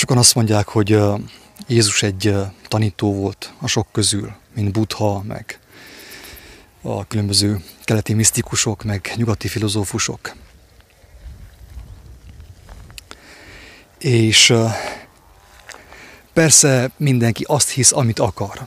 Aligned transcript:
Sokan 0.00 0.18
azt 0.18 0.34
mondják, 0.34 0.68
hogy 0.68 0.98
Jézus 1.66 2.02
egy 2.02 2.34
tanító 2.68 3.14
volt 3.14 3.52
a 3.58 3.66
sok 3.66 3.86
közül, 3.92 4.32
mint 4.54 4.72
Buddha, 4.72 5.22
meg 5.22 5.58
a 6.82 7.06
különböző 7.06 7.64
keleti 7.84 8.14
misztikusok, 8.14 8.82
meg 8.82 9.12
nyugati 9.16 9.48
filozófusok. 9.48 10.36
És 13.98 14.54
persze 16.32 16.90
mindenki 16.96 17.44
azt 17.48 17.68
hisz, 17.68 17.92
amit 17.92 18.18
akar. 18.18 18.66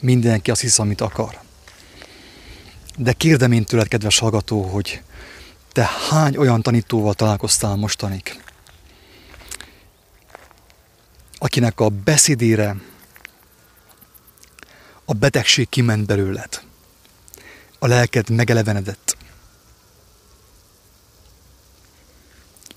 Mindenki 0.00 0.50
azt 0.50 0.60
hisz, 0.60 0.78
amit 0.78 1.00
akar. 1.00 1.40
De 2.96 3.12
kérdem 3.12 3.52
én 3.52 3.64
tőled, 3.64 3.88
kedves 3.88 4.18
hallgató, 4.18 4.62
hogy 4.62 5.02
te 5.72 5.90
hány 6.10 6.36
olyan 6.36 6.62
tanítóval 6.62 7.14
találkoztál 7.14 7.76
mostanig, 7.76 8.41
akinek 11.42 11.80
a 11.80 11.88
beszédére 11.88 12.76
a 15.04 15.12
betegség 15.12 15.68
kiment 15.68 16.06
belőled, 16.06 16.62
a 17.78 17.86
lelked 17.86 18.30
megelevenedett. 18.30 19.16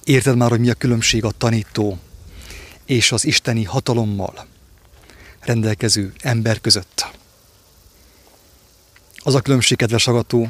Érted 0.03 0.35
már, 0.35 0.49
hogy 0.49 0.59
mi 0.59 0.69
a 0.69 0.73
különbség 0.73 1.23
a 1.23 1.31
tanító 1.31 1.99
és 2.85 3.11
az 3.11 3.25
isteni 3.25 3.63
hatalommal 3.63 4.45
rendelkező 5.39 6.13
ember 6.21 6.61
között? 6.61 7.05
Az 9.17 9.35
a 9.35 9.41
különbség, 9.41 9.77
kedves 9.77 10.07
agató, 10.07 10.49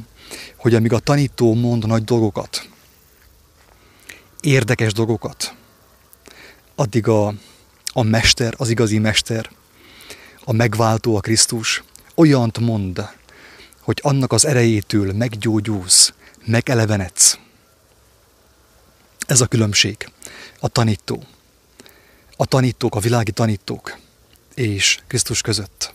hogy 0.56 0.76
amíg 0.76 0.94
a 0.94 1.00
tanító 1.00 1.54
mond 1.54 1.88
nagy 1.88 2.04
dolgokat, 2.04 2.70
érdekes 4.42 4.94
dolgokat, 4.94 5.56
addig 6.76 7.08
a, 7.08 7.34
a 7.98 8.04
mester, 8.04 8.54
az 8.58 8.70
igazi 8.70 8.98
mester, 8.98 9.50
a 10.44 10.52
megváltó, 10.52 11.16
a 11.16 11.20
Krisztus 11.20 11.84
olyant 12.16 12.60
mond, 12.60 13.08
hogy 13.80 14.00
annak 14.04 14.32
az 14.32 14.46
erejétől 14.46 15.14
meggyógyulsz, 15.14 16.14
megelevenedsz. 16.46 17.40
Ez 19.28 19.42
a 19.42 19.46
különbség. 19.46 20.10
A 20.60 20.68
tanító. 20.68 21.24
A 22.38 22.46
tanítók, 22.46 22.96
a 22.96 23.00
világi 23.00 23.32
tanítók 23.32 23.98
és 24.54 25.00
Krisztus 25.08 25.42
között 25.42 25.94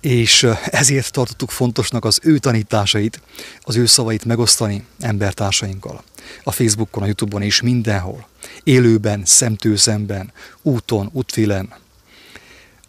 és 0.00 0.46
ezért 0.64 1.12
tartottuk 1.12 1.50
fontosnak 1.50 2.04
az 2.04 2.20
ő 2.22 2.38
tanításait, 2.38 3.20
az 3.60 3.76
ő 3.76 3.86
szavait 3.86 4.24
megosztani 4.24 4.84
embertársainkkal. 5.00 6.02
A 6.42 6.52
Facebookon, 6.52 7.02
a 7.02 7.06
Youtube-on 7.06 7.42
és 7.42 7.60
mindenhol. 7.60 8.28
Élőben, 8.62 9.22
szemtől 9.24 9.76
szemben, 9.76 10.32
úton, 10.62 11.08
útfilen, 11.12 11.74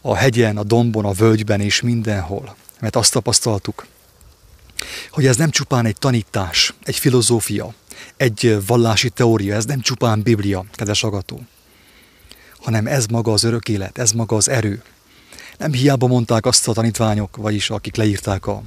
a 0.01 0.15
hegyen, 0.15 0.57
a 0.57 0.63
dombon, 0.63 1.05
a 1.05 1.11
völgyben 1.11 1.61
és 1.61 1.81
mindenhol. 1.81 2.55
Mert 2.79 2.95
azt 2.95 3.11
tapasztaltuk, 3.11 3.85
hogy 5.09 5.25
ez 5.25 5.35
nem 5.35 5.49
csupán 5.49 5.85
egy 5.85 5.97
tanítás, 5.97 6.73
egy 6.83 6.95
filozófia, 6.95 7.73
egy 8.17 8.57
vallási 8.65 9.09
teória, 9.09 9.55
ez 9.55 9.65
nem 9.65 9.81
csupán 9.81 10.21
Biblia, 10.21 10.65
kedves 10.71 11.03
agató, 11.03 11.41
hanem 12.59 12.87
ez 12.87 13.05
maga 13.05 13.31
az 13.31 13.43
örök 13.43 13.69
élet, 13.69 13.97
ez 13.97 14.11
maga 14.11 14.35
az 14.35 14.49
erő, 14.49 14.83
nem 15.57 15.73
hiába 15.73 16.07
mondták 16.07 16.45
azt 16.45 16.67
a 16.67 16.73
tanítványok, 16.73 17.35
vagyis 17.35 17.69
akik 17.69 17.95
leírták 17.95 18.47
a, 18.47 18.63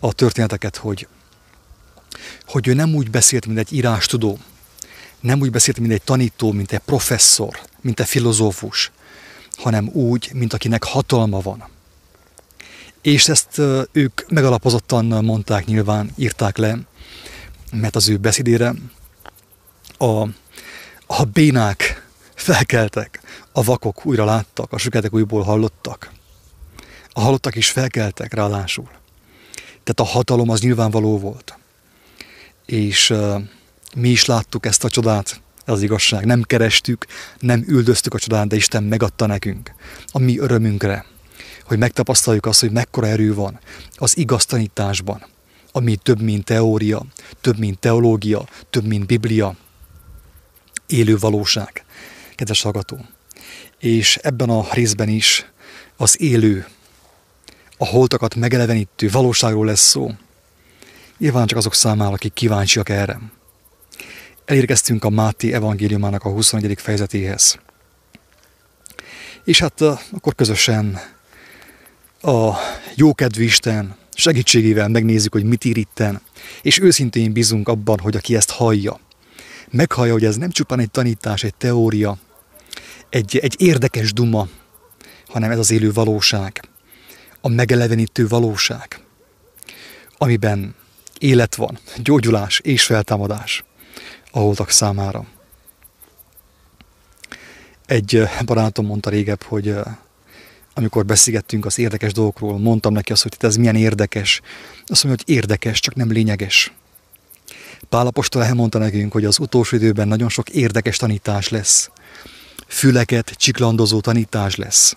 a 0.00 0.12
történeteket, 0.12 0.76
hogy, 0.76 1.06
hogy 2.46 2.68
ő 2.68 2.74
nem 2.74 2.94
úgy 2.94 3.10
beszélt, 3.10 3.46
mint 3.46 3.58
egy 3.58 3.72
írástudó, 3.72 4.38
nem 5.20 5.40
úgy 5.40 5.50
beszélt, 5.50 5.78
mint 5.78 5.92
egy 5.92 6.02
tanító, 6.02 6.52
mint 6.52 6.72
egy 6.72 6.78
professzor, 6.78 7.60
mint 7.80 8.00
egy 8.00 8.06
filozófus, 8.06 8.90
hanem 9.56 9.88
úgy, 9.88 10.30
mint 10.32 10.52
akinek 10.52 10.84
hatalma 10.84 11.40
van. 11.40 11.64
És 13.02 13.28
ezt 13.28 13.60
ők 13.92 14.30
megalapozottan 14.30 15.24
mondták 15.24 15.66
nyilván, 15.66 16.12
írták 16.16 16.56
le, 16.56 16.78
mert 17.72 17.96
az 17.96 18.08
ő 18.08 18.16
beszédére 18.16 18.74
a, 19.98 20.22
a 21.06 21.24
bénák 21.32 22.06
felkeltek, 22.34 23.20
a 23.52 23.62
vakok 23.62 24.06
újra 24.06 24.24
láttak, 24.24 24.72
a 24.72 24.78
süketek 24.78 25.14
újból 25.14 25.42
hallottak. 25.42 26.12
A 27.08 27.20
halottak 27.20 27.54
is 27.54 27.70
felkeltek 27.70 28.34
ráadásul. 28.34 28.88
Tehát 29.84 30.00
a 30.00 30.14
hatalom 30.16 30.48
az 30.48 30.60
nyilvánvaló 30.60 31.18
volt. 31.18 31.58
És 32.66 33.14
mi 33.96 34.08
is 34.08 34.24
láttuk 34.24 34.66
ezt 34.66 34.84
a 34.84 34.88
csodát, 34.88 35.40
ez 35.64 35.74
az 35.74 35.82
igazság. 35.82 36.24
Nem 36.24 36.42
kerestük, 36.42 37.06
nem 37.38 37.64
üldöztük 37.66 38.14
a 38.14 38.18
csodát, 38.18 38.46
de 38.46 38.56
Isten 38.56 38.82
megadta 38.82 39.26
nekünk. 39.26 39.74
A 40.06 40.18
mi 40.18 40.38
örömünkre, 40.38 41.04
hogy 41.64 41.78
megtapasztaljuk 41.78 42.46
azt, 42.46 42.60
hogy 42.60 42.70
mekkora 42.70 43.06
erő 43.06 43.34
van 43.34 43.58
az 43.94 44.16
igaz 44.16 44.44
tanításban, 44.44 45.26
ami 45.72 45.96
több, 45.96 46.20
mint 46.20 46.44
teória, 46.44 47.06
több, 47.40 47.58
mint 47.58 47.78
teológia, 47.78 48.48
több, 48.70 48.84
mint 48.84 49.06
Biblia, 49.06 49.56
élő 50.86 51.16
valóság. 51.16 51.84
Kedves 52.34 52.62
hallgató! 52.62 52.98
és 53.82 54.16
ebben 54.16 54.50
a 54.50 54.66
részben 54.72 55.08
is 55.08 55.46
az 55.96 56.20
élő, 56.20 56.66
a 57.76 57.86
holtakat 57.86 58.34
megelevenítő 58.34 59.08
valóságról 59.10 59.66
lesz 59.66 59.88
szó. 59.88 60.10
Nyilván 61.22 61.46
csak 61.46 61.58
azok 61.58 61.74
számára, 61.74 62.12
akik 62.12 62.32
kíváncsiak 62.32 62.88
erre. 62.88 63.20
Elérkeztünk 64.44 65.04
a 65.04 65.10
Máté 65.10 65.52
evangéliumának 65.52 66.24
a 66.24 66.30
21. 66.30 66.74
fejezetéhez. 66.80 67.58
És 69.44 69.58
hát 69.58 69.80
akkor 70.12 70.34
közösen 70.34 70.98
a 72.22 72.52
jókedvű 72.94 73.42
Isten 73.42 73.96
segítségével 74.14 74.88
megnézzük, 74.88 75.32
hogy 75.32 75.44
mit 75.44 75.64
ír 75.64 75.76
itten, 75.76 76.20
és 76.62 76.78
őszintén 76.78 77.32
bízunk 77.32 77.68
abban, 77.68 77.98
hogy 77.98 78.16
aki 78.16 78.36
ezt 78.36 78.50
hallja, 78.50 79.00
meghallja, 79.70 80.12
hogy 80.12 80.24
ez 80.24 80.36
nem 80.36 80.50
csupán 80.50 80.78
egy 80.78 80.90
tanítás, 80.90 81.42
egy 81.42 81.54
teória, 81.54 82.18
egy, 83.08 83.36
egy 83.36 83.54
érdekes 83.58 84.12
duma, 84.12 84.48
hanem 85.26 85.50
ez 85.50 85.58
az 85.58 85.70
élő 85.70 85.92
valóság, 85.92 86.68
a 87.40 87.48
megelevenítő 87.48 88.28
valóság, 88.28 89.00
amiben 90.18 90.80
élet 91.22 91.54
van, 91.54 91.78
gyógyulás 91.96 92.58
és 92.58 92.84
feltámadás 92.84 93.64
a 94.30 94.38
holtak 94.38 94.70
számára. 94.70 95.24
Egy 97.86 98.22
barátom 98.44 98.86
mondta 98.86 99.10
régebb, 99.10 99.42
hogy 99.42 99.74
amikor 100.74 101.04
beszélgettünk 101.04 101.66
az 101.66 101.78
érdekes 101.78 102.12
dolgokról, 102.12 102.58
mondtam 102.58 102.92
neki 102.92 103.12
azt, 103.12 103.22
hogy 103.22 103.36
ez 103.38 103.56
milyen 103.56 103.76
érdekes. 103.76 104.40
Azt 104.86 105.04
mondja, 105.04 105.24
hogy 105.26 105.34
érdekes, 105.34 105.80
csak 105.80 105.94
nem 105.94 106.10
lényeges. 106.10 106.72
Pálapostól 107.88 108.44
elmondta 108.44 108.78
nekünk, 108.78 109.12
hogy 109.12 109.24
az 109.24 109.38
utolsó 109.38 109.76
időben 109.76 110.08
nagyon 110.08 110.28
sok 110.28 110.48
érdekes 110.48 110.96
tanítás 110.96 111.48
lesz 111.48 111.90
füleket 112.72 113.30
csiklandozó 113.30 114.00
tanítás 114.00 114.56
lesz. 114.56 114.94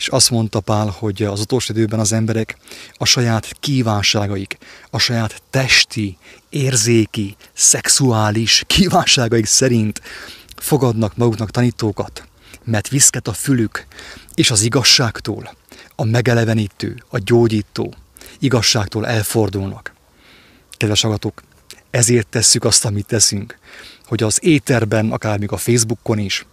És 0.00 0.08
azt 0.08 0.30
mondta 0.30 0.60
Pál, 0.60 0.86
hogy 0.98 1.22
az 1.22 1.40
utolsó 1.40 1.72
időben 1.74 2.00
az 2.00 2.12
emberek 2.12 2.56
a 2.92 3.04
saját 3.04 3.56
kívánságaik, 3.60 4.58
a 4.90 4.98
saját 4.98 5.42
testi, 5.50 6.18
érzéki, 6.48 7.36
szexuális 7.52 8.64
kívánságaik 8.66 9.46
szerint 9.46 10.00
fogadnak 10.56 11.16
maguknak 11.16 11.50
tanítókat, 11.50 12.28
mert 12.64 12.88
viszket 12.88 13.28
a 13.28 13.32
fülük, 13.32 13.86
és 14.34 14.50
az 14.50 14.62
igazságtól, 14.62 15.54
a 15.96 16.04
megelevenítő, 16.04 17.02
a 17.08 17.18
gyógyító 17.18 17.94
igazságtól 18.38 19.06
elfordulnak. 19.06 19.94
Kedves 20.76 21.04
agatok, 21.04 21.42
ezért 21.90 22.26
tesszük 22.26 22.64
azt, 22.64 22.84
amit 22.84 23.06
teszünk, 23.06 23.58
hogy 24.04 24.22
az 24.22 24.38
éterben, 24.42 25.12
akár 25.12 25.38
még 25.38 25.52
a 25.52 25.56
Facebookon 25.56 26.18
is, 26.18 26.46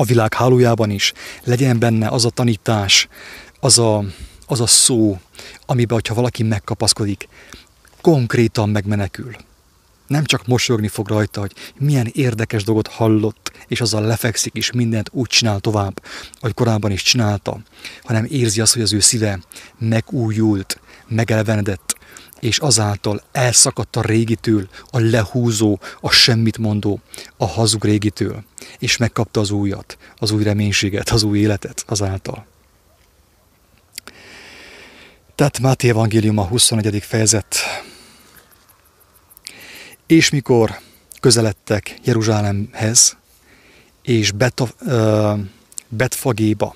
a 0.00 0.04
világ 0.04 0.34
hálójában 0.34 0.90
is 0.90 1.12
legyen 1.44 1.78
benne 1.78 2.08
az 2.08 2.24
a 2.24 2.30
tanítás, 2.30 3.08
az 3.60 3.78
a, 3.78 4.04
az 4.46 4.60
a 4.60 4.66
szó, 4.66 5.18
amiben, 5.66 5.94
hogyha 5.94 6.14
valaki 6.14 6.42
megkapaszkodik, 6.42 7.28
konkrétan 8.00 8.68
megmenekül. 8.68 9.36
Nem 10.06 10.24
csak 10.24 10.46
mosolyogni 10.46 10.88
fog 10.88 11.08
rajta, 11.08 11.40
hogy 11.40 11.52
milyen 11.78 12.10
érdekes 12.12 12.64
dolgot 12.64 12.88
hallott, 12.88 13.52
és 13.66 13.80
azzal 13.80 14.02
lefekszik, 14.02 14.54
és 14.54 14.72
mindent 14.72 15.10
úgy 15.12 15.28
csinál 15.28 15.60
tovább, 15.60 16.02
ahogy 16.40 16.54
korábban 16.54 16.90
is 16.90 17.02
csinálta, 17.02 17.60
hanem 18.02 18.26
érzi 18.30 18.60
azt, 18.60 18.72
hogy 18.72 18.82
az 18.82 18.92
ő 18.92 19.00
szíve 19.00 19.40
megújult, 19.78 20.80
megelvenedett, 21.08 21.96
és 22.40 22.58
azáltal 22.58 23.22
elszakadt 23.32 23.96
a 23.96 24.02
régitől, 24.02 24.68
a 24.90 24.98
lehúzó, 24.98 25.78
a 26.00 26.10
semmit 26.10 26.58
mondó, 26.58 27.00
a 27.36 27.46
hazug 27.46 27.84
régitől, 27.84 28.44
és 28.78 28.96
megkapta 28.96 29.40
az 29.40 29.50
újat, 29.50 29.98
az 30.18 30.30
új 30.30 30.42
reménységet, 30.42 31.08
az 31.08 31.22
új 31.22 31.38
életet 31.38 31.84
azáltal. 31.86 32.46
Tehát 35.34 35.60
Máté 35.60 35.88
Evangélium 35.88 36.38
a 36.38 36.46
21. 36.46 37.02
fejezet. 37.02 37.56
És 40.06 40.30
mikor 40.30 40.78
közeledtek 41.20 41.98
Jeruzsálemhez, 42.04 43.16
és 44.02 44.30
Beta, 44.30 44.68
uh, 44.80 45.38
Betfagéba, 45.88 46.74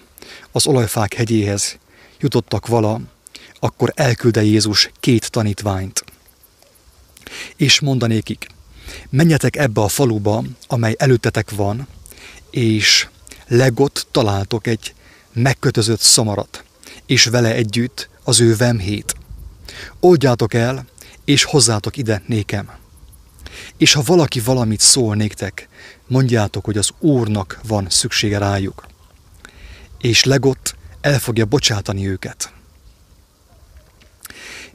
az 0.53 0.67
olajfák 0.67 1.15
hegyéhez 1.15 1.79
jutottak 2.21 2.67
vala, 2.67 3.01
akkor 3.65 3.93
elkülde 3.95 4.43
Jézus 4.43 4.91
két 5.01 5.31
tanítványt. 5.31 6.05
És 7.57 7.81
mondanékik, 7.81 8.47
menjetek 9.11 9.57
ebbe 9.57 9.81
a 9.81 9.89
faluba, 9.89 10.45
amely 10.67 10.95
előttetek 10.99 11.51
van, 11.51 11.87
és 12.51 13.09
legott 13.47 14.07
találtok 14.11 14.67
egy 14.67 14.95
megkötözött 15.33 16.01
szamarat, 16.01 16.65
és 17.07 17.25
vele 17.25 17.55
együtt 17.55 18.09
az 18.25 18.41
ő 18.41 18.57
vemhét. 18.57 19.15
Oldjátok 20.01 20.55
el, 20.55 20.87
és 21.25 21.45
hozzátok 21.45 21.97
ide 21.97 22.23
nékem. 22.27 22.71
És 23.77 23.93
ha 23.93 24.03
valaki 24.07 24.41
valamit 24.41 24.81
szól 24.81 25.15
néktek, 25.15 25.69
mondjátok, 26.07 26.65
hogy 26.65 26.79
az 26.79 26.91
Úrnak 26.99 27.61
van 27.67 27.87
szüksége 27.91 28.39
rájuk. 28.39 28.87
És 29.99 30.25
legott 30.25 30.77
el 31.01 31.19
fogja 31.19 31.45
bocsátani 31.45 32.09
őket. 32.09 32.53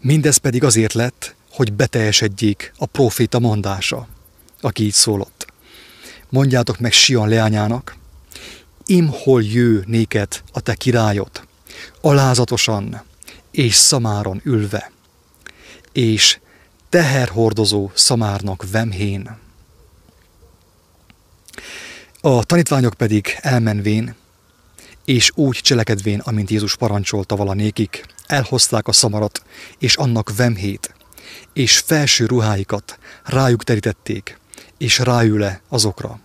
Mindez 0.02 0.38
pedig 0.38 0.64
azért 0.64 0.94
lett, 0.94 1.36
hogy 1.52 1.74
beteljesedjék 1.74 2.74
a 2.78 2.86
proféta 2.86 3.40
mondása, 3.40 4.08
aki 4.62 4.84
így 4.84 4.94
szólott. 4.94 5.48
Mondjátok 6.30 6.80
meg 6.80 6.92
Sion 6.92 7.30
leányának, 7.30 7.96
imhol 8.86 9.44
jő 9.44 9.84
néked 9.88 10.42
a 10.52 10.60
te 10.60 10.74
királyod, 10.74 11.48
alázatosan 12.02 13.02
és 13.52 13.76
szamáron 13.76 14.42
ülve, 14.44 14.92
és 15.92 16.40
teherhordozó 16.90 17.92
szamárnak 17.94 18.66
vemhén. 18.72 19.38
A 22.22 22.44
tanítványok 22.44 22.94
pedig 22.94 23.38
elmenvén, 23.42 24.16
és 25.10 25.32
úgy 25.36 25.58
cselekedvén, 25.58 26.20
amint 26.20 26.50
Jézus 26.50 26.76
parancsolta 26.76 27.36
valanékik, 27.36 28.06
elhozták 28.26 28.88
a 28.88 28.92
szamarat 28.92 29.44
és 29.80 29.96
annak 29.96 30.36
vemhét, 30.36 30.94
és 31.54 31.78
felső 31.78 32.26
ruháikat 32.26 33.00
rájuk 33.24 33.64
terítették, 33.64 34.40
és 34.78 35.00
ráül-e 35.00 35.62
azokra. 35.70 36.20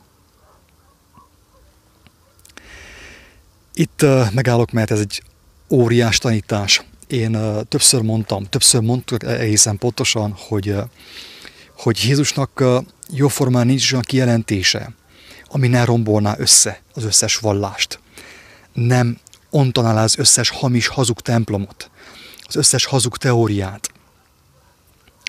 Itt 3.74 4.02
uh, 4.02 4.32
megállok, 4.32 4.70
mert 4.70 4.90
ez 4.90 5.00
egy 5.00 5.22
óriás 5.70 6.18
tanítás. 6.18 6.82
Én 7.06 7.36
uh, 7.36 7.62
többször 7.68 8.02
mondtam, 8.02 8.44
többször 8.44 8.80
mondtuk 8.80 9.22
egészen 9.22 9.78
pontosan, 9.78 10.34
hogy, 10.38 10.70
uh, 10.70 10.82
hogy 11.78 12.04
Jézusnak 12.04 12.64
jóformán 13.10 13.66
nincs 13.66 13.92
olyan 13.92 14.04
kijelentése, 14.06 14.94
ami 15.48 15.68
ne 15.68 15.84
rombolná 15.84 16.34
össze 16.38 16.82
az 16.94 17.04
összes 17.04 17.36
vallást. 17.36 18.02
Nem 18.74 19.18
ontaná 19.50 20.02
az 20.02 20.18
összes 20.18 20.48
hamis, 20.48 20.86
hazug 20.86 21.20
templomot, 21.20 21.90
az 22.46 22.56
összes 22.56 22.84
hazug 22.84 23.16
teóriát. 23.16 23.92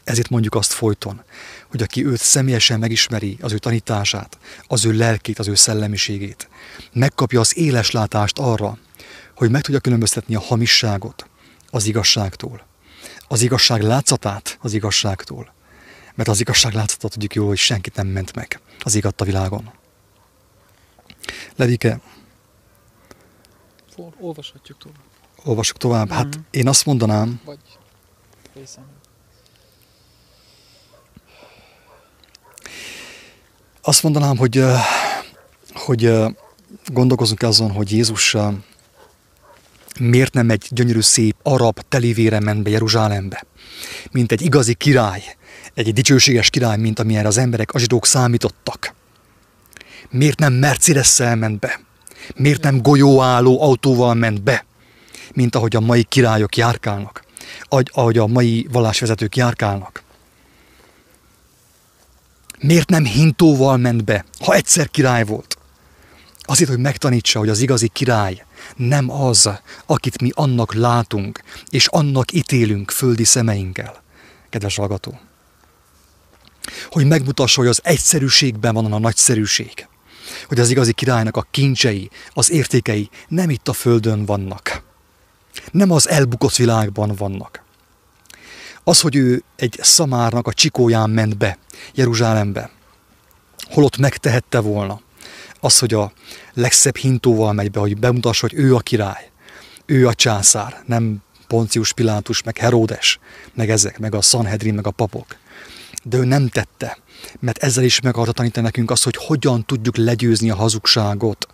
Ezért 0.04 0.30
mondjuk 0.30 0.56
azt 0.56 0.74
folyton, 0.74 1.24
hogy 1.70 1.82
aki 1.82 2.06
őt 2.06 2.20
személyesen 2.20 2.80
megismeri, 2.80 3.38
az 3.42 3.52
ő 3.52 3.58
tanítását, 3.58 4.38
az 4.68 4.86
ő 4.86 4.92
lelkét, 4.92 5.40
az 5.40 5.48
ő 5.48 5.56
szellemiségét, 5.56 6.50
megkapja 6.94 7.40
az 7.40 7.58
éles 7.58 7.92
látást 7.92 8.40
arra, 8.40 8.78
hogy 9.36 9.50
meg 9.50 9.62
tudja 9.62 9.80
különböztetni 9.80 10.36
a 10.36 10.40
hamisságot 10.40 11.30
az 11.70 11.86
igazságtól, 11.86 12.66
az 13.28 13.42
igazság 13.42 13.82
látszatát 13.82 14.58
az 14.62 14.74
igazságtól, 14.74 15.54
mert 16.16 16.30
az 16.30 16.40
igazság 16.40 16.74
látszatát 16.74 17.12
tudjuk 17.12 17.36
jól, 17.36 17.48
hogy 17.48 17.58
senkit 17.58 17.96
nem 17.96 18.08
ment 18.08 18.36
meg 18.36 18.60
az 18.80 18.96
igatt 18.96 19.22
a 19.22 19.26
világon. 19.26 19.74
Ledike? 21.56 22.00
Olvashatjuk 24.20 24.78
tovább. 24.78 25.04
Olvasjuk 25.44 25.78
tovább. 25.78 26.10
Hát 26.10 26.38
mm. 26.38 26.42
én 26.52 26.68
azt 26.68 26.86
mondanám... 26.86 27.42
Vagy 27.46 27.60
részem. 28.56 28.84
Azt 33.82 34.04
mondanám, 34.04 34.38
hogy, 34.38 34.64
hogy 35.74 36.14
gondolkozunk 36.86 37.42
azon, 37.42 37.72
hogy 37.72 37.92
Jézus 37.92 38.36
miért 40.00 40.34
nem 40.34 40.50
egy 40.50 40.68
gyönyörű, 40.70 41.02
szép, 41.02 41.36
arab 41.44 41.80
telivére 41.90 42.40
ment 42.40 42.64
be 42.64 42.70
Jeruzsálembe, 42.70 43.46
mint 44.12 44.32
egy 44.32 44.42
igazi 44.42 44.74
király, 44.74 45.24
egy 45.74 45.94
dicsőséges 45.94 46.50
király, 46.50 46.78
mint 46.78 47.00
amilyen 47.00 47.26
az 47.26 47.38
emberek, 47.38 47.72
a 47.72 47.80
zsidók 47.80 48.06
számítottak. 48.06 48.94
Miért 50.10 50.40
nem 50.40 50.54
mercedes 50.54 51.18
ment 51.18 51.60
be? 51.60 51.85
Miért 52.36 52.64
nem 52.64 52.82
golyóálló 52.82 53.62
autóval 53.62 54.14
ment 54.14 54.44
be, 54.44 54.66
mint 55.34 55.56
ahogy 55.56 55.76
a 55.76 55.80
mai 55.80 56.04
királyok 56.04 56.56
járkálnak, 56.56 57.24
ahogy 57.86 58.18
a 58.18 58.28
mai 58.28 58.68
vallásvezetők 58.72 59.36
járkálnak? 59.36 60.04
Miért 62.60 62.90
nem 62.90 63.06
hintóval 63.06 63.78
ment 63.78 64.04
be, 64.04 64.26
ha 64.40 64.54
egyszer 64.54 64.90
király 64.90 65.24
volt? 65.24 65.58
Azért, 66.48 66.70
hogy 66.70 66.80
megtanítsa, 66.80 67.40
hogy 67.40 67.50
az 67.50 67.60
igazi 67.60 67.88
király 67.88 68.46
nem 68.76 69.12
az, 69.12 69.50
akit 69.86 70.22
mi 70.22 70.32
annak 70.34 70.74
látunk, 70.74 71.42
és 71.70 71.88
annak 71.88 72.34
ítélünk 72.34 72.92
földi 72.92 73.24
szemeinkkel. 73.24 74.04
Kedves 74.50 74.76
hallgató! 74.76 75.20
Hogy 76.90 77.06
megmutassa, 77.06 77.60
hogy 77.60 77.70
az 77.70 77.82
egyszerűségben 77.84 78.74
van 78.74 78.94
a 78.94 79.00
nagyszerűség. 79.00 79.88
Hogy 80.48 80.60
az 80.60 80.70
igazi 80.70 80.94
királynak 80.94 81.38
a 81.38 81.48
kincsei, 81.52 82.10
az 82.34 82.52
értékei 82.52 83.10
nem 83.28 83.50
itt 83.50 83.68
a 83.68 83.74
földön 83.74 84.26
vannak. 84.26 84.84
Nem 85.72 85.92
az 85.92 86.10
elbukott 86.10 86.56
világban 86.56 87.14
vannak. 87.18 87.64
Az, 88.84 89.02
hogy 89.02 89.16
ő 89.16 89.44
egy 89.56 89.80
szamárnak 89.82 90.48
a 90.48 90.54
csikóján 90.54 91.10
ment 91.10 91.38
be 91.38 91.58
Jeruzsálembe, 91.94 92.70
holott 93.70 93.98
megtehette 93.98 94.60
volna, 94.60 95.02
az, 95.60 95.80
hogy 95.80 95.94
a 95.94 96.12
legszebb 96.54 96.96
hintóval 96.96 97.54
megy 97.54 97.72
be, 97.72 97.80
hogy 97.80 97.98
bemutassa, 97.98 98.48
hogy 98.50 98.60
ő 98.60 98.76
a 98.76 98.80
király, 98.80 99.32
ő 99.86 100.08
a 100.08 100.14
császár, 100.14 100.84
nem 100.86 101.24
Poncius 101.48 101.94
Pilátus, 101.94 102.44
meg 102.44 102.58
Heródes, 102.58 103.20
meg 103.54 103.70
ezek, 103.70 104.00
meg 104.00 104.16
a 104.16 104.22
Sanhedrin, 104.22 104.74
meg 104.74 104.88
a 104.88 104.92
papok. 104.92 105.36
De 106.04 106.18
ő 106.18 106.26
nem 106.26 106.48
tette, 106.48 106.98
mert 107.40 107.58
ezzel 107.58 107.84
is 107.84 108.00
meg 108.00 108.14
akarta 108.14 108.32
tanítani 108.32 108.66
nekünk 108.66 108.92
azt, 108.92 109.04
hogy 109.04 109.16
hogyan 109.18 109.66
tudjuk 109.66 109.98
legyőzni 109.98 110.50
a 110.50 110.56
hazugságot, 110.56 111.48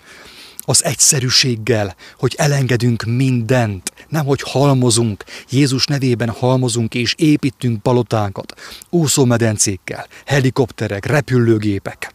az 0.65 0.83
egyszerűséggel, 0.83 1.95
hogy 2.17 2.36
elengedünk 2.38 3.03
mindent, 3.03 3.91
nem 4.09 4.25
hogy 4.25 4.41
halmozunk, 4.41 5.24
Jézus 5.50 5.86
nevében 5.86 6.29
halmozunk 6.29 6.95
és 6.95 7.13
építünk 7.17 7.81
palotákat, 7.81 8.53
úszómedencékkel, 8.89 10.07
helikopterek, 10.25 11.05
repülőgépek. 11.05 12.13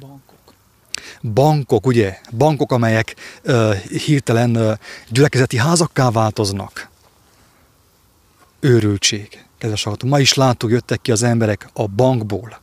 Bankok. 0.00 0.54
Bankok, 1.22 1.86
ugye? 1.86 2.18
Bankok, 2.36 2.72
amelyek 2.72 3.14
uh, 3.44 3.74
hirtelen 3.76 4.56
uh, 4.56 4.72
gyülekezeti 5.08 5.56
házakká 5.56 6.10
változnak. 6.10 6.88
Őrültség, 8.60 9.44
kedves 9.58 9.82
hallgató. 9.82 10.08
Ma 10.08 10.20
is 10.20 10.34
láttuk, 10.34 10.70
jöttek 10.70 11.00
ki 11.02 11.12
az 11.12 11.22
emberek 11.22 11.68
a 11.72 11.86
bankból. 11.86 12.62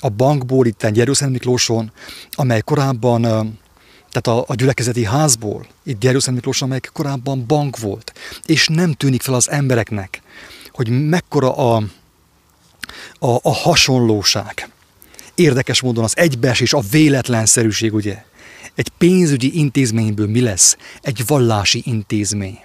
A 0.00 0.08
bankból 0.08 0.66
itt 0.66 0.86
Jeruzsálem 0.92 1.32
Miklóson, 1.32 1.92
amely 2.30 2.60
korábban 2.60 3.22
tehát 4.10 4.40
a, 4.40 4.52
a 4.52 4.54
gyülekezeti 4.54 5.04
házból, 5.04 5.66
itt 5.84 6.04
Jerusalem 6.04 6.34
Miklós, 6.34 6.62
amely 6.62 6.80
korábban 6.92 7.44
bank 7.46 7.78
volt, 7.78 8.12
és 8.46 8.68
nem 8.68 8.92
tűnik 8.92 9.22
fel 9.22 9.34
az 9.34 9.50
embereknek, 9.50 10.22
hogy 10.70 11.08
mekkora 11.08 11.56
a, 11.56 11.76
a, 13.18 13.30
a 13.42 13.52
hasonlóság. 13.52 14.70
Érdekes 15.34 15.80
módon 15.80 16.04
az 16.04 16.16
egybeesés, 16.16 16.72
a 16.72 16.80
véletlenszerűség, 16.90 17.94
ugye? 17.94 18.24
Egy 18.74 18.88
pénzügyi 18.88 19.58
intézményből 19.58 20.28
mi 20.28 20.40
lesz? 20.40 20.76
Egy 21.00 21.22
vallási 21.26 21.82
intézmény. 21.84 22.58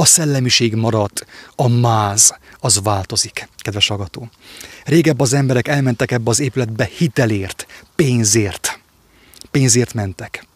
A 0.00 0.04
szellemiség 0.04 0.74
maradt, 0.74 1.26
a 1.56 1.68
máz, 1.68 2.34
az 2.60 2.80
változik, 2.82 3.48
kedves 3.56 3.90
agató. 3.90 4.28
Régebb 4.84 5.20
az 5.20 5.32
emberek 5.32 5.68
elmentek 5.68 6.10
ebbe 6.10 6.30
az 6.30 6.40
épületbe 6.40 6.84
hitelért, 6.96 7.66
pénzért. 7.96 8.80
Pénzért 9.50 9.94
mentek 9.94 10.48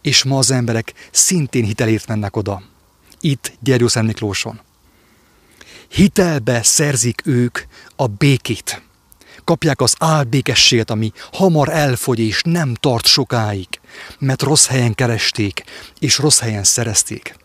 és 0.00 0.24
ma 0.24 0.38
az 0.38 0.50
emberek 0.50 0.92
szintén 1.10 1.64
hitelért 1.64 2.06
mennek 2.06 2.36
oda. 2.36 2.62
Itt 3.20 3.52
Gyergyószent 3.60 4.06
Miklóson. 4.06 4.60
Hitelbe 5.88 6.62
szerzik 6.62 7.22
ők 7.24 7.58
a 7.96 8.06
békét. 8.06 8.82
Kapják 9.44 9.80
az 9.80 9.94
álbékességet, 9.98 10.90
ami 10.90 11.12
hamar 11.32 11.68
elfogy 11.68 12.18
és 12.18 12.42
nem 12.44 12.74
tart 12.74 13.06
sokáig, 13.06 13.68
mert 14.18 14.42
rossz 14.42 14.66
helyen 14.66 14.94
keresték 14.94 15.64
és 15.98 16.18
rossz 16.18 16.38
helyen 16.38 16.64
szerezték. 16.64 17.36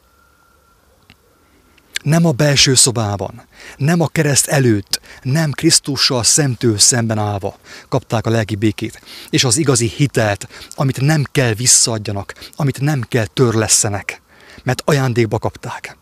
Nem 2.04 2.26
a 2.26 2.32
belső 2.32 2.76
szobában, 2.76 3.44
nem 3.78 4.02
a 4.02 4.08
kereszt 4.08 4.48
előtt, 4.48 5.02
nem 5.22 5.52
Krisztussal 5.52 6.24
szemtől 6.24 6.78
szemben 6.78 7.18
állva 7.18 7.58
kapták 7.90 8.26
a 8.26 8.30
lelki 8.30 8.56
békét, 8.56 9.02
és 9.30 9.44
az 9.44 9.58
igazi 9.58 9.88
hitelt, 9.88 10.48
amit 10.76 11.02
nem 11.02 11.24
kell 11.32 11.54
visszaadjanak, 11.54 12.34
amit 12.56 12.82
nem 12.82 13.02
kell 13.02 13.26
törlesszenek, 13.26 14.22
mert 14.64 14.82
ajándékba 14.86 15.40
kapták. 15.40 15.98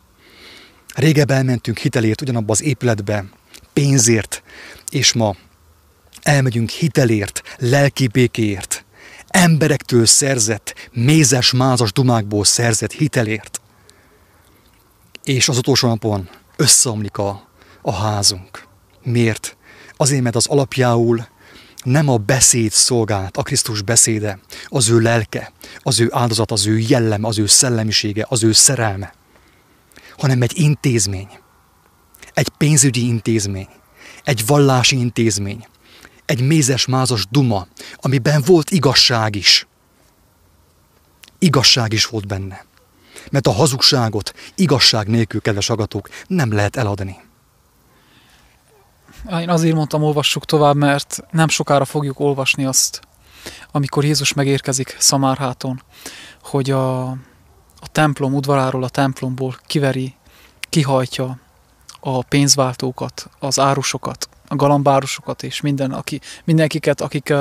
Régebb 0.95 1.31
elmentünk 1.31 1.77
hitelért 1.77 2.21
ugyanabba 2.21 2.51
az 2.51 2.63
épületbe, 2.63 3.25
pénzért, 3.73 4.43
és 4.89 5.13
ma 5.13 5.35
elmegyünk 6.21 6.69
hitelért, 6.69 7.41
lelki 7.57 8.07
békéért, 8.07 8.85
emberektől 9.27 10.05
szerzett, 10.05 10.89
mézes, 10.91 11.51
mázas 11.51 11.91
dumákból 11.91 12.45
szerzett 12.45 12.91
hitelért. 12.91 13.60
És 15.23 15.49
az 15.49 15.57
utolsó 15.57 15.87
napon 15.87 16.29
összeomlik 16.55 17.17
a, 17.17 17.47
a 17.81 17.93
házunk. 17.93 18.67
Miért? 19.03 19.57
Azért, 19.97 20.21
mert 20.23 20.35
az 20.35 20.47
alapjául 20.47 21.27
nem 21.83 22.09
a 22.09 22.17
beszéd 22.17 22.71
szolgált, 22.71 23.37
a 23.37 23.43
Krisztus 23.43 23.81
beszéde, 23.81 24.39
az 24.65 24.89
ő 24.89 24.99
lelke, 24.99 25.51
az 25.79 25.99
ő 25.99 26.09
áldozat, 26.11 26.51
az 26.51 26.67
ő 26.67 26.77
jellem, 26.77 27.23
az 27.23 27.39
ő 27.39 27.45
szellemisége, 27.45 28.25
az 28.29 28.43
ő 28.43 28.51
szerelme, 28.51 29.13
hanem 30.17 30.41
egy 30.41 30.59
intézmény, 30.59 31.29
egy 32.33 32.49
pénzügyi 32.49 33.07
intézmény, 33.07 33.67
egy 34.23 34.45
vallási 34.45 34.97
intézmény, 34.97 35.67
egy 36.25 36.41
mézes-mázas 36.41 37.27
duma, 37.29 37.67
amiben 37.95 38.41
volt 38.45 38.71
igazság 38.71 39.35
is. 39.35 39.67
Igazság 41.39 41.93
is 41.93 42.05
volt 42.05 42.27
benne. 42.27 42.65
Mert 43.31 43.47
a 43.47 43.51
hazugságot 43.51 44.33
igazság 44.55 45.07
nélkül, 45.07 45.41
kedves 45.41 45.69
agatók, 45.69 46.09
nem 46.27 46.53
lehet 46.53 46.75
eladni. 46.75 47.19
Én 49.39 49.49
azért 49.49 49.75
mondtam, 49.75 50.03
olvassuk 50.03 50.45
tovább, 50.45 50.75
mert 50.75 51.23
nem 51.31 51.47
sokára 51.47 51.85
fogjuk 51.85 52.19
olvasni 52.19 52.65
azt, 52.65 53.01
amikor 53.71 54.03
Jézus 54.03 54.33
megérkezik 54.33 54.95
Szamárháton, 54.99 55.83
hogy 56.43 56.71
a, 56.71 57.09
a 57.79 57.87
templom 57.91 58.33
udvaráról, 58.33 58.83
a 58.83 58.89
templomból 58.89 59.57
kiveri, 59.65 60.15
kihajtja 60.69 61.39
a 61.99 62.23
pénzváltókat, 62.23 63.29
az 63.39 63.59
árusokat, 63.59 64.29
a 64.47 64.55
galambárusokat 64.55 65.43
és 65.43 65.61
minden, 65.61 65.91
aki, 65.91 66.21
mindenkiket, 66.43 67.01
akik, 67.01 67.33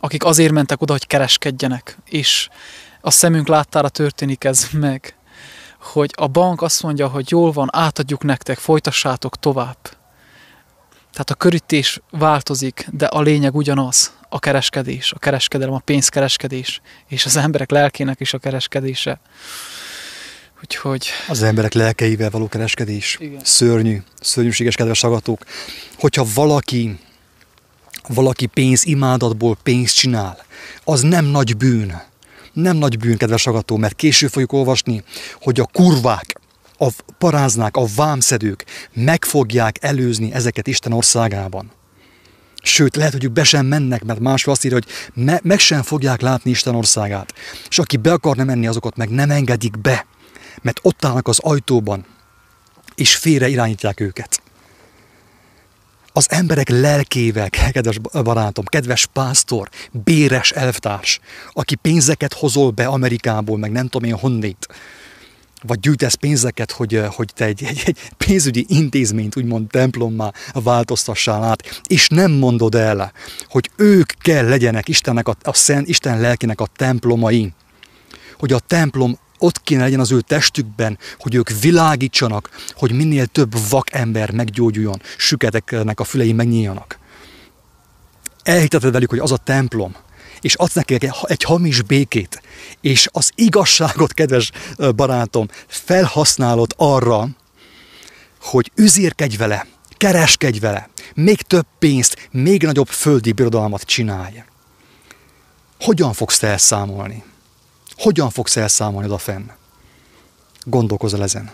akik 0.00 0.24
azért 0.24 0.52
mentek 0.52 0.80
oda, 0.80 0.92
hogy 0.92 1.06
kereskedjenek. 1.06 1.98
És 2.04 2.48
a 3.00 3.10
szemünk 3.10 3.48
láttára 3.48 3.88
történik 3.88 4.44
ez 4.44 4.68
meg, 4.72 5.16
hogy 5.80 6.12
a 6.16 6.26
bank 6.26 6.62
azt 6.62 6.82
mondja, 6.82 7.08
hogy 7.08 7.30
jól 7.30 7.52
van, 7.52 7.68
átadjuk 7.72 8.22
nektek, 8.22 8.58
folytassátok 8.58 9.36
tovább. 9.36 9.78
Tehát 11.12 11.30
a 11.30 11.34
körítés 11.34 12.00
változik, 12.10 12.88
de 12.92 13.06
a 13.06 13.20
lényeg 13.20 13.54
ugyanaz, 13.54 14.12
a 14.28 14.38
kereskedés, 14.38 15.12
a 15.12 15.18
kereskedelem, 15.18 15.74
a 15.74 15.78
pénzkereskedés, 15.78 16.80
és 17.08 17.24
az 17.24 17.36
emberek 17.36 17.70
lelkének 17.70 18.20
is 18.20 18.32
a 18.32 18.38
kereskedése. 18.38 19.20
Úgyhogy... 20.60 21.08
Az 21.28 21.42
emberek 21.42 21.72
lelkeivel 21.72 22.30
való 22.30 22.48
kereskedés. 22.48 23.16
Igen. 23.20 23.40
Szörnyű, 23.44 24.02
szörnyűséges 24.20 24.74
kedves 24.74 25.04
agatók. 25.04 25.44
Hogyha 25.98 26.26
valaki, 26.34 26.98
valaki 28.08 28.46
pénz 28.46 28.86
imádatból 28.86 29.56
pénzt 29.62 29.94
csinál, 29.94 30.38
az 30.84 31.00
nem 31.00 31.24
nagy 31.24 31.56
bűn. 31.56 32.02
Nem 32.60 32.76
nagy 32.76 32.98
bűn, 32.98 33.16
kedves 33.16 33.46
agató, 33.46 33.76
mert 33.76 33.94
később 33.94 34.30
fogjuk 34.30 34.52
olvasni, 34.52 35.02
hogy 35.40 35.60
a 35.60 35.68
kurvák, 35.72 36.40
a 36.78 36.88
paráznák, 37.18 37.76
a 37.76 37.84
vámszedők 37.96 38.64
meg 38.92 39.24
fogják 39.24 39.76
előzni 39.80 40.32
ezeket 40.32 40.66
Isten 40.66 40.92
országában. 40.92 41.70
Sőt, 42.62 42.96
lehet, 42.96 43.12
hogy 43.12 43.24
ők 43.24 43.32
be 43.32 43.44
sem 43.44 43.66
mennek, 43.66 44.04
mert 44.04 44.20
másról 44.20 44.54
azt 44.54 44.64
írja, 44.64 44.78
hogy 44.82 45.22
me- 45.24 45.42
meg 45.42 45.58
sem 45.58 45.82
fogják 45.82 46.20
látni 46.20 46.50
Isten 46.50 46.74
országát. 46.74 47.34
És 47.68 47.78
aki 47.78 47.96
be 47.96 48.12
akarna 48.12 48.44
menni, 48.44 48.66
azokat 48.66 48.96
meg 48.96 49.08
nem 49.08 49.30
engedik 49.30 49.80
be 49.80 50.06
mert 50.62 50.80
ott 50.82 51.04
állnak 51.04 51.28
az 51.28 51.38
ajtóban, 51.38 52.06
és 52.94 53.16
félre 53.16 53.48
irányítják 53.48 54.00
őket. 54.00 54.42
Az 56.12 56.26
emberek 56.30 56.68
lelkével, 56.68 57.50
kedves 57.72 57.98
barátom, 57.98 58.64
kedves 58.64 59.06
pásztor, 59.06 59.68
béres 59.90 60.50
elvtárs, 60.50 61.20
aki 61.52 61.74
pénzeket 61.74 62.32
hozol 62.32 62.70
be 62.70 62.86
Amerikából, 62.86 63.58
meg 63.58 63.72
nem 63.72 63.88
tudom 63.88 64.08
én 64.08 64.16
honnét, 64.16 64.68
vagy 65.62 65.80
gyűjtesz 65.80 66.14
pénzeket, 66.14 66.70
hogy, 66.70 67.02
hogy 67.08 67.30
te 67.34 67.44
egy, 67.44 67.64
egy, 67.70 67.82
egy 67.84 67.98
pénzügyi 68.16 68.64
intézményt, 68.68 69.36
úgymond 69.36 69.66
templommá 69.66 70.32
változtassál 70.52 71.42
át, 71.44 71.80
és 71.86 72.08
nem 72.08 72.30
mondod 72.30 72.74
el, 72.74 73.12
hogy 73.48 73.70
ők 73.76 74.12
kell 74.20 74.48
legyenek 74.48 74.88
Istennek 74.88 75.28
a, 75.28 75.36
a 75.42 75.54
Szent 75.54 75.88
Isten 75.88 76.20
lelkének 76.20 76.60
a 76.60 76.68
templomai, 76.76 77.52
hogy 78.38 78.52
a 78.52 78.58
templom 78.58 79.18
ott 79.38 79.62
kéne 79.62 79.82
legyen 79.82 80.00
az 80.00 80.12
ő 80.12 80.20
testükben, 80.20 80.98
hogy 81.18 81.34
ők 81.34 81.60
világítsanak, 81.60 82.50
hogy 82.72 82.92
minél 82.92 83.26
több 83.26 83.54
vak 83.68 83.92
ember 83.92 84.30
meggyógyuljon, 84.30 85.02
süketeknek 85.16 86.00
a 86.00 86.04
fülei 86.04 86.32
megnyíljanak. 86.32 86.98
Elhiteted 88.42 88.92
velük, 88.92 89.10
hogy 89.10 89.18
az 89.18 89.32
a 89.32 89.36
templom, 89.36 89.94
és 90.40 90.54
adsz 90.54 90.74
nekik 90.74 91.10
egy 91.22 91.42
hamis 91.42 91.82
békét, 91.82 92.42
és 92.80 93.08
az 93.12 93.30
igazságot, 93.34 94.12
kedves 94.12 94.50
barátom, 94.96 95.48
felhasználod 95.66 96.74
arra, 96.76 97.28
hogy 98.40 98.72
üzérkedj 98.74 99.36
vele, 99.36 99.66
kereskedj 99.96 100.58
vele, 100.58 100.88
még 101.14 101.42
több 101.42 101.66
pénzt, 101.78 102.28
még 102.30 102.62
nagyobb 102.62 102.88
földi 102.88 103.32
birodalmat 103.32 103.82
csinálj. 103.82 104.42
Hogyan 105.80 106.12
fogsz 106.12 106.38
te 106.38 106.46
elszámolni? 106.46 107.24
Hogyan 107.98 108.30
fogsz 108.30 108.56
elszámolni 108.56 109.06
oda 109.06 109.18
fenn? 109.18 109.46
Gondolkozol 110.64 111.22
ezen. 111.22 111.50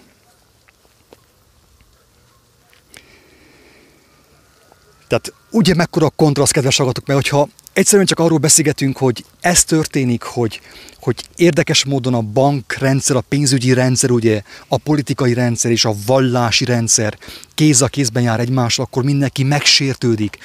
Tehát 5.08 5.32
ugye 5.50 5.74
mekkora 5.74 6.10
kontraszt, 6.10 6.52
kedves 6.52 6.76
hallgatók, 6.76 7.06
mert 7.06 7.20
hogyha 7.20 7.48
egyszerűen 7.72 8.06
csak 8.06 8.18
arról 8.18 8.38
beszélgetünk, 8.38 8.96
hogy 8.96 9.24
ez 9.40 9.64
történik, 9.64 10.22
hogy, 10.22 10.60
hogy 11.00 11.24
érdekes 11.36 11.84
módon 11.84 12.14
a 12.14 12.20
bankrendszer, 12.20 13.16
a 13.16 13.20
pénzügyi 13.20 13.72
rendszer, 13.72 14.10
ugye 14.10 14.42
a 14.68 14.76
politikai 14.76 15.34
rendszer 15.34 15.70
és 15.70 15.84
a 15.84 15.94
vallási 16.06 16.64
rendszer 16.64 17.18
kéz 17.54 17.82
a 17.82 17.88
kézben 17.88 18.22
jár 18.22 18.40
egymással, 18.40 18.84
akkor 18.84 19.04
mindenki 19.04 19.42
megsértődik 19.42 20.38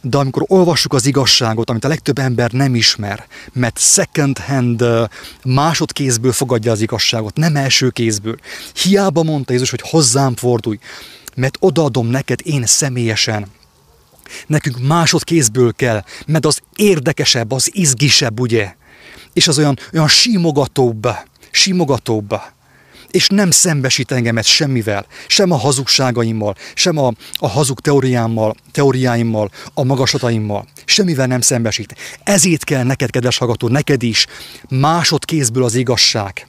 de 0.00 0.16
amikor 0.16 0.44
olvassuk 0.46 0.92
az 0.92 1.06
igazságot, 1.06 1.70
amit 1.70 1.84
a 1.84 1.88
legtöbb 1.88 2.18
ember 2.18 2.50
nem 2.50 2.74
ismer, 2.74 3.26
mert 3.52 3.78
second 3.78 4.38
hand 4.38 4.84
másodkézből 5.44 6.32
fogadja 6.32 6.72
az 6.72 6.80
igazságot, 6.80 7.36
nem 7.36 7.56
első 7.56 7.90
kézből. 7.90 8.36
Hiába 8.74 9.22
mondta 9.22 9.52
Jézus, 9.52 9.70
hogy 9.70 9.82
hozzám 9.82 10.36
fordulj, 10.36 10.78
mert 11.34 11.56
odaadom 11.60 12.06
neked 12.06 12.40
én 12.42 12.66
személyesen. 12.66 13.46
Nekünk 14.46 14.86
másodkézből 14.86 15.72
kell, 15.72 16.04
mert 16.26 16.46
az 16.46 16.60
érdekesebb, 16.76 17.52
az 17.52 17.70
izgisebb, 17.72 18.40
ugye? 18.40 18.74
És 19.32 19.48
az 19.48 19.58
olyan, 19.58 19.78
olyan 19.92 20.08
simogatóbb, 20.08 21.08
simogatóbb 21.50 22.40
és 23.10 23.28
nem 23.28 23.50
szembesít 23.50 24.12
engemet 24.12 24.44
semmivel, 24.44 25.06
sem 25.26 25.50
a 25.50 25.56
hazugságaimmal, 25.56 26.54
sem 26.74 26.98
a, 26.98 27.12
a 27.34 27.48
hazug 27.48 27.80
teóriámmal, 27.80 28.54
teóriáimmal, 28.72 29.50
a 29.74 29.84
magaslataimmal, 29.84 30.66
semmivel 30.84 31.26
nem 31.26 31.40
szembesít. 31.40 31.94
Ezért 32.24 32.64
kell 32.64 32.84
neked, 32.84 33.10
kedves 33.10 33.38
hallgató, 33.38 33.68
neked 33.68 34.02
is 34.02 34.26
másodkézből 34.68 35.64
az 35.64 35.74
igazság 35.74 36.44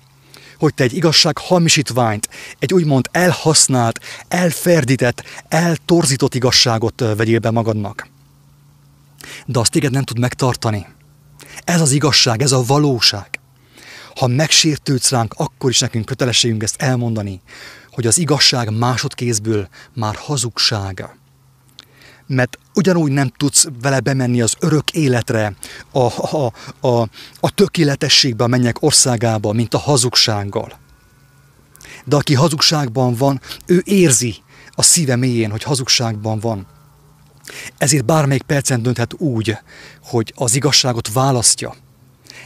hogy 0.62 0.74
te 0.74 0.84
egy 0.84 0.96
igazság 0.96 1.38
hamisítványt, 1.38 2.30
egy 2.60 2.74
úgymond 2.74 3.10
elhasznált, 3.12 4.00
elferdített, 4.28 5.24
eltorzított 5.48 6.36
igazságot 6.36 7.04
vegyél 7.18 7.40
be 7.40 7.52
magadnak. 7.52 8.08
De 9.46 9.60
azt 9.60 9.72
téged 9.72 9.92
nem 9.92 10.04
tud 10.04 10.20
megtartani. 10.20 10.88
Ez 11.64 11.82
az 11.82 11.92
igazság, 11.92 12.42
ez 12.42 12.52
a 12.52 12.64
valóság. 12.64 13.41
Ha 14.16 14.28
megsértődsz 14.28 15.10
ránk, 15.10 15.34
akkor 15.38 15.70
is 15.70 15.80
nekünk 15.80 16.06
kötelességünk 16.06 16.64
ezt 16.64 16.82
elmondani, 16.82 17.42
hogy 17.92 18.08
az 18.08 18.18
igazság 18.18 18.78
másodkézből 18.78 19.68
már 19.94 20.16
hazugsága. 20.16 21.16
Mert 22.28 22.58
ugyanúgy 22.74 23.12
nem 23.12 23.32
tudsz 23.38 23.68
vele 23.82 24.00
bemenni 24.00 24.42
az 24.42 24.56
örök 24.60 24.92
életre, 24.92 25.56
a, 25.92 26.00
a, 26.00 26.54
a, 26.80 27.10
a 27.40 27.50
tökéletességbe 27.50 28.44
a 28.44 28.48
mennyek 28.48 28.82
országába, 28.82 29.52
mint 29.52 29.74
a 29.74 29.78
hazugsággal. 29.78 30.80
De 32.06 32.16
aki 32.16 32.34
hazugságban 32.34 33.16
van, 33.16 33.42
ő 33.66 33.82
érzi 33.86 34.36
a 34.70 34.82
szíve 34.82 35.16
mélyén, 35.16 35.52
hogy 35.52 35.64
hazugságban 35.64 36.40
van. 36.40 36.68
Ezért 37.78 38.06
bármelyik 38.06 38.42
percen 38.42 38.82
dönthet 38.82 39.14
úgy, 39.14 39.58
hogy 40.04 40.34
az 40.36 40.56
igazságot 40.56 41.14
választja, 41.14 41.76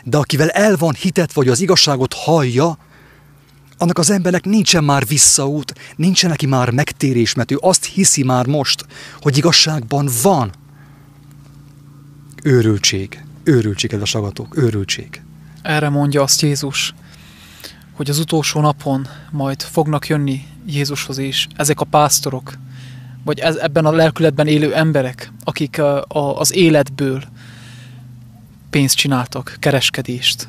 de 0.07 0.17
akivel 0.17 0.49
el 0.49 0.75
van 0.75 0.93
hitet, 0.93 1.33
vagy 1.33 1.47
az 1.47 1.61
igazságot 1.61 2.13
hallja, 2.13 2.77
annak 3.77 3.97
az 3.97 4.09
embernek 4.09 4.45
nincsen 4.45 4.83
már 4.83 5.05
visszaút, 5.07 5.73
nincsen 5.95 6.29
neki 6.29 6.45
már 6.45 6.69
megtérés, 6.69 7.33
mert 7.33 7.51
ő 7.51 7.57
azt 7.61 7.85
hiszi 7.85 8.23
már 8.23 8.45
most, 8.45 8.85
hogy 9.21 9.37
igazságban 9.37 10.09
van. 10.21 10.51
Őrültség, 12.43 13.23
őrültség, 13.43 13.89
kedves 13.89 14.15
agatók, 14.15 14.57
őrültség. 14.57 15.21
Erre 15.61 15.89
mondja 15.89 16.21
azt 16.21 16.41
Jézus, 16.41 16.93
hogy 17.93 18.09
az 18.09 18.19
utolsó 18.19 18.61
napon 18.61 19.07
majd 19.31 19.61
fognak 19.61 20.07
jönni 20.07 20.45
Jézushoz 20.65 21.17
is 21.17 21.47
ezek 21.55 21.79
a 21.79 21.85
pásztorok, 21.85 22.53
vagy 23.23 23.39
ez, 23.39 23.55
ebben 23.55 23.85
a 23.85 23.91
lelkületben 23.91 24.47
élő 24.47 24.73
emberek, 24.73 25.31
akik 25.43 25.79
a, 25.79 26.05
a, 26.07 26.39
az 26.39 26.53
életből 26.53 27.23
pénzt 28.75 28.95
csináltak, 28.95 29.55
kereskedést. 29.59 30.47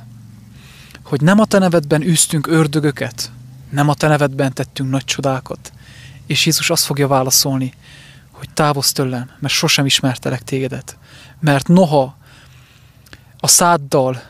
Hogy 1.03 1.21
nem 1.21 1.41
a 1.41 1.45
te 1.45 1.59
nevedben 1.59 2.03
űztünk 2.03 2.47
ördögöket, 2.47 3.31
nem 3.71 3.89
a 3.89 3.95
te 3.95 4.09
nevedben 4.09 4.53
tettünk 4.53 4.91
nagy 4.91 5.05
csodákat. 5.05 5.73
És 6.27 6.47
Jézus 6.47 6.71
azt 6.71 6.85
fogja 6.85 7.09
válaszolni, 7.09 7.73
hogy 8.31 8.49
távozz 8.55 8.91
tőlem, 8.91 9.31
mert 9.39 9.55
sosem 9.55 9.87
ismertelek 9.87 10.43
tégedet. 10.43 10.97
Mert 11.41 11.69
noha 11.69 12.17
a 13.39 13.47
száddal 13.47 14.23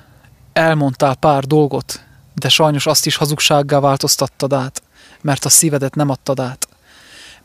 elmondtál 0.53 1.15
pár 1.15 1.45
dolgot, 1.45 2.05
de 2.35 2.49
sajnos 2.49 2.87
azt 2.87 3.07
is 3.07 3.17
hazugsággá 3.17 3.79
változtattad 3.79 4.53
át, 4.53 4.83
mert 5.21 5.45
a 5.45 5.49
szívedet 5.49 5.95
nem 5.95 6.11
adtad 6.11 6.41
át. 6.41 6.69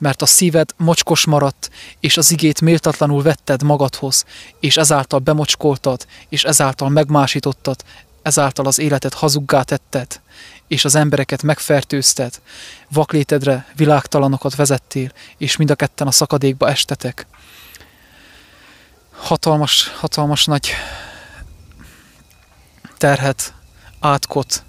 Mert 0.01 0.21
a 0.21 0.25
szíved 0.25 0.69
mocskos 0.77 1.25
maradt, 1.25 1.69
és 1.99 2.17
az 2.17 2.31
igét 2.31 2.61
méltatlanul 2.61 3.21
vetted 3.21 3.63
magadhoz, 3.63 4.25
és 4.59 4.77
ezáltal 4.77 5.19
bemocskoltad, 5.19 6.05
és 6.29 6.43
ezáltal 6.43 6.89
megmásítottad, 6.89 7.83
ezáltal 8.21 8.65
az 8.65 8.79
életet 8.79 9.13
hazuggá 9.13 9.61
tetted, 9.61 10.21
és 10.67 10.85
az 10.85 10.95
embereket 10.95 11.43
megfertőzted, 11.43 12.41
vaklétedre 12.89 13.65
világtalanokat 13.75 14.55
vezettél, 14.55 15.11
és 15.37 15.55
mind 15.55 15.71
a 15.71 15.75
ketten 15.75 16.07
a 16.07 16.11
szakadékba 16.11 16.69
estetek. 16.69 17.27
Hatalmas, 19.11 19.87
hatalmas 19.87 20.45
nagy 20.45 20.71
terhet, 22.97 23.53
átkot 23.99 24.63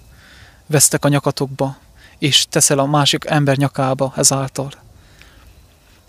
vesztek 0.65 1.05
a 1.05 1.07
nyakatokba, 1.07 1.77
és 2.17 2.45
teszel 2.49 2.79
a 2.79 2.85
másik 2.85 3.25
ember 3.25 3.57
nyakába 3.57 4.13
ezáltal. 4.15 4.71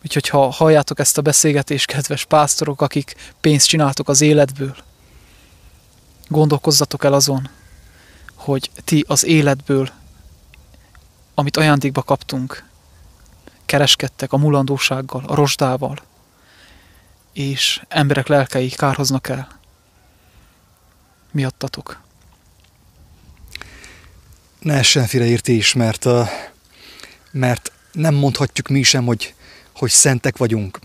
Úgyhogy 0.05 0.29
ha 0.29 0.51
halljátok 0.51 0.99
ezt 0.99 1.19
a 1.19 1.23
beszélgetést, 1.23 1.87
kedves 1.87 2.25
pásztorok, 2.25 2.81
akik 2.81 3.15
pénzt 3.41 3.67
csináltok 3.67 4.09
az 4.09 4.21
életből, 4.21 4.77
gondolkozzatok 6.29 7.05
el 7.05 7.13
azon, 7.13 7.49
hogy 8.35 8.71
ti 8.85 9.05
az 9.09 9.25
életből, 9.25 9.91
amit 11.35 11.57
ajándékba 11.57 12.03
kaptunk, 12.03 12.65
kereskedtek 13.65 14.33
a 14.33 14.37
mulandósággal, 14.37 15.25
a 15.27 15.35
rozsdával, 15.35 15.99
és 17.33 17.83
emberek 17.89 18.27
lelkei 18.27 18.69
kárhoznak 18.69 19.29
el. 19.29 19.49
Miattatok. 21.31 22.01
Ne 24.59 24.75
essen 24.75 25.09
értés, 25.11 25.73
mert, 25.73 26.07
mert 27.31 27.73
nem 27.93 28.15
mondhatjuk 28.15 28.69
mi 28.69 28.83
sem, 28.83 29.05
hogy, 29.05 29.35
hogy 29.75 29.91
szentek 29.91 30.37
vagyunk. 30.37 30.79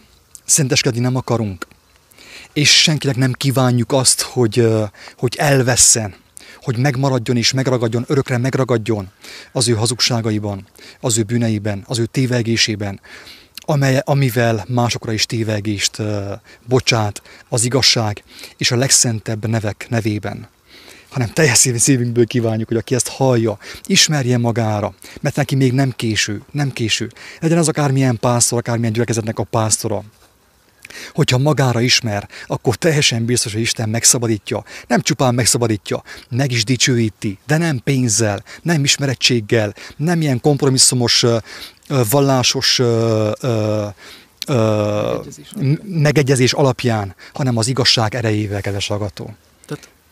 Szenteskedni 0.45 0.99
nem 0.99 1.15
akarunk. 1.15 1.67
És 2.53 2.81
senkinek 2.81 3.15
nem 3.15 3.31
kívánjuk 3.31 3.91
azt, 3.91 4.21
hogy, 4.21 4.67
hogy 5.17 5.35
elvesszen, 5.37 6.15
hogy 6.61 6.77
megmaradjon 6.77 7.37
és 7.37 7.53
megragadjon, 7.53 8.05
örökre 8.07 8.37
megragadjon 8.37 9.11
az 9.51 9.67
ő 9.67 9.73
hazugságaiban, 9.73 10.67
az 10.99 11.17
ő 11.17 11.23
bűneiben, 11.23 11.83
az 11.87 11.99
ő 11.99 12.05
tévegésében, 12.05 12.99
amely, 13.55 14.01
amivel 14.05 14.65
másokra 14.67 15.11
is 15.11 15.25
tévegést 15.25 16.01
bocsát 16.67 17.21
az 17.49 17.63
igazság 17.63 18.23
és 18.57 18.71
a 18.71 18.75
legszentebb 18.75 19.47
nevek 19.47 19.85
nevében 19.89 20.49
hanem 21.09 21.29
teljes 21.33 21.57
szívünkből 21.57 22.25
kívánjuk, 22.25 22.67
hogy 22.67 22.77
aki 22.77 22.95
ezt 22.95 23.07
hallja, 23.07 23.57
ismerje 23.85 24.37
magára, 24.37 24.93
mert 25.21 25.35
neki 25.35 25.55
még 25.55 25.73
nem 25.73 25.93
késő, 25.95 26.41
nem 26.51 26.71
késő. 26.71 27.11
Legyen 27.39 27.57
az 27.57 27.67
akármilyen 27.67 28.17
pásztor, 28.19 28.57
akármilyen 28.57 28.93
gyülekezetnek 28.93 29.39
a 29.39 29.43
pásztora, 29.43 30.03
Hogyha 31.13 31.37
magára 31.37 31.81
ismer, 31.81 32.29
akkor 32.47 32.75
teljesen 32.75 33.25
biztos, 33.25 33.53
hogy 33.53 33.61
Isten 33.61 33.89
megszabadítja. 33.89 34.63
Nem 34.87 35.01
csupán 35.01 35.33
megszabadítja, 35.33 36.03
meg 36.29 36.51
is 36.51 36.63
dicsőíti, 36.63 37.37
de 37.47 37.57
nem 37.57 37.79
pénzzel, 37.83 38.43
nem 38.61 38.83
ismerettséggel, 38.83 39.73
nem 39.97 40.21
ilyen 40.21 40.41
kompromisszumos, 40.41 41.25
vallásos 42.09 42.81
megegyezés, 45.83 46.53
alapján, 46.53 47.15
hanem 47.33 47.57
az 47.57 47.67
igazság 47.67 48.15
erejével, 48.15 48.61
kedves 48.61 48.87
hallgató. 48.87 49.35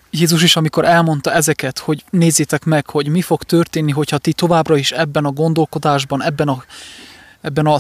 Jézus 0.09 0.43
is, 0.43 0.55
amikor 0.55 0.85
elmondta 0.85 1.33
ezeket, 1.33 1.79
hogy 1.79 2.03
nézzétek 2.09 2.63
meg, 2.63 2.89
hogy 2.89 3.07
mi 3.07 3.21
fog 3.21 3.43
történni, 3.43 3.91
hogyha 3.91 4.17
ti 4.17 4.33
továbbra 4.33 4.77
is 4.77 4.91
ebben 4.91 5.25
a 5.25 5.31
gondolkodásban, 5.31 6.23
ebben 6.23 6.47
a, 6.47 6.63
ebben 7.41 7.65
a 7.65 7.79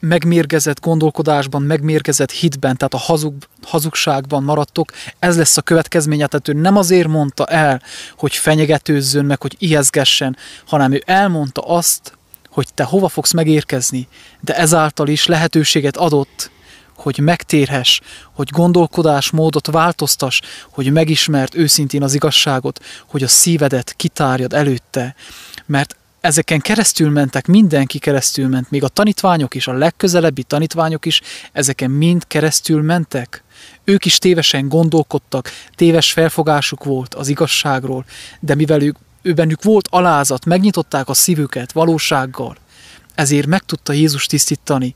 megmérgezett 0.00 0.80
gondolkodásban, 0.80 1.62
megmérgezett 1.62 2.30
hitben, 2.30 2.76
tehát 2.76 2.94
a 2.94 3.12
hazug, 3.12 3.34
hazugságban 3.62 4.42
maradtok, 4.42 4.92
ez 5.18 5.36
lesz 5.36 5.56
a 5.56 5.62
következménye, 5.62 6.26
tehát 6.26 6.48
ő 6.48 6.52
nem 6.52 6.76
azért 6.76 7.08
mondta 7.08 7.46
el, 7.46 7.82
hogy 8.16 8.34
fenyegetőzzön 8.34 9.24
meg, 9.24 9.42
hogy 9.42 9.56
ijeszgessen, 9.58 10.36
hanem 10.66 10.92
ő 10.92 11.02
elmondta 11.06 11.60
azt, 11.60 12.16
hogy 12.50 12.68
te 12.74 12.82
hova 12.82 13.08
fogsz 13.08 13.32
megérkezni, 13.32 14.08
de 14.40 14.56
ezáltal 14.56 15.08
is 15.08 15.26
lehetőséget 15.26 15.96
adott, 15.96 16.50
hogy 17.02 17.18
megtérhess, 17.18 18.00
hogy 18.32 18.48
gondolkodásmódot 18.50 19.66
változtas, 19.66 20.40
hogy 20.70 20.92
megismert 20.92 21.54
őszintén 21.54 22.02
az 22.02 22.14
igazságot, 22.14 22.84
hogy 23.06 23.22
a 23.22 23.28
szívedet 23.28 23.92
kitárjad 23.92 24.52
előtte, 24.52 25.14
mert 25.66 25.96
ezeken 26.20 26.60
keresztül 26.60 27.10
mentek, 27.10 27.46
mindenki 27.46 27.98
keresztül 27.98 28.48
ment, 28.48 28.70
még 28.70 28.84
a 28.84 28.88
tanítványok 28.88 29.54
is, 29.54 29.66
a 29.66 29.72
legközelebbi 29.72 30.42
tanítványok 30.42 31.06
is, 31.06 31.20
ezeken 31.52 31.90
mind 31.90 32.26
keresztül 32.26 32.82
mentek. 32.82 33.42
Ők 33.84 34.04
is 34.04 34.18
tévesen 34.18 34.68
gondolkodtak, 34.68 35.50
téves 35.74 36.12
felfogásuk 36.12 36.84
volt 36.84 37.14
az 37.14 37.28
igazságról, 37.28 38.04
de 38.40 38.54
mivel 38.54 38.82
ők, 38.82 38.96
ő 39.22 39.34
volt 39.62 39.88
alázat, 39.90 40.44
megnyitották 40.44 41.08
a 41.08 41.14
szívüket 41.14 41.72
valósággal, 41.72 42.56
ezért 43.14 43.46
meg 43.46 43.60
tudta 43.60 43.92
Jézus 43.92 44.26
tisztítani, 44.26 44.94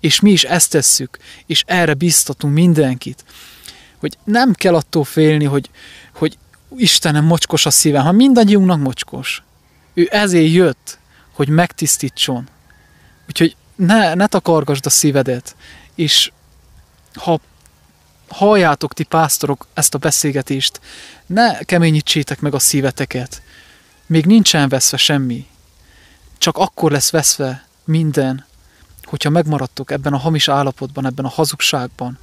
és 0.00 0.20
mi 0.20 0.30
is 0.30 0.44
ezt 0.44 0.70
tesszük, 0.70 1.18
és 1.46 1.64
erre 1.66 1.94
biztatunk 1.94 2.54
mindenkit, 2.54 3.24
hogy 3.98 4.18
nem 4.24 4.52
kell 4.52 4.74
attól 4.74 5.04
félni, 5.04 5.44
hogy, 5.44 5.70
hogy 6.12 6.38
Istenem 6.76 7.24
mocskos 7.24 7.66
a 7.66 7.70
szívem, 7.70 8.04
ha 8.04 8.12
mindannyiunknak 8.12 8.80
mocskos. 8.80 9.42
Ő 9.94 10.08
ezért 10.10 10.52
jött, 10.52 10.98
hogy 11.32 11.48
megtisztítson. 11.48 12.48
Úgyhogy 13.28 13.56
ne, 13.76 14.14
ne 14.14 14.26
takargasd 14.26 14.86
a 14.86 14.90
szívedet, 14.90 15.56
és 15.94 16.32
ha 17.14 17.40
halljátok 18.28 18.94
ti 18.94 19.04
pásztorok 19.04 19.66
ezt 19.74 19.94
a 19.94 19.98
beszélgetést, 19.98 20.80
ne 21.26 21.58
keményítsétek 21.58 22.40
meg 22.40 22.54
a 22.54 22.58
szíveteket. 22.58 23.42
Még 24.06 24.26
nincsen 24.26 24.68
veszve 24.68 24.96
semmi. 24.96 25.46
Csak 26.38 26.56
akkor 26.56 26.90
lesz 26.90 27.10
veszve 27.10 27.66
minden, 27.84 28.46
hogyha 29.08 29.30
megmaradtok 29.30 29.90
ebben 29.90 30.12
a 30.12 30.18
hamis 30.18 30.48
állapotban, 30.48 31.06
ebben 31.06 31.24
a 31.24 31.28
hazugságban, 31.28 32.18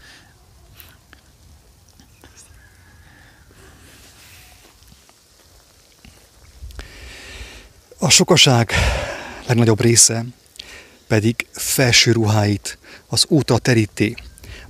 A 7.98 8.10
sokaság 8.10 8.72
legnagyobb 9.48 9.82
része 9.82 10.26
pedig 11.08 11.48
felső 11.52 12.12
ruháit 12.12 12.78
az 13.08 13.26
útra 13.28 13.58
teríti, 13.58 14.16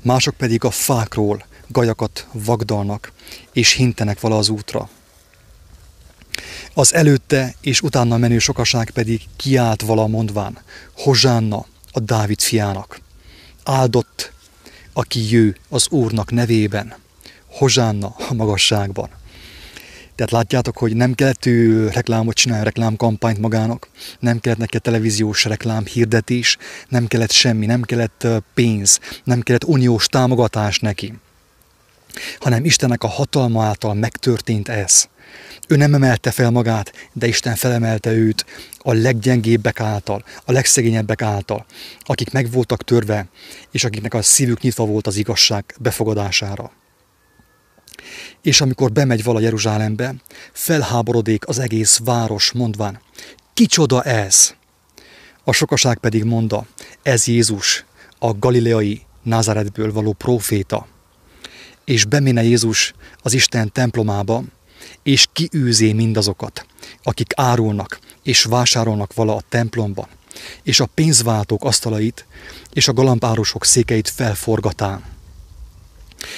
mások 0.01 0.35
pedig 0.35 0.63
a 0.63 0.71
fákról 0.71 1.45
gajakat 1.67 2.27
vagdalnak, 2.31 3.11
és 3.53 3.71
hintenek 3.71 4.19
vala 4.19 4.37
az 4.37 4.49
útra. 4.49 4.89
Az 6.73 6.93
előtte 6.93 7.55
és 7.61 7.81
utána 7.81 8.17
menő 8.17 8.39
sokaság 8.39 8.89
pedig 8.89 9.21
kiált 9.35 9.81
vala 9.81 10.07
mondván, 10.07 10.57
Hozsánna 10.93 11.65
a 11.95 11.99
Dávid 11.99 12.41
fiának. 12.41 12.99
Áldott, 13.63 14.31
aki 14.93 15.31
jő 15.31 15.55
az 15.69 15.87
Úrnak 15.89 16.31
nevében, 16.31 16.93
Hozsánna 17.45 18.15
a 18.29 18.33
magasságban. 18.33 19.09
Tehát 20.15 20.31
látjátok, 20.31 20.77
hogy 20.77 20.95
nem 20.95 21.13
kellett 21.13 21.45
ő 21.45 21.89
reklámot 21.89 22.35
csinálni, 22.35 22.63
reklámkampányt 22.63 23.39
magának, 23.39 23.87
nem 24.19 24.39
kellett 24.39 24.59
neki 24.59 24.79
televíziós 24.79 25.43
reklám 25.43 25.85
hirdetés, 25.85 26.57
nem 26.89 27.07
kellett 27.07 27.31
semmi, 27.31 27.65
nem 27.65 27.81
kellett 27.81 28.27
pénz, 28.53 28.99
nem 29.23 29.41
kellett 29.41 29.63
uniós 29.63 30.05
támogatás 30.07 30.79
neki. 30.79 31.13
hanem 32.39 32.65
Istennek 32.65 33.03
a 33.03 33.07
hatalma 33.07 33.63
által 33.63 33.93
megtörtént 33.93 34.69
ez. 34.69 35.07
Ő 35.67 35.75
nem 35.75 35.93
emelte 35.93 36.31
fel 36.31 36.51
magát, 36.51 37.09
de 37.13 37.27
Isten 37.27 37.55
felemelte 37.55 38.11
őt 38.11 38.45
a 38.77 38.93
leggyengébbek 38.93 39.79
által, 39.79 40.23
a 40.45 40.51
legszegényebbek 40.51 41.21
által, 41.21 41.65
akik 41.99 42.31
meg 42.31 42.51
voltak 42.51 42.83
törve, 42.83 43.27
és 43.71 43.83
akiknek 43.83 44.13
a 44.13 44.21
szívük 44.21 44.61
nyitva 44.61 44.85
volt 44.85 45.07
az 45.07 45.15
igazság 45.15 45.75
befogadására. 45.79 46.71
És 48.41 48.61
amikor 48.61 48.91
bemegy 48.91 49.23
vala 49.23 49.39
Jeruzsálembe, 49.39 50.15
felháborodik 50.51 51.47
az 51.47 51.59
egész 51.59 51.99
város, 52.03 52.51
mondván, 52.51 52.99
kicsoda 53.53 54.03
ez? 54.03 54.53
A 55.43 55.51
sokaság 55.51 55.97
pedig 55.97 56.23
mondta, 56.23 56.65
ez 57.03 57.27
Jézus, 57.27 57.85
a 58.19 58.33
galileai 58.33 59.01
Názáretből 59.23 59.91
való 59.91 60.13
próféta. 60.13 60.87
És 61.85 62.05
beméne 62.05 62.43
Jézus 62.43 62.93
az 63.21 63.33
Isten 63.33 63.71
templomába, 63.71 64.43
és 65.05 65.27
kiűzé 65.33 65.93
mindazokat, 65.93 66.65
akik 67.03 67.31
árulnak 67.35 67.99
és 68.23 68.43
vásárolnak 68.43 69.13
vala 69.13 69.35
a 69.35 69.43
templomban, 69.49 70.07
és 70.63 70.79
a 70.79 70.89
pénzváltók 70.93 71.63
asztalait 71.63 72.25
és 72.73 72.87
a 72.87 72.93
galambárosok 72.93 73.65
székeit 73.65 74.09
felforgatán. 74.09 75.03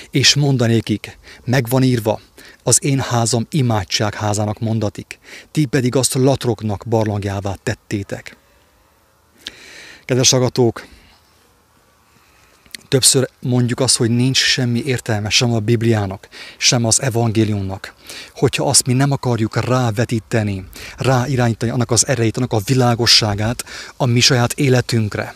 És 0.09 0.35
mondanékik, 0.35 1.17
megvan 1.43 1.83
írva, 1.83 2.19
az 2.63 2.83
én 2.83 2.99
házam 2.99 3.47
imádság 3.49 4.13
házának 4.13 4.59
mondatik, 4.59 5.19
ti 5.51 5.65
pedig 5.65 5.95
azt 5.95 6.13
latroknak 6.13 6.83
barlangjává 6.87 7.55
tettétek. 7.63 8.37
Kedves 10.05 10.33
agatók, 10.33 10.85
Többször 12.87 13.29
mondjuk 13.39 13.79
azt, 13.79 13.95
hogy 13.95 14.09
nincs 14.09 14.37
semmi 14.37 14.83
értelme 14.85 15.29
sem 15.29 15.53
a 15.53 15.59
Bibliának, 15.59 16.27
sem 16.57 16.85
az 16.85 17.01
evangéliumnak. 17.01 17.93
Hogyha 18.35 18.67
azt 18.67 18.85
mi 18.85 18.93
nem 18.93 19.11
akarjuk 19.11 19.65
rávetíteni, 19.65 20.65
ráirányítani 20.97 21.71
annak 21.71 21.91
az 21.91 22.07
erejét, 22.07 22.37
annak 22.37 22.53
a 22.53 22.61
világosságát 22.65 23.63
a 23.97 24.05
mi 24.05 24.19
saját 24.19 24.53
életünkre, 24.53 25.35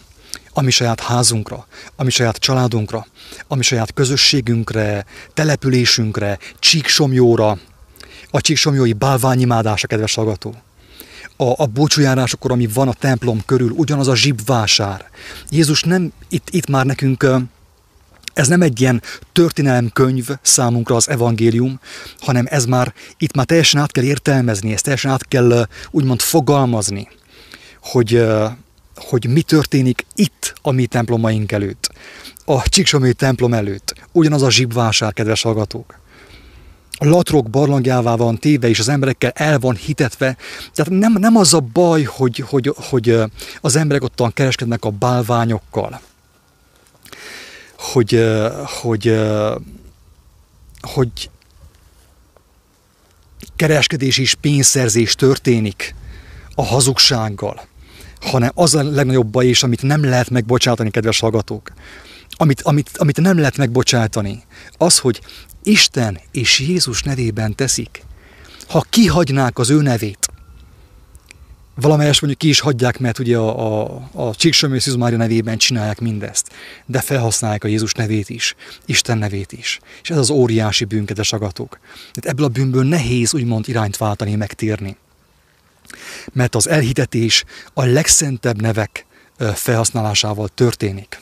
a 0.54 0.62
mi 0.62 0.72
saját 0.72 1.00
házunkra, 1.00 1.68
a 1.96 2.04
mi 2.04 2.10
saját 2.10 2.38
családunkra, 2.38 3.08
a 3.48 3.56
mi 3.56 3.64
saját 3.64 3.94
közösségünkre, 3.94 5.06
településünkre, 5.34 6.38
csíksomjóra, 6.60 7.58
a 8.32 8.42
csíksomjói 8.42 8.94
bálványimádása, 8.94 9.88
kedves 9.88 10.16
hallgató 10.16 10.56
a, 11.42 11.54
a 11.58 11.66
búcsújárásokor, 11.66 12.52
ami 12.52 12.68
van 12.74 12.88
a 12.88 12.94
templom 12.94 13.42
körül, 13.46 13.70
ugyanaz 13.70 14.08
a 14.08 14.16
zsibvásár. 14.16 15.10
Jézus 15.50 15.84
nem, 15.84 16.12
itt, 16.30 16.48
itt 16.50 16.68
már 16.68 16.86
nekünk 16.86 17.26
ez 18.34 18.48
nem 18.48 18.62
egy 18.62 18.82
ilyen 18.82 19.02
történelemkönyv 19.32 20.28
számunkra 20.42 20.96
az 20.96 21.10
evangélium, 21.10 21.80
hanem 22.20 22.46
ez 22.50 22.66
már, 22.66 22.94
itt 23.18 23.36
már 23.36 23.46
teljesen 23.46 23.82
át 23.82 23.92
kell 23.92 24.04
értelmezni, 24.04 24.74
ezt 24.74 24.84
teljesen 24.84 25.12
át 25.12 25.28
kell 25.28 25.68
úgymond 25.92 26.22
fogalmazni, 26.22 27.08
hogy, 27.82 28.26
hogy 28.96 29.28
mi 29.30 29.42
történik 29.42 30.06
itt 30.16 30.54
a 30.62 30.72
mi 30.72 30.86
templomaink 30.86 31.52
előtt, 31.52 31.92
a 32.46 32.70
Csíksomői 32.70 33.14
templom 33.14 33.54
előtt. 33.54 33.94
Ugyanaz 34.12 34.42
a 34.42 34.52
zsibvásár, 34.52 35.14
kedves 35.14 35.42
hallgatók 35.42 36.01
latrok 37.06 37.50
barlangjává 37.50 38.16
van 38.16 38.40
téve, 38.40 38.70
és 38.70 38.80
az 38.80 38.90
emberekkel 38.90 39.32
el 39.36 39.60
van 39.60 39.76
hitetve. 39.76 40.38
Tehát 40.74 40.92
nem, 41.02 41.14
nem 41.20 41.36
az 41.36 41.54
a 41.54 41.60
baj, 41.60 42.04
hogy, 42.04 42.38
hogy, 42.38 42.74
hogy 42.76 43.18
az 43.62 43.76
emberek 43.76 44.04
ottan 44.04 44.34
kereskednek 44.34 44.86
a 44.86 44.90
bálványokkal, 44.90 46.02
hogy, 47.78 48.26
hogy, 48.82 49.20
hogy 50.82 51.30
kereskedés 53.56 54.18
és 54.18 54.34
pénzszerzés 54.34 55.16
történik 55.16 55.96
a 56.56 56.66
hazugsággal, 56.66 57.68
hanem 58.22 58.52
az 58.54 58.76
a 58.76 58.84
legnagyobb 58.84 59.28
baj 59.28 59.48
is, 59.48 59.64
amit 59.64 59.82
nem 59.82 60.04
lehet 60.04 60.30
megbocsátani, 60.30 60.92
kedves 60.92 61.20
hallgatók, 61.20 61.72
amit, 62.30 62.62
amit, 62.62 62.90
amit 62.98 63.22
nem 63.22 63.38
lehet 63.38 63.58
megbocsátani, 63.58 64.44
az, 64.78 65.00
hogy 65.00 65.22
Isten 65.64 66.20
és 66.32 66.60
Jézus 66.60 67.04
nevében 67.04 67.56
teszik, 67.56 68.04
ha 68.68 68.86
kihagynák 68.90 69.60
az 69.60 69.70
ő 69.70 69.82
nevét, 69.82 70.32
valamelyes 71.76 72.20
mondjuk 72.20 72.42
ki 72.42 72.48
is 72.48 72.60
hagyják, 72.60 73.00
mert 73.00 73.20
ugye 73.20 73.38
a, 73.38 73.84
a, 73.84 74.10
a 74.14 74.36
Csíksömő 74.36 74.80
Mária 74.98 75.18
nevében 75.18 75.58
csinálják 75.58 76.00
mindezt, 76.00 76.50
de 76.86 77.02
felhasználják 77.02 77.64
a 77.64 77.68
Jézus 77.68 77.94
nevét 77.94 78.30
is, 78.30 78.56
Isten 78.86 79.18
nevét 79.18 79.52
is. 79.52 79.80
És 80.02 80.10
ez 80.10 80.18
az 80.18 80.30
óriási 80.30 80.86
bűnkedes 80.86 81.34
agatok. 81.34 81.80
Tehát 81.98 82.26
ebből 82.26 82.46
a 82.46 82.50
bűnből 82.50 82.84
nehéz 82.84 83.34
úgymond 83.34 83.68
irányt 83.68 83.98
váltani, 83.98 84.36
megtérni. 84.36 84.98
Mert 86.34 86.56
az 86.56 86.68
elhitetés 86.68 87.44
a 87.74 87.84
legszentebb 87.84 88.62
nevek 88.62 89.06
felhasználásával 89.54 90.48
történik. 90.48 91.22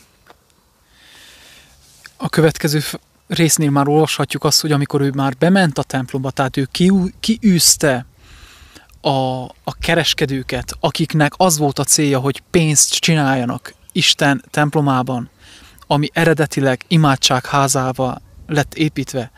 A 2.18 2.30
következő 2.30 2.82
résznél 3.30 3.70
már 3.70 3.88
olvashatjuk 3.88 4.44
azt, 4.44 4.62
hogy 4.62 4.72
amikor 4.72 5.02
ő 5.02 5.12
már 5.16 5.34
bement 5.40 5.78
a 5.78 5.84
templomba, 5.84 6.32
tehát 6.32 6.58
ő 6.58 6.68
ki, 6.72 6.92
kiűzte 7.20 8.06
a, 9.02 9.44
a 9.44 9.74
kereskedőket, 9.80 10.78
akiknek 10.80 11.34
az 11.38 11.58
volt 11.58 11.80
a 11.80 11.84
célja, 11.84 12.20
hogy 12.20 12.44
pénzt 12.52 12.94
csináljanak 12.94 13.74
Isten 13.92 14.44
templomában, 14.50 15.30
ami 15.88 16.10
eredetileg 16.14 16.84
imádság 16.88 17.46
házával 17.46 18.22
lett 18.48 18.74
építve, 18.74 19.32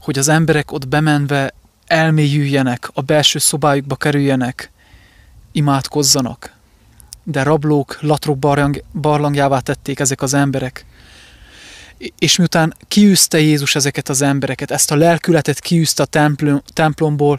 hogy 0.00 0.18
az 0.18 0.28
emberek 0.28 0.72
ott 0.72 0.88
bemenve 0.88 1.54
elmélyüljenek, 1.86 2.90
a 2.94 3.00
belső 3.00 3.38
szobájukba 3.38 3.96
kerüljenek, 3.96 4.70
imádkozzanak. 5.52 6.52
De 7.22 7.42
rablók, 7.42 7.98
latrok 8.00 8.38
barlang, 8.38 8.82
barlangjává 9.00 9.58
tették 9.58 10.00
ezek 10.00 10.22
az 10.22 10.34
emberek, 10.34 10.86
és 12.18 12.36
miután 12.36 12.74
kiűzte 12.88 13.40
Jézus 13.40 13.74
ezeket 13.74 14.08
az 14.08 14.22
embereket, 14.22 14.70
ezt 14.70 14.90
a 14.90 14.96
lelkületet 14.96 15.60
kiűzte 15.60 16.02
a 16.02 16.06
templom, 16.06 16.62
templomból, 16.72 17.38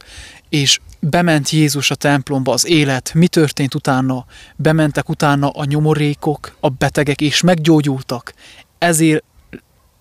és 0.49 0.79
bement 0.99 1.49
Jézus 1.49 1.91
a 1.91 1.95
templomba, 1.95 2.53
az 2.53 2.67
élet, 2.67 3.13
mi 3.13 3.27
történt 3.27 3.75
utána? 3.75 4.25
Bementek 4.55 5.09
utána 5.09 5.49
a 5.49 5.65
nyomorékok, 5.65 6.55
a 6.59 6.69
betegek, 6.69 7.21
és 7.21 7.41
meggyógyultak. 7.41 8.33
Ezért 8.77 9.23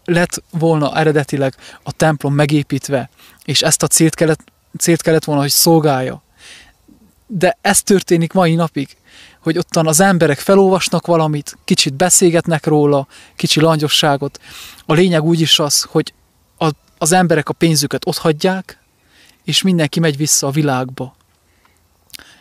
lett 0.05 0.42
volna 0.51 0.96
eredetileg 0.96 1.55
a 1.83 1.92
templom 1.92 2.35
megépítve, 2.35 3.11
és 3.44 3.62
ezt 3.62 3.83
a 3.83 3.87
célt 3.87 4.14
kellett, 4.14 4.40
célt 4.79 5.03
kellett 5.03 5.25
volna, 5.25 5.40
hogy 5.40 5.51
szolgálja. 5.51 6.22
De 7.27 7.59
ez 7.61 7.83
történik 7.83 8.33
mai 8.33 8.55
napig 8.55 8.96
hogy 9.42 9.59
ottan 9.59 9.87
az 9.87 10.00
emberek 10.00 10.38
felolvasnak 10.38 11.07
valamit, 11.07 11.59
kicsit 11.64 11.94
beszélgetnek 11.94 12.66
róla, 12.66 13.07
kicsi 13.37 13.61
langyosságot. 13.61 14.40
A 14.87 14.92
lényeg 14.92 15.22
úgy 15.22 15.40
is 15.40 15.59
az, 15.59 15.83
hogy 15.83 16.12
a, 16.59 16.70
az 16.98 17.12
emberek 17.12 17.48
a 17.48 17.52
pénzüket 17.52 18.07
otthagyják, 18.07 18.78
és 19.44 19.62
mindenki 19.62 20.00
megy 20.00 20.16
vissza 20.16 20.46
a 20.46 20.50
világba. 20.50 21.16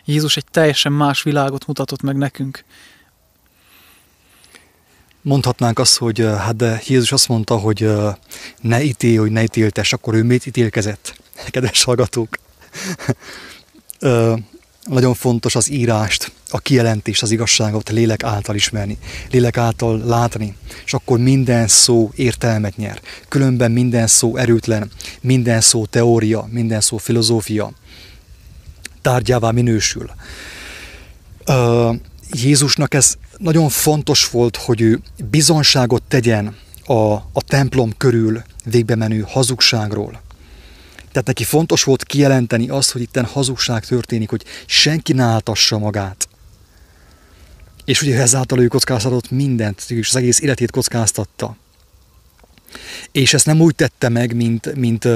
Jézus 0.04 0.36
egy 0.36 0.44
teljesen 0.50 0.92
más 0.92 1.22
világot 1.22 1.66
mutatott 1.66 2.02
meg 2.02 2.16
nekünk. 2.16 2.64
Mondhatnánk 5.22 5.78
azt, 5.78 5.98
hogy 5.98 6.18
hát 6.18 6.56
de 6.56 6.82
Jézus 6.86 7.12
azt 7.12 7.28
mondta, 7.28 7.56
hogy 7.56 7.90
ne 8.60 8.82
ítélj, 8.82 9.16
hogy 9.16 9.30
ne 9.30 9.42
ítéltes, 9.42 9.92
akkor 9.92 10.14
ő 10.14 10.22
mit 10.22 10.46
ítélkezett? 10.46 11.20
Kedves 11.50 11.84
hallgatók! 11.84 12.38
nagyon 14.82 15.14
fontos 15.14 15.54
az 15.54 15.70
írást, 15.70 16.32
a 16.50 16.58
kijelentést, 16.58 17.22
az 17.22 17.30
igazságot 17.30 17.90
lélek 17.90 18.22
által 18.22 18.54
ismerni, 18.54 18.98
lélek 19.30 19.56
által 19.56 19.98
látni, 19.98 20.56
és 20.84 20.94
akkor 20.94 21.18
minden 21.18 21.68
szó 21.68 22.10
értelmet 22.14 22.76
nyer. 22.76 23.00
Különben 23.28 23.70
minden 23.70 24.06
szó 24.06 24.36
erőtlen, 24.36 24.90
minden 25.20 25.60
szó 25.60 25.86
teória, 25.86 26.48
minden 26.50 26.80
szó 26.80 26.96
filozófia 26.96 27.72
tárgyává 29.02 29.50
minősül. 29.50 30.10
Jézusnak 32.30 32.94
ez 32.94 33.14
nagyon 33.36 33.68
fontos 33.68 34.30
volt, 34.30 34.56
hogy 34.56 34.80
ő 34.80 35.00
bizonságot 35.30 36.02
tegyen 36.08 36.56
a, 36.84 37.12
a 37.12 37.42
templom 37.46 37.92
körül 37.96 38.42
végbe 38.64 38.94
menő 38.94 39.24
hazugságról, 39.28 40.20
tehát 41.12 41.26
neki 41.26 41.44
fontos 41.44 41.84
volt 41.84 42.04
kijelenteni 42.04 42.68
azt, 42.68 42.90
hogy 42.90 43.00
itten 43.00 43.24
hazugság 43.24 43.84
történik, 43.84 44.30
hogy 44.30 44.44
senki 44.66 45.12
ne 45.12 45.22
áltassa 45.22 45.78
magát. 45.78 46.28
És 47.84 48.02
ugye 48.02 48.20
ezáltal 48.20 48.60
ő 48.60 48.66
kockáztatott 48.66 49.30
mindent, 49.30 49.84
és 49.88 50.08
az 50.08 50.16
egész 50.16 50.40
életét 50.40 50.70
kockáztatta. 50.70 51.56
És 53.12 53.34
ezt 53.34 53.46
nem 53.46 53.60
úgy 53.60 53.74
tette 53.74 54.08
meg, 54.08 54.34
mint, 54.34 54.74
mint, 54.74 55.08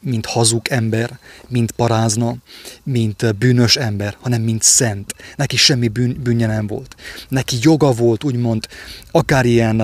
mint 0.00 0.26
hazug 0.26 0.68
ember, 0.68 1.18
mint 1.48 1.70
parázna, 1.70 2.36
mint 2.82 3.34
bűnös 3.36 3.76
ember, 3.76 4.16
hanem 4.20 4.42
mint 4.42 4.62
szent. 4.62 5.14
Neki 5.36 5.56
semmi 5.56 5.88
bűn, 5.88 6.20
bűnje 6.22 6.46
nem 6.46 6.66
volt. 6.66 6.96
Neki 7.28 7.56
joga 7.60 7.92
volt, 7.92 8.24
úgymond, 8.24 8.66
akár 9.10 9.44
ilyen 9.44 9.82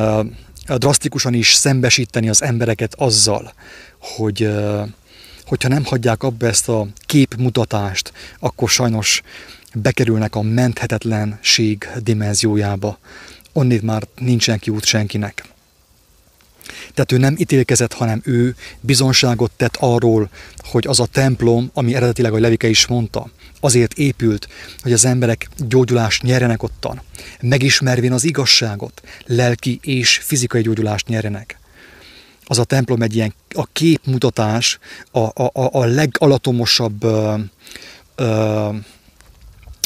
drasztikusan 0.77 1.35
is 1.35 1.53
szembesíteni 1.53 2.29
az 2.29 2.43
embereket 2.43 2.95
azzal, 2.95 3.53
hogy 3.99 4.51
hogyha 5.49 5.69
nem 5.69 5.85
hagyják 5.85 6.23
abba 6.23 6.47
ezt 6.47 6.69
a 6.69 6.87
képmutatást, 7.07 8.13
akkor 8.39 8.69
sajnos 8.69 9.23
bekerülnek 9.75 10.35
a 10.35 10.43
menthetetlenség 10.43 11.89
dimenziójába. 12.03 12.99
Onnét 13.53 13.83
már 13.83 14.03
nincsen 14.17 14.59
kiút 14.59 14.85
senkinek. 14.85 15.45
Tehát 16.95 17.13
ő 17.13 17.17
nem 17.17 17.35
ítélkezett, 17.39 17.93
hanem 17.93 18.21
ő 18.25 18.55
bizonságot 18.81 19.51
tett 19.57 19.77
arról, 19.79 20.31
hogy 20.57 20.87
az 20.87 21.01
a 21.01 21.07
templom, 21.07 21.71
ami 21.75 21.95
eredetileg 21.95 22.33
a 22.33 22.39
Levike 22.39 22.69
is 22.69 22.87
mondta, 22.87 23.31
azért 23.61 23.93
épült, 23.93 24.49
hogy 24.83 24.93
az 24.93 25.05
emberek 25.05 25.49
gyógyulást 25.57 26.23
nyerjenek 26.23 26.63
ottan, 26.63 27.03
megismervén 27.41 28.13
az 28.13 28.25
igazságot, 28.25 29.03
lelki 29.27 29.79
és 29.83 30.17
fizikai 30.17 30.63
gyógyulást 30.63 31.07
nyerjenek. 31.07 31.58
Az 32.51 32.59
a 32.59 32.65
templom 32.65 33.03
egy 33.03 33.15
ilyen 33.15 33.35
a 33.55 33.67
képmutatás, 33.73 34.79
a, 35.11 35.19
a, 35.19 35.51
a 35.53 35.85
legalatomosabb 35.85 37.05
ö, 37.05 37.35
ö, 38.15 38.69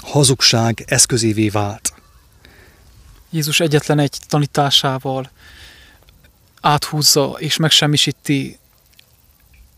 hazugság 0.02 0.84
eszközévé 0.86 1.48
vált. 1.48 1.92
Jézus 3.30 3.60
egyetlen 3.60 3.98
egy 3.98 4.16
tanításával 4.28 5.30
áthúzza 6.60 7.36
és 7.38 7.56
megsemmisíti 7.56 8.58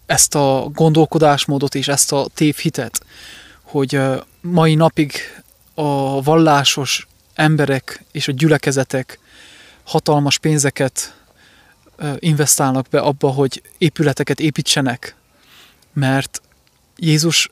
ezt 0.07 0.35
a 0.35 0.71
gondolkodásmódot 0.73 1.75
és 1.75 1.89
ezt 1.89 2.13
a 2.13 2.27
tévhitet, 2.35 3.05
hogy 3.63 4.01
mai 4.41 4.75
napig 4.75 5.13
a 5.75 6.23
vallásos 6.23 7.07
emberek 7.35 8.05
és 8.13 8.29
a 8.29 8.33
gyülekezetek 8.33 9.19
hatalmas 9.85 10.39
pénzeket 10.39 11.24
investálnak 12.19 12.87
be 12.91 13.01
abba, 13.01 13.29
hogy 13.29 13.63
épületeket 13.79 14.41
építsenek, 14.41 15.17
mert 15.93 16.43
Jézus 16.97 17.51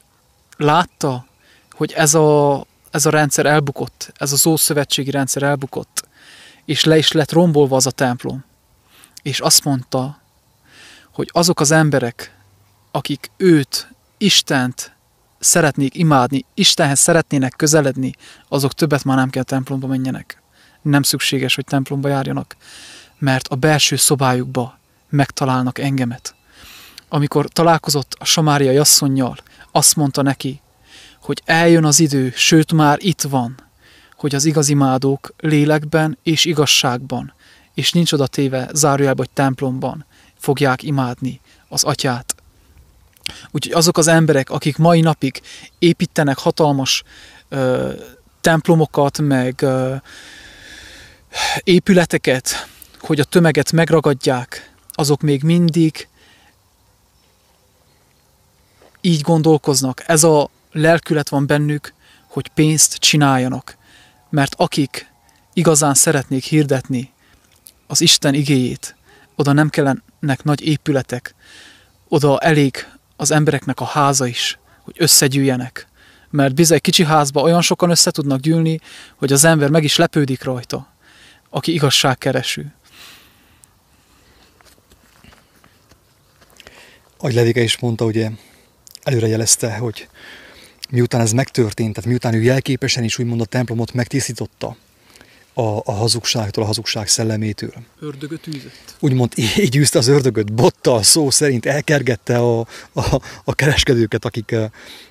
látta, 0.57 1.27
hogy 1.71 1.93
ez 1.93 2.15
a, 2.15 2.65
ez 2.91 3.07
a 3.07 3.11
rendszer 3.11 3.47
elbukott, 3.47 4.13
ez 4.17 4.33
az 4.33 4.47
ószövetségi 4.47 5.11
rendszer 5.11 5.43
elbukott, 5.43 6.09
és 6.65 6.85
le 6.85 6.99
is 6.99 7.13
lett 7.13 7.33
rombolva 7.33 7.77
az 7.77 7.87
a 7.87 7.91
templom. 7.91 8.45
És 9.23 9.41
azt 9.41 9.65
mondta, 9.65 10.21
hogy 11.13 11.31
azok 11.33 11.61
az 11.61 11.71
emberek, 11.71 12.37
akik 12.91 13.31
őt, 13.37 13.89
Istent 14.19 14.93
szeretnék 15.39 15.95
imádni, 15.95 16.45
Istenhez 16.55 16.99
szeretnének 16.99 17.55
közeledni, 17.57 18.15
azok 18.49 18.73
többet 18.73 19.05
már 19.05 19.17
nem 19.17 19.31
kell 19.31 19.43
templomba 19.43 19.87
menjenek. 19.87 20.43
Nem 20.83 21.03
szükséges, 21.03 21.55
hogy 21.55 21.65
templomba 21.65 22.09
járjanak, 22.09 22.57
mert 23.23 23.49
a 23.49 23.55
belső 23.55 23.97
szobájukba 23.97 24.79
megtalálnak 25.09 25.79
engemet. 25.79 26.35
Amikor 27.09 27.49
találkozott 27.49 28.17
a 28.19 28.25
Samária 28.25 28.81
asszonynal, 28.81 29.37
azt 29.71 29.97
mondta 29.97 30.23
neki, 30.23 30.61
hogy 31.21 31.43
eljön 31.45 31.85
az 31.85 32.01
idő, 32.01 32.33
sőt 32.37 32.73
már 32.73 32.99
itt 33.01 33.23
van, 33.23 33.55
hogy 34.17 34.35
az 34.35 34.45
igazimádók 34.45 35.35
lélekben 35.39 36.19
és 36.23 36.45
igazságban, 36.45 37.35
és 37.75 37.93
nincs 37.93 38.13
oda 38.13 38.27
téve 38.27 38.69
zárójelben, 38.73 39.27
hogy 39.27 39.35
templomban 39.35 40.05
fogják 40.39 40.83
imádni 40.83 41.41
az 41.69 41.85
atyát. 41.85 42.35
Úgyhogy 43.51 43.73
azok 43.73 43.99
az 43.99 44.07
emberek, 44.07 44.51
akik 44.51 44.77
mai 44.77 45.01
napig 45.01 45.41
építenek 45.79 46.39
hatalmas 46.39 47.03
ö, 47.49 47.93
templomokat, 48.41 49.19
meg 49.19 49.63
ö, 49.63 49.95
épületeket, 51.65 52.71
hogy 53.03 53.21
a 53.21 53.25
tömeget 53.25 53.73
megragadják, 53.73 54.73
azok 54.91 55.21
még 55.21 55.43
mindig 55.43 56.09
így 59.01 59.21
gondolkoznak. 59.21 60.03
Ez 60.07 60.25
a 60.25 60.51
lelkület 60.73 61.29
van 61.29 61.47
bennük, 61.47 61.93
hogy 62.27 62.49
pénzt 62.49 62.95
csináljanak. 62.95 63.77
Mert 64.31 64.55
akik 64.57 65.11
igazán 65.53 65.95
szeretnék 65.95 66.45
hirdetni 66.45 67.13
az 67.87 68.01
Isten 68.01 68.35
igéjét, 68.35 68.97
oda 69.37 69.53
nem 69.53 69.69
kellenek 69.69 70.43
nagy 70.43 70.61
épületek, 70.67 71.35
oda 72.09 72.39
elég 72.39 72.87
az 73.17 73.31
embereknek 73.31 73.81
a 73.81 73.85
háza 73.85 74.27
is, 74.27 74.59
hogy 74.83 74.95
összegyűjjenek. 74.99 75.87
Mert 76.31 76.55
bizony 76.55 76.81
kicsi 76.81 77.05
házba 77.05 77.41
olyan 77.41 77.61
sokan 77.61 77.91
össze 77.91 78.11
tudnak 78.11 78.41
gyűlni, 78.41 78.81
hogy 79.17 79.33
az 79.33 79.45
ember 79.45 79.71
meg 79.71 79.85
is 79.85 79.97
lepődik 79.97 80.43
rajta, 80.43 80.87
aki 81.51 81.73
igazságkereső. 81.73 82.75
Ahogy 87.23 87.35
Levike 87.35 87.63
is 87.63 87.79
mondta, 87.79 88.05
ugye 88.05 88.31
előrejelezte, 89.03 89.77
hogy 89.77 90.09
miután 90.91 91.21
ez 91.21 91.33
megtörtént, 91.33 91.95
tehát 91.95 92.09
miután 92.09 92.35
ő 92.35 92.43
jelképesen 92.43 93.05
is 93.05 93.19
úgymond 93.19 93.41
a 93.41 93.45
templomot 93.45 93.93
megtisztította 93.93 94.77
a, 95.55 95.63
a 95.63 95.93
hazugságtól, 95.93 96.63
a 96.63 96.67
hazugság 96.67 97.09
szellemétől. 97.09 97.73
Ördögöt 98.01 98.47
űzött. 98.47 98.97
Úgymond 99.01 99.33
így 99.59 99.77
űzte 99.77 99.99
az 99.99 100.07
ördögöt, 100.07 100.53
bottal, 100.53 101.03
szó 101.03 101.31
szerint 101.31 101.67
elkergette 101.67 102.39
a, 102.39 102.61
a, 102.93 103.21
a 103.45 103.55
kereskedőket, 103.55 104.25
akik, 104.25 104.55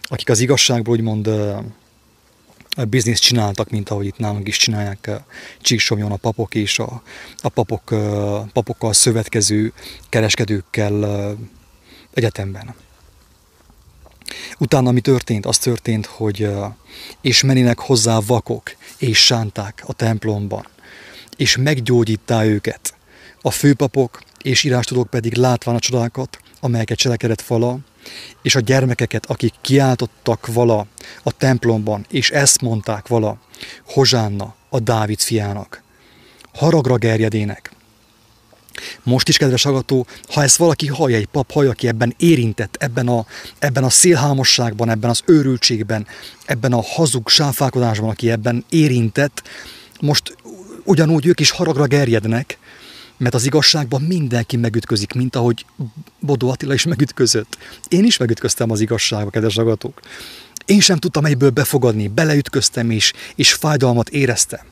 akik 0.04 0.30
az 0.30 0.40
igazságból 0.40 0.96
úgymond 0.96 1.28
a 1.28 2.86
bizniszt 2.90 3.24
csináltak, 3.24 3.70
mint 3.70 3.90
ahogy 3.90 4.06
itt 4.06 4.18
nálunk 4.18 4.48
is 4.48 4.58
csinálják 4.58 5.10
Csíksomjon 5.62 6.12
a 6.12 6.16
papok 6.16 6.56
és 6.56 6.80
a, 6.80 7.04
a 7.42 7.50
papok, 7.50 7.84
papokkal 8.54 8.94
szövetkező 8.94 9.74
kereskedőkkel 10.10 11.38
egyetemben. 12.14 12.76
Utána 14.58 14.92
mi 14.92 15.02
történt? 15.02 15.46
Az 15.46 15.58
történt, 15.58 16.06
hogy 16.06 16.50
és 17.22 17.44
meninek 17.44 17.80
hozzá 17.80 18.20
vakok 18.26 18.76
és 18.98 19.26
sánták 19.26 19.84
a 19.86 19.94
templomban, 19.94 20.68
és 21.38 21.58
meggyógyítá 21.58 22.44
őket. 22.44 22.96
A 23.42 23.52
főpapok 23.52 24.22
és 24.42 24.64
írástudók 24.64 25.10
pedig 25.10 25.36
látván 25.36 25.76
a 25.76 25.80
csodákat, 25.80 26.40
amelyeket 26.60 26.98
cselekedett 26.98 27.42
vala, 27.42 27.80
és 28.42 28.56
a 28.56 28.60
gyermekeket, 28.60 29.26
akik 29.26 29.54
kiáltottak 29.62 30.48
vala 30.48 30.88
a 31.24 31.32
templomban, 31.32 32.06
és 32.10 32.32
ezt 32.32 32.62
mondták 32.62 33.08
vala, 33.08 33.38
Hozsánna 33.86 34.56
a 34.70 34.80
Dávid 34.80 35.20
fiának. 35.20 35.84
Haragra 36.54 36.96
gerjedének, 36.96 37.72
most 39.04 39.30
is, 39.30 39.38
kedves 39.38 39.64
hallgató, 39.64 40.08
ha 40.34 40.44
ezt 40.44 40.56
valaki 40.56 40.88
hallja, 40.88 41.18
egy 41.18 41.26
pap 41.26 41.52
hallja, 41.52 41.70
aki 41.70 41.88
ebben 41.88 42.14
érintett, 42.18 42.76
ebben 42.80 43.08
a, 43.08 43.26
ebben 43.60 43.84
a 43.84 43.90
szélhámosságban, 43.90 44.90
ebben 44.90 45.10
az 45.10 45.22
őrültségben, 45.26 46.08
ebben 46.46 46.74
a 46.74 46.82
hazug 46.82 47.30
sáfálkodásban, 47.30 48.10
aki 48.10 48.32
ebben 48.32 48.66
érintett, 48.70 49.44
most 50.02 50.36
ugyanúgy 50.84 51.26
ők 51.26 51.40
is 51.40 51.50
haragra 51.50 51.86
gerjednek, 51.86 52.58
mert 53.18 53.34
az 53.34 53.46
igazságban 53.46 54.02
mindenki 54.02 54.58
megütközik, 54.58 55.14
mint 55.14 55.36
ahogy 55.36 55.66
Bodó 56.20 56.50
Attila 56.50 56.74
is 56.74 56.86
megütközött. 56.86 57.58
Én 57.88 58.04
is 58.04 58.18
megütköztem 58.18 58.72
az 58.72 58.80
igazságba, 58.80 59.30
kedves 59.30 59.56
hallgatók. 59.56 60.00
Én 60.66 60.80
sem 60.80 60.98
tudtam 60.98 61.26
egyből 61.26 61.50
befogadni, 61.50 62.08
beleütköztem 62.08 62.90
és, 62.90 63.14
és 63.36 63.54
fájdalmat 63.54 64.10
éreztem, 64.10 64.66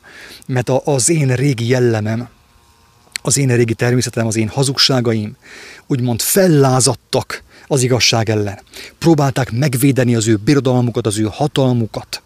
mert 0.46 0.68
az 0.68 1.08
én 1.08 1.34
régi 1.34 1.68
jellemem, 1.68 2.28
az 3.22 3.38
én 3.38 3.56
régi 3.56 3.74
természetem, 3.74 4.26
az 4.26 4.36
én 4.36 4.48
hazugságaim 4.48 5.36
úgymond 5.86 6.20
fellázadtak 6.20 7.42
az 7.66 7.82
igazság 7.82 8.30
ellen. 8.30 8.60
Próbálták 8.98 9.52
megvédeni 9.52 10.14
az 10.14 10.28
ő 10.28 10.36
birodalmukat, 10.36 11.06
az 11.06 11.18
ő 11.18 11.28
hatalmukat. 11.30 12.22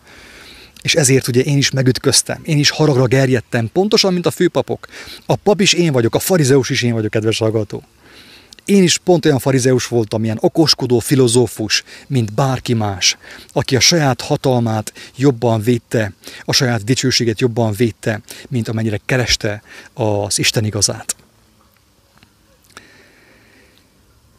És 0.82 0.94
ezért 0.94 1.28
ugye 1.28 1.40
én 1.40 1.56
is 1.56 1.70
megütköztem, 1.70 2.40
én 2.44 2.58
is 2.58 2.70
haragra 2.70 3.06
gerjedtem, 3.06 3.70
pontosan, 3.72 4.12
mint 4.12 4.26
a 4.26 4.30
főpapok. 4.30 4.88
A 5.26 5.36
pap 5.36 5.60
is 5.60 5.72
én 5.72 5.92
vagyok, 5.92 6.14
a 6.14 6.18
farizeus 6.18 6.70
is 6.70 6.82
én 6.82 6.92
vagyok, 6.92 7.10
kedves 7.10 7.38
hallgató. 7.38 7.82
Én 8.64 8.82
is 8.82 8.98
pont 8.98 9.24
olyan 9.24 9.38
farizeus 9.38 9.86
voltam, 9.86 10.24
ilyen 10.24 10.38
okoskodó 10.40 10.98
filozófus, 10.98 11.82
mint 12.06 12.32
bárki 12.32 12.74
más, 12.74 13.16
aki 13.52 13.76
a 13.76 13.80
saját 13.80 14.20
hatalmát 14.20 14.92
jobban 15.16 15.60
védte, 15.60 16.12
a 16.44 16.52
saját 16.52 16.84
dicsőséget 16.84 17.40
jobban 17.40 17.72
védte, 17.72 18.20
mint 18.48 18.68
amennyire 18.68 19.00
kereste 19.06 19.62
az 19.94 20.38
Isten 20.38 20.64
igazát. 20.64 21.16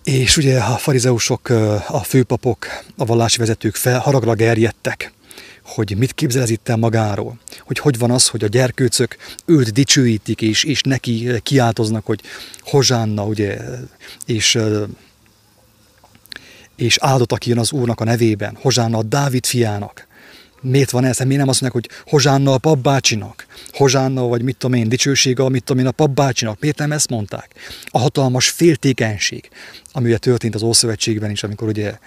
És 0.04 0.38
ugye 0.38 0.60
a 0.60 0.78
farizeusok, 0.78 1.50
a 1.88 2.04
főpapok, 2.04 2.68
a 2.98 3.06
vallási 3.06 3.38
vezetők 3.38 3.76
fel, 3.76 4.00
haragra 4.00 4.34
gerjedtek, 4.34 5.12
hogy 5.66 5.98
mit 5.98 6.14
képzel 6.14 6.42
ez 6.42 6.50
itt 6.50 6.76
magáról, 6.76 7.38
hogy 7.60 7.80
hogy 7.80 7.98
van 7.98 8.12
az, 8.12 8.28
hogy 8.28 8.44
a 8.44 8.48
gyerkőcök 8.48 9.18
őt 9.46 9.74
dicsőítik, 9.74 10.42
és, 10.42 10.64
és 10.64 10.82
neki 10.82 11.40
kiáltoznak, 11.44 12.06
hogy 12.06 12.22
hozsánna, 12.60 13.26
ugye, 13.26 13.58
és, 14.26 14.58
és 16.76 16.98
áldott, 17.02 17.32
aki 17.32 17.50
jön 17.50 17.60
az 17.60 17.72
Úrnak 17.72 18.02
a 18.02 18.04
nevében, 18.04 18.58
hozsánna 18.62 18.98
a 18.98 19.04
Dávid 19.04 19.46
fiának. 19.46 20.08
Miért 20.62 20.90
van 20.90 21.06
ez? 21.06 21.18
Miért 21.18 21.38
nem 21.38 21.48
azt 21.48 21.62
mondják, 21.62 21.84
hogy 21.84 22.12
hozsánna 22.12 22.54
a 22.54 22.58
papbácsinak? 22.58 23.46
Hozsánna, 23.72 24.28
vagy 24.28 24.42
mit 24.42 24.58
tudom 24.58 24.80
én, 24.80 24.90
dicsősége, 24.90 25.50
mit 25.50 25.64
tudom 25.64 25.82
én, 25.82 25.88
a 25.88 25.92
papbácsinak. 25.92 26.60
Miért 26.60 26.78
nem 26.78 26.92
ezt 26.92 27.10
mondták? 27.10 27.52
A 27.86 28.00
hatalmas 28.00 28.50
féltékenység, 28.50 29.50
ami 29.92 30.08
ugye 30.08 30.18
történt 30.18 30.56
az 30.56 30.62
Ószövetségben 30.62 31.32
is, 31.32 31.44
amikor 31.44 31.68
ugye... 31.68 31.98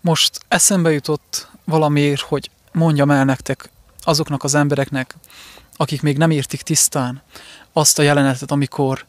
Most 0.00 0.40
eszembe 0.48 0.90
jutott 0.90 1.48
valamiért, 1.64 2.20
hogy 2.20 2.50
mondjam 2.72 3.10
el 3.10 3.24
nektek 3.24 3.70
azoknak 4.02 4.44
az 4.44 4.54
embereknek, 4.54 5.14
akik 5.76 6.02
még 6.02 6.16
nem 6.16 6.30
értik 6.30 6.62
tisztán 6.62 7.22
azt 7.72 7.98
a 7.98 8.02
jelenetet, 8.02 8.50
amikor 8.50 9.06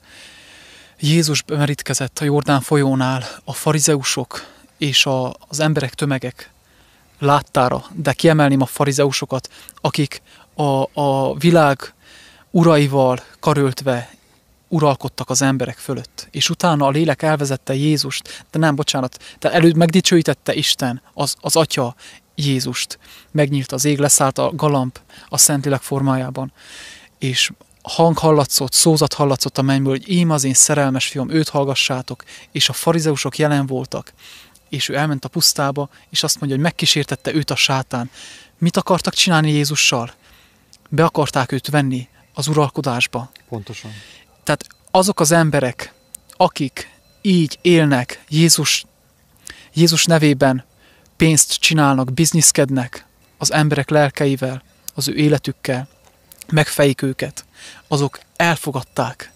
Jézus 1.00 1.42
bemerítkezett 1.42 2.20
a 2.20 2.24
Jordán 2.24 2.62
folyónál, 2.62 3.24
a 3.44 3.54
farizeusok 3.54 4.46
és 4.78 5.06
a, 5.06 5.34
az 5.48 5.60
emberek 5.60 5.94
tömegek 5.94 6.52
láttára, 7.20 7.86
de 7.94 8.14
kiemelném 8.14 8.62
a 8.62 8.66
farizeusokat, 8.66 9.50
akik 9.82 10.22
a, 10.56 11.02
a 11.02 11.38
világ 11.38 11.94
uraival 12.52 13.24
karöltve 13.40 14.10
uralkodtak 14.72 15.30
az 15.30 15.42
emberek 15.42 15.78
fölött. 15.78 16.28
És 16.32 16.50
utána 16.50 16.86
a 16.86 16.90
lélek 16.90 17.22
elvezette 17.22 17.74
Jézust, 17.74 18.46
de 18.52 18.60
nem, 18.60 18.76
bocsánat, 18.76 19.24
de 19.40 19.52
előtt 19.52 19.76
megdicsőítette 19.76 20.54
Isten, 20.54 21.02
az, 21.14 21.36
az 21.42 21.56
Atya 21.56 21.96
Jézust. 22.36 23.00
Megnyílt 23.32 23.72
az 23.72 23.86
ég, 23.86 24.00
leszállt 24.00 24.38
a 24.38 24.52
galamb 24.56 24.98
a 25.28 25.38
Szentlélek 25.38 25.82
formájában. 25.82 26.52
És 27.20 27.52
hang 27.82 28.18
hallatszott, 28.18 28.74
szózat 28.74 29.14
hallatszott 29.14 29.58
a 29.58 29.62
mennyből, 29.62 29.92
hogy 29.92 30.10
én 30.10 30.30
az 30.30 30.44
én 30.44 30.54
szerelmes 30.54 31.08
fiam, 31.08 31.30
őt 31.30 31.50
hallgassátok, 31.50 32.24
és 32.52 32.70
a 32.70 32.74
farizeusok 32.74 33.38
jelen 33.38 33.66
voltak, 33.66 34.14
és 34.70 34.90
ő 34.90 34.96
elment 34.96 35.26
a 35.26 35.30
pusztába, 35.30 35.90
és 36.10 36.24
azt 36.24 36.40
mondja, 36.40 36.56
hogy 36.56 36.66
megkísértette 36.66 37.34
őt 37.34 37.50
a 37.50 37.56
sátán. 37.56 38.10
Mit 38.58 38.78
akartak 38.78 39.14
csinálni 39.14 39.52
Jézussal? 39.52 40.14
Be 40.90 41.04
akarták 41.04 41.52
őt 41.52 41.68
venni 41.68 42.08
az 42.34 42.48
uralkodásba. 42.48 43.32
Pontosan. 43.50 43.92
Tehát 44.44 44.68
azok 44.92 45.20
az 45.20 45.32
emberek, 45.32 45.94
akik 46.38 46.92
így 47.22 47.60
élnek 47.62 48.24
Jézus, 48.28 48.86
Jézus 49.74 50.06
nevében, 50.06 50.64
pénzt 51.16 51.54
csinálnak, 51.54 52.14
bizniszkednek 52.14 53.06
az 53.38 53.52
emberek 53.52 53.90
lelkeivel, 53.90 54.64
az 54.94 55.08
ő 55.08 55.16
életükkel, 55.16 55.88
megfejik 56.50 57.02
őket, 57.02 57.46
azok 57.88 58.20
elfogadták 58.36 59.32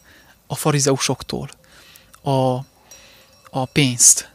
a 0.47 0.55
farizeusoktól 0.55 1.49
a, 2.21 2.55
a 3.49 3.65
pénzt. 3.71 4.29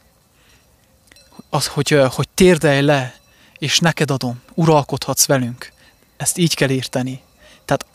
Az, 1.50 1.66
hogy, 1.66 2.00
hogy 2.10 2.28
térdelj 2.28 2.82
le, 2.82 3.14
és 3.58 3.78
neked 3.78 4.10
adom, 4.10 4.42
uralkodhatsz 4.54 5.26
velünk. 5.26 5.72
Ezt 6.16 6.38
így 6.38 6.54
kell 6.54 6.70
érteni. 6.70 7.22
Tehát 7.64 7.86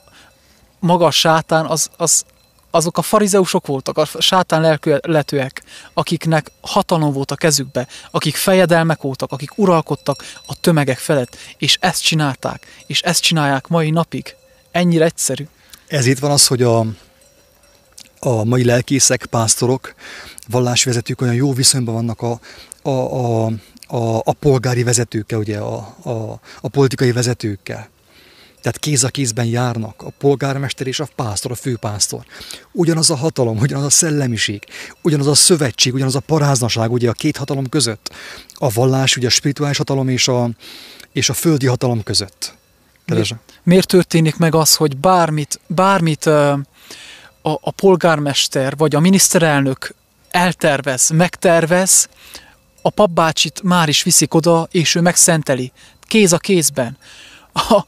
maga 0.80 1.06
a 1.06 1.12
sátán 1.12 1.66
az, 1.66 1.90
az, 1.98 2.26
azok 2.76 2.98
a 2.98 3.02
farizeusok 3.02 3.68
voltak, 3.68 3.98
a 3.98 4.08
sátán 4.20 4.62
lelkületűek, 4.62 5.64
akiknek 5.94 6.52
hatalom 6.62 7.14
volt 7.14 7.32
a 7.32 7.36
kezükbe, 7.36 7.88
akik 8.12 8.36
fejedelmek 8.36 9.02
voltak, 9.02 9.32
akik 9.32 9.58
uralkodtak 9.58 10.24
a 10.46 10.60
tömegek 10.60 10.98
felett, 10.98 11.38
és 11.58 11.78
ezt 11.80 12.02
csinálták, 12.02 12.66
és 12.88 13.02
ezt 13.02 13.22
csinálják 13.22 13.68
mai 13.68 13.90
napig. 13.90 14.36
Ennyire 14.72 15.06
egyszerű. 15.06 15.48
Ez 15.88 16.06
itt 16.06 16.20
van 16.20 16.32
az, 16.32 16.48
hogy 16.48 16.62
a, 16.62 16.80
a 18.20 18.44
mai 18.44 18.66
lelkészek, 18.66 19.26
pásztorok, 19.26 19.96
vallásvezetők 20.48 21.22
olyan 21.22 21.34
jó 21.34 21.54
viszonyban 21.54 21.94
vannak 21.94 22.22
a, 22.22 22.40
a, 22.82 22.90
a, 22.90 23.46
a, 23.88 24.18
a 24.24 24.34
polgári 24.34 24.84
vezetőkkel, 24.84 25.40
ugye 25.40 25.58
a, 25.58 25.96
a, 26.04 26.40
a 26.62 26.68
politikai 26.68 27.12
vezetőkkel. 27.12 27.90
Tehát 28.66 28.80
kéz 28.80 29.04
a 29.04 29.10
kézben 29.10 29.46
járnak 29.46 30.02
a 30.02 30.10
polgármester 30.10 30.88
és 30.88 31.00
a 31.00 31.08
pásztor, 31.16 31.52
a 31.52 31.56
főpásztor. 31.56 32.26
Ugyanaz 32.72 33.10
a 33.10 33.16
hatalom, 33.16 33.58
ugyanaz 33.58 33.86
a 33.86 33.90
szellemiség, 33.90 34.64
ugyanaz 35.02 35.28
a 35.28 35.36
szövetség, 35.36 35.94
ugyanaz 35.94 36.16
a 36.16 36.20
paráznaság 36.20 36.92
ugye 36.92 37.10
a 37.10 37.14
két 37.14 37.38
hatalom 37.38 37.70
között. 37.70 38.12
A 38.54 38.70
vallás, 38.70 39.18
ugye 39.18 39.28
a 39.28 39.30
spirituális 39.30 39.78
hatalom 39.78 40.08
és 40.08 40.28
a, 40.28 40.50
és 41.12 41.30
a 41.30 41.34
földi 41.34 41.66
hatalom 41.66 42.04
között. 42.04 42.56
Miért, 43.06 43.36
miért 43.64 43.88
történik 43.88 44.38
meg 44.38 44.56
az, 44.56 44.76
hogy 44.76 44.98
bármit, 44.98 45.60
bármit 45.68 46.26
a, 46.26 46.52
a 47.42 47.72
polgármester 47.72 48.78
vagy 48.78 48.96
a 48.96 49.00
miniszterelnök 49.00 49.96
eltervez, 50.30 51.10
megtervez, 51.10 52.10
a 52.82 52.90
papbácsit 52.90 53.62
már 53.64 53.90
is 53.90 54.04
viszik 54.04 54.34
oda, 54.34 54.68
és 54.72 54.96
ő 54.96 55.02
megszenteli. 55.02 55.72
Kéz 56.02 56.34
a 56.34 56.38
kézben. 56.38 56.98
A, 57.54 57.86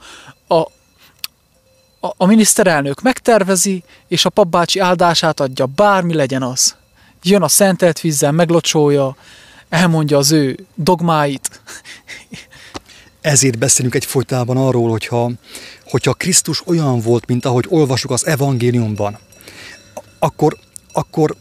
a, 1.99 2.13
a, 2.17 2.25
miniszterelnök 2.25 3.01
megtervezi, 3.01 3.83
és 4.07 4.25
a 4.25 4.29
papbácsi 4.29 4.79
áldását 4.79 5.39
adja, 5.39 5.65
bármi 5.65 6.13
legyen 6.13 6.43
az. 6.43 6.75
Jön 7.23 7.41
a 7.41 7.47
szentelt 7.47 7.99
vízzel, 7.99 8.31
meglocsolja, 8.31 9.15
elmondja 9.69 10.17
az 10.17 10.31
ő 10.31 10.65
dogmáit. 10.75 11.61
Ezért 13.21 13.57
beszélünk 13.57 13.95
egy 13.95 14.05
folytában 14.05 14.57
arról, 14.57 14.89
hogyha, 14.89 15.31
hogyha 15.85 16.13
Krisztus 16.13 16.67
olyan 16.67 16.99
volt, 16.99 17.27
mint 17.27 17.45
ahogy 17.45 17.65
olvasjuk 17.69 18.11
az 18.11 18.25
evangéliumban, 18.25 19.17
akkor, 20.19 20.57
akkor 20.91 21.35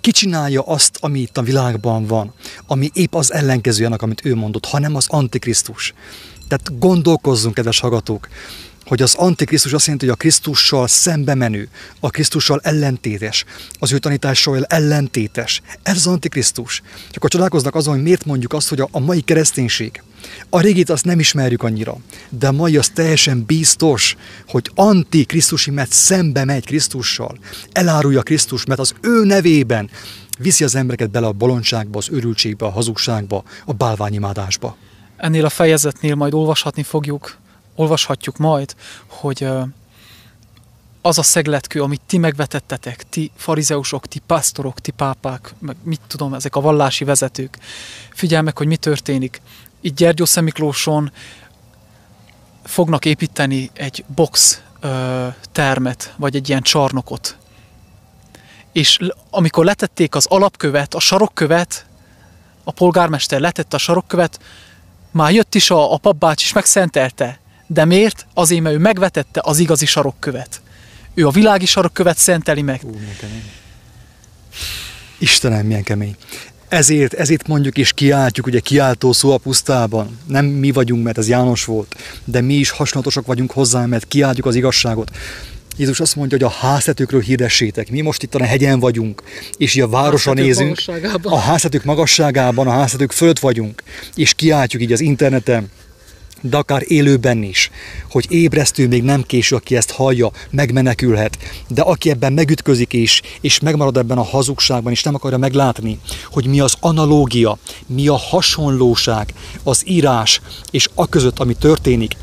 kicsinálja 0.00 0.62
azt, 0.62 0.98
ami 1.00 1.20
itt 1.20 1.36
a 1.36 1.42
világban 1.42 2.06
van, 2.06 2.32
ami 2.66 2.90
épp 2.92 3.14
az 3.14 3.32
ellenkezője 3.32 3.86
annak, 3.86 4.02
amit 4.02 4.24
ő 4.24 4.34
mondott, 4.34 4.66
hanem 4.66 4.94
az 4.94 5.06
Antikrisztus. 5.08 5.94
Tehát 6.48 6.78
gondolkozzunk, 6.78 7.54
kedves 7.54 7.80
hallgatók, 7.80 8.28
hogy 8.90 9.02
az 9.02 9.14
Antikrisztus 9.14 9.72
azt 9.72 9.84
jelenti, 9.84 10.06
hogy 10.06 10.14
a 10.14 10.18
Krisztussal 10.18 10.88
szembe 10.88 11.34
menő, 11.34 11.68
a 12.00 12.10
Krisztussal 12.10 12.60
ellentétes, 12.62 13.44
az 13.78 13.92
ő 13.92 13.98
tanítással 13.98 14.64
ellentétes. 14.64 15.62
Ez 15.82 15.96
az 15.96 16.06
Antikrisztus. 16.06 16.82
Csak 17.04 17.16
akkor 17.16 17.30
csodálkoznak 17.30 17.74
azon, 17.74 17.94
hogy 17.94 18.02
miért 18.02 18.24
mondjuk 18.24 18.52
azt, 18.52 18.68
hogy 18.68 18.80
a, 18.90 18.98
mai 18.98 19.20
kereszténység, 19.20 20.02
a 20.48 20.60
régit 20.60 20.90
azt 20.90 21.04
nem 21.04 21.18
ismerjük 21.18 21.62
annyira, 21.62 21.96
de 22.28 22.48
a 22.48 22.52
mai 22.52 22.76
az 22.76 22.88
teljesen 22.88 23.44
biztos, 23.46 24.16
hogy 24.48 24.70
antikrisztusi, 24.74 25.70
mert 25.70 25.92
szembe 25.92 26.44
megy 26.44 26.66
Krisztussal, 26.66 27.38
elárulja 27.72 28.22
Krisztus, 28.22 28.64
mert 28.64 28.80
az 28.80 28.94
ő 29.00 29.24
nevében 29.24 29.90
viszi 30.38 30.64
az 30.64 30.74
embereket 30.74 31.10
bele 31.10 31.26
a 31.26 31.32
bolondságba, 31.32 31.98
az 31.98 32.08
örültségbe, 32.10 32.66
a 32.66 32.70
hazugságba, 32.70 33.42
a 33.64 33.72
bálványimádásba. 33.72 34.76
Ennél 35.16 35.44
a 35.44 35.50
fejezetnél 35.50 36.14
majd 36.14 36.34
olvashatni 36.34 36.82
fogjuk, 36.82 37.39
olvashatjuk 37.80 38.36
majd, 38.36 38.74
hogy 39.06 39.48
az 41.02 41.18
a 41.18 41.22
szegletkő, 41.22 41.82
amit 41.82 42.00
ti 42.06 42.18
megvetettetek, 42.18 43.08
ti 43.08 43.30
farizeusok, 43.36 44.06
ti 44.06 44.18
pásztorok, 44.26 44.80
ti 44.80 44.90
pápák, 44.90 45.54
meg 45.58 45.76
mit 45.82 46.00
tudom, 46.06 46.34
ezek 46.34 46.56
a 46.56 46.60
vallási 46.60 47.04
vezetők, 47.04 47.58
figyelj 48.10 48.48
hogy 48.54 48.66
mi 48.66 48.76
történik. 48.76 49.40
Itt 49.80 49.96
Gyergyó 49.96 50.24
Szemiklóson 50.24 51.12
fognak 52.64 53.04
építeni 53.04 53.70
egy 53.74 54.04
box 54.14 54.62
ö, 54.80 55.26
termet, 55.52 56.14
vagy 56.16 56.36
egy 56.36 56.48
ilyen 56.48 56.62
csarnokot. 56.62 57.36
És 58.72 58.98
amikor 59.30 59.64
letették 59.64 60.14
az 60.14 60.26
alapkövet, 60.26 60.94
a 60.94 61.00
sarokkövet, 61.00 61.86
a 62.64 62.72
polgármester 62.72 63.40
letette 63.40 63.76
a 63.76 63.78
sarokkövet, 63.78 64.40
már 65.10 65.32
jött 65.32 65.54
is 65.54 65.70
a, 65.70 65.92
a 65.92 65.96
papbács 65.96 66.42
is 66.42 66.52
megszentelte. 66.52 67.40
De 67.72 67.84
miért? 67.84 68.26
Azért, 68.34 68.62
mert 68.62 68.74
ő 68.74 68.78
megvetette 68.78 69.40
az 69.44 69.58
igazi 69.58 69.86
sarokkövet. 69.86 70.60
Ő 71.14 71.26
a 71.26 71.30
világi 71.30 71.66
sarokkövet 71.66 72.18
szenteli 72.18 72.62
meg. 72.62 72.80
Ú, 72.84 72.88
milyen 72.88 73.16
kemény. 73.20 73.42
Istenem, 75.18 75.66
milyen 75.66 75.82
kemény. 75.82 76.16
Ezért, 76.68 77.14
ezért 77.14 77.46
mondjuk 77.46 77.76
és 77.76 77.92
kiáltjuk, 77.92 78.46
ugye 78.46 78.60
kiáltó 78.60 79.12
szó 79.12 79.32
a 79.32 79.38
pusztában. 79.38 80.18
Nem 80.26 80.44
mi 80.44 80.70
vagyunk, 80.70 81.04
mert 81.04 81.18
ez 81.18 81.28
János 81.28 81.64
volt, 81.64 81.94
de 82.24 82.40
mi 82.40 82.54
is 82.54 82.70
hasonlatosak 82.70 83.26
vagyunk 83.26 83.50
hozzá, 83.50 83.86
mert 83.86 84.08
kiáltjuk 84.08 84.46
az 84.46 84.54
igazságot. 84.54 85.10
Jézus 85.76 86.00
azt 86.00 86.16
mondja, 86.16 86.38
hogy 86.38 86.46
a 86.46 86.66
háztetőkről 86.66 87.20
hirdessétek. 87.20 87.90
Mi 87.90 88.00
most 88.00 88.22
itt 88.22 88.34
a 88.34 88.44
hegyen 88.44 88.80
vagyunk, 88.80 89.22
és 89.56 89.74
így 89.74 89.82
a 89.82 89.88
városra 89.88 90.32
nézünk. 90.32 90.78
A 91.22 91.38
háztetők 91.38 91.84
magasságában, 91.84 92.66
a 92.66 92.70
háztetők 92.70 93.12
fölött 93.12 93.38
vagyunk, 93.38 93.82
és 94.14 94.34
kiáltjuk 94.34 94.82
így 94.82 94.92
az 94.92 95.00
interneten, 95.00 95.70
de 96.40 96.56
akár 96.56 96.82
élőben 96.86 97.42
is, 97.42 97.70
hogy 98.10 98.26
ébresztő 98.28 98.88
még 98.88 99.02
nem 99.02 99.22
késő, 99.22 99.56
aki 99.56 99.76
ezt 99.76 99.90
hallja, 99.90 100.30
megmenekülhet, 100.50 101.38
de 101.68 101.82
aki 101.82 102.10
ebben 102.10 102.32
megütközik 102.32 102.92
is, 102.92 103.22
és 103.40 103.60
megmarad 103.60 103.96
ebben 103.96 104.18
a 104.18 104.22
hazugságban, 104.22 104.92
és 104.92 105.02
nem 105.02 105.14
akarja 105.14 105.38
meglátni, 105.38 105.98
hogy 106.24 106.46
mi 106.46 106.60
az 106.60 106.74
analógia, 106.80 107.58
mi 107.86 108.08
a 108.08 108.16
hasonlóság, 108.16 109.34
az 109.62 109.82
írás 109.84 110.40
és 110.70 110.88
a 110.94 111.08
között, 111.08 111.38
ami 111.38 111.54
történik, 111.54 112.16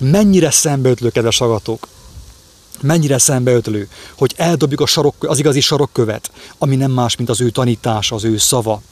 mennyire 0.00 0.50
szembeötlő, 0.50 1.10
kedves 1.10 1.40
agatok, 1.40 1.88
mennyire 2.80 3.18
szembeötlő, 3.18 3.88
hogy 4.16 4.34
eldobjuk 4.36 4.80
a 4.80 4.86
sarok, 4.86 5.14
az 5.18 5.38
igazi 5.38 5.60
sarokkövet, 5.60 6.30
ami 6.58 6.76
nem 6.76 6.90
más, 6.90 7.16
mint 7.16 7.28
az 7.28 7.40
ő 7.40 7.50
tanítása, 7.50 8.14
az 8.14 8.24
ő 8.24 8.36
szava. 8.36 8.82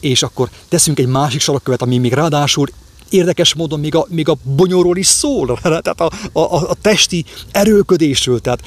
És 0.00 0.22
akkor 0.22 0.48
teszünk 0.68 0.98
egy 0.98 1.06
másik 1.06 1.40
sarokkövet, 1.40 1.82
ami 1.82 1.98
még 1.98 2.12
ráadásul 2.12 2.68
érdekes 3.14 3.54
módon 3.54 3.80
még 3.80 3.94
a, 3.94 4.06
még 4.08 4.28
a 4.28 4.36
bonyolról 4.42 4.96
is 4.96 5.06
szól, 5.06 5.58
tehát 5.62 6.00
a, 6.00 6.10
a, 6.32 6.70
a 6.70 6.74
testi 6.80 7.24
erőködésről, 7.50 8.40
tehát 8.40 8.62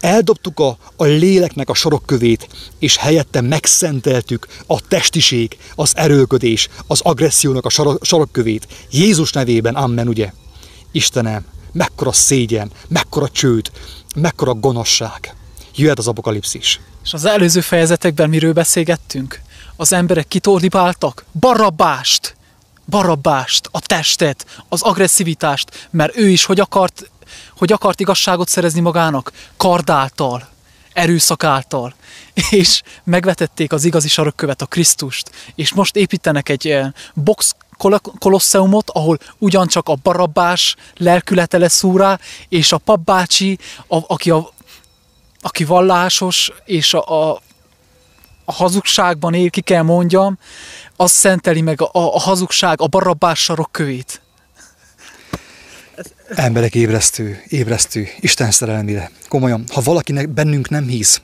eldobtuk 0.00 0.60
a, 0.60 0.76
a 0.96 1.04
léleknek 1.04 1.68
a 1.68 1.74
sarokkövét, 1.74 2.48
és 2.78 2.96
helyette 2.96 3.40
megszenteltük 3.40 4.46
a 4.66 4.80
testiség, 4.88 5.56
az 5.74 5.92
erőködés, 5.96 6.68
az 6.86 7.00
agressziónak 7.00 7.66
a 7.66 7.98
sarokkövét. 8.00 8.66
Jézus 8.90 9.32
nevében, 9.32 9.74
amen, 9.74 10.08
ugye? 10.08 10.32
Istenem, 10.92 11.44
mekkora 11.72 12.12
szégyen, 12.12 12.70
mekkora 12.88 13.28
csőd, 13.28 13.70
mekkora 14.16 14.54
gonoszság. 14.54 15.34
Jöhet 15.76 15.98
az 15.98 16.08
apokalipszis. 16.08 16.80
És 17.04 17.12
az 17.12 17.24
előző 17.24 17.60
fejezetekben 17.60 18.28
miről 18.28 18.52
beszélgettünk? 18.52 19.40
Az 19.76 19.92
emberek 19.92 20.28
kitordibáltak 20.28 21.24
Barabbást! 21.40 22.36
Barabbást, 22.86 23.68
a 23.70 23.80
testet, 23.80 24.46
az 24.68 24.82
agresszivitást, 24.82 25.88
mert 25.90 26.16
ő 26.16 26.28
is 26.28 26.44
hogy 26.44 26.60
akart, 26.60 27.10
hogy 27.56 27.72
akart 27.72 28.00
igazságot 28.00 28.48
szerezni 28.48 28.80
magának? 28.80 29.32
Kardáltal, 29.56 30.48
erőszak 30.92 31.44
által. 31.44 31.94
És 32.50 32.82
megvetették 33.04 33.72
az 33.72 33.84
igazi 33.84 34.08
sarokkövet, 34.08 34.62
a 34.62 34.66
Krisztust. 34.66 35.30
És 35.54 35.72
most 35.72 35.96
építenek 35.96 36.48
egy 36.48 36.78
box 37.14 37.54
kolosseumot, 38.18 38.90
ahol 38.90 39.18
ugyancsak 39.38 39.88
a 39.88 39.98
barabbás 40.02 40.76
lelkülete 40.96 41.58
lesz 41.58 41.82
úrá, 41.82 42.18
és 42.48 42.72
a 42.72 42.78
papbácsi, 42.78 43.58
a, 43.86 43.96
aki, 44.06 44.30
a, 44.30 44.52
aki 45.40 45.64
vallásos, 45.64 46.52
és 46.64 46.94
a, 46.94 47.30
a, 47.30 47.40
a 48.44 48.52
hazugságban 48.52 49.34
él, 49.34 49.50
ki 49.50 49.60
kell 49.60 49.82
mondjam, 49.82 50.38
az 50.96 51.10
szenteli 51.10 51.60
meg 51.60 51.80
a, 51.80 51.88
a 51.92 52.20
hazugság, 52.20 52.80
a 52.80 52.86
barabbás 52.86 53.42
sarokkövét. 53.42 54.20
Emberek 56.28 56.74
ébresztő, 56.74 57.42
ébresztő, 57.48 58.08
Isten 58.20 58.50
szerelmére. 58.50 59.10
Komolyan, 59.28 59.64
ha 59.72 59.80
valakinek 59.80 60.28
bennünk 60.28 60.68
nem 60.68 60.86
hisz, 60.86 61.20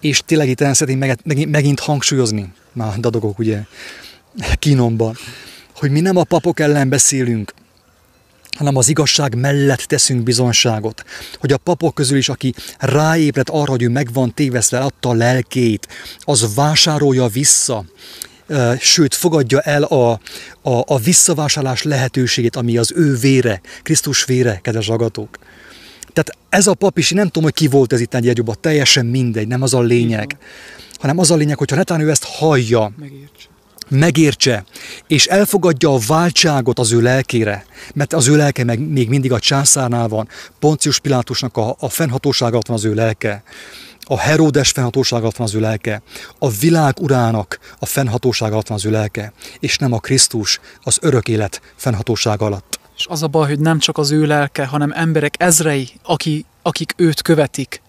és 0.00 0.22
tényleg 0.26 0.48
itt 0.48 0.58
szeretném 0.58 0.98
megint, 0.98 1.50
megint 1.50 1.80
hangsúlyozni, 1.80 2.52
már 2.72 3.00
dadogok 3.00 3.38
ugye 3.38 3.60
kínomban, 4.58 5.16
hogy 5.76 5.90
mi 5.90 6.00
nem 6.00 6.16
a 6.16 6.24
papok 6.24 6.60
ellen 6.60 6.88
beszélünk, 6.88 7.54
hanem 8.56 8.76
az 8.76 8.88
igazság 8.88 9.34
mellett 9.34 9.80
teszünk 9.80 10.22
bizonságot. 10.22 11.04
Hogy 11.38 11.52
a 11.52 11.56
papok 11.56 11.94
közül 11.94 12.16
is, 12.16 12.28
aki 12.28 12.54
ráébred 12.78 13.46
arra, 13.50 13.70
hogy 13.70 13.82
ő 13.82 13.88
meg 13.88 14.12
van 14.12 14.34
adta 14.70 15.08
a 15.08 15.12
lelkét, 15.12 15.88
az 16.18 16.54
vásárolja 16.54 17.26
vissza, 17.26 17.84
sőt, 18.78 19.14
fogadja 19.14 19.60
el 19.60 19.82
a, 19.82 20.10
a, 20.62 20.82
a 20.86 20.98
visszavásárlás 20.98 21.82
lehetőségét, 21.82 22.56
ami 22.56 22.76
az 22.76 22.92
ő 22.96 23.16
vére, 23.16 23.60
Krisztus 23.82 24.24
vére, 24.24 24.60
kedves 24.62 24.88
agatók. 24.88 25.38
Tehát 26.12 26.36
ez 26.48 26.66
a 26.66 26.74
pap 26.74 26.98
is, 26.98 27.10
nem 27.10 27.26
tudom, 27.26 27.42
hogy 27.42 27.52
ki 27.52 27.66
volt 27.66 27.92
ez 27.92 28.00
itt 28.00 28.14
egy 28.14 28.36
jobban, 28.36 28.56
teljesen 28.60 29.06
mindegy, 29.06 29.46
nem 29.46 29.62
az 29.62 29.74
a 29.74 29.80
lényeg, 29.80 30.36
hanem 30.98 31.18
az 31.18 31.30
a 31.30 31.34
lényeg, 31.34 31.58
hogyha 31.58 31.76
netán 31.76 32.00
ő 32.00 32.10
ezt 32.10 32.24
hallja, 32.24 32.92
Megértse. 32.98 33.48
megértse, 33.88 34.64
és 35.06 35.26
elfogadja 35.26 35.94
a 35.94 35.98
váltságot 36.06 36.78
az 36.78 36.92
ő 36.92 37.00
lelkére, 37.00 37.64
mert 37.94 38.12
az 38.12 38.28
ő 38.28 38.36
lelke 38.36 38.64
meg 38.64 38.78
még 38.78 39.08
mindig 39.08 39.32
a 39.32 39.38
császárnál 39.38 40.08
van, 40.08 40.28
Poncius 40.58 40.98
Pilátusnak 40.98 41.56
a, 41.56 41.76
a 41.78 41.88
fennhatósága 41.88 42.58
van 42.66 42.76
az 42.76 42.84
ő 42.84 42.94
lelke, 42.94 43.42
a 44.12 44.18
Heródes 44.18 44.70
fennhatósága 44.70 45.30
van 45.36 45.46
az 45.46 45.54
ő 45.54 45.60
lelke, 45.60 46.02
a 46.38 46.50
világ 46.50 47.00
urának 47.00 47.58
a 47.78 47.86
fennhatósága 47.86 48.54
van 48.54 48.64
az 48.68 48.84
ő 48.84 48.90
lelke, 48.90 49.32
és 49.60 49.78
nem 49.78 49.92
a 49.92 49.98
Krisztus 49.98 50.60
az 50.82 50.98
örök 51.00 51.28
élet 51.28 51.60
fennhatósága 51.76 52.46
alatt. 52.46 52.80
És 52.96 53.06
az 53.06 53.22
a 53.22 53.26
baj, 53.26 53.48
hogy 53.48 53.60
nem 53.60 53.78
csak 53.78 53.98
az 53.98 54.10
ő 54.10 54.24
lelke, 54.26 54.66
hanem 54.66 54.92
emberek 54.94 55.34
ezrei, 55.38 55.88
aki, 56.02 56.44
akik 56.62 56.94
őt 56.96 57.22
követik, 57.22 57.82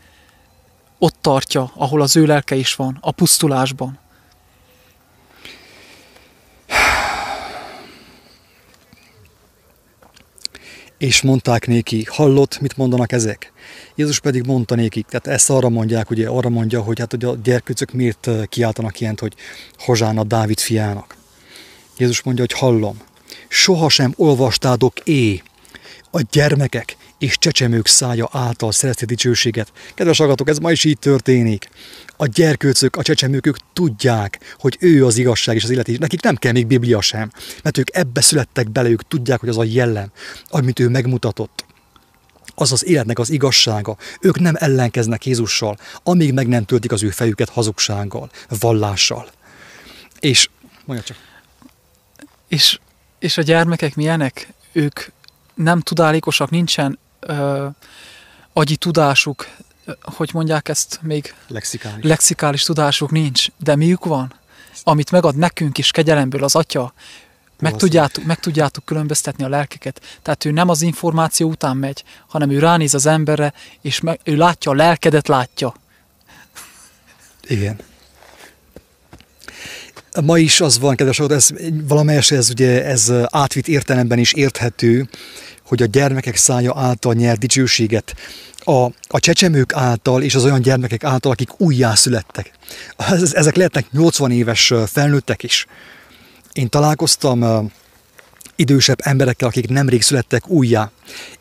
ott 0.98 1.16
tartja, 1.22 1.72
ahol 1.76 2.02
az 2.02 2.16
ő 2.16 2.26
lelke 2.26 2.56
is 2.56 2.76
van, 2.76 2.98
a 3.02 3.12
pusztulásban. 3.12 4.00
És 10.98 11.22
mondták 11.22 11.68
néki, 11.68 12.06
hallott, 12.10 12.60
mit 12.60 12.78
mondanak 12.78 13.12
ezek? 13.12 13.52
Jézus 13.96 14.20
pedig 14.20 14.46
mondta 14.46 14.76
nékik, 14.76 15.06
tehát 15.06 15.28
ezt 15.28 15.50
arra 15.50 15.70
mondják, 15.70 16.10
ugye 16.10 16.28
arra 16.28 16.50
mondja, 16.50 16.82
hogy 16.82 17.00
hát 17.00 17.12
hogy 17.12 17.26
a 17.26 17.36
gyerkőcök 17.44 17.92
miért 17.92 18.30
kiáltanak 18.50 19.00
ilyent, 19.00 19.20
hogy 19.20 19.34
Hozsána 19.78 20.24
Dávid 20.24 20.60
fiának. 20.60 21.16
Jézus 21.98 22.22
mondja, 22.22 22.46
hogy 22.50 22.60
hallom, 22.60 23.02
sohasem 23.48 24.14
olvastádok 24.16 25.00
é, 25.00 25.42
a 26.12 26.22
gyermekek 26.32 26.98
és 27.24 27.38
csecsemők 27.38 27.88
szája 27.88 28.30
által 28.32 28.72
szerezte 28.72 29.06
dicsőséget. 29.06 29.72
Kedves 29.94 30.20
agatok, 30.20 30.50
ez 30.50 30.58
ma 30.58 30.72
is 30.72 30.84
így 30.84 31.00
történik. 31.00 31.70
A 32.18 32.26
gyerkőcök, 32.26 32.96
a 32.96 33.02
csecsemők, 33.02 33.46
ők 33.46 33.58
tudják, 33.74 34.56
hogy 34.58 34.78
ő 34.80 35.06
az 35.06 35.18
igazság 35.18 35.56
és 35.56 35.64
az 35.64 35.70
élet, 35.70 35.88
és 35.88 35.98
nekik 35.98 36.22
nem 36.22 36.36
kell 36.36 36.52
még 36.52 36.68
Biblia 36.68 37.02
sem, 37.02 37.32
mert 37.64 37.78
ők 37.78 37.96
ebbe 37.96 38.22
születtek 38.22 38.72
bele, 38.72 38.90
ők 38.90 39.08
tudják, 39.08 39.40
hogy 39.40 39.50
az 39.50 39.58
a 39.58 39.64
jellem, 39.64 40.12
amit 40.50 40.80
ő 40.80 40.90
megmutatott 40.90 41.66
az 42.56 42.72
az 42.72 42.86
életnek 42.86 43.20
az 43.20 43.30
igazsága. 43.30 43.98
Ők 44.22 44.40
nem 44.40 44.54
ellenkeznek 44.58 45.26
Jézussal, 45.26 45.78
amíg 46.04 46.34
meg 46.34 46.48
nem 46.48 46.66
töltik 46.66 46.92
az 46.92 47.04
ő 47.04 47.10
fejüket 47.10 47.50
hazugsággal, 47.50 48.32
vallással. 48.60 49.30
És, 50.20 50.50
mondja 50.86 51.06
csak. 51.06 51.18
És, 52.48 52.80
és 53.20 53.38
a 53.38 53.42
gyermekek 53.42 53.96
milyenek? 53.96 54.48
Ők 54.72 55.00
nem 55.56 55.80
tudálékosak, 55.80 56.50
nincsen 56.50 57.00
ö, 57.26 57.68
agyi 58.54 58.76
tudásuk, 58.76 59.48
hogy 60.02 60.30
mondják 60.34 60.70
ezt 60.70 61.00
még? 61.02 61.34
Lexikális. 61.48 62.04
Lexikális 62.04 62.64
tudásuk 62.64 63.12
nincs, 63.12 63.48
de 63.58 63.76
miük 63.76 64.06
van? 64.06 64.34
Amit 64.84 65.12
megad 65.12 65.36
nekünk 65.36 65.78
is 65.78 65.92
kegyelemből 65.92 66.44
az 66.44 66.56
Atya, 66.56 66.94
meg 67.60 67.76
tudjátok, 67.76 68.24
meg 68.24 68.40
tudjátok 68.40 68.86
különböztetni 68.86 69.44
a 69.44 69.50
lelkeket. 69.50 70.02
Tehát 70.22 70.46
ő 70.46 70.52
nem 70.52 70.70
az 70.70 70.82
információ 70.82 71.50
után 71.50 71.78
megy, 71.78 72.04
hanem 72.28 72.50
ő 72.50 72.60
ránéz 72.60 72.94
az 72.94 73.06
emberre, 73.06 73.54
és 73.82 74.00
meg, 74.00 74.20
ő 74.24 74.36
látja 74.36 74.72
a 74.72 74.76
lelkedet, 74.76 75.28
látja. 75.28 75.74
Igen. 77.48 77.80
Ma 80.24 80.38
is 80.38 80.62
az 80.62 80.80
van, 80.80 80.96
kedves 80.96 81.20
ez 81.20 81.50
valamelyes, 81.88 82.32
ez 82.32 82.50
ugye 82.50 82.86
ez 82.86 83.12
átvitt 83.30 83.68
értelemben 83.68 84.20
is 84.20 84.34
érthető, 84.34 85.10
hogy 85.66 85.82
a 85.82 85.86
gyermekek 85.86 86.36
szája 86.36 86.74
által 86.76 87.14
nyer 87.14 87.38
dicsőséget, 87.38 88.16
a, 88.66 88.86
a 89.08 89.20
csecsemők 89.20 89.74
által 89.74 90.22
és 90.22 90.36
az 90.36 90.44
olyan 90.44 90.62
gyermekek 90.62 91.04
által, 91.04 91.32
akik 91.32 91.60
újjászülettek. 91.60 92.52
Ezek 93.32 93.56
lehetnek 93.56 93.92
80 93.92 94.32
éves 94.32 94.74
felnőttek 94.86 95.44
is. 95.44 95.66
Én 96.54 96.70
találkoztam 96.70 97.72
idősebb 98.56 99.00
emberekkel, 99.02 99.48
akik 99.48 99.70
nemrég 99.70 100.02
születtek 100.02 100.48
újjá, 100.48 100.92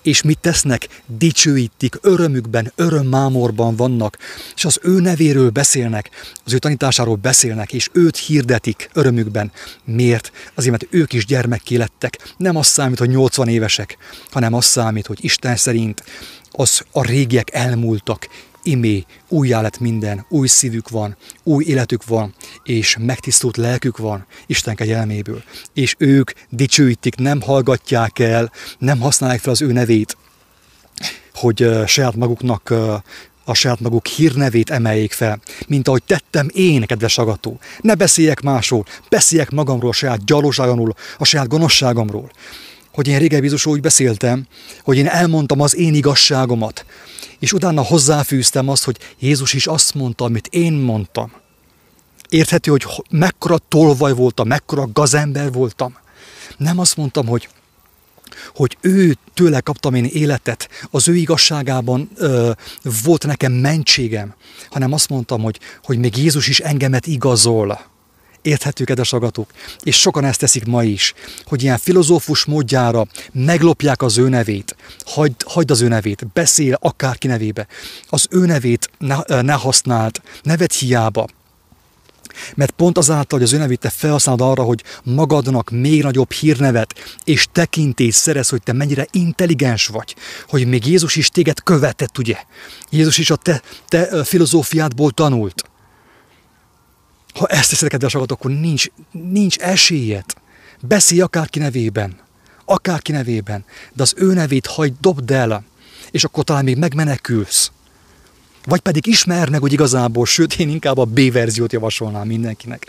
és 0.03 0.23
mit 0.23 0.39
tesznek? 0.39 0.89
Dicsőítik, 1.07 1.99
örömükben, 2.01 2.73
örömmámorban 2.77 3.77
vannak, 3.77 4.19
és 4.55 4.65
az 4.65 4.79
ő 4.83 5.01
nevéről 5.01 5.51
beszélnek, 5.51 6.11
az 6.45 6.53
ő 6.53 6.59
tanításáról 6.59 7.17
beszélnek, 7.17 7.73
és 7.73 7.89
őt 7.93 8.17
hirdetik 8.17 8.91
örömükben. 8.93 9.53
Miért? 9.85 10.33
Azért, 10.55 10.71
mert 10.71 10.95
ők 10.95 11.13
is 11.13 11.27
gyermekké 11.27 11.77
lettek. 11.77 12.35
Nem 12.37 12.57
az 12.57 12.67
számít, 12.67 12.99
hogy 12.99 13.09
80 13.09 13.49
évesek, 13.49 13.97
hanem 14.31 14.55
az 14.55 14.65
számít, 14.65 15.07
hogy 15.07 15.25
Isten 15.25 15.57
szerint 15.57 16.05
az 16.51 16.83
a 16.91 17.07
régiek 17.07 17.55
elmúltak, 17.55 18.29
imé, 18.63 19.05
újjá 19.29 19.61
lett 19.61 19.81
minden, 19.81 20.27
új 20.29 20.49
szívük 20.49 20.89
van, 20.89 21.17
új 21.43 21.65
életük 21.65 22.05
van, 22.05 22.35
és 22.63 22.97
megtisztult 23.01 23.57
lelkük 23.57 23.99
van 23.99 24.27
Isten 24.47 24.75
kegyelméből. 24.75 25.43
És 25.75 25.95
ők 25.99 26.31
dicsőítik, 26.49 27.15
nem 27.15 27.41
hallgatják 27.41 28.19
el, 28.19 28.53
nem 28.79 29.01
használják 29.01 29.41
fel 29.41 29.53
az 29.53 29.63
ő 29.63 29.73
nevét, 29.73 30.17
hogy 31.35 31.69
saját 31.87 32.17
maguknak 32.17 32.75
a 33.45 33.55
saját 33.55 33.81
maguk 33.81 34.07
hírnevét 34.07 34.71
emeljék 34.71 35.13
fel, 35.13 35.41
mint 35.67 35.89
ahogy 35.89 36.03
tettem 36.03 36.49
én, 36.53 36.87
kedves 36.87 37.19
agató. 37.19 37.59
Ne 37.81 37.95
beszéljek 37.95 38.41
másról, 38.41 38.85
beszéljek 39.09 39.51
magamról, 39.51 39.91
a 39.91 39.93
saját 39.93 40.25
gyalóságomról, 40.25 40.97
a 41.19 41.25
saját 41.25 41.49
gonoszságomról. 41.49 42.31
Hogy 42.93 43.09
én 43.09 43.19
régebbi 43.19 43.51
úgy 43.65 43.81
beszéltem, 43.81 44.47
hogy 44.83 44.97
én 44.97 45.07
elmondtam 45.07 45.61
az 45.61 45.77
én 45.77 45.95
igazságomat, 45.95 46.85
és 47.43 47.53
utána 47.53 47.83
hozzáfűztem 47.83 48.69
azt, 48.69 48.85
hogy 48.85 48.99
Jézus 49.19 49.53
is 49.53 49.67
azt 49.67 49.95
mondta, 49.95 50.25
amit 50.25 50.47
én 50.47 50.73
mondtam. 50.73 51.33
Érthető, 52.29 52.71
hogy 52.71 52.87
mekkora 53.11 53.59
tolvaj 53.69 54.13
voltam, 54.13 54.47
mekkora 54.47 54.89
gazember 54.93 55.53
voltam. 55.53 55.97
Nem 56.57 56.79
azt 56.79 56.97
mondtam, 56.97 57.27
hogy 57.27 57.49
hogy 58.55 58.77
ő 58.81 59.17
tőle 59.35 59.61
kaptam 59.61 59.95
én 59.95 60.05
életet, 60.05 60.69
az 60.91 61.09
ő 61.09 61.15
igazságában 61.15 62.11
ö, 62.17 62.51
volt 63.03 63.27
nekem 63.27 63.53
mentségem, 63.53 64.35
hanem 64.71 64.93
azt 64.93 65.09
mondtam, 65.09 65.43
hogy, 65.43 65.59
hogy 65.85 65.99
még 65.99 66.17
Jézus 66.17 66.49
is 66.49 66.61
engemet 66.61 67.07
igazol. 67.07 67.81
Érthető, 68.43 68.85
kedves 68.85 69.13
agatok? 69.13 69.51
És 69.83 70.01
sokan 70.01 70.25
ezt 70.25 70.39
teszik 70.39 70.65
ma 70.65 70.85
is, 70.85 71.15
hogy 71.45 71.63
ilyen 71.63 71.79
filozófus 71.79 72.45
módjára 72.45 73.07
meglopják 73.33 74.03
az 74.03 74.19
ő 74.19 74.29
nevét, 74.29 74.77
hagyd, 75.05 75.43
hagyd 75.43 75.71
az 75.71 75.81
ő 75.81 75.89
nevét, 75.89 76.27
beszél 76.33 76.79
akárki 76.81 77.27
nevébe. 77.27 77.67
Az 78.09 78.27
ő 78.31 78.47
nevét 78.47 78.91
ne, 78.99 79.43
ne 79.43 79.53
használd, 79.53 80.21
nevet 80.43 80.73
hiába, 80.73 81.27
mert 82.55 82.71
pont 82.71 82.99
azáltal, 82.99 83.39
hogy 83.39 83.49
az 83.49 83.53
önevét 83.53 83.81
te 83.81 83.91
felhasználod 83.91 84.41
arra, 84.41 84.63
hogy 84.63 84.83
magadnak 85.03 85.71
még 85.71 86.03
nagyobb 86.03 86.33
hírnevet 86.33 87.19
és 87.25 87.47
tekintést 87.53 88.19
szerez, 88.19 88.49
hogy 88.49 88.63
te 88.63 88.73
mennyire 88.73 89.07
intelligens 89.11 89.87
vagy, 89.87 90.15
hogy 90.49 90.67
még 90.67 90.87
Jézus 90.87 91.17
is 91.17 91.29
téged 91.29 91.63
követett, 91.63 92.19
ugye? 92.19 92.37
Jézus 92.91 93.19
is 93.19 93.31
a 93.31 93.37
te, 93.37 93.63
te 93.89 94.25
filozófiádból 94.25 95.11
tanult. 95.11 95.65
Ha 97.35 97.47
ezt 97.47 97.71
teszed, 97.71 97.89
kedves 97.89 98.15
akkor 98.15 98.51
nincs, 98.51 98.87
nincs 99.11 99.57
esélyed. 99.57 100.25
Beszélj 100.81 101.21
akárki 101.21 101.59
nevében. 101.59 102.17
Akárki 102.65 103.13
nevében. 103.13 103.65
De 103.93 104.03
az 104.03 104.15
ő 104.17 104.33
nevét 104.33 104.67
hagyd, 104.67 104.95
dobd 105.01 105.31
el, 105.31 105.65
és 106.11 106.25
akkor 106.25 106.45
talán 106.45 106.65
még 106.65 106.77
megmenekülsz. 106.77 107.71
Vagy 108.65 108.81
pedig 108.81 109.07
ismer 109.07 109.49
meg, 109.49 109.61
hogy 109.61 109.73
igazából, 109.73 110.27
sőt, 110.27 110.55
én 110.55 110.69
inkább 110.69 110.99
a 110.99 111.05
B 111.05 111.33
verziót 111.33 111.73
javasolnám 111.73 112.27
mindenkinek. 112.27 112.87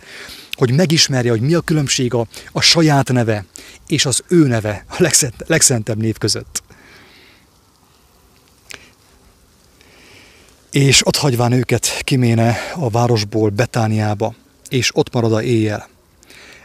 Hogy 0.51 0.71
megismerje, 0.71 1.31
hogy 1.31 1.41
mi 1.41 1.53
a 1.53 1.61
különbség 1.61 2.13
a, 2.13 2.27
a 2.51 2.61
saját 2.61 3.11
neve 3.11 3.45
és 3.87 4.05
az 4.05 4.23
ő 4.27 4.47
neve 4.47 4.85
a 4.87 4.95
legszent, 4.97 5.35
legszentebb 5.47 5.97
név 5.97 6.17
között. 6.17 6.62
És 10.73 11.05
ott 11.05 11.15
hagyván 11.15 11.51
őket 11.51 12.01
kiméne 12.03 12.55
a 12.75 12.89
városból 12.89 13.49
Betániába, 13.49 14.33
és 14.69 14.95
ott 14.95 15.13
marad 15.13 15.33
a 15.33 15.43
éjjel. 15.43 15.87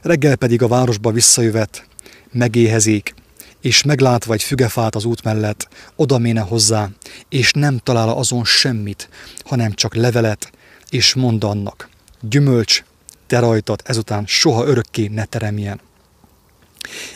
Reggel 0.02 0.36
pedig 0.36 0.62
a 0.62 0.68
városba 0.68 1.10
visszajövet, 1.10 1.86
megéhezik, 2.32 3.14
és 3.60 3.82
meglátva 3.82 4.32
egy 4.32 4.42
fügefát 4.42 4.94
az 4.94 5.04
út 5.04 5.22
mellett, 5.22 5.68
oda 5.96 6.18
méne 6.18 6.40
hozzá, 6.40 6.88
és 7.28 7.52
nem 7.52 7.78
talál 7.78 8.08
azon 8.08 8.44
semmit, 8.44 9.08
hanem 9.44 9.72
csak 9.72 9.94
levelet, 9.94 10.50
és 10.90 11.14
mond 11.14 11.44
annak, 11.44 11.88
gyümölcs, 12.20 12.84
te 13.26 13.38
rajtad 13.38 13.80
ezután 13.84 14.24
soha 14.26 14.66
örökké 14.66 15.06
ne 15.06 15.24
teremjen. 15.24 15.80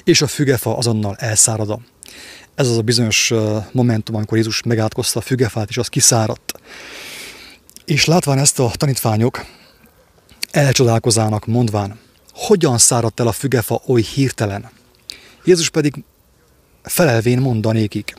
És 0.05 0.23
a 0.23 0.27
fügefa 0.27 0.77
azonnal 0.77 1.17
elszárad. 1.19 1.79
Ez 2.55 2.69
az 2.69 2.77
a 2.77 2.83
bizonyos 2.83 3.33
momentum, 3.73 4.17
amikor 4.17 4.37
Jézus 4.37 4.63
megátkozta 4.63 5.19
a 5.19 5.23
fügefát, 5.23 5.69
és 5.69 5.79
az 5.79 5.89
kiszáradt. 5.89 6.53
És 7.85 8.05
látván 8.05 8.39
ezt 8.39 8.59
a 8.59 8.71
tanítványok 8.77 9.45
elcsodálkozának 10.51 11.47
mondván, 11.47 11.99
hogyan 12.33 12.79
száradt 12.79 13.21
el 13.21 13.27
a 13.27 13.33
fügefa 13.33 13.83
oly 13.87 14.03
hirtelen. 14.03 14.71
Jézus 15.45 15.71
pedig 15.71 16.05
felelvén 16.83 17.41
mondanékik. 17.41 18.15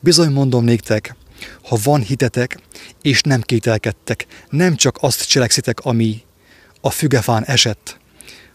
Bizony 0.00 0.30
mondom 0.30 0.64
néktek, 0.64 1.16
ha 1.62 1.78
van 1.82 2.00
hitetek, 2.00 2.58
és 3.02 3.20
nem 3.20 3.40
kételkedtek, 3.40 4.26
nem 4.50 4.76
csak 4.76 4.98
azt 5.00 5.28
cselekszitek, 5.28 5.80
ami 5.80 6.22
a 6.80 6.90
fügefán 6.90 7.44
esett, 7.44 7.98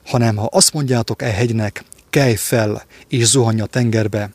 hanem 0.06 0.36
ha 0.36 0.46
azt 0.52 0.74
mondjátok 0.74 1.22
e 1.22 1.32
hegynek, 1.32 1.84
kelj 2.10 2.36
fel, 2.36 2.86
és 3.08 3.26
zuhanj 3.26 3.62
a 3.62 3.66
tengerbe, 3.66 4.30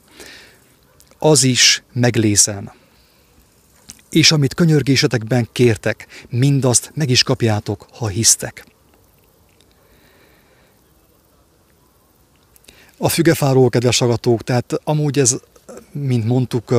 az 1.19 1.43
is 1.43 1.83
meglészen. 1.93 2.73
És 4.11 4.33
amit 4.33 4.55
könyörgésetekben 4.55 5.49
kértek, 5.53 6.07
mindazt 6.29 6.91
meg 6.95 7.11
is 7.11 7.23
kapjátok, 7.23 7.87
ha 7.93 8.09
hisztek. 8.09 8.65
A 12.97 13.09
fügefáról, 13.09 13.69
kedves 13.69 14.01
agatók, 14.01 14.43
tehát 14.43 14.75
amúgy 14.85 15.19
ez, 15.19 15.37
mint 15.93 16.25
mondtuk, 16.25 16.75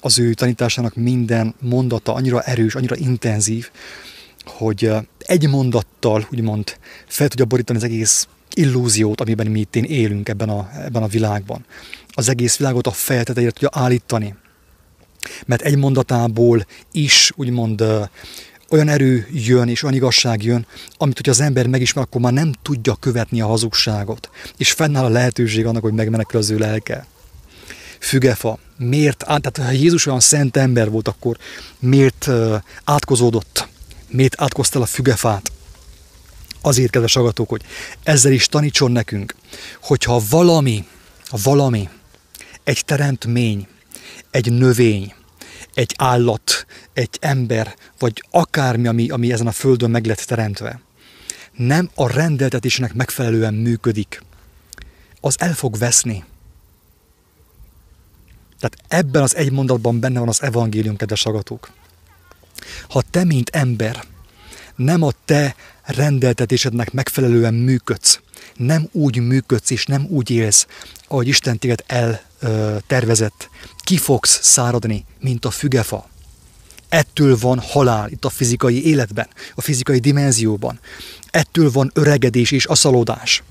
az 0.00 0.18
ő 0.18 0.34
tanításának 0.34 0.94
minden 0.94 1.54
mondata 1.60 2.14
annyira 2.14 2.42
erős, 2.42 2.74
annyira 2.74 2.96
intenzív, 2.96 3.70
hogy 4.44 4.90
egy 5.18 5.48
mondattal, 5.48 6.26
úgymond, 6.32 6.76
fel 7.06 7.28
tudja 7.28 7.44
borítani 7.44 7.78
az 7.78 7.84
egész 7.84 8.28
illúziót, 8.54 9.20
amiben 9.20 9.46
mi 9.46 9.60
itt 9.60 9.76
élünk 9.76 10.28
ebben 10.28 10.48
a, 10.48 10.70
ebben 10.84 11.02
a 11.02 11.06
világban. 11.06 11.64
Az 12.18 12.28
egész 12.28 12.56
világot 12.56 12.86
a 12.86 12.90
feltetejére 12.90 13.50
tudja 13.50 13.68
állítani. 13.72 14.34
Mert 15.46 15.62
egy 15.62 15.76
mondatából 15.76 16.66
is, 16.92 17.32
úgymond, 17.36 17.84
olyan 18.70 18.88
erő 18.88 19.26
jön 19.32 19.68
és 19.68 19.82
olyan 19.82 19.94
igazság 19.94 20.42
jön, 20.42 20.66
amit, 20.96 21.16
hogyha 21.16 21.32
az 21.32 21.40
ember 21.40 21.66
megismer, 21.66 22.04
akkor 22.04 22.20
már 22.20 22.32
nem 22.32 22.52
tudja 22.62 22.94
követni 22.94 23.40
a 23.40 23.46
hazugságot. 23.46 24.30
És 24.56 24.72
fennáll 24.72 25.04
a 25.04 25.08
lehetőség 25.08 25.66
annak, 25.66 25.82
hogy 25.82 25.92
megmenekül 25.92 26.40
az 26.40 26.50
ő 26.50 26.58
lelke. 26.58 27.06
Fügefa. 27.98 28.58
Miért? 28.76 29.24
Tehát 29.26 29.56
ha 29.56 29.70
Jézus 29.70 30.06
olyan 30.06 30.20
szent 30.20 30.56
ember 30.56 30.90
volt, 30.90 31.08
akkor 31.08 31.36
miért 31.78 32.28
átkozódott? 32.84 33.68
Miért 34.08 34.40
átkoztál 34.40 34.82
a 34.82 34.86
fügefát? 34.86 35.52
Azért, 36.60 36.90
kedves 36.90 37.16
agatók, 37.16 37.48
hogy 37.48 37.62
ezzel 38.02 38.32
is 38.32 38.46
tanítson 38.46 38.92
nekünk, 38.92 39.34
hogyha 39.82 40.22
valami, 40.30 40.86
valami, 41.42 41.88
egy 42.68 42.84
teremtmény, 42.84 43.66
egy 44.30 44.52
növény, 44.52 45.14
egy 45.74 45.94
állat, 45.98 46.66
egy 46.92 47.16
ember, 47.20 47.74
vagy 47.98 48.24
akármi, 48.30 48.86
ami, 48.86 49.10
ami 49.10 49.32
ezen 49.32 49.46
a 49.46 49.52
földön 49.52 49.90
meg 49.90 50.06
lett 50.06 50.20
teremtve, 50.20 50.80
nem 51.56 51.90
a 51.94 52.12
rendeltetésnek 52.12 52.94
megfelelően 52.94 53.54
működik, 53.54 54.22
az 55.20 55.40
el 55.40 55.54
fog 55.54 55.78
veszni. 55.78 56.24
Tehát 58.58 58.76
ebben 58.88 59.22
az 59.22 59.36
egy 59.36 59.52
mondatban 59.52 60.00
benne 60.00 60.18
van 60.18 60.28
az 60.28 60.42
evangélium, 60.42 60.96
kedves 60.96 61.26
agatók. 61.26 61.70
Ha 62.88 63.02
te, 63.10 63.24
mint 63.24 63.50
ember, 63.50 64.04
nem 64.76 65.02
a 65.02 65.10
te 65.24 65.54
rendeltetésednek 65.84 66.92
megfelelően 66.92 67.54
működsz, 67.54 68.20
nem 68.56 68.88
úgy 68.92 69.18
működsz 69.18 69.70
és 69.70 69.86
nem 69.86 70.06
úgy 70.08 70.30
élsz, 70.30 70.66
ahogy 71.06 71.28
Isten 71.28 71.58
téged 71.58 71.84
eltervezett, 72.40 73.50
ki 73.78 73.96
fogsz 73.96 74.38
száradni, 74.42 75.04
mint 75.20 75.44
a 75.44 75.50
fügefa. 75.50 76.08
Ettől 76.88 77.38
van 77.38 77.58
halál 77.58 78.10
itt 78.10 78.24
a 78.24 78.28
fizikai 78.28 78.86
életben, 78.86 79.28
a 79.54 79.60
fizikai 79.60 79.98
dimenzióban. 79.98 80.80
Ettől 81.30 81.70
van 81.70 81.90
öregedés 81.94 82.50
és 82.50 82.64
aszalódás. 82.64 83.42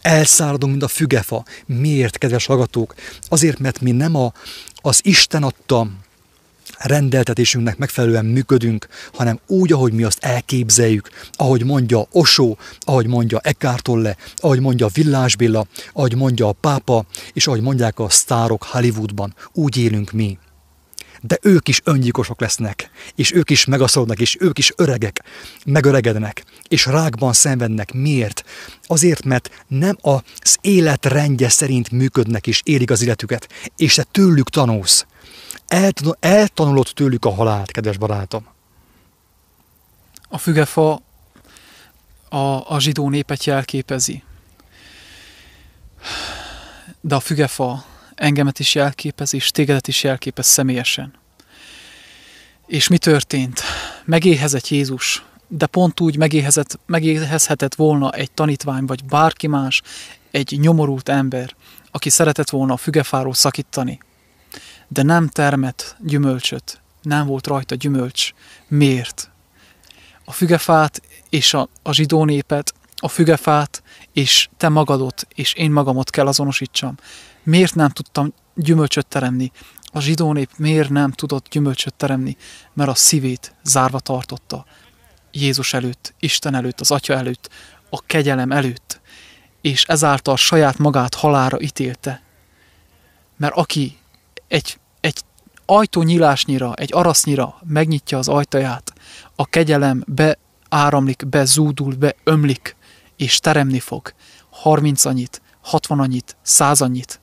Elszáradunk, 0.00 0.72
mint 0.72 0.84
a 0.84 0.88
fügefa. 0.88 1.44
Miért, 1.66 2.18
kedves 2.18 2.46
hallgatók? 2.46 2.94
Azért, 3.28 3.58
mert 3.58 3.80
mi 3.80 3.90
nem 3.90 4.14
a, 4.14 4.32
az 4.74 5.00
Isten 5.02 5.42
adta 5.42 5.88
rendeltetésünknek 6.86 7.76
megfelelően 7.76 8.24
működünk, 8.24 8.86
hanem 9.12 9.40
úgy, 9.46 9.72
ahogy 9.72 9.92
mi 9.92 10.02
azt 10.02 10.24
elképzeljük, 10.24 11.08
ahogy 11.32 11.64
mondja 11.64 12.06
Osó, 12.10 12.58
ahogy 12.80 13.06
mondja 13.06 13.38
Eckhart 13.38 13.82
Tolle, 13.82 14.16
ahogy 14.36 14.60
mondja 14.60 14.88
Villás 14.92 15.36
Béla, 15.36 15.66
ahogy 15.92 16.16
mondja 16.16 16.48
a 16.48 16.52
pápa, 16.52 17.04
és 17.32 17.46
ahogy 17.46 17.60
mondják 17.60 17.98
a 17.98 18.08
sztárok 18.08 18.62
Hollywoodban, 18.62 19.34
úgy 19.52 19.76
élünk 19.76 20.12
mi. 20.12 20.38
De 21.20 21.38
ők 21.42 21.68
is 21.68 21.80
öngyilkosok 21.84 22.40
lesznek, 22.40 22.90
és 23.14 23.32
ők 23.32 23.50
is 23.50 23.64
megaszolnak, 23.64 24.20
és 24.20 24.36
ők 24.40 24.58
is 24.58 24.72
öregek, 24.76 25.22
megöregednek, 25.64 26.44
és 26.68 26.86
rákban 26.86 27.32
szenvednek. 27.32 27.92
Miért? 27.92 28.44
Azért, 28.82 29.24
mert 29.24 29.64
nem 29.68 29.96
az 30.00 30.58
életrendje 30.60 31.48
szerint 31.48 31.90
működnek 31.90 32.46
és 32.46 32.60
élik 32.64 32.90
az 32.90 33.02
életüket, 33.02 33.48
és 33.76 33.94
te 33.94 34.02
tőlük 34.10 34.50
tanulsz 34.50 35.06
eltanulod 36.20 36.90
tőlük 36.94 37.24
a 37.24 37.34
halált, 37.34 37.70
kedves 37.70 37.96
barátom. 37.96 38.46
A 40.28 40.38
fügefa 40.38 41.00
a, 42.28 42.70
a 42.70 42.80
zsidó 42.80 43.08
népet 43.08 43.44
jelképezi. 43.44 44.22
De 47.00 47.14
a 47.14 47.20
fügefa 47.20 47.84
engemet 48.14 48.58
is 48.58 48.74
jelképez, 48.74 49.34
és 49.34 49.50
tégedet 49.50 49.88
is 49.88 50.02
jelképez 50.02 50.46
személyesen. 50.46 51.14
És 52.66 52.88
mi 52.88 52.98
történt? 52.98 53.60
Megéhezett 54.04 54.68
Jézus, 54.68 55.24
de 55.48 55.66
pont 55.66 56.00
úgy 56.00 56.16
megéhezett, 56.16 56.78
megéhezhetett 56.86 57.74
volna 57.74 58.10
egy 58.10 58.30
tanítvány, 58.32 58.84
vagy 58.84 59.04
bárki 59.04 59.46
más, 59.46 59.82
egy 60.30 60.58
nyomorult 60.60 61.08
ember, 61.08 61.54
aki 61.90 62.10
szeretett 62.10 62.50
volna 62.50 62.72
a 62.72 62.76
fügefáról 62.76 63.34
szakítani 63.34 63.98
de 64.94 65.02
nem 65.02 65.28
termet 65.28 65.96
gyümölcsöt, 66.00 66.80
nem 67.02 67.26
volt 67.26 67.46
rajta 67.46 67.74
gyümölcs. 67.74 68.32
Miért? 68.68 69.30
A 70.24 70.32
fügefát 70.32 71.02
és 71.28 71.54
a, 71.54 71.68
a 71.82 71.92
zsidó 71.92 72.24
népet, 72.24 72.74
a 72.96 73.08
fügefát 73.08 73.82
és 74.12 74.48
te 74.56 74.68
magadot 74.68 75.26
és 75.34 75.52
én 75.52 75.70
magamot 75.70 76.10
kell 76.10 76.26
azonosítsam. 76.26 76.94
Miért 77.42 77.74
nem 77.74 77.88
tudtam 77.88 78.32
gyümölcsöt 78.54 79.06
teremni? 79.06 79.52
A 79.84 80.00
zsidó 80.00 80.32
nép 80.32 80.50
miért 80.56 80.90
nem 80.90 81.10
tudott 81.10 81.48
gyümölcsöt 81.48 81.94
teremni? 81.94 82.36
Mert 82.72 82.90
a 82.90 82.94
szívét 82.94 83.54
zárva 83.62 84.00
tartotta. 84.00 84.64
Jézus 85.30 85.72
előtt, 85.72 86.14
Isten 86.18 86.54
előtt, 86.54 86.80
az 86.80 86.90
Atya 86.90 87.14
előtt, 87.14 87.50
a 87.90 88.00
kegyelem 88.06 88.52
előtt, 88.52 89.00
és 89.60 89.84
ezáltal 89.84 90.36
saját 90.36 90.78
magát 90.78 91.14
halára 91.14 91.60
ítélte. 91.60 92.22
Mert 93.36 93.54
aki 93.54 93.98
egy, 94.48 94.78
egy 95.64 95.76
ajtónyílásnyira, 95.76 96.74
egy 96.74 96.90
arasznyira 96.92 97.60
megnyitja 97.68 98.18
az 98.18 98.28
ajtaját, 98.28 98.92
a 99.36 99.46
kegyelem 99.46 100.04
beáramlik, 100.06 101.26
bezúdul, 101.26 101.94
beömlik, 101.94 102.76
és 103.16 103.38
teremni 103.38 103.78
fog. 103.80 104.12
30 104.50 105.04
annyit, 105.04 105.42
60 105.60 105.98
annyit, 106.00 106.36
100 106.42 106.80
annyit. 106.80 107.20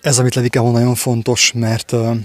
Ez, 0.00 0.18
amit 0.18 0.34
Levike 0.34 0.60
mond, 0.60 0.74
nagyon 0.74 0.94
fontos, 0.94 1.52
mert 1.52 1.92
uh, 1.92 2.16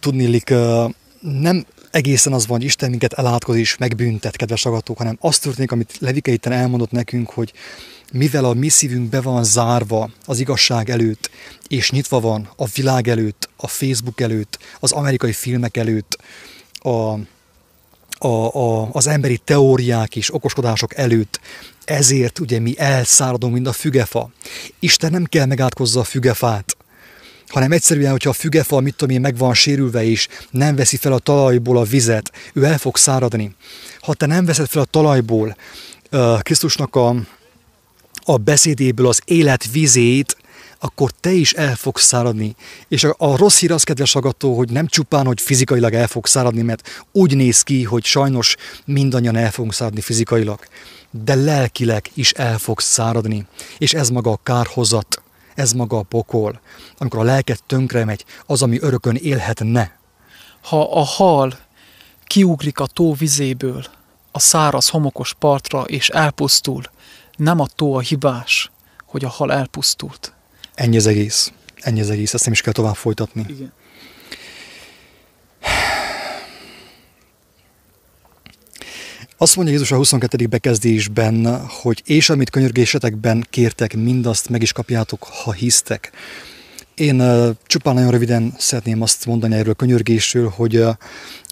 tudnélik, 0.00 0.50
uh, 0.50 0.90
nem 1.20 1.66
egészen 1.90 2.32
az 2.32 2.46
van, 2.46 2.56
hogy 2.56 2.66
Isten 2.66 2.90
minket 2.90 3.12
elátkoz 3.12 3.56
és 3.56 3.76
megbüntet, 3.76 4.36
kedves 4.36 4.64
agatók, 4.66 4.98
hanem 4.98 5.16
azt 5.20 5.42
történik, 5.42 5.72
amit 5.72 5.96
Levike 5.98 6.32
itten 6.32 6.52
elmondott 6.52 6.90
nekünk, 6.90 7.30
hogy 7.30 7.52
mivel 8.12 8.44
a 8.44 8.54
mi 8.54 8.68
szívünk 8.68 9.08
be 9.08 9.20
van 9.20 9.44
zárva 9.44 10.10
az 10.26 10.38
igazság 10.40 10.90
előtt, 10.90 11.30
és 11.68 11.90
nyitva 11.90 12.20
van 12.20 12.48
a 12.56 12.66
világ 12.74 13.08
előtt, 13.08 13.48
a 13.56 13.66
Facebook 13.66 14.20
előtt, 14.20 14.58
az 14.80 14.92
amerikai 14.92 15.32
filmek 15.32 15.76
előtt, 15.76 16.18
a, 16.78 17.18
a, 18.18 18.54
a, 18.54 18.88
az 18.92 19.06
emberi 19.06 19.40
teóriák 19.44 20.16
és 20.16 20.34
okoskodások 20.34 20.96
előtt, 20.96 21.40
ezért 21.84 22.38
ugye 22.38 22.58
mi 22.58 22.74
elszáradunk, 22.78 23.52
mint 23.52 23.66
a 23.66 23.72
fügefa. 23.72 24.30
Isten 24.78 25.10
nem 25.10 25.24
kell 25.24 25.46
megátkozza 25.46 26.00
a 26.00 26.04
fügefát, 26.04 26.76
hanem 27.46 27.72
egyszerűen, 27.72 28.10
hogyha 28.10 28.30
a 28.30 28.32
fügefa, 28.32 28.80
mit 28.80 28.94
tudom 28.94 29.14
én, 29.14 29.20
meg 29.20 29.36
van 29.36 29.54
sérülve 29.54 30.04
és 30.04 30.28
nem 30.50 30.76
veszi 30.76 30.96
fel 30.96 31.12
a 31.12 31.18
talajból 31.18 31.76
a 31.76 31.82
vizet, 31.82 32.32
ő 32.52 32.64
el 32.64 32.78
fog 32.78 32.96
száradni. 32.96 33.54
Ha 34.00 34.14
te 34.14 34.26
nem 34.26 34.44
veszed 34.44 34.68
fel 34.68 34.82
a 34.82 34.84
talajból 34.84 35.56
uh, 36.12 36.40
Krisztusnak 36.40 36.96
a, 36.96 37.14
a 38.22 38.36
beszédéből 38.36 39.06
az 39.06 39.20
élet 39.24 39.70
vizét, 39.70 40.36
akkor 40.78 41.10
te 41.20 41.30
is 41.30 41.52
el 41.52 41.76
fogsz 41.76 42.04
száradni. 42.04 42.54
És 42.88 43.04
a, 43.04 43.14
a 43.18 43.36
rossz 43.36 43.58
hír 43.58 43.72
az, 43.72 43.82
kedves 43.82 44.14
agató, 44.14 44.56
hogy 44.56 44.70
nem 44.70 44.86
csupán, 44.86 45.26
hogy 45.26 45.40
fizikailag 45.40 45.94
el 45.94 46.06
fog 46.06 46.26
száradni, 46.26 46.62
mert 46.62 47.04
úgy 47.12 47.36
néz 47.36 47.62
ki, 47.62 47.84
hogy 47.84 48.04
sajnos 48.04 48.56
mindannyian 48.84 49.36
el 49.36 49.50
fogunk 49.50 49.74
száradni 49.74 50.00
fizikailag, 50.00 50.58
de 51.10 51.34
lelkileg 51.34 52.10
is 52.14 52.32
el 52.32 52.58
fog 52.58 52.80
száradni. 52.80 53.46
És 53.78 53.94
ez 53.94 54.10
maga 54.10 54.30
a 54.30 54.40
kárhozat, 54.42 55.22
ez 55.54 55.72
maga 55.72 55.98
a 55.98 56.02
pokol. 56.02 56.60
Amikor 56.98 57.20
a 57.20 57.24
lelket 57.24 57.62
tönkre 57.66 58.04
megy, 58.04 58.24
az, 58.46 58.62
ami 58.62 58.78
örökön 58.80 59.14
élhetne. 59.14 59.98
Ha 60.62 61.00
a 61.00 61.02
hal 61.04 61.58
kiugrik 62.26 62.78
a 62.78 62.86
tó 62.86 63.14
vizéből 63.14 63.84
a 64.32 64.38
száraz 64.38 64.88
homokos 64.88 65.34
partra 65.38 65.82
és 65.82 66.08
elpusztul, 66.08 66.82
nem 67.40 67.60
a 67.60 67.66
tó 67.66 67.94
a 67.94 68.00
hibás, 68.00 68.70
hogy 69.06 69.24
a 69.24 69.28
hal 69.28 69.52
elpusztult. 69.52 70.32
Ennyi 70.74 70.96
az 70.96 71.06
egész. 71.06 71.52
Ennyi 71.76 72.00
az 72.00 72.10
egész. 72.10 72.34
Ezt 72.34 72.44
nem 72.44 72.52
is 72.52 72.60
kell 72.60 72.72
tovább 72.72 72.96
folytatni. 72.96 73.44
Igen. 73.48 73.72
Azt 79.36 79.56
mondja 79.56 79.74
Jézus 79.74 79.92
a 79.92 79.96
22. 79.96 80.46
bekezdésben, 80.46 81.66
hogy 81.68 82.02
és 82.04 82.30
amit 82.30 82.50
könyörgésetekben 82.50 83.46
kértek, 83.50 83.96
mindazt 83.96 84.48
meg 84.48 84.62
is 84.62 84.72
kapjátok, 84.72 85.24
ha 85.24 85.52
hisztek. 85.52 86.12
Én 86.94 87.20
uh, 87.20 87.50
csupán 87.66 87.94
nagyon 87.94 88.10
röviden 88.10 88.54
szeretném 88.58 89.02
azt 89.02 89.26
mondani 89.26 89.54
erről 89.54 89.72
a 89.72 89.74
könyörgésről, 89.74 90.48
hogy 90.48 90.76
uh, 90.76 90.94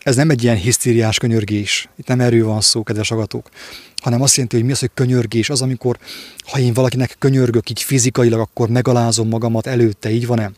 ez 0.09 0.17
nem 0.17 0.31
egy 0.31 0.43
ilyen 0.43 0.57
hisztériás 0.57 1.19
könyörgés. 1.19 1.89
Itt 1.97 2.07
nem 2.07 2.21
erről 2.21 2.47
van 2.47 2.61
szó, 2.61 2.83
kedves 2.83 3.11
agatók, 3.11 3.49
hanem 4.03 4.23
azt 4.23 4.35
jelenti, 4.35 4.57
hogy 4.57 4.65
mi 4.65 4.73
az, 4.73 4.79
hogy 4.79 4.91
könyörgés. 4.95 5.51
Az, 5.51 5.63
amikor, 5.63 5.99
ha 6.47 6.59
én 6.59 6.73
valakinek 6.73 7.17
könyörgök 7.19 7.71
így 7.71 7.83
fizikailag, 7.83 8.41
akkor 8.41 8.69
megalázom 8.69 9.29
magamat 9.29 9.67
előtte, 9.67 10.11
így 10.11 10.27
van-e? 10.27 10.51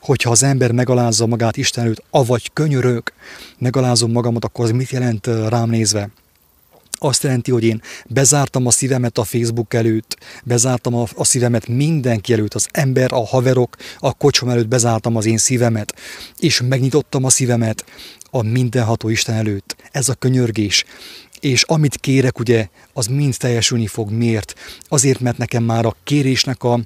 Hogyha 0.00 0.30
az 0.30 0.42
ember 0.42 0.72
megalázza 0.72 1.26
magát 1.26 1.56
Isten 1.56 1.84
előtt, 1.84 2.02
avagy 2.10 2.50
könyörök, 2.52 3.12
megalázom 3.58 4.12
magamat, 4.12 4.44
akkor 4.44 4.64
az 4.64 4.70
mit 4.70 4.90
jelent 4.90 5.26
rám 5.26 5.70
nézve? 5.70 6.10
azt 6.98 7.22
jelenti, 7.22 7.50
hogy 7.50 7.64
én 7.64 7.82
bezártam 8.06 8.66
a 8.66 8.70
szívemet 8.70 9.18
a 9.18 9.24
Facebook 9.24 9.74
előtt, 9.74 10.16
bezártam 10.44 10.94
a, 10.94 11.24
szívemet 11.24 11.68
mindenki 11.68 12.32
előtt, 12.32 12.54
az 12.54 12.68
ember, 12.70 13.12
a 13.12 13.24
haverok, 13.24 13.76
a 13.98 14.12
kocsom 14.14 14.48
előtt 14.48 14.68
bezártam 14.68 15.16
az 15.16 15.26
én 15.26 15.38
szívemet, 15.38 15.94
és 16.38 16.62
megnyitottam 16.68 17.24
a 17.24 17.30
szívemet 17.30 17.84
a 18.36 18.42
mindenható 18.42 19.08
Isten 19.08 19.34
előtt. 19.34 19.76
Ez 19.90 20.08
a 20.08 20.14
könyörgés. 20.14 20.84
És 21.40 21.62
amit 21.62 21.96
kérek, 21.96 22.38
ugye, 22.38 22.68
az 22.92 23.06
mind 23.06 23.36
teljesülni 23.36 23.86
fog. 23.86 24.10
Miért? 24.10 24.54
Azért, 24.88 25.20
mert 25.20 25.38
nekem 25.38 25.62
már 25.62 25.84
a 25.84 25.96
kérésnek 26.04 26.62
a, 26.62 26.80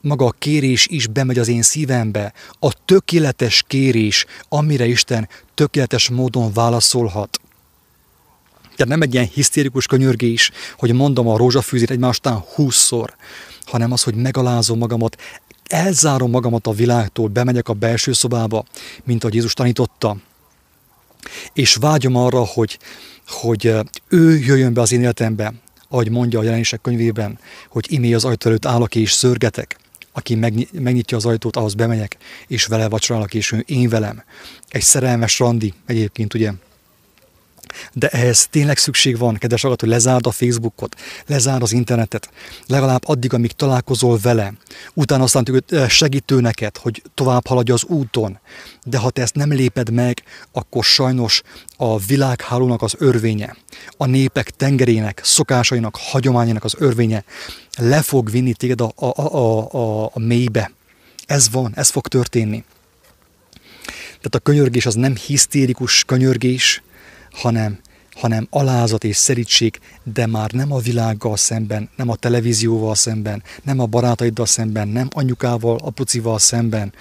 maga 0.00 0.26
a 0.26 0.34
kérés 0.38 0.86
is 0.86 1.06
bemegy 1.06 1.38
az 1.38 1.48
én 1.48 1.62
szívembe. 1.62 2.32
A 2.58 2.84
tökéletes 2.84 3.64
kérés, 3.66 4.26
amire 4.48 4.86
Isten 4.86 5.28
tökéletes 5.54 6.08
módon 6.08 6.52
válaszolhat. 6.52 7.40
Tehát 8.60 8.92
nem 8.92 9.02
egy 9.02 9.14
ilyen 9.14 9.28
hisztérikus 9.34 9.86
könyörgés, 9.86 10.50
hogy 10.76 10.92
mondom 10.92 11.28
a 11.28 11.36
rózsafűzét 11.36 11.90
egymástán 11.90 12.44
húszszor, 12.54 13.14
hanem 13.64 13.92
az, 13.92 14.02
hogy 14.02 14.14
megalázom 14.14 14.78
magamat, 14.78 15.16
elzárom 15.66 16.30
magamat 16.30 16.66
a 16.66 16.72
világtól, 16.72 17.28
bemegyek 17.28 17.68
a 17.68 17.72
belső 17.72 18.12
szobába, 18.12 18.64
mint 19.04 19.22
ahogy 19.22 19.34
Jézus 19.34 19.54
tanította, 19.54 20.16
és 21.52 21.74
vágyom 21.74 22.16
arra, 22.16 22.44
hogy, 22.44 22.78
hogy 23.26 23.74
ő 24.08 24.38
jöjjön 24.38 24.72
be 24.72 24.80
az 24.80 24.92
én 24.92 25.00
életembe, 25.00 25.52
ahogy 25.88 26.10
mondja 26.10 26.38
a 26.38 26.42
jelenések 26.42 26.80
könyvében, 26.80 27.38
hogy 27.68 27.92
imé 27.92 28.14
az 28.14 28.24
ajtó 28.24 28.48
előtt 28.48 28.66
állok 28.66 28.94
és 28.94 29.12
szörgetek. 29.12 29.76
Aki 30.12 30.34
megnyitja 30.72 31.16
az 31.16 31.24
ajtót, 31.24 31.56
ahhoz 31.56 31.74
bemegyek, 31.74 32.16
és 32.46 32.66
vele 32.66 32.88
vacsorálok, 32.88 33.34
és 33.34 33.52
ő 33.52 33.64
én 33.66 33.88
velem. 33.88 34.22
Egy 34.68 34.82
szerelmes 34.82 35.38
randi 35.38 35.74
egyébként, 35.86 36.34
ugye, 36.34 36.52
de 37.92 38.08
ehhez 38.08 38.46
tényleg 38.50 38.78
szükség 38.78 39.18
van, 39.18 39.34
kedves 39.34 39.64
agat, 39.64 39.80
hogy 39.80 39.88
lezárd 39.88 40.26
a 40.26 40.30
Facebookot, 40.30 40.96
lezárd 41.26 41.62
az 41.62 41.72
internetet, 41.72 42.30
legalább 42.66 43.02
addig, 43.04 43.32
amíg 43.32 43.52
találkozol 43.52 44.18
vele. 44.22 44.52
Utána 44.94 45.22
aztán 45.22 45.64
segítő 45.88 46.40
neked, 46.40 46.76
hogy 46.76 47.02
tovább 47.14 47.46
haladj 47.46 47.70
az 47.70 47.84
úton. 47.84 48.38
De 48.84 48.98
ha 48.98 49.10
te 49.10 49.22
ezt 49.22 49.34
nem 49.34 49.52
léped 49.52 49.90
meg, 49.90 50.22
akkor 50.52 50.84
sajnos 50.84 51.42
a 51.76 51.98
világhálónak 51.98 52.82
az 52.82 52.94
örvénye, 52.98 53.56
a 53.96 54.06
népek 54.06 54.50
tengerének, 54.50 55.20
szokásainak, 55.24 55.96
hagyományának 56.00 56.64
az 56.64 56.74
örvénye 56.78 57.24
le 57.78 58.02
fog 58.02 58.30
vinni 58.30 58.52
téged 58.52 58.80
a, 58.80 58.92
a, 58.94 59.22
a, 59.22 59.72
a, 59.72 60.10
a 60.12 60.18
mélybe. 60.18 60.70
Ez 61.26 61.50
van, 61.50 61.72
ez 61.74 61.88
fog 61.88 62.08
történni. 62.08 62.64
Tehát 64.06 64.34
a 64.34 64.38
könyörgés 64.38 64.86
az 64.86 64.94
nem 64.94 65.16
hisztérikus 65.16 66.04
könyörgés, 66.04 66.82
hanem, 67.38 67.78
hanem 68.12 68.46
alázat 68.50 69.04
és 69.04 69.16
szerítség, 69.16 69.80
de 70.02 70.26
már 70.26 70.50
nem 70.50 70.72
a 70.72 70.78
világgal 70.78 71.36
szemben, 71.36 71.90
nem 71.96 72.08
a 72.08 72.16
televízióval 72.16 72.94
szemben, 72.94 73.42
nem 73.62 73.78
a 73.80 73.86
barátaiddal 73.86 74.46
szemben, 74.46 74.88
nem 74.88 75.08
anyukával, 75.12 75.78
apucival 75.78 76.38
szemben, 76.38 76.92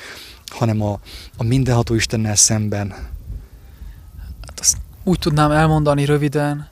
hanem 0.47 0.81
a, 0.81 0.99
a 1.37 1.43
mindenható 1.43 1.93
Istennel 1.93 2.35
szemben. 2.35 2.89
Hát 4.41 4.59
azt 4.59 4.77
úgy 5.03 5.19
tudnám 5.19 5.51
elmondani 5.51 6.05
röviden, 6.05 6.69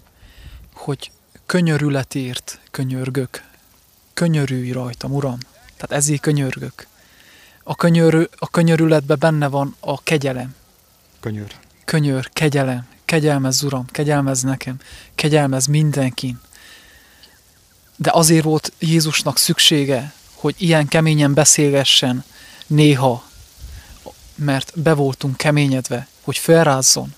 hogy 0.73 1.11
könyörületért 1.45 2.59
könyörgök. 2.71 3.43
Könyörülj 4.13 4.71
rajtam, 4.71 5.13
Uram. 5.13 5.37
Tehát 5.77 5.91
ezért 6.03 6.21
könyörgök. 6.21 6.87
A, 7.63 7.75
könyör, 7.75 8.29
a 8.37 8.49
könyörületben 8.49 9.19
benne 9.19 9.47
van 9.47 9.75
a 9.79 10.03
kegyelem. 10.03 10.55
Könyör. 11.19 11.55
Könyör, 11.85 12.29
kegyelem, 12.33 12.85
kegyelmez, 13.05 13.63
Uram, 13.63 13.85
kegyelmez 13.85 14.41
nekem, 14.41 14.75
kegyelmez 15.15 15.65
mindenkin. 15.65 16.39
De 17.95 18.11
azért 18.13 18.43
volt 18.43 18.71
Jézusnak 18.79 19.37
szüksége, 19.37 20.13
hogy 20.33 20.55
ilyen 20.57 20.87
keményen 20.87 21.33
beszélgessen 21.33 22.23
néha, 22.67 23.23
mert 24.35 24.79
be 24.79 24.93
voltunk 24.93 25.37
keményedve, 25.37 26.07
hogy 26.21 26.37
felrázzon. 26.37 27.13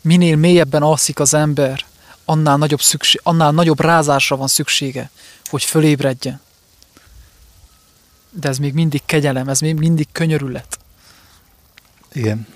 Minél 0.00 0.36
mélyebben 0.36 0.82
alszik 0.82 1.20
az 1.20 1.34
ember, 1.34 1.84
annál 2.24 2.56
nagyobb, 2.56 2.80
szükség, 2.80 3.20
annál 3.22 3.50
nagyobb 3.50 3.80
rázásra 3.80 4.36
van 4.36 4.48
szüksége, 4.48 5.10
hogy 5.44 5.64
fölébredjen. 5.64 6.40
De 8.30 8.48
ez 8.48 8.58
még 8.58 8.72
mindig 8.72 9.02
kegyelem, 9.06 9.48
ez 9.48 9.60
még 9.60 9.74
mindig 9.74 10.08
könyörület. 10.12 10.78
Igen. 12.12 12.46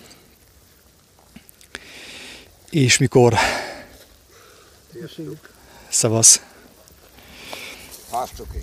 És 2.72 2.98
mikor... 2.98 3.34
Szevasz. 5.88 6.42
Házcsoki. 8.10 8.58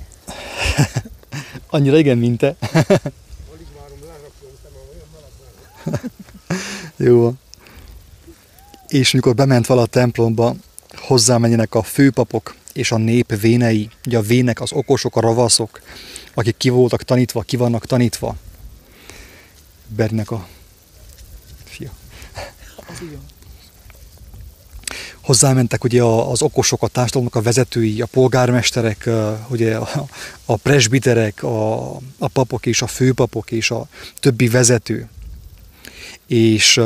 Annyira 1.70 1.97
igen, 1.97 2.18
mint 2.18 2.38
te. 2.38 2.55
Jó. 6.97 7.34
És 8.88 9.12
mikor 9.12 9.36
bement 9.36 9.66
vala 9.66 9.82
a 9.82 9.86
templomba, 9.86 10.55
hozzámenjenek 10.95 11.76
a 11.76 11.84
főpapok 11.84 12.55
és 12.74 12.91
a 12.91 12.97
nép 12.97 13.39
vénei, 13.39 13.89
ugye 14.05 14.18
a 14.18 14.22
vének 14.22 14.62
az 14.62 14.72
okosok, 14.72 15.16
a 15.16 15.20
ravaszok, 15.20 15.82
akik 16.34 16.57
ki 16.57 16.70
voltak 16.70 17.03
tanítva, 17.03 17.41
ki 17.41 17.57
vannak 17.57 17.86
tanítva. 17.86 18.36
Bernek 19.88 20.32
a 20.32 20.47
fia. 21.64 21.91
Hozzámentek 25.30 25.84
ugye 25.84 26.03
az 26.03 26.41
okosok, 26.41 26.84
a 26.84 26.88
társadalomnak 26.88 27.36
a 27.36 27.41
vezetői, 27.41 28.01
a 28.01 28.05
polgármesterek, 28.05 29.09
ugye 29.47 29.75
a, 29.75 30.07
a 30.45 30.55
presbiterek, 30.55 31.43
a, 31.43 31.95
a 32.17 32.27
papok 32.34 32.65
és 32.65 32.82
a 32.82 32.88
főpapok 32.88 33.51
és 33.51 33.71
a 33.71 33.88
többi 34.19 34.47
vezető. 34.47 35.09
És 36.27 36.82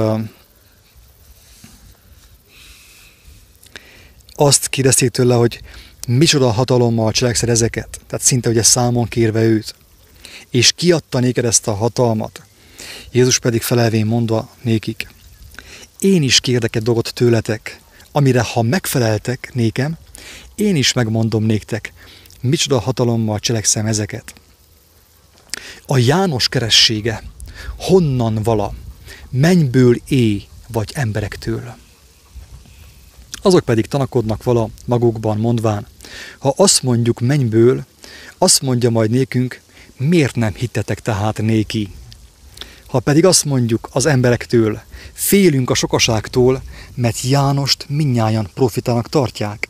azt 4.35 4.67
kérdezték 4.67 5.09
tőle, 5.09 5.35
hogy 5.35 5.61
micsoda 6.07 6.51
hatalommal 6.51 7.11
cselekszed 7.11 7.49
ezeket, 7.49 7.99
tehát 8.07 8.25
szinte 8.25 8.49
ugye 8.49 8.63
számon 8.63 9.07
kérve 9.07 9.41
őt. 9.41 9.75
És 10.49 10.71
kiadta 10.71 11.19
néked 11.19 11.45
ezt 11.45 11.67
a 11.67 11.73
hatalmat. 11.73 12.41
Jézus 13.11 13.39
pedig 13.39 13.61
felelvén 13.61 14.05
mondva 14.05 14.49
nékik, 14.61 15.07
én 15.99 16.23
is 16.23 16.39
kérdek 16.39 16.75
egy 16.75 16.83
dolgot 16.83 17.13
tőletek, 17.13 17.81
amire 18.15 18.41
ha 18.41 18.61
megfeleltek 18.61 19.51
nékem, 19.53 19.97
én 20.55 20.75
is 20.75 20.93
megmondom 20.93 21.43
néktek, 21.43 21.93
micsoda 22.41 22.79
hatalommal 22.79 23.39
cselekszem 23.39 23.85
ezeket. 23.85 24.33
A 25.85 25.97
János 25.97 26.49
keressége 26.49 27.23
honnan 27.77 28.43
vala, 28.43 28.73
mennyből 29.29 29.95
éj 30.07 30.47
vagy 30.67 30.91
emberektől. 30.93 31.75
Azok 33.41 33.63
pedig 33.63 33.85
tanakodnak 33.85 34.43
vala 34.43 34.69
magukban 34.85 35.37
mondván, 35.37 35.87
ha 36.39 36.53
azt 36.57 36.83
mondjuk 36.83 37.19
mennyből, 37.19 37.85
azt 38.37 38.61
mondja 38.61 38.89
majd 38.89 39.09
nékünk, 39.09 39.61
miért 39.97 40.35
nem 40.35 40.53
hittetek 40.53 40.99
tehát 40.99 41.37
néki? 41.37 41.91
Ha 42.93 42.99
pedig 42.99 43.25
azt 43.25 43.45
mondjuk 43.45 43.89
az 43.91 44.05
emberektől, 44.05 44.81
félünk 45.13 45.69
a 45.69 45.73
sokaságtól, 45.73 46.61
mert 46.95 47.21
Jánost 47.21 47.85
minnyáján 47.89 48.49
profitának 48.53 49.09
tartják. 49.09 49.67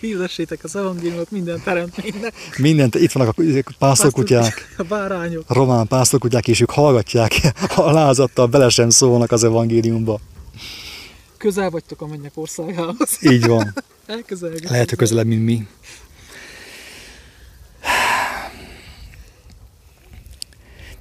Hirdessétek 0.00 0.64
az 0.64 0.76
evangéliumot 0.76 1.30
minden 1.30 1.62
teremtménynek. 1.64 2.34
Mindent, 2.58 2.94
itt 2.94 3.12
vannak 3.12 3.34
a 3.38 3.72
pásztorkutyák, 3.78 4.74
A 4.76 4.82
bárányok. 4.82 5.44
a 5.46 5.54
román 5.54 5.86
pásztorkutyák, 5.86 6.48
és 6.48 6.60
ők 6.60 6.70
hallgatják, 6.70 7.32
alázattal 7.76 8.46
bele 8.46 8.68
sem 8.68 8.90
szólnak 8.90 9.32
az 9.32 9.44
evangéliumba. 9.44 10.20
Közel 11.36 11.70
vagytok 11.70 12.00
a 12.00 12.06
mennyek 12.06 12.32
országához. 12.34 13.18
Így 13.20 13.46
van. 13.46 13.74
Elközelgetünk. 14.06 14.70
Lehet, 14.70 14.88
hogy 14.88 14.98
közelebb, 14.98 15.26
mint 15.26 15.44
mi. 15.44 15.66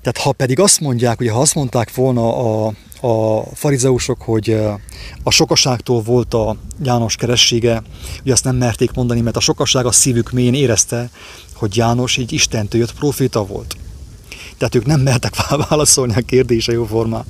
Tehát 0.05 0.21
ha 0.21 0.31
pedig 0.31 0.59
azt 0.59 0.79
mondják, 0.79 1.19
ugye 1.19 1.31
ha 1.31 1.39
azt 1.41 1.55
mondták 1.55 1.95
volna 1.95 2.37
a, 2.37 2.73
a 3.01 3.43
farizeusok, 3.53 4.21
hogy 4.21 4.57
a 5.23 5.31
sokaságtól 5.31 6.01
volt 6.01 6.33
a 6.33 6.57
János 6.83 7.15
keressége, 7.15 7.83
ugye 8.21 8.31
azt 8.31 8.43
nem 8.43 8.55
merték 8.55 8.91
mondani, 8.91 9.21
mert 9.21 9.37
a 9.37 9.39
sokaság 9.39 9.85
a 9.85 9.91
szívük 9.91 10.31
mélyén 10.31 10.53
érezte, 10.53 11.09
hogy 11.53 11.75
János 11.75 12.17
egy 12.17 12.31
Istentől 12.31 12.79
jött 12.81 12.93
proféta 12.93 13.45
volt. 13.45 13.75
Tehát 14.57 14.75
ők 14.75 14.85
nem 14.85 14.99
mertek 14.99 15.35
válaszolni 15.69 16.15
a 16.15 16.21
kérdése 16.21 16.71
jó 16.71 16.85
formán. 16.85 17.25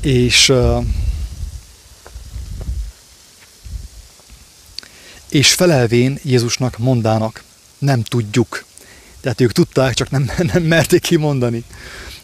És 0.00 0.52
és 5.28 5.52
felelvén 5.52 6.18
Jézusnak 6.22 6.78
mondának, 6.78 7.44
nem 7.78 8.02
tudjuk. 8.02 8.66
Tehát 9.20 9.40
ők 9.40 9.52
tudták, 9.52 9.94
csak 9.94 10.10
nem, 10.10 10.30
nem 10.52 10.62
merték 10.62 11.02
kimondani. 11.02 11.64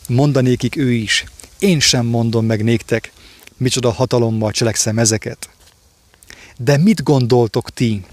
Mondanékik 0.08 0.76
ő 0.76 0.92
is. 0.92 1.24
Én 1.58 1.80
sem 1.80 2.06
mondom 2.06 2.46
meg 2.46 2.64
néktek, 2.64 3.12
micsoda 3.56 3.92
hatalommal 3.92 4.50
cselekszem 4.50 4.98
ezeket. 4.98 5.48
De 6.56 6.76
mit 6.76 7.02
gondoltok 7.02 7.70
ti? 7.70 8.04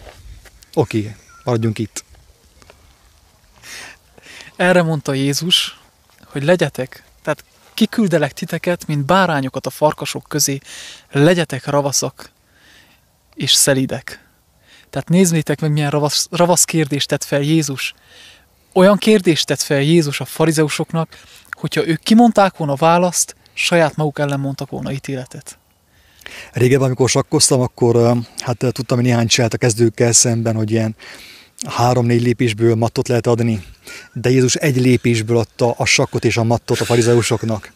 Oké, 0.74 1.16
maradjunk 1.44 1.80
itt. 1.80 2.04
Erre 4.56 4.82
mondta 4.82 5.14
Jézus, 5.14 5.80
hogy 6.26 6.44
legyetek, 6.44 7.04
tehát 7.22 7.44
kiküldelek 7.74 8.34
titeket, 8.34 8.88
mint 8.88 9.06
bárányokat 9.06 9.66
a 9.66 9.70
farkasok 9.70 10.26
közé, 10.28 10.60
legyetek 11.12 11.66
ravaszak 11.66 12.32
és 13.36 13.54
szelidek. 13.54 14.26
Tehát 14.90 15.10
nézzétek 15.10 15.62
meg, 15.62 15.72
milyen 15.72 15.90
ravasz, 15.90 16.28
ravasz 16.32 16.64
kérdést 16.64 17.08
tett 17.08 17.24
fel 17.24 17.42
Jézus. 17.42 17.94
Olyan 18.74 18.98
kérdést 18.98 19.48
tett 19.48 19.62
fel 19.62 19.82
Jézus 19.82 20.20
a 20.20 20.26
farizeusoknak, 20.26 21.20
hogyha 21.52 21.88
ők 21.88 22.04
kimondták 22.04 22.58
volna 22.58 22.76
választ, 22.76 23.36
saját 23.54 23.96
maguk 23.96 24.20
ellen 24.20 24.40
mondtak 24.40 24.70
volna 24.70 24.92
ítéletet. 24.92 25.60
Régebben, 26.54 26.86
amikor 26.86 27.10
sakkoztam, 27.10 27.62
akkor 27.62 28.18
hát 28.38 28.58
tudtam 28.58 28.98
hogy 28.98 29.06
néhány 29.06 29.28
csinált 29.28 29.54
a 29.54 29.58
kezdőkkel 29.58 30.12
szemben, 30.12 30.56
hogy 30.56 30.72
ilyen 30.72 30.96
három-négy 31.68 32.22
lépésből 32.22 32.76
mattot 32.76 33.08
lehet 33.08 33.28
adni, 33.28 33.64
de 34.14 34.30
Jézus 34.30 34.56
egy 34.56 34.76
lépésből 34.76 35.38
adta 35.38 35.72
a 35.72 35.86
sakkot 35.86 36.26
és 36.26 36.38
a 36.38 36.44
mattot 36.44 36.80
a 36.80 36.86
farizeusoknak. 36.86 37.74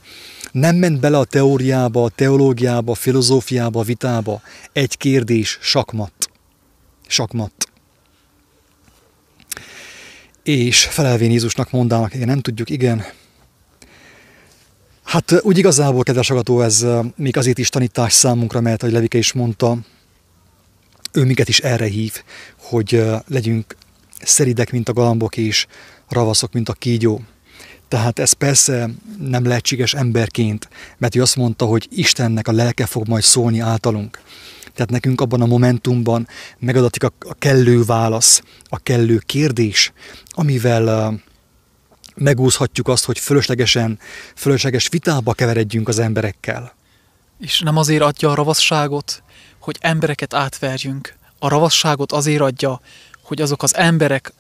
Nem 0.52 0.76
ment 0.76 1.00
bele 1.00 1.18
a 1.18 1.26
teóriába, 1.26 2.04
a 2.04 2.10
teológiába, 2.10 2.91
a 2.91 2.96
filozófiába, 2.96 3.80
a 3.80 3.84
vitába. 3.84 4.41
Egy 4.74 4.98
kérdés, 4.98 5.58
sakmat. 5.62 6.30
Sakmat. 7.08 7.52
És 10.46 10.84
felelvén 10.84 11.32
Jézusnak 11.32 11.72
mondának, 11.72 12.14
igen, 12.14 12.28
nem 12.28 12.39
tudjuk, 12.39 12.70
igen. 12.70 13.06
Hát 15.04 15.41
úgy 15.41 15.58
igazából, 15.58 16.04
kedves 16.04 16.30
agató, 16.30 16.62
ez 16.62 16.86
még 17.16 17.38
azért 17.38 17.58
is 17.58 17.70
tanítás 17.70 18.14
számunkra, 18.14 18.62
mert, 18.62 18.82
ahogy 18.82 18.93
Levike 18.93 19.18
is 19.18 19.34
mondta, 19.34 19.78
ő 21.12 21.24
minket 21.24 21.50
is 21.50 21.60
erre 21.60 21.86
hív, 21.86 22.14
hogy 22.58 23.04
legyünk 23.28 23.76
szeridek, 24.22 24.72
mint 24.72 24.89
a 24.89 24.93
galambok, 24.93 25.38
és 25.38 25.68
ravaszok, 26.10 26.54
mint 26.54 26.70
a 26.70 26.74
kígyó. 26.74 27.22
Tehát 27.88 28.20
ez 28.20 28.32
persze 28.32 28.89
nem 29.20 29.46
lehetséges 29.46 29.93
emberként, 29.93 30.70
mert 30.98 31.16
ő 31.16 31.22
azt 31.22 31.36
mondta, 31.36 31.66
hogy 31.66 31.88
Istennek 31.91 32.48
a 32.48 32.52
lelke 32.52 32.86
fog 32.86 33.08
majd 33.08 33.24
szólni 33.24 33.60
általunk. 33.60 34.22
Tehát 34.76 34.91
nekünk 34.91 35.22
abban 35.22 35.41
a 35.41 35.46
momentumban 35.46 36.28
megadatik 36.60 37.04
a, 37.04 37.14
kellő 37.39 37.84
válasz, 37.84 38.41
a 38.64 38.78
kellő 38.78 39.22
kérdés, 39.26 39.93
amivel 40.36 41.14
megúszhatjuk 42.16 42.88
azt, 42.88 43.06
hogy 43.06 43.20
fölöslegesen, 43.20 44.00
fölösleges 44.36 44.88
vitába 44.88 45.34
keveredjünk 45.34 45.88
az 45.88 46.00
emberekkel. 46.00 46.74
És 47.40 47.60
nem 47.60 47.78
azért 47.78 48.02
adja 48.02 48.32
a 48.32 48.36
ravasságot, 48.36 49.24
hogy 49.60 49.78
embereket 49.80 50.34
átverjünk. 50.34 51.16
A 51.40 51.48
ravasságot 51.48 52.12
azért 52.12 52.42
adja, 52.42 52.82
hogy 53.24 53.42
azok 53.42 53.64
az 53.64 53.76
emberek, 53.76 54.34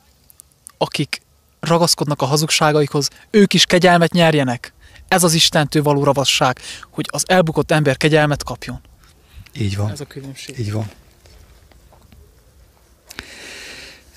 akik 0.77 1.21
ragaszkodnak 1.59 2.21
a 2.21 2.25
hazugságaikhoz, 2.25 3.09
ők 3.29 3.53
is 3.53 3.65
kegyelmet 3.65 4.11
nyerjenek. 4.11 4.73
Ez 5.07 5.23
az 5.23 5.33
Istentől 5.33 5.83
való 5.83 6.03
ravasság, 6.03 6.59
hogy 6.91 7.05
az 7.11 7.23
elbukott 7.27 7.71
ember 7.71 7.97
kegyelmet 7.97 8.43
kapjon. 8.43 8.81
Így 9.53 9.75
van. 9.75 9.91
Ez 9.91 9.99
a 9.99 10.05
különbség. 10.05 10.59
Így 10.59 10.71
van. 10.71 10.91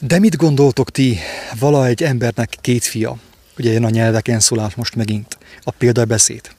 De 0.01 0.19
mit 0.19 0.37
gondoltok 0.37 0.91
ti, 0.91 1.19
vala 1.59 1.87
egy 1.87 2.03
embernek 2.03 2.57
két 2.61 2.85
fia? 2.85 3.19
Ugye 3.59 3.73
jön 3.73 3.85
a 3.85 3.91
nyelveken 3.91 4.41
szólás 4.41 4.75
most 4.75 4.95
megint, 4.95 5.39
a 5.63 5.71
példabeszéd 5.71 6.57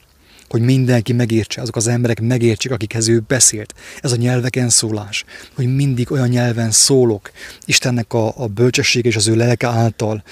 hogy 0.48 0.60
mindenki 0.60 1.12
megértse, 1.12 1.60
azok 1.60 1.76
az 1.76 1.86
emberek 1.86 2.20
megértsék, 2.20 2.72
akikhez 2.72 3.08
ő 3.08 3.22
beszélt. 3.26 3.74
Ez 4.00 4.12
a 4.12 4.16
nyelveken 4.16 4.68
szólás, 4.68 5.24
hogy 5.54 5.74
mindig 5.74 6.10
olyan 6.10 6.28
nyelven 6.28 6.70
szólok, 6.70 7.30
Istennek 7.64 8.12
a, 8.12 8.32
a 8.36 8.46
bölcsessége 8.46 9.08
és 9.08 9.16
az 9.16 9.28
ő 9.28 9.36
lelke 9.36 9.66
által, 9.66 10.22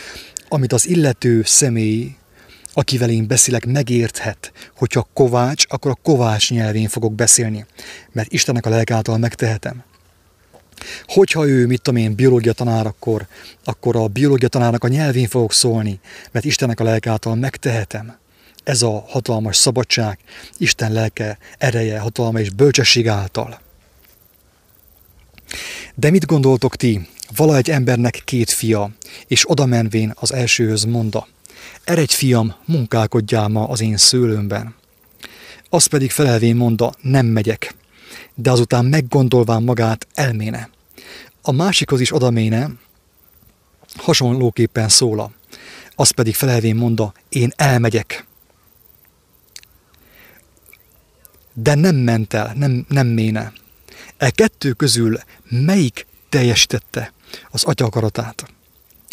amit 0.48 0.72
az 0.72 0.88
illető 0.88 1.42
személy, 1.44 2.14
akivel 2.72 3.10
én 3.10 3.26
beszélek, 3.26 3.66
megérthet. 3.66 4.52
Hogyha 4.76 5.08
kovács, 5.12 5.64
akkor 5.68 5.90
a 5.90 5.98
kovács 6.02 6.50
nyelvén 6.50 6.88
fogok 6.88 7.14
beszélni, 7.14 7.66
mert 8.12 8.32
Istennek 8.32 8.66
a 8.66 8.70
lelke 8.70 8.94
által 8.94 9.18
megtehetem. 9.18 9.84
Hogyha 11.06 11.46
ő, 11.46 11.66
mit 11.66 11.82
tudom 11.82 12.00
én, 12.00 12.14
biológia 12.14 12.52
tanár, 12.52 12.86
akkor, 12.86 13.26
akkor 13.64 13.96
a 13.96 14.06
biológia 14.06 14.48
tanárnak 14.48 14.84
a 14.84 14.88
nyelvén 14.88 15.28
fogok 15.28 15.52
szólni, 15.52 16.00
mert 16.30 16.44
Istennek 16.44 16.80
a 16.80 16.84
lelke 16.84 17.10
által 17.10 17.34
megtehetem 17.34 18.16
ez 18.68 18.82
a 18.82 19.04
hatalmas 19.08 19.56
szabadság, 19.56 20.18
Isten 20.56 20.92
lelke, 20.92 21.38
ereje, 21.58 21.98
hatalma 21.98 22.40
és 22.40 22.50
bölcsesség 22.50 23.08
által. 23.08 23.60
De 25.94 26.10
mit 26.10 26.26
gondoltok 26.26 26.76
ti? 26.76 27.08
Vala 27.36 27.56
egy 27.56 27.70
embernek 27.70 28.22
két 28.24 28.50
fia, 28.50 28.90
és 29.26 29.50
oda 29.50 29.66
menvén 29.66 30.12
az 30.14 30.32
elsőhöz 30.32 30.84
monda, 30.84 31.26
eredj 31.84 32.14
fiam, 32.14 32.54
munkálkodjál 32.64 33.48
ma 33.48 33.68
az 33.68 33.80
én 33.80 33.96
szőlőmben. 33.96 34.74
Az 35.68 35.86
pedig 35.86 36.10
felelvén 36.10 36.56
monda, 36.56 36.94
nem 37.00 37.26
megyek. 37.26 37.74
De 38.40 38.50
azután 38.50 38.84
meggondolván 38.84 39.62
magát 39.62 40.06
elméne. 40.14 40.70
A 41.42 41.52
másikhoz 41.52 42.00
is 42.00 42.14
odaméne, 42.14 42.70
hasonlóképpen 43.96 44.88
szóla, 44.88 45.30
az 45.94 46.10
pedig 46.10 46.34
felelvén 46.34 46.76
mondta, 46.76 47.12
én 47.28 47.52
elmegyek. 47.56 48.26
De 51.52 51.74
nem 51.74 51.96
ment 51.96 52.34
el, 52.34 52.52
nem, 52.54 52.86
nem 52.88 53.06
méne. 53.06 53.52
E 54.16 54.30
kettő 54.30 54.72
közül 54.72 55.18
melyik 55.48 56.06
teljesítette 56.28 57.12
az 57.50 57.64
atya 57.64 57.84
akaratát? 57.84 58.52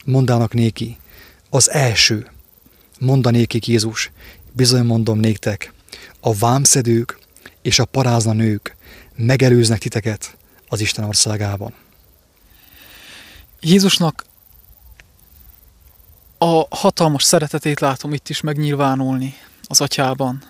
Mondának 0.06 0.54
néki, 0.54 0.98
az 1.50 1.70
első. 1.70 2.32
Mondanékik 3.00 3.68
Jézus, 3.68 4.12
bizony 4.52 4.86
mondom 4.86 5.20
néktek, 5.20 5.74
a 6.20 6.36
vámszedők 6.36 7.18
és 7.62 7.80
a 7.80 7.86
parázna 7.86 8.34
nők 8.34 8.75
megelőznek 9.16 9.80
titeket 9.80 10.38
az 10.68 10.80
Isten 10.80 11.04
országában. 11.06 11.74
Jézusnak 13.60 14.26
a 16.38 16.76
hatalmas 16.76 17.24
szeretetét 17.24 17.80
látom 17.80 18.14
itt 18.14 18.30
is 18.30 18.42
megnyilvánulni 18.42 19.36
az 19.68 19.82
atyában, 19.82 20.44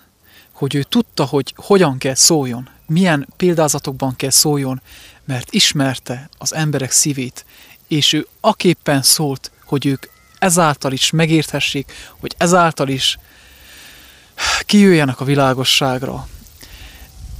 hogy 0.52 0.74
ő 0.74 0.82
tudta, 0.82 1.24
hogy 1.24 1.54
hogyan 1.56 1.98
kell 1.98 2.14
szóljon, 2.14 2.68
milyen 2.86 3.28
példázatokban 3.36 4.16
kell 4.16 4.30
szóljon, 4.30 4.80
mert 5.24 5.52
ismerte 5.52 6.28
az 6.38 6.54
emberek 6.54 6.90
szívét, 6.90 7.44
és 7.86 8.12
ő 8.12 8.26
aképpen 8.40 9.02
szólt, 9.02 9.50
hogy 9.64 9.86
ők 9.86 10.06
ezáltal 10.38 10.92
is 10.92 11.10
megérthessék, 11.10 11.92
hogy 12.18 12.34
ezáltal 12.38 12.88
is 12.88 13.18
kijöjjenek 14.60 15.20
a 15.20 15.24
világosságra. 15.24 16.28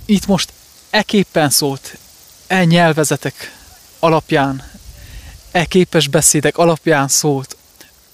Itt 0.05 0.27
most 0.27 0.53
eképpen 0.91 1.51
szólt, 1.51 1.99
e 2.47 2.65
nyelvezetek 2.65 3.53
alapján, 3.99 4.71
e 5.51 5.65
képes 5.65 6.09
beszédek 6.09 6.59
alapján 6.59 7.09
szólt 7.09 7.57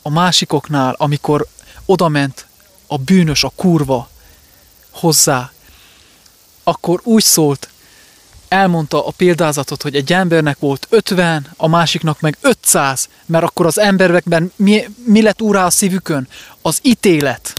a 0.03 0.11
másikoknál, 0.11 0.95
amikor 0.99 1.47
odament 1.85 2.47
a 2.87 2.99
bűnös, 2.99 3.45
a 3.45 3.53
kurva 3.57 4.11
hozzá, 4.91 5.53
akkor 6.63 7.01
úgy 7.05 7.23
szólt, 7.23 7.69
elmondta 8.49 9.07
a 9.07 9.11
példázatot, 9.11 9.83
hogy 9.83 9.97
egy 9.97 10.13
embernek 10.13 10.59
volt 10.59 10.87
50, 10.91 11.47
a 11.57 11.69
másiknak 11.69 12.21
meg 12.21 12.37
500, 12.41 13.09
mert 13.27 13.45
akkor 13.45 13.67
az 13.67 13.79
emberekben 13.79 14.53
mi, 14.57 14.85
mi 15.05 15.23
lett 15.23 15.43
úrá 15.43 15.65
a 15.65 15.71
szívükön? 15.71 16.29
Az 16.63 16.79
ítélet. 16.83 17.55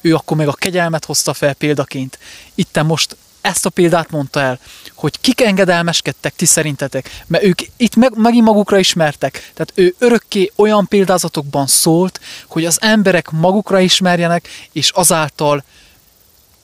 Ő 0.00 0.14
akkor 0.14 0.36
meg 0.36 0.48
a 0.48 0.52
kegyelmet 0.52 1.04
hozta 1.04 1.34
fel 1.34 1.54
példaként. 1.54 2.18
Itten 2.54 2.86
most 2.86 3.16
ezt 3.44 3.66
a 3.66 3.70
példát 3.70 4.10
mondta 4.10 4.40
el, 4.40 4.58
hogy 4.94 5.20
kik 5.20 5.40
engedelmeskedtek 5.40 6.34
ti 6.36 6.44
szerintetek, 6.44 7.22
mert 7.26 7.44
ők 7.44 7.60
itt 7.76 7.96
meg, 7.96 8.16
megint 8.16 8.44
magukra 8.44 8.78
ismertek. 8.78 9.32
Tehát 9.32 9.72
ő 9.74 9.94
örökké 9.98 10.52
olyan 10.56 10.88
példázatokban 10.88 11.66
szólt, 11.66 12.20
hogy 12.46 12.64
az 12.64 12.78
emberek 12.80 13.30
magukra 13.30 13.80
ismerjenek, 13.80 14.48
és 14.72 14.90
azáltal 14.90 15.64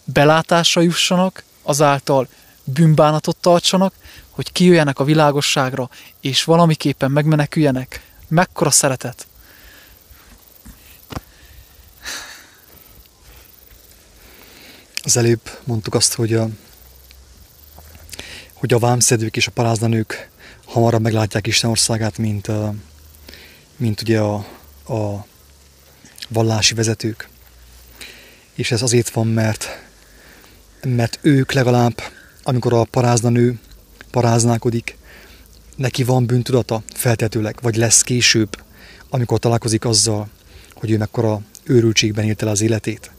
belátásra 0.05 0.81
jussanak, 0.81 1.45
azáltal 1.63 2.29
bűnbánatot 2.65 3.37
tartsanak, 3.37 3.95
hogy 4.31 4.53
kijöjjenek 4.53 4.99
a 4.99 5.05
világosságra, 5.05 5.91
és 6.21 6.45
valamiképpen 6.45 7.11
megmeneküljenek. 7.11 8.03
Mekkora 8.29 8.71
szeretet! 8.71 9.27
Az 15.03 15.17
előbb 15.17 15.59
mondtuk 15.65 15.95
azt, 15.95 16.15
hogy 16.15 16.35
a, 16.35 16.49
hogy 18.61 18.73
a 18.73 18.79
vámszedők 18.79 19.37
és 19.37 19.47
a 19.47 19.51
paráznanők 19.51 20.31
hamarabb 20.65 21.03
meglátják 21.03 21.47
Isten 21.47 21.71
országát, 21.71 22.19
mint, 22.19 22.51
mint 23.77 24.01
ugye 24.01 24.21
a, 24.21 24.35
a 24.89 25.27
vallási 26.29 26.75
vezetők. 26.75 27.29
És 28.55 28.71
ez 28.71 28.83
azért 28.83 29.11
van, 29.11 29.27
mert, 29.27 29.69
mert 30.83 31.19
ők 31.23 31.53
legalább 31.53 32.03
amikor 32.43 32.73
a 32.73 32.85
paráznanő 32.85 33.59
paráználkodik, 34.11 34.97
neki 35.77 36.05
van 36.05 36.27
bűntudata 36.27 36.83
feltetőleg, 36.95 37.59
vagy 37.63 37.77
lesz 37.77 38.03
később, 38.03 38.63
amikor 39.09 39.39
találkozik 39.39 39.85
azzal, 39.85 40.29
hogy 40.75 40.91
ő 40.91 40.97
mekkora 40.97 41.41
őrültségben 41.65 42.25
élte 42.25 42.47
el 42.47 42.53
az 42.53 42.61
életét, 42.61 43.11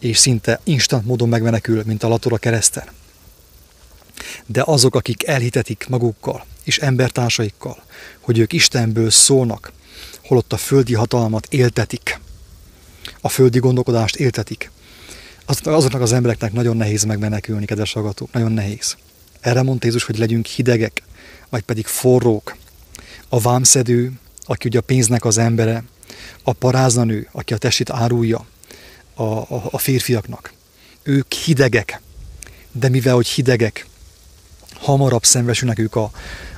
és 0.00 0.18
szinte 0.18 0.60
instant 0.64 1.06
módon 1.06 1.28
megmenekül, 1.28 1.82
mint 1.86 2.02
a 2.02 2.08
latora 2.08 2.36
kereszten. 2.36 2.84
De 4.46 4.62
azok, 4.66 4.94
akik 4.94 5.26
elhitetik 5.26 5.86
magukkal 5.88 6.44
és 6.64 6.78
embertársaikkal, 6.78 7.82
hogy 8.20 8.38
ők 8.38 8.52
Istenből 8.52 9.10
szólnak, 9.10 9.72
holott 10.24 10.52
a 10.52 10.56
földi 10.56 10.94
hatalmat 10.94 11.46
éltetik, 11.50 12.20
a 13.20 13.28
földi 13.28 13.58
gondolkodást 13.58 14.16
éltetik, 14.16 14.70
azoknak 15.62 16.00
az 16.00 16.12
embereknek 16.12 16.52
nagyon 16.52 16.76
nehéz 16.76 17.04
megmenekülni, 17.04 17.64
kedves 17.64 17.92
hallgatók, 17.92 18.32
nagyon 18.32 18.52
nehéz. 18.52 18.96
Erre 19.40 19.62
mondta 19.62 19.86
Jézus, 19.86 20.04
hogy 20.04 20.18
legyünk 20.18 20.46
hidegek, 20.46 21.02
vagy 21.48 21.62
pedig 21.62 21.86
forrók. 21.86 22.56
A 23.28 23.40
vámszedő, 23.40 24.12
aki 24.44 24.68
ugye 24.68 24.78
a 24.78 24.82
pénznek 24.82 25.24
az 25.24 25.38
embere, 25.38 25.84
a 26.42 26.52
paráznanő, 26.52 27.28
aki 27.32 27.54
a 27.54 27.56
testét 27.56 27.90
árulja 27.90 28.46
a, 29.14 29.22
a, 29.22 29.68
a 29.70 29.78
férfiaknak. 29.78 30.52
Ők 31.02 31.32
hidegek, 31.32 32.00
de 32.72 32.88
mivel 32.88 33.14
hogy 33.14 33.26
hidegek, 33.26 33.86
hamarabb 34.78 35.24
szembesülnek 35.24 35.78
ők 35.78 35.94
a, 35.94 36.10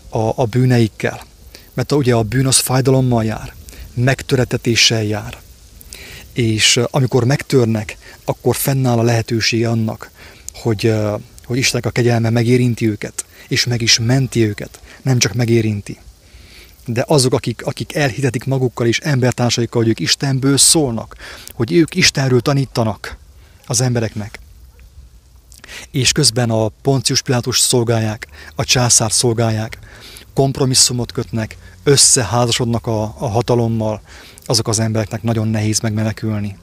a, 0.08 0.32
a 0.34 0.44
bűneikkel. 0.44 1.26
Mert 1.74 1.92
ugye 1.92 2.14
a 2.14 2.22
bűn 2.22 2.46
az 2.46 2.58
fájdalommal 2.58 3.24
jár, 3.24 3.54
megtöretetéssel 3.94 5.02
jár. 5.02 5.38
És 6.32 6.80
amikor 6.90 7.24
megtörnek, 7.24 7.96
akkor 8.24 8.56
fennáll 8.56 8.98
a 8.98 9.02
lehetősége 9.02 9.68
annak, 9.68 10.10
hogy, 10.54 10.94
hogy 11.44 11.58
Istennek 11.58 11.86
a 11.86 11.90
kegyelme 11.90 12.30
megérinti 12.30 12.88
őket, 12.88 13.24
és 13.48 13.64
meg 13.64 13.82
is 13.82 13.98
menti 13.98 14.46
őket, 14.46 14.80
nem 15.02 15.18
csak 15.18 15.34
megérinti. 15.34 15.98
De 16.86 17.04
azok, 17.06 17.32
akik, 17.32 17.66
akik 17.66 17.94
elhitetik 17.94 18.44
magukkal 18.44 18.86
és 18.86 18.98
embertársaikkal, 18.98 19.82
hogy 19.82 19.90
ők 19.90 20.00
Istenből 20.00 20.56
szólnak, 20.56 21.16
hogy 21.52 21.72
ők 21.72 21.94
Istenről 21.94 22.40
tanítanak 22.40 23.16
az 23.66 23.80
embereknek, 23.80 24.38
és 25.90 26.12
közben 26.12 26.50
a 26.50 26.68
Poncius 26.68 27.22
Pilátus 27.22 27.58
szolgálják, 27.58 28.26
a 28.54 28.64
császár 28.64 29.12
szolgálják, 29.12 29.78
kompromisszumot 30.34 31.12
kötnek, 31.12 31.56
összeházasodnak 31.82 32.86
a, 32.86 33.02
a 33.02 33.28
hatalommal, 33.28 34.00
azok 34.44 34.68
az 34.68 34.78
embereknek 34.78 35.22
nagyon 35.22 35.48
nehéz 35.48 35.80
megmenekülni 35.80 36.56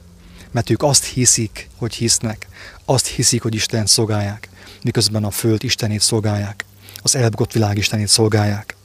mert 0.56 0.70
ők 0.70 0.82
azt 0.82 1.04
hiszik, 1.04 1.68
hogy 1.76 1.94
hisznek, 1.94 2.46
azt 2.84 3.06
hiszik, 3.06 3.42
hogy 3.42 3.54
Isten 3.54 3.86
szolgálják, 3.86 4.48
miközben 4.82 5.24
a 5.24 5.30
föld 5.30 5.64
Istenét 5.64 6.00
szolgálják, 6.00 6.64
az 7.02 7.16
elbukott 7.16 7.52
világ 7.52 7.76
Istenét 7.76 8.08
szolgálják. 8.08 8.76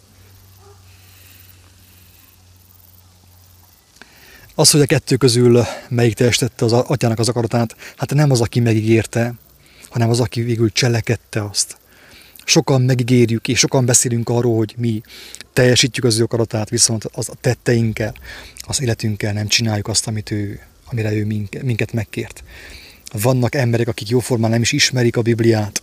Az, 4.56 4.72
hogy 4.72 4.82
a 4.82 4.86
kettő 4.86 5.16
közül 5.16 5.64
melyik 5.90 6.14
teljesítette 6.14 6.66
az 6.66 6.72
atyának 6.72 7.20
az 7.20 7.30
akaratát, 7.30 7.76
hát 7.98 8.14
nem 8.14 8.32
az, 8.32 8.42
aki 8.42 8.60
megígérte, 8.60 9.34
hanem 9.92 10.10
az, 10.10 10.20
aki 10.20 10.42
végül 10.42 10.72
cselekedte 10.72 11.44
azt. 11.44 11.78
Sokan 12.46 12.82
megígérjük, 12.82 13.48
és 13.48 13.60
sokan 13.60 13.86
beszélünk 13.86 14.30
arról, 14.30 14.58
hogy 14.58 14.74
mi 14.78 15.02
teljesítjük 15.54 16.06
az 16.06 16.20
ő 16.20 16.24
akaratát, 16.24 16.70
viszont 16.70 17.06
az 17.14 17.30
a 17.30 17.36
tetteinkkel, 17.42 18.14
az 18.60 18.82
életünkkel 18.82 19.34
nem 19.34 19.48
csináljuk 19.48 19.88
azt, 19.88 20.08
amit 20.08 20.32
ő 20.32 20.60
amire 20.92 21.14
ő 21.14 21.26
minket 21.62 21.94
megkért. 21.94 22.44
Vannak 23.12 23.56
emberek, 23.56 23.88
akik 23.88 24.10
jóformán 24.10 24.50
nem 24.50 24.62
is 24.62 24.72
ismerik 24.72 25.18
a 25.18 25.22
Bibliát, 25.22 25.82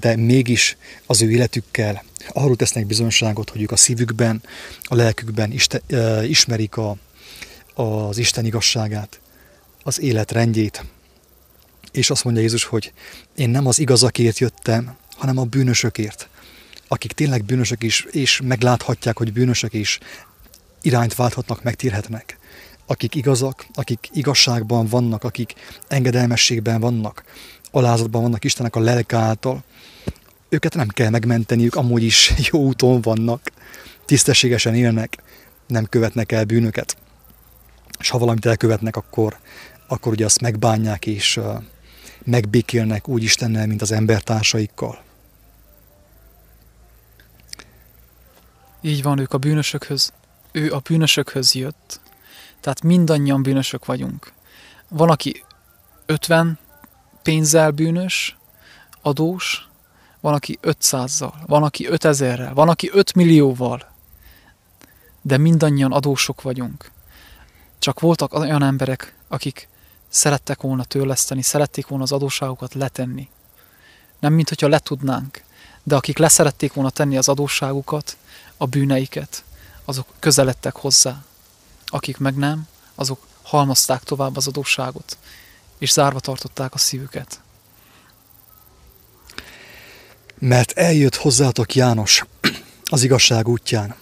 de 0.00 0.16
mégis 0.16 0.76
az 1.06 1.22
ő 1.22 1.30
életükkel 1.30 2.04
arról 2.28 2.56
tesznek 2.56 2.86
bizonyságot, 2.86 3.50
hogy 3.50 3.62
ők 3.62 3.70
a 3.70 3.76
szívükben, 3.76 4.42
a 4.82 4.94
lelkükben 4.94 5.54
ismerik 6.22 6.76
a, 6.76 6.96
az 7.74 8.18
Isten 8.18 8.44
igazságát, 8.44 9.20
az 9.82 10.00
élet 10.00 10.32
rendjét. 10.32 10.84
És 11.96 12.10
azt 12.10 12.24
mondja 12.24 12.42
Jézus, 12.42 12.64
hogy 12.64 12.92
én 13.36 13.50
nem 13.50 13.66
az 13.66 13.78
igazakért 13.78 14.38
jöttem, 14.38 14.96
hanem 15.16 15.38
a 15.38 15.44
bűnösökért, 15.44 16.28
akik 16.88 17.12
tényleg 17.12 17.44
bűnösök 17.44 17.82
is, 17.82 18.06
és 18.10 18.40
megláthatják, 18.44 19.18
hogy 19.18 19.32
bűnösök 19.32 19.72
is 19.72 19.98
irányt 20.82 21.14
válthatnak, 21.14 21.62
megtérhetnek 21.62 22.38
akik 22.86 23.14
igazak, 23.14 23.66
akik 23.74 24.08
igazságban 24.12 24.86
vannak, 24.86 25.24
akik 25.24 25.54
engedelmességben 25.88 26.80
vannak, 26.80 27.24
alázatban 27.70 28.22
vannak 28.22 28.44
Istennek 28.44 28.76
a 28.76 28.80
lelke 28.80 29.16
által, 29.16 29.64
őket 30.48 30.74
nem 30.74 30.88
kell 30.88 31.10
megmenteni, 31.10 31.64
ők 31.64 31.74
amúgy 31.74 32.02
is 32.02 32.32
jó 32.50 32.60
úton 32.60 33.00
vannak, 33.00 33.52
tisztességesen 34.04 34.74
élnek, 34.74 35.22
nem 35.66 35.84
követnek 35.84 36.32
el 36.32 36.44
bűnöket. 36.44 36.96
És 37.98 38.10
ha 38.10 38.18
valamit 38.18 38.46
elkövetnek, 38.46 38.96
akkor, 38.96 39.38
akkor 39.86 40.12
ugye 40.12 40.24
azt 40.24 40.40
megbánják 40.40 41.06
és 41.06 41.40
megbékélnek 42.26 43.08
úgy 43.08 43.22
Istennel, 43.22 43.66
mint 43.66 43.82
az 43.82 43.92
embertársaikkal. 43.92 45.02
Így 48.80 49.02
van, 49.02 49.18
ők 49.18 49.32
a 49.32 49.38
bűnösökhöz, 49.38 50.12
ő 50.52 50.72
a 50.72 50.78
bűnösökhöz 50.78 51.54
jött. 51.54 52.00
Tehát 52.60 52.82
mindannyian 52.82 53.42
bűnösök 53.42 53.84
vagyunk. 53.84 54.32
Van, 54.88 55.10
aki 55.10 55.44
50 56.06 56.58
pénzzel 57.22 57.70
bűnös, 57.70 58.36
adós, 59.00 59.68
van, 60.20 60.34
aki 60.34 60.58
500-zal, 60.62 61.32
van, 61.46 61.62
aki 61.62 61.86
5000-rel, 61.90 62.50
van, 62.54 62.68
aki 62.68 62.90
5 62.92 63.14
millióval, 63.14 63.92
de 65.22 65.36
mindannyian 65.36 65.92
adósok 65.92 66.42
vagyunk. 66.42 66.90
Csak 67.78 68.00
voltak 68.00 68.34
olyan 68.34 68.62
emberek, 68.62 69.14
akik 69.28 69.68
szerettek 70.08 70.60
volna 70.60 70.84
törleszteni, 70.84 71.42
szerették 71.42 71.86
volna 71.86 72.04
az 72.04 72.12
adósságokat 72.12 72.74
letenni. 72.74 73.28
Nem, 74.18 74.32
mint 74.32 74.48
hogyha 74.48 74.68
letudnánk, 74.68 75.42
de 75.82 75.96
akik 75.96 76.18
leszerették 76.18 76.72
volna 76.72 76.90
tenni 76.90 77.16
az 77.16 77.28
adósságukat, 77.28 78.16
a 78.56 78.66
bűneiket, 78.66 79.44
azok 79.84 80.06
közeledtek 80.18 80.76
hozzá. 80.76 81.24
Akik 81.86 82.18
meg 82.18 82.34
nem, 82.34 82.68
azok 82.94 83.26
halmozták 83.42 84.02
tovább 84.02 84.36
az 84.36 84.46
adósságot, 84.46 85.18
és 85.78 85.92
zárva 85.92 86.20
tartották 86.20 86.74
a 86.74 86.78
szívüket. 86.78 87.40
Mert 90.38 90.72
eljött 90.72 91.14
hozzátok 91.14 91.74
János 91.74 92.24
az 92.84 93.02
igazság 93.02 93.48
útján, 93.48 93.94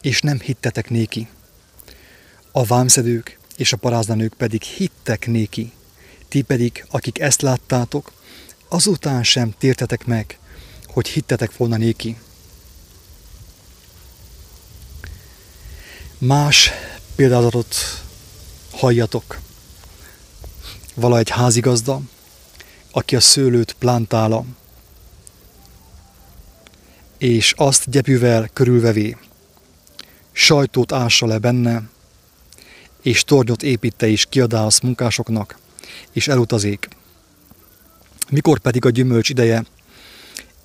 és 0.00 0.20
nem 0.20 0.40
hittetek 0.40 0.90
néki. 0.90 1.28
A 2.52 2.64
vámszedők 2.64 3.38
és 3.56 3.72
a 3.72 3.76
paráznanők 3.76 4.34
pedig 4.34 4.62
hittek 4.62 5.26
néki. 5.26 5.72
Ti 6.28 6.42
pedig, 6.42 6.86
akik 6.90 7.20
ezt 7.20 7.42
láttátok, 7.42 8.12
azután 8.68 9.22
sem 9.22 9.54
tértetek 9.58 10.06
meg, 10.06 10.38
hogy 10.86 11.08
hittetek 11.08 11.56
volna 11.56 11.76
néki. 11.76 12.18
Más 16.18 16.70
példázatot 17.14 17.74
halljatok. 18.70 19.38
Vala 20.94 21.18
egy 21.18 21.30
házigazda, 21.30 22.00
aki 22.90 23.16
a 23.16 23.20
szőlőt 23.20 23.72
plántála, 23.72 24.44
és 27.18 27.52
azt 27.56 27.90
gyepűvel 27.90 28.50
körülvevé, 28.52 29.16
sajtót 30.32 30.92
ássa 30.92 31.26
le 31.26 31.38
benne, 31.38 31.82
és 33.04 33.24
tornyot 33.24 33.62
építte 33.62 34.08
és 34.08 34.26
kiadász 34.28 34.80
munkásoknak, 34.80 35.58
és 36.12 36.28
elutazék. 36.28 36.88
Mikor 38.30 38.58
pedig 38.58 38.84
a 38.84 38.90
gyümölcs 38.90 39.28
ideje, 39.28 39.64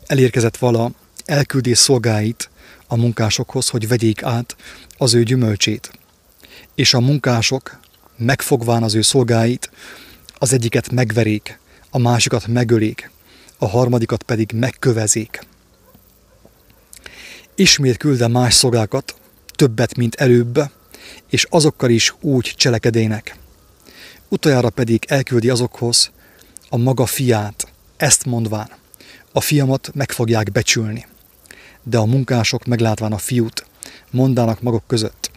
elérkezett 0.06 0.58
vala, 0.58 0.92
elküldés 1.26 1.78
szolgáit 1.78 2.50
a 2.88 2.96
munkásokhoz, 2.96 3.70
hogy 3.70 3.88
vegyék 3.88 4.24
át 4.24 4.56
az 4.98 5.14
ő 5.14 5.24
gyümölcsét. 5.24 5.92
És 6.76 6.94
a 6.94 7.00
munkások, 7.00 7.80
megfogván 8.18 8.84
az 8.84 8.96
ő 8.96 9.02
szolgáit, 9.02 9.72
az 10.34 10.54
egyiket 10.54 10.92
megverék, 10.92 11.60
a 11.90 11.98
másikat 11.98 12.48
megölék, 12.48 13.12
a 13.58 13.68
harmadikat 13.68 14.24
pedig 14.24 14.52
megkövezék. 14.52 15.40
Ismét 17.56 17.98
külde 17.98 18.28
más 18.28 18.54
szolgákat, 18.54 19.16
többet, 19.56 19.96
mint 19.96 20.16
előbb, 20.16 20.60
és 21.30 21.48
azokkal 21.50 21.90
is 21.90 22.14
úgy 22.22 22.54
cselekedének. 22.58 23.38
Utoljára 24.28 24.70
pedig 24.70 25.06
elküldi 25.08 25.50
azokhoz 25.50 26.12
a 26.70 26.78
maga 26.78 27.06
fiát, 27.06 27.68
ezt 27.98 28.26
mondván, 28.26 28.70
a 29.32 29.42
fiamat 29.42 29.92
meg 29.94 30.12
fogják 30.12 30.52
becsülni. 30.52 31.08
De 31.84 31.98
a 31.98 32.06
munkások 32.06 32.66
meglátván 32.66 33.12
a 33.12 33.18
fiút, 33.18 33.66
mondának 34.12 34.62
maguk 34.62 34.84
között. 34.88 35.32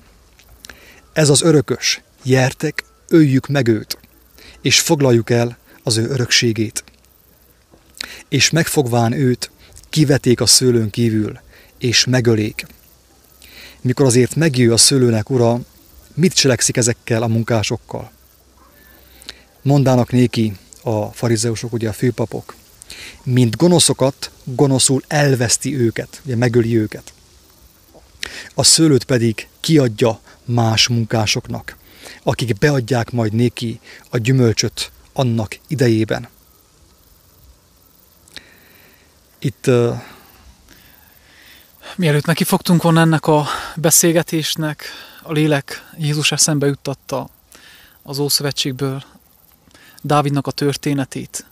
Ez 1.12 1.28
az 1.28 1.42
örökös, 1.42 2.02
jertek, 2.22 2.84
öljük 3.08 3.46
meg 3.46 3.68
őt, 3.68 3.98
és 4.60 4.80
foglaljuk 4.80 5.30
el 5.30 5.58
az 5.82 5.96
ő 5.96 6.08
örökségét. 6.08 6.84
És 8.28 8.50
megfogván 8.50 9.12
őt, 9.12 9.50
kiveték 9.90 10.40
a 10.40 10.46
szőlőn 10.46 10.90
kívül, 10.90 11.40
és 11.78 12.04
megölék. 12.04 12.66
Mikor 13.84 14.06
azért 14.06 14.34
megjő 14.34 14.72
a 14.72 14.76
szőlőnek 14.76 15.30
ura, 15.30 15.60
mit 16.14 16.32
cselekszik 16.32 16.76
ezekkel 16.76 17.22
a 17.22 17.26
munkásokkal? 17.26 18.10
Mondának 19.62 20.10
néki 20.10 20.56
a 20.82 21.06
farizeusok, 21.06 21.72
ugye 21.72 21.88
a 21.88 21.92
főpapok, 21.92 22.54
mint 23.22 23.56
gonoszokat, 23.56 24.30
gonoszul 24.44 25.02
elveszti 25.06 25.76
őket, 25.76 26.20
ugye 26.24 26.36
megöli 26.36 26.78
őket. 26.78 27.12
A 28.54 28.62
szőlőt 28.62 29.04
pedig 29.04 29.48
kiadja 29.60 30.20
más 30.44 30.88
munkásoknak, 30.88 31.76
akik 32.22 32.58
beadják 32.58 33.10
majd 33.10 33.32
néki 33.32 33.80
a 34.10 34.18
gyümölcsöt 34.18 34.90
annak 35.12 35.58
idejében. 35.68 36.28
Itt 39.38 39.70
Mielőtt 41.96 42.24
neki 42.26 42.44
fogtunk 42.44 42.82
volna 42.82 43.00
ennek 43.00 43.26
a 43.26 43.46
beszélgetésnek, 43.76 44.84
a 45.22 45.32
lélek 45.32 45.88
Jézus 45.98 46.32
eszembe 46.32 46.66
juttatta 46.66 47.28
az 48.02 48.18
Ószövetségből 48.18 49.02
Dávidnak 50.02 50.46
a 50.46 50.50
történetét. 50.50 51.46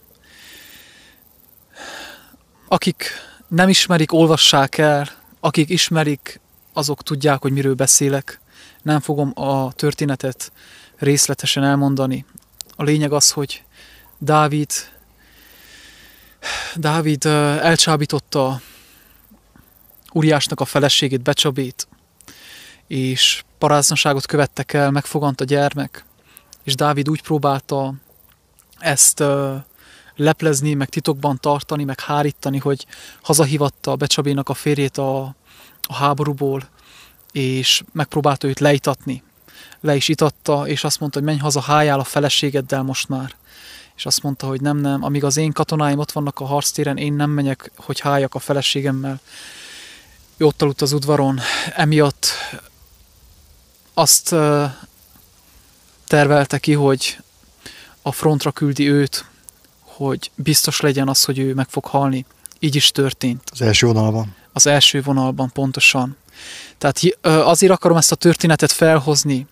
Akik 2.69 3.05
nem 3.49 3.69
ismerik, 3.69 4.13
olvassák 4.13 4.79
el, 4.79 5.09
akik 5.41 5.69
ismerik, 5.69 6.41
azok 6.73 7.03
tudják, 7.03 7.43
hogy 7.43 7.53
miről 7.53 7.75
beszélek. 7.75 8.41
Nem 8.83 9.01
fogom 9.01 9.33
a 9.35 9.73
történetet 9.73 10.53
részletesen 10.97 11.65
elmondani. 11.65 12.25
A 12.77 12.83
lényeg 12.83 13.13
az, 13.13 13.31
hogy 13.31 13.63
Dávid 14.19 14.71
Dávid 16.75 17.25
elcsábította 17.25 18.61
Uriásnak 20.13 20.61
a 20.61 20.65
feleségét, 20.65 21.23
Becsabét, 21.23 21.89
és 22.87 23.43
paráznaságot 23.59 24.27
követtek 24.27 24.73
el, 24.73 24.91
megfogant 24.91 25.41
a 25.41 25.45
gyermek, 25.45 26.05
és 26.63 26.75
Dávid 26.75 27.09
úgy 27.09 27.23
próbálta 27.23 27.95
ezt 28.79 29.23
leplezni, 30.17 30.75
meg 30.75 30.89
titokban 30.89 31.39
tartani, 31.41 31.85
meg 31.85 32.01
hárítani, 32.01 32.59
hogy 32.59 32.87
hazahivatta 33.23 33.97
Becsabénak 33.97 34.49
a 34.49 34.55
férjét 34.55 34.99
a, 34.99 35.35
a 35.83 35.95
háborúból, 35.95 36.69
és 37.33 37.83
megpróbálta 37.93 38.49
őt 38.49 38.61
leitatni. 38.61 39.23
Le 39.81 39.97
is 39.97 40.09
itatta, 40.09 40.67
és 40.67 40.85
azt 40.85 41.01
mondta, 41.01 41.19
hogy 41.19 41.29
menj 41.29 41.39
haza, 41.39 41.61
hájál 41.61 42.01
a 42.01 42.05
feleségeddel 42.05 42.83
most 42.83 43.09
már. 43.09 43.35
És 43.97 44.07
azt 44.07 44.23
mondta, 44.23 44.47
hogy 44.47 44.61
nem, 44.61 44.77
nem, 44.77 45.05
amíg 45.05 45.25
az 45.25 45.37
én 45.37 45.53
katonáim 45.53 45.99
ott 45.99 46.13
vannak 46.13 46.41
a 46.41 46.45
harctéren, 46.45 46.97
én 46.97 47.13
nem 47.13 47.31
megyek, 47.31 47.71
hogy 47.77 48.01
hájak 48.01 48.35
a 48.35 48.39
feleségemmel. 48.39 49.21
Ott 50.43 50.63
aludt 50.63 50.81
az 50.81 50.93
udvaron, 50.93 51.41
emiatt 51.75 52.27
azt 53.95 54.35
tervelte 56.07 56.59
ki, 56.59 56.73
hogy 56.73 57.19
a 58.03 58.13
frontra 58.13 58.51
küldi 58.51 58.91
őt, 58.91 59.25
hogy 59.81 60.31
biztos 60.35 60.81
legyen 60.81 61.09
az, 61.09 61.25
hogy 61.25 61.39
ő 61.39 61.55
meg 61.55 61.69
fog 61.69 61.85
halni. 61.85 62.27
Így 62.59 62.77
is 62.77 62.91
történt. 62.91 63.43
Az 63.53 63.61
első 63.61 63.87
vonalban. 63.87 64.35
Az 64.53 64.67
első 64.67 65.03
vonalban, 65.03 65.51
pontosan. 65.53 66.17
Tehát 66.79 67.01
azért 67.21 67.73
akarom 67.73 67.97
ezt 67.97 68.13
a 68.13 68.17
történetet 68.17 68.73
felhozni, 68.73 69.47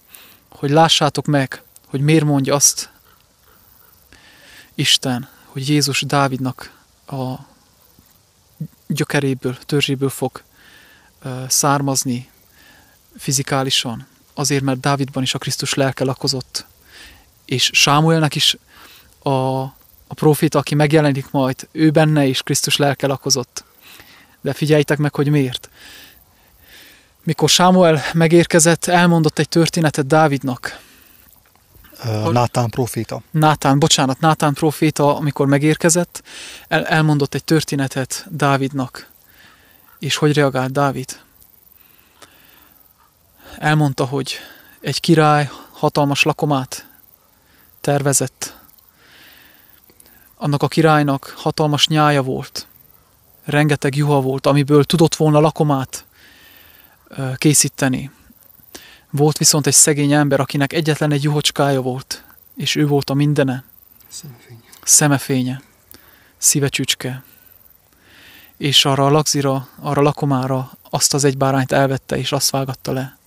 hogy 0.49 0.71
lássátok 0.71 1.27
meg, 1.27 1.63
hogy 1.87 2.01
miért 2.01 2.25
mondja 2.25 2.55
azt 2.55 2.91
Isten, 4.75 5.29
hogy 5.45 5.69
Jézus 5.69 6.03
Dávidnak 6.03 6.77
a 7.07 7.35
gyökeréből, 8.87 9.59
törzséből 9.59 10.11
fog 10.11 10.43
származni 11.49 12.31
fizikálisan, 13.17 14.07
azért, 14.35 14.63
mert 14.63 14.81
Dávidban 14.81 15.23
is 15.23 15.35
a 15.35 15.39
Krisztus 15.39 15.75
lelke 15.75 16.05
lakozott, 16.05 16.67
és 17.45 17.71
Sámuelnek 17.73 18.35
is 18.35 18.57
a, 19.23 19.63
a 20.07 20.15
proféta, 20.15 20.59
aki 20.59 20.75
megjelenik 20.75 21.31
majd, 21.31 21.69
ő 21.73 21.91
benne 21.91 22.25
is 22.25 22.43
Krisztus 22.43 22.77
lelke 22.77 23.07
lakozott. 23.07 23.65
De 24.41 24.53
figyeljtek 24.53 24.99
meg, 24.99 25.15
hogy 25.15 25.29
miért. 25.29 25.69
Mikor 27.23 27.49
Sámuel 27.49 28.03
megérkezett, 28.13 28.85
elmondott 28.85 29.39
egy 29.39 29.49
történetet 29.49 30.07
Dávidnak. 30.07 30.81
Nátán 32.31 32.71
proféta. 32.71 33.23
Nátán, 33.31 33.79
bocsánat, 33.79 34.21
Nátán 34.21 34.55
proféta, 34.55 35.17
amikor 35.17 35.47
megérkezett, 35.47 36.23
el, 36.69 36.87
elmondott 36.87 37.35
egy 37.35 37.45
történetet 37.45 38.27
Dávidnak. 38.31 39.11
És 39.99 40.17
hogy 40.17 40.33
reagált 40.33 40.73
Dávid? 40.73 41.21
Elmondta, 43.59 44.05
hogy 44.05 44.39
egy 44.81 45.01
király 45.01 45.51
hatalmas 45.71 46.23
lakomát 46.23 46.87
tervezett. 47.81 48.57
Annak 50.37 50.63
a 50.63 50.69
királynak 50.69 51.35
hatalmas 51.37 51.87
nyája 51.87 52.23
volt, 52.23 52.67
rengeteg 53.45 53.97
juha 53.97 54.21
volt, 54.21 54.47
amiből 54.47 54.85
tudott 54.85 55.15
volna 55.15 55.41
lakomát 55.41 56.05
készíteni. 57.37 58.11
Volt 59.11 59.39
viszont 59.39 59.67
egy 59.67 59.75
szegény 59.75 60.13
ember, 60.13 60.41
akinek 60.41 60.73
egyetlen 60.73 61.13
egy 61.13 61.23
juhocskája 61.23 61.81
volt, 61.81 62.25
és 62.57 62.75
ő 62.75 62.87
volt 62.87 63.11
a 63.11 63.15
mindene. 63.15 63.65
Szemefénye. 64.09 64.61
Szemefénye. 64.83 65.63
Szívecsücske. 66.39 67.23
És 68.59 68.85
arra 68.85 69.07
a 69.07 69.11
lagzira, 69.11 69.69
arra 69.81 70.01
a 70.01 70.05
lakomára 70.05 70.71
azt 70.91 71.15
az 71.15 71.25
egy 71.25 71.37
bárányt 71.37 71.73
elvette, 71.73 72.17
és 72.17 72.33
azt 72.33 72.51
vágatta 72.51 72.93
le. 72.93 73.19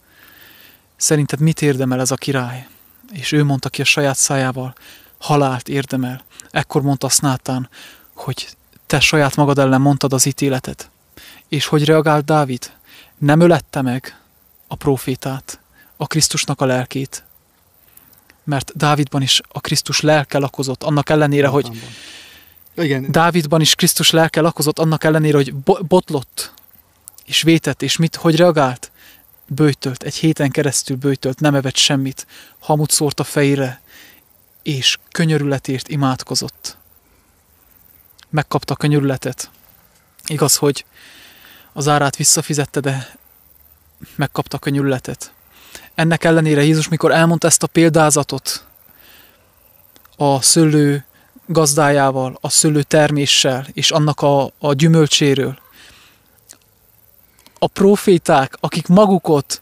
Szerinted 0.96 1.40
mit 1.40 1.62
érdemel 1.62 2.00
ez 2.00 2.12
a 2.12 2.16
király? 2.16 2.68
És 3.12 3.32
ő 3.32 3.44
mondta 3.44 3.70
ki 3.70 3.82
a 3.82 3.86
saját 3.86 4.18
szájával, 4.18 4.74
halált 5.18 5.68
érdemel. 5.68 6.24
Ekkor 6.52 6.82
mondta 6.82 7.10
Snátán, 7.10 7.70
hogy 8.14 8.50
te 8.86 9.00
saját 9.00 9.36
magad 9.36 9.60
ellen 9.60 9.82
mondtad 9.82 10.14
az 10.14 10.26
ítéletet. 10.26 10.90
És 11.48 11.66
hogy 11.66 11.86
reagált 11.86 12.26
Dávid? 12.26 12.72
Nem 13.18 13.40
ölette 13.40 13.82
meg 13.82 14.20
a 14.68 14.76
profétát, 14.76 15.60
a 15.98 16.08
Krisztusnak 16.08 16.62
a 16.62 16.66
lelkét. 16.66 17.24
Mert 18.44 18.78
Dávidban 18.78 19.22
is 19.22 19.42
a 19.48 19.60
Krisztus 19.60 20.02
lelke 20.02 20.38
lakozott, 20.38 20.84
annak 20.84 21.10
ellenére, 21.10 21.48
hogy 21.48 21.82
Igen. 22.76 23.12
Dávidban 23.12 23.62
is 23.62 23.76
Krisztus 23.76 24.10
lelke 24.10 24.42
lakozott, 24.42 24.80
annak 24.80 25.04
ellenére, 25.04 25.38
hogy 25.38 25.54
botlott, 25.88 26.54
és 27.26 27.42
vétett, 27.42 27.82
és 27.82 27.98
mit, 27.98 28.16
hogy 28.16 28.36
reagált? 28.36 28.92
Bőjtölt, 29.48 30.04
egy 30.04 30.16
héten 30.16 30.50
keresztül 30.52 30.98
bőjtölt, 30.98 31.40
nem 31.40 31.56
evett 31.56 31.76
semmit, 31.76 32.28
hamut 32.60 32.92
szórt 32.92 33.20
a 33.20 33.24
fejére, 33.24 33.82
és 34.64 34.98
könyörületért 35.12 35.88
imádkozott. 35.88 36.78
Megkapta 38.30 38.74
a 38.74 38.78
könyörületet. 38.78 39.50
Igaz, 40.26 40.56
hogy 40.56 40.86
az 41.74 41.88
árát 41.88 42.16
visszafizette, 42.16 42.80
de 42.80 43.16
megkapta 44.16 44.58
a 44.58 44.60
könyörületet. 44.60 45.34
Ennek 45.96 46.24
ellenére 46.24 46.64
Jézus, 46.64 46.88
mikor 46.88 47.12
elmondta 47.12 47.48
ezt 47.48 47.64
a 47.64 47.68
példázatot 47.68 48.66
a 50.18 50.42
szőlő 50.42 51.06
gazdájával, 51.46 52.38
a 52.42 52.50
szőlő 52.50 52.84
terméssel 52.84 53.68
és 53.74 53.92
annak 53.92 54.22
a, 54.22 54.52
a 54.60 54.74
gyümölcséről, 54.74 55.60
a 57.60 57.68
proféták, 57.68 58.58
akik 58.60 58.88
magukot 58.88 59.62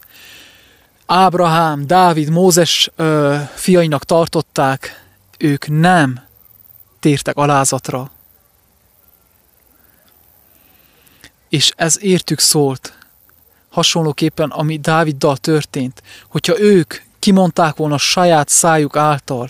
Ábrahám, 1.05 1.87
Dávid, 1.87 2.29
Mózes 2.29 2.91
ö, 2.95 3.37
fiainak 3.55 4.03
tartották, 4.03 5.05
ők 5.37 5.67
nem 5.67 6.23
tértek 6.99 7.37
alázatra. 7.37 8.11
És 11.49 11.71
ez 11.75 12.03
értük 12.03 12.39
szólt, 12.39 12.97
hasonlóképpen, 13.69 14.49
ami 14.49 14.77
Dáviddal 14.77 15.37
történt, 15.37 16.03
hogyha 16.27 16.59
ők 16.59 16.93
kimondták 17.19 17.75
volna 17.75 17.97
saját 17.97 18.49
szájuk 18.49 18.95
által 18.95 19.49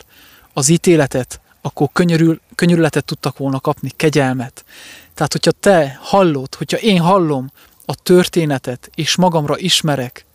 az 0.53 0.69
ítéletet, 0.69 1.39
akkor 1.61 1.89
könyörül, 1.93 2.41
könyörületet 2.55 3.05
tudtak 3.05 3.37
volna 3.37 3.59
kapni, 3.59 3.89
kegyelmet. 3.95 4.65
Tehát, 5.13 5.31
hogyha 5.31 5.51
te 5.51 5.99
hallod, 6.01 6.55
hogyha 6.55 6.77
én 6.77 6.99
hallom 6.99 7.51
a 7.85 7.95
történetet, 7.95 8.89
és 8.95 9.15
magamra 9.15 9.57
ismerek, 9.57 10.25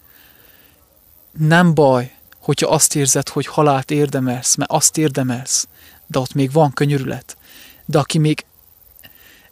nem 1.39 1.75
baj, 1.75 2.15
hogyha 2.39 2.71
azt 2.71 2.97
érzed, 2.97 3.29
hogy 3.29 3.47
halált 3.47 3.91
érdemelsz, 3.91 4.55
mert 4.55 4.71
azt 4.71 4.99
érdemelsz, 4.99 5.69
de 6.07 6.19
ott 6.19 6.35
még 6.35 6.53
van 6.53 6.73
könyörület. 6.73 7.37
De 7.85 7.99
aki 7.99 8.19
még 8.19 8.45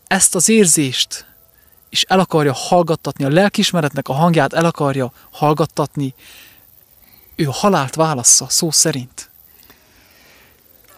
ezt 0.06 0.34
az 0.34 0.48
érzést 0.48 1.26
és 1.92 2.02
el 2.02 2.20
akarja 2.20 2.52
hallgattatni, 2.52 3.24
a 3.24 3.28
lelkismeretnek 3.28 4.08
a 4.08 4.12
hangját 4.12 4.52
el 4.52 4.64
akarja 4.64 5.12
hallgattatni, 5.30 6.14
ő 7.36 7.48
halált 7.50 7.94
válassza, 7.94 8.48
szó 8.48 8.70
szerint. 8.70 9.30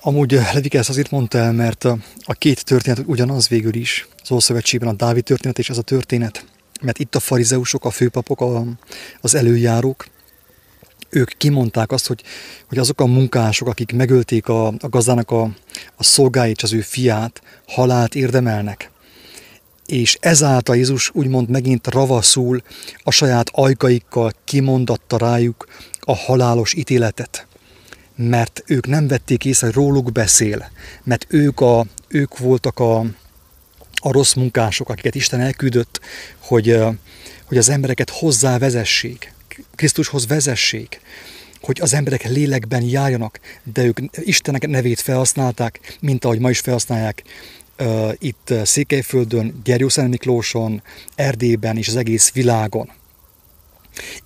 Amúgy 0.07 0.33
Levikász 0.33 0.89
azért 0.89 1.11
mondta 1.11 1.39
el, 1.39 1.53
mert 1.53 1.85
a 2.25 2.33
két 2.33 2.65
történet 2.65 3.03
ugyanaz 3.07 3.49
végül 3.49 3.75
is, 3.75 4.09
az 4.23 4.33
Ószövetségben 4.33 4.89
a 4.89 4.93
Dávid 4.93 5.25
történet 5.25 5.59
és 5.59 5.71
ez 5.71 5.79
a 5.79 5.83
történet. 5.83 6.47
Mert 6.83 6.99
itt 6.99 7.15
a 7.15 7.21
farizeusok, 7.21 7.85
a 7.85 7.91
főpapok, 7.91 8.41
a, 8.41 8.65
az 9.21 9.35
előjárók, 9.35 10.07
ők 11.11 11.31
kimondták 11.37 11.93
azt, 11.93 12.07
hogy, 12.07 12.23
hogy 12.69 12.79
azok 12.79 13.01
a 13.01 13.07
munkások, 13.07 13.69
akik 13.69 13.93
megölték 13.93 14.49
a, 14.49 14.67
a 14.67 14.89
gazdának 14.89 15.31
a, 15.31 15.43
a 15.97 16.03
szolgáit, 16.03 16.63
az 16.63 16.73
ő 16.73 16.81
fiát, 16.81 17.43
halált 17.67 18.15
érdemelnek. 18.15 18.91
És 19.87 20.19
ezáltal 20.21 20.77
Jézus 20.77 21.11
úgymond 21.15 21.49
megint 21.49 21.87
ravaszul 21.87 22.63
a 23.05 23.11
saját 23.11 23.51
ajkaikkal 23.53 24.33
kimondatta 24.45 25.17
rájuk 25.17 25.67
a 26.01 26.17
halálos 26.17 26.75
ítéletet. 26.75 27.47
Mert 28.17 28.63
ők 28.67 28.87
nem 28.87 29.07
vették 29.07 29.45
észre, 29.45 29.67
hogy 29.67 29.77
róluk 29.77 30.13
beszél, 30.13 30.71
mert 31.03 31.27
ők, 31.29 31.61
a, 31.61 31.87
ők 32.09 32.39
voltak 32.39 32.79
a, 32.79 32.99
a 33.95 34.13
rossz 34.13 34.35
munkások, 34.35 34.89
akiket 34.89 35.15
Isten 35.15 35.41
elküldött, 35.41 36.01
hogy, 36.39 36.79
hogy 37.45 37.59
az 37.59 37.69
embereket 37.69 38.11
hozzá 38.11 38.59
vezessék. 38.59 39.33
Krisztushoz 39.75 40.27
vezessék, 40.27 41.01
hogy 41.61 41.81
az 41.81 41.95
emberek 41.95 42.29
lélekben 42.29 42.83
járjanak, 42.83 43.41
de 43.63 43.85
ők 43.85 43.99
Istenek 44.17 44.67
nevét 44.67 45.01
felhasználták, 45.01 45.97
mint 46.01 46.25
ahogy 46.25 46.39
ma 46.39 46.51
is 46.51 46.61
felhasználják 46.61 47.23
uh, 47.79 48.13
itt 48.19 48.55
Székelyföldön, 48.65 49.61
Gerjószán 49.65 50.09
Miklóson, 50.09 50.83
Erdélyben 51.15 51.77
és 51.77 51.89
az 51.89 51.97
egész 51.97 52.33
világon. 52.33 52.91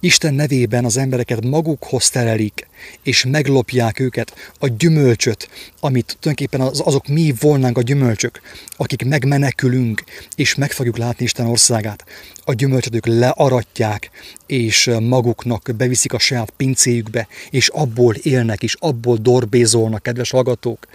Isten 0.01 0.35
nevében 0.35 0.85
az 0.85 0.97
embereket 0.97 1.45
magukhoz 1.45 2.11
terelik, 2.11 2.66
és 3.03 3.25
meglopják 3.25 4.01
őket, 4.01 4.35
a 4.59 4.69
gyümölcsöt, 4.69 5.49
amit 5.81 6.16
tulajdonképpen 6.21 6.61
az, 6.61 6.83
azok 6.85 7.07
mi 7.07 7.35
volnánk 7.41 7.79
a 7.79 7.83
gyümölcsök, 7.83 8.41
akik 8.77 9.05
megmenekülünk, 9.05 10.05
és 10.35 10.55
meg 10.55 10.73
fogjuk 10.73 10.97
látni 10.97 11.25
Isten 11.25 11.47
országát. 11.47 12.05
A 12.45 12.53
gyümölcsöt 12.53 12.95
ők 12.95 13.07
learatják, 13.07 14.11
és 14.47 14.91
maguknak 15.01 15.71
beviszik 15.77 16.12
a 16.12 16.19
saját 16.19 16.51
pincéjükbe, 16.51 17.29
és 17.51 17.69
abból 17.69 18.14
élnek, 18.14 18.62
és 18.62 18.77
abból 18.79 19.16
dorbézolnak, 19.16 20.03
kedves 20.03 20.31
hallgatók. 20.31 20.87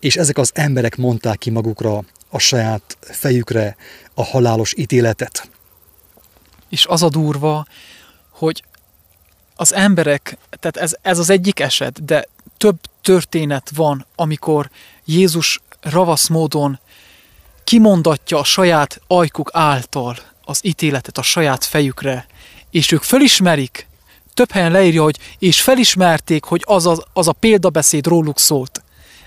És 0.00 0.16
ezek 0.16 0.38
az 0.38 0.50
emberek 0.54 0.96
mondták 0.96 1.38
ki 1.38 1.50
magukra 1.50 2.04
a 2.30 2.38
saját 2.38 2.96
fejükre 3.00 3.76
a 4.14 4.24
halálos 4.24 4.74
ítéletet. 4.76 5.48
És 6.68 6.86
az 6.86 7.02
a 7.02 7.08
durva, 7.08 7.66
hogy 8.40 8.64
az 9.56 9.74
emberek, 9.74 10.38
tehát 10.60 10.76
ez, 10.76 10.96
ez 11.02 11.18
az 11.18 11.30
egyik 11.30 11.60
eset, 11.60 12.04
de 12.04 12.26
több 12.56 12.78
történet 13.02 13.70
van, 13.74 14.06
amikor 14.14 14.70
Jézus 15.04 15.60
ravasz 15.80 16.28
módon 16.28 16.78
kimondatja 17.64 18.38
a 18.38 18.44
saját 18.44 19.00
ajkuk 19.06 19.50
által 19.52 20.16
az 20.44 20.60
ítéletet 20.62 21.18
a 21.18 21.22
saját 21.22 21.64
fejükre, 21.64 22.26
és 22.70 22.92
ők 22.92 23.02
felismerik, 23.02 23.88
több 24.34 24.50
helyen 24.50 24.72
leírja, 24.72 25.02
hogy 25.02 25.18
és 25.38 25.62
felismerték, 25.62 26.44
hogy 26.44 26.62
az 26.66 26.86
a, 26.86 27.04
az 27.12 27.28
a 27.28 27.32
példabeszéd 27.32 28.06
róluk 28.06 28.38
szólt, 28.38 28.82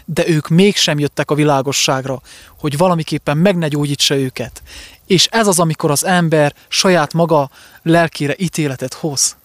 de 0.06 0.28
ők 0.28 0.48
mégsem 0.48 1.00
jöttek 1.00 1.32
a 1.32 1.36
világosságra, 1.36 2.22
hogy 2.60 2.78
valamiképpen 2.78 3.38
meg 3.38 3.58
ne 3.58 3.68
gyógyítsa 3.68 4.16
őket. 4.16 4.62
És 5.08 5.28
ez 5.32 5.48
az, 5.48 5.60
amikor 5.60 5.92
az 5.92 6.06
ember 6.06 6.54
saját 6.68 7.14
maga 7.14 7.50
lelkére 7.84 8.36
ítéletet 8.38 8.94
hoz. 8.94 9.36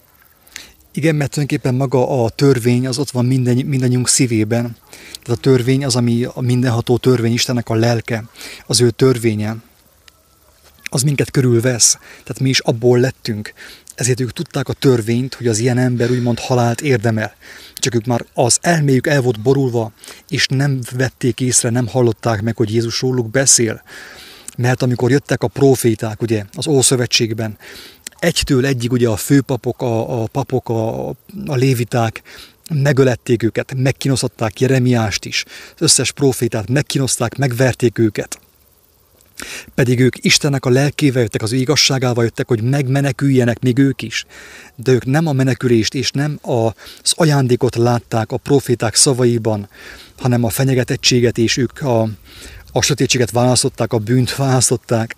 Igen, 0.93 1.15
mert 1.15 1.31
tulajdonképpen 1.31 1.75
maga 1.75 2.25
a 2.25 2.29
törvény 2.29 2.87
az 2.87 2.99
ott 2.99 3.11
van 3.11 3.25
minden, 3.25 3.57
mindannyiunk 3.57 4.09
szívében. 4.09 4.77
Tehát 5.23 5.39
a 5.39 5.43
törvény 5.43 5.85
az, 5.85 5.97
ami 5.97 6.25
a 6.25 6.41
mindenható 6.41 6.97
törvény, 6.97 7.33
Istennek 7.33 7.69
a 7.69 7.75
lelke, 7.75 8.25
az 8.67 8.81
ő 8.81 8.91
törvénye, 8.91 9.57
az 10.91 11.03
minket 11.03 11.31
körülvesz. 11.31 11.93
Tehát 12.11 12.41
mi 12.41 12.49
is 12.49 12.59
abból 12.59 12.99
lettünk. 12.99 13.53
Ezért 13.95 14.21
ők 14.21 14.33
tudták 14.33 14.69
a 14.69 14.73
törvényt, 14.73 15.35
hogy 15.35 15.47
az 15.47 15.59
ilyen 15.59 15.79
ember 15.79 16.11
úgymond 16.11 16.39
halált 16.39 16.81
érdemel. 16.81 17.35
Csak 17.75 17.95
ők 17.95 18.05
már 18.05 18.25
az 18.35 18.59
elméjük 18.61 19.07
el 19.07 19.21
volt 19.21 19.41
borulva, 19.41 19.93
és 20.29 20.47
nem 20.47 20.81
vették 20.97 21.41
észre, 21.41 21.71
nem 21.71 21.87
hallották 21.87 22.43
meg, 22.43 22.57
hogy 22.57 22.75
Jézus 22.75 23.01
róluk 23.01 23.31
beszél. 23.31 23.83
Mert 24.59 24.83
amikor 24.83 25.11
jöttek 25.11 25.43
a 25.43 25.49
proféták, 25.49 26.23
ugye, 26.23 26.45
az 26.53 26.67
Ószövetségben, 26.67 27.59
egytől 28.19 28.67
egyig 28.67 28.93
ugye 28.93 29.09
a 29.09 29.17
főpapok, 29.17 29.83
a, 29.83 30.23
a 30.23 30.27
papok, 30.27 30.69
a, 30.69 31.09
a 31.47 31.55
léviták 31.55 32.23
megölették 32.75 33.43
őket, 33.43 33.75
megkinosztatták 33.77 34.61
Jeremiást 34.61 35.25
is, 35.25 35.45
az 35.75 35.83
összes 35.83 36.13
profétát 36.13 36.69
megkinozták, 36.69 37.37
megverték 37.37 37.99
őket. 37.99 38.39
Pedig 39.75 40.01
ők 40.01 40.25
Istennek 40.25 40.65
a 40.65 40.71
lelkével 40.71 41.23
jöttek, 41.23 41.43
az 41.43 41.53
ő 41.53 41.57
igazságával 41.57 42.25
jöttek, 42.25 42.49
hogy 42.49 42.63
megmeneküljenek 42.63 43.61
még 43.61 43.79
ők 43.79 44.03
is. 44.03 44.25
De 44.77 44.93
ők 44.93 45.05
nem 45.05 45.27
a 45.27 45.33
menekülést 45.33 45.95
és 45.95 46.11
nem 46.11 46.39
az 46.43 47.13
ajándékot 47.17 47.77
látták 47.77 48.33
a 48.33 48.37
proféták 48.37 48.95
szavaiban, 48.95 49.69
hanem 50.19 50.45
a 50.45 50.49
fenyegetettséget, 50.49 51.39
és 51.39 51.57
ők 51.57 51.81
a, 51.81 52.09
a 52.73 52.83
sötétséget 52.83 53.31
választották, 53.31 53.93
a 53.93 53.99
bűnt 53.99 54.37
választották, 54.37 55.17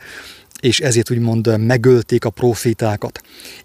és 0.60 0.80
ezért 0.80 1.10
úgymond 1.10 1.58
megölték 1.58 2.24
a 2.24 2.30
profétákat. 2.30 3.20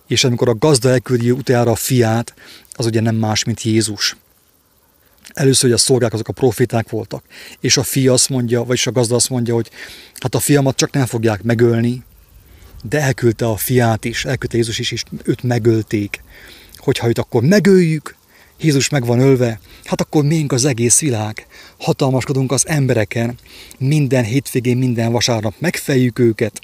És 0.08 0.24
amikor 0.24 0.50
a 0.50 0.56
gazda 0.56 0.90
elküldi 0.90 1.32
utára 1.32 1.72
a 1.72 1.76
fiát, 1.76 2.34
az 2.74 2.86
ugye 2.86 3.02
nem 3.02 3.16
más, 3.16 3.44
mint 3.44 3.62
Jézus. 3.62 4.16
Először, 5.34 5.64
hogy 5.64 5.80
a 5.80 5.84
szolgák 5.84 6.14
azok 6.14 6.28
a 6.28 6.34
proféták 6.34 6.90
voltak, 6.90 7.24
és 7.60 7.78
a 7.78 7.84
fia 7.84 8.14
azt 8.14 8.30
mondja, 8.30 8.64
vagyis 8.64 8.88
a 8.88 8.92
gazda 8.92 9.16
azt 9.16 9.30
mondja, 9.30 9.54
hogy 9.54 9.70
hát 10.20 10.36
a 10.36 10.40
fiamat 10.40 10.76
csak 10.76 10.92
nem 10.92 11.06
fogják 11.06 11.44
megölni, 11.44 12.04
de 12.84 13.02
elküldte 13.02 13.48
a 13.48 13.56
fiát 13.56 14.06
is, 14.06 14.26
elküldte 14.26 14.58
Jézus 14.58 14.80
is, 14.80 14.92
és 14.92 15.04
őt 15.24 15.44
megölték. 15.44 16.24
Hogyha 16.76 17.08
őt 17.08 17.18
akkor 17.18 17.44
megöljük, 17.44 18.15
Jézus 18.60 18.90
meg 18.90 19.06
van 19.06 19.20
ölve, 19.20 19.60
hát 19.84 20.02
akkor 20.02 20.24
miénk 20.24 20.52
az 20.52 20.66
egész 20.66 21.00
világ. 21.00 21.48
Hatalmaskodunk 21.80 22.52
az 22.52 22.68
embereken, 22.68 23.36
minden 23.78 24.24
hétvégén, 24.24 24.78
minden 24.78 25.12
vasárnap 25.12 25.54
megfejjük 25.60 26.20
őket. 26.20 26.62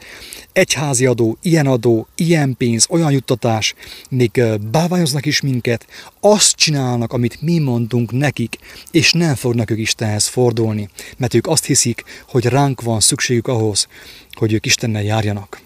Egyházi 0.53 1.05
adó, 1.05 1.37
ilyen 1.41 1.67
adó, 1.67 2.07
ilyen 2.15 2.55
pénz, 2.57 2.87
olyan 2.89 3.11
juttatás, 3.11 3.73
még 4.09 4.41
báványoznak 4.71 5.25
is 5.25 5.41
minket, 5.41 5.87
azt 6.19 6.55
csinálnak, 6.55 7.13
amit 7.13 7.41
mi 7.41 7.59
mondunk 7.59 8.11
nekik, 8.11 8.57
és 8.91 9.11
nem 9.11 9.35
fognak 9.35 9.71
ők 9.71 9.79
Istenhez 9.79 10.27
fordulni, 10.27 10.89
mert 11.17 11.33
ők 11.33 11.47
azt 11.47 11.65
hiszik, 11.65 12.03
hogy 12.27 12.45
ránk 12.45 12.81
van 12.81 12.99
szükségük 12.99 13.47
ahhoz, 13.47 13.87
hogy 14.31 14.53
ők 14.53 14.65
Istennel 14.65 15.03
járjanak. 15.03 15.61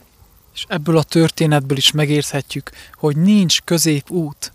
És 0.56 0.66
ebből 0.68 0.98
a 0.98 1.04
történetből 1.04 1.78
is 1.78 1.92
megérthetjük, 1.92 2.72
hogy 2.94 3.18
nincs 3.18 3.62
középút. 3.62 4.54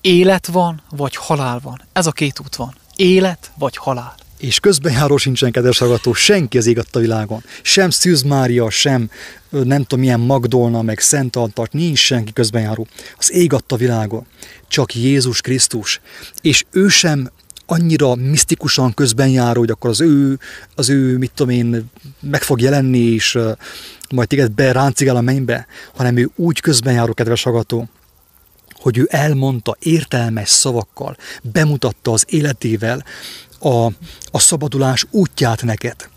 Élet 0.00 0.46
van, 0.46 0.82
vagy 0.90 1.16
halál 1.16 1.60
van. 1.62 1.80
Ez 1.92 2.06
a 2.06 2.12
két 2.12 2.40
út 2.40 2.56
van. 2.56 2.74
Élet, 2.96 3.50
vagy 3.58 3.76
halál. 3.76 4.14
És 4.38 4.60
közbenjáró 4.60 5.16
sincsen, 5.16 5.50
kedves 5.50 5.78
hallgató, 5.78 6.12
senki 6.12 6.58
az 6.58 6.66
ég 6.66 6.82
világon. 6.92 7.44
Sem 7.62 7.90
Szűz 7.90 8.22
Mária, 8.22 8.70
sem 8.70 9.10
nem 9.50 9.82
tudom 9.82 10.00
milyen 10.00 10.20
Magdolna, 10.20 10.82
meg 10.82 10.98
Szent 10.98 11.36
Antart, 11.36 11.72
nincs 11.72 11.98
senki 11.98 12.32
közbenjáró. 12.32 12.86
Az 13.18 13.32
ég 13.32 13.52
világon. 13.76 14.26
Csak 14.68 14.94
Jézus 14.94 15.40
Krisztus. 15.40 16.00
És 16.40 16.64
ő 16.70 16.88
sem 16.88 17.30
annyira 17.66 18.14
misztikusan 18.14 18.94
közbenjáró, 18.94 19.60
hogy 19.60 19.70
akkor 19.70 19.90
az 19.90 20.00
ő, 20.00 20.38
az 20.74 20.88
ő, 20.88 21.18
mit 21.18 21.32
tudom 21.34 21.54
én, 21.54 21.90
meg 22.20 22.42
fog 22.42 22.60
jelenni, 22.60 22.98
és 22.98 23.38
majd 24.10 24.28
téged 24.28 24.50
beráncigál 24.50 25.16
a 25.16 25.20
mennybe, 25.20 25.66
hanem 25.94 26.16
ő 26.16 26.30
úgy 26.36 26.60
közbenjáró, 26.60 27.12
kedves 27.12 27.42
hallgató, 27.42 27.88
hogy 28.80 28.98
ő 28.98 29.08
elmondta 29.10 29.76
értelmes 29.78 30.48
szavakkal, 30.48 31.16
bemutatta 31.42 32.12
az 32.12 32.24
életével 32.28 33.04
a, 33.58 33.84
a 34.30 34.38
szabadulás 34.38 35.06
útját 35.10 35.62
neked. 35.62 36.08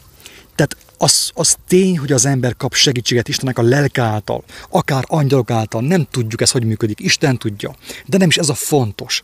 Tehát 0.56 0.78
az, 0.98 1.32
az 1.34 1.58
tény, 1.68 1.98
hogy 1.98 2.12
az 2.12 2.26
ember 2.26 2.58
kap 2.58 2.74
segítséget 2.74 3.28
Istennek 3.28 3.58
a 3.58 3.62
lelke 3.62 4.02
által, 4.02 4.44
akár 4.70 5.04
angyalok 5.08 5.52
által, 5.52 5.82
nem 5.82 6.08
tudjuk 6.12 6.42
ez, 6.42 6.52
hogy 6.52 6.66
működik, 6.66 7.00
Isten 7.00 7.38
tudja. 7.38 7.76
De 8.06 8.18
nem 8.18 8.28
is 8.28 8.38
ez 8.38 8.50
a 8.50 8.54
fontos, 8.54 9.22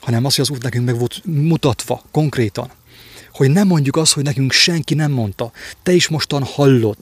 hanem 0.00 0.24
az, 0.24 0.34
hogy 0.34 0.44
az 0.44 0.56
út 0.56 0.62
nekünk 0.62 0.86
meg 0.86 0.98
volt 0.98 1.20
mutatva 1.24 2.02
konkrétan. 2.10 2.70
Hogy 3.32 3.50
nem 3.50 3.66
mondjuk 3.66 3.96
azt, 3.96 4.12
hogy 4.12 4.24
nekünk 4.24 4.52
senki 4.52 4.94
nem 4.94 5.10
mondta. 5.10 5.52
Te 5.82 5.92
is 5.92 6.08
mostan 6.08 6.42
hallod. 6.42 6.96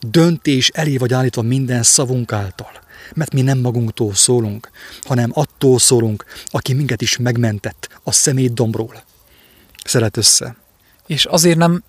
Döntés 0.00 0.68
elé 0.68 0.96
vagy 0.96 1.12
állítva 1.12 1.42
minden 1.42 1.82
szavunk 1.82 2.32
által 2.32 2.84
mert 3.14 3.32
mi 3.32 3.42
nem 3.42 3.58
magunktól 3.58 4.14
szólunk, 4.14 4.70
hanem 5.02 5.30
attól 5.34 5.78
szólunk, 5.78 6.24
aki 6.46 6.72
minket 6.72 7.02
is 7.02 7.16
megmentett 7.16 7.88
a 8.02 8.12
szemét 8.12 8.54
dombról. 8.54 9.04
Szeret 9.84 10.16
össze. 10.16 10.56
És 11.06 11.24
azért 11.24 11.58
nem, 11.58 11.82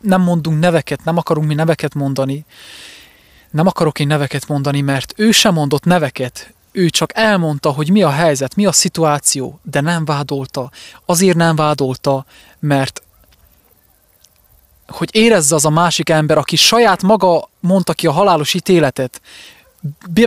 nem 0.00 0.20
mondunk 0.20 0.60
neveket, 0.60 1.04
nem 1.04 1.16
akarunk 1.16 1.46
mi 1.46 1.54
neveket 1.54 1.94
mondani, 1.94 2.44
nem 3.50 3.66
akarok 3.66 4.00
én 4.00 4.06
neveket 4.06 4.48
mondani, 4.48 4.80
mert 4.80 5.12
ő 5.16 5.30
sem 5.30 5.54
mondott 5.54 5.84
neveket, 5.84 6.52
ő 6.72 6.88
csak 6.88 7.16
elmondta, 7.16 7.70
hogy 7.70 7.90
mi 7.90 8.02
a 8.02 8.10
helyzet, 8.10 8.54
mi 8.54 8.66
a 8.66 8.72
szituáció, 8.72 9.60
de 9.62 9.80
nem 9.80 10.04
vádolta. 10.04 10.70
Azért 11.06 11.36
nem 11.36 11.56
vádolta, 11.56 12.26
mert 12.58 13.02
hogy 14.86 15.08
érezze 15.12 15.54
az 15.54 15.64
a 15.64 15.70
másik 15.70 16.08
ember, 16.08 16.38
aki 16.38 16.56
saját 16.56 17.02
maga 17.02 17.48
mondta 17.60 17.92
ki 17.92 18.06
a 18.06 18.12
halálos 18.12 18.54
ítéletet, 18.54 19.20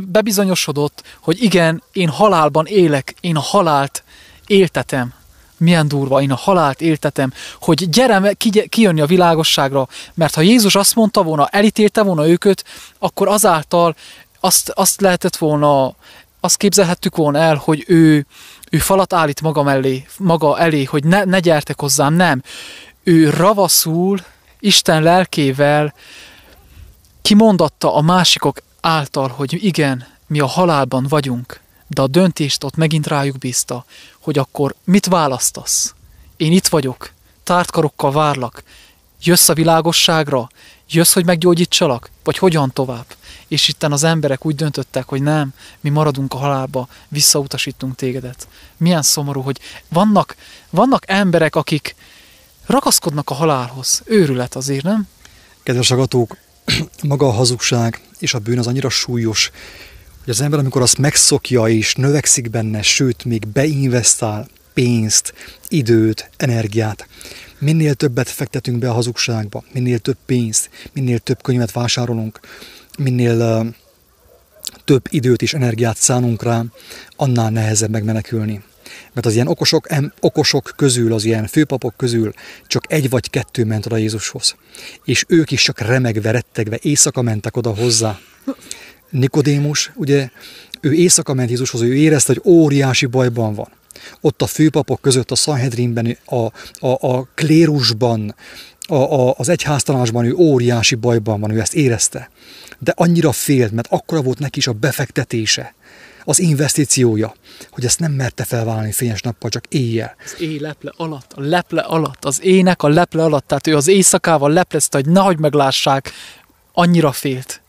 bebizonyosodott, 0.04 1.04
hogy 1.20 1.44
igen, 1.44 1.84
én 1.92 2.10
halálban 2.10 2.66
élek, 2.66 3.16
én 3.22 3.36
a 3.36 3.40
halált 3.40 4.04
éltetem. 4.46 5.14
Milyen 5.58 5.88
durva, 5.88 6.22
én 6.22 6.32
a 6.32 6.36
halált 6.36 6.82
éltetem, 6.82 7.34
hogy 7.60 7.90
gyere 7.90 8.34
kijönni 8.70 9.02
a 9.02 9.06
világosságra, 9.06 9.88
mert 10.14 10.36
ha 10.36 10.42
Jézus 10.42 10.76
azt 10.76 10.96
mondta 10.96 11.24
volna, 11.24 11.48
elítélte 11.48 12.02
volna 12.02 12.28
őket, 12.28 12.64
akkor 13.00 13.28
azáltal 13.28 13.96
azt, 14.40 14.70
azt 14.70 15.02
lehetett 15.02 15.36
volna, 15.36 15.96
azt 16.40 16.58
képzelhettük 16.58 17.16
volna 17.16 17.40
el, 17.40 17.56
hogy 17.56 17.84
ő, 17.88 18.26
ő 18.70 18.78
falat 18.78 19.14
állít 19.14 19.42
maga 19.42 19.64
mellé, 19.64 20.06
maga 20.18 20.60
elé, 20.60 20.84
hogy 20.84 21.04
ne, 21.04 21.24
ne 21.24 21.40
gyertek 21.40 21.80
hozzám, 21.80 22.14
nem. 22.14 22.44
Ő 23.04 23.30
ravaszul, 23.30 24.20
Isten 24.60 25.04
lelkével 25.04 25.94
kimondatta 27.22 27.96
a 27.96 28.02
másikok 28.02 28.58
által, 28.82 29.28
hogy 29.28 29.66
igen, 29.66 30.08
mi 30.28 30.40
a 30.40 30.46
halálban 30.46 31.06
vagyunk, 31.10 31.60
de 31.88 32.02
a 32.02 32.08
döntést 32.08 32.64
ott 32.64 32.76
megint 32.76 33.08
rájuk 33.08 33.38
bízta, 33.38 33.86
hogy 34.20 34.38
akkor 34.38 34.76
mit 34.84 35.06
választasz? 35.06 35.94
Én 36.38 36.52
itt 36.52 36.68
vagyok, 36.68 37.12
tártkarokkal 37.44 38.12
várlak, 38.12 38.64
jössz 39.24 39.50
a 39.50 39.54
világosságra, 39.54 40.50
jössz, 40.90 41.14
hogy 41.14 41.26
meggyógyítsalak, 41.26 42.10
vagy 42.24 42.38
hogyan 42.38 42.72
tovább? 42.74 43.06
És 43.48 43.68
itten 43.68 43.92
az 43.92 44.04
emberek 44.04 44.46
úgy 44.46 44.56
döntöttek, 44.56 45.08
hogy 45.08 45.22
nem, 45.22 45.54
mi 45.80 45.90
maradunk 45.90 46.34
a 46.34 46.38
halálba, 46.38 46.88
visszautasítunk 47.08 47.96
tégedet. 47.96 48.48
Milyen 48.78 49.02
szomorú, 49.02 49.42
hogy 49.42 49.60
vannak, 49.90 50.36
vannak 50.70 51.04
emberek, 51.10 51.56
akik 51.56 51.96
ragaszkodnak 52.66 53.30
a 53.30 53.34
halálhoz. 53.34 54.02
Őrület 54.06 54.56
azért, 54.56 54.84
nem? 54.84 55.08
Kedves 55.64 55.92
agatók, 55.92 56.38
maga 57.04 57.28
a 57.28 57.32
hazugság 57.32 58.02
és 58.20 58.34
a 58.34 58.40
bűn 58.40 58.60
az 58.60 58.68
annyira 58.68 58.90
súlyos, 58.90 59.52
hogy 60.20 60.30
az 60.30 60.42
ember, 60.42 60.60
amikor 60.60 60.82
azt 60.82 60.98
megszokja 60.98 61.68
és 61.68 61.96
növekszik 61.96 62.50
benne, 62.50 62.82
sőt, 62.82 63.26
még 63.26 63.48
beinvestál 63.48 64.48
pénzt, 64.74 65.34
időt, 65.68 66.30
energiát, 66.38 67.08
minél 67.60 67.94
többet 67.94 68.30
fektetünk 68.30 68.80
be 68.80 68.90
a 68.90 68.94
hazugságba, 68.94 69.64
minél 69.74 70.00
több 70.00 70.18
pénzt, 70.26 70.70
minél 70.94 71.20
több 71.20 71.42
könyvet 71.42 71.72
vásárolunk, 71.72 72.40
minél 72.98 73.66
több 74.86 75.06
időt 75.10 75.42
és 75.42 75.54
energiát 75.54 75.98
szánunk 75.98 76.44
rá, 76.44 76.64
annál 77.16 77.50
nehezebb 77.50 77.90
megmenekülni. 77.90 78.64
Mert 79.14 79.26
az 79.26 79.34
ilyen 79.34 79.48
okosok, 79.48 79.92
em, 79.92 80.14
okosok 80.20 80.74
közül, 80.76 81.14
az 81.14 81.24
ilyen 81.24 81.48
főpapok 81.48 81.94
közül 81.98 82.34
csak 82.68 82.92
egy 82.92 83.10
vagy 83.10 83.30
kettő 83.30 83.66
ment 83.66 83.86
oda 83.86 83.98
Jézushoz. 83.98 84.56
És 85.06 85.26
ők 85.28 85.52
is 85.52 85.64
csak 85.64 85.80
remegve, 85.80 86.32
rettegve 86.32 86.78
éjszaka 86.82 87.22
mentek 87.22 87.58
oda 87.58 87.76
hozzá. 87.76 88.20
Nikodémus, 89.10 89.92
ugye, 89.96 90.30
ő 90.82 90.94
éjszaka 90.94 91.34
ment 91.34 91.50
Jézushoz, 91.50 91.82
ő 91.82 91.96
érezte, 91.96 92.34
hogy 92.34 92.52
óriási 92.52 93.06
bajban 93.06 93.54
van. 93.54 93.70
Ott 94.22 94.42
a 94.42 94.48
főpapok 94.48 95.02
között, 95.02 95.32
a 95.32 95.36
Sanhedrinben, 95.36 96.18
a, 96.26 96.36
a, 96.36 96.52
a 97.00 97.28
klérusban, 97.36 98.36
a, 98.88 98.96
a, 98.96 99.34
az 99.38 99.50
egyháztanásban 99.50 100.26
ő 100.26 100.34
óriási 100.34 100.96
bajban 100.96 101.40
van, 101.40 101.52
ő 101.52 101.60
ezt 101.60 101.74
érezte. 101.74 102.30
De 102.80 102.94
annyira 102.96 103.32
félt, 103.32 103.72
mert 103.72 103.88
akkora 103.92 104.22
volt 104.22 104.40
neki 104.40 104.58
is 104.58 104.68
a 104.68 104.74
befektetése, 104.74 105.74
az 106.24 106.40
investíciója, 106.40 107.34
hogy 107.70 107.86
ezt 107.86 108.00
nem 108.00 108.12
merte 108.12 108.44
felvállalni 108.44 108.92
fényes 108.92 109.22
nappal, 109.22 109.50
csak 109.50 109.66
éjjel. 109.70 110.16
Az 110.26 110.36
éj 110.40 110.60
leple 110.60 110.94
alatt, 110.98 111.34
a 111.34 111.42
leple 111.42 111.82
alatt, 111.82 112.26
az 112.26 112.40
ének 112.44 112.84
a 112.84 112.88
leple 112.88 113.24
alatt, 113.24 113.48
tehát 113.48 113.68
ő 113.68 113.76
az 113.76 113.88
éjszakával 113.88 114.52
leplezte, 114.52 114.98
hogy 114.98 115.10
nehogy 115.10 115.40
meglássák, 115.40 116.12
annyira 116.74 117.12
félt. 117.12 117.62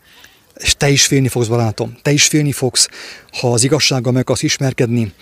És 0.55 0.75
te 0.75 0.89
is 0.89 1.05
félni 1.05 1.27
fogsz, 1.27 1.47
barátom, 1.47 1.97
te 2.01 2.11
is 2.11 2.27
félni 2.27 2.51
fogsz, 2.51 2.89
ha 3.31 3.51
az 3.51 3.63
igazsággal 3.63 4.11
meg 4.11 4.21
akarsz 4.21 4.43
ismerkedni, 4.43 5.13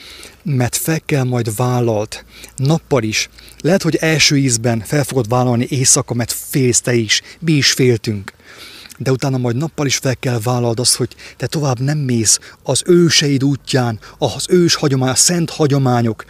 mert 0.43 0.75
fel 0.75 0.99
kell 1.05 1.23
majd 1.23 1.55
vállalt, 1.55 2.25
nappal 2.55 3.03
is. 3.03 3.29
Lehet, 3.59 3.81
hogy 3.81 3.95
első 3.95 4.37
ízben 4.37 4.79
fel 4.79 5.03
fogod 5.03 5.29
vállalni 5.29 5.65
éjszaka, 5.69 6.13
mert 6.13 6.31
félsz 6.31 6.81
te 6.81 6.93
is, 6.93 7.21
mi 7.39 7.51
is 7.51 7.71
féltünk 7.71 8.33
de 9.03 9.11
utána 9.11 9.37
majd 9.37 9.55
nappal 9.55 9.85
is 9.85 9.97
fel 9.97 10.15
kell 10.15 10.39
vállalod 10.43 10.79
azt, 10.79 10.95
hogy 10.95 11.15
te 11.37 11.47
tovább 11.47 11.79
nem 11.79 11.97
mész 11.97 12.39
az 12.63 12.83
őseid 12.85 13.43
útján, 13.43 13.99
az 14.17 14.45
ős 14.49 14.75
hagyomány, 14.75 15.09
a 15.09 15.15
szent 15.15 15.49
hagyományok, 15.49 16.25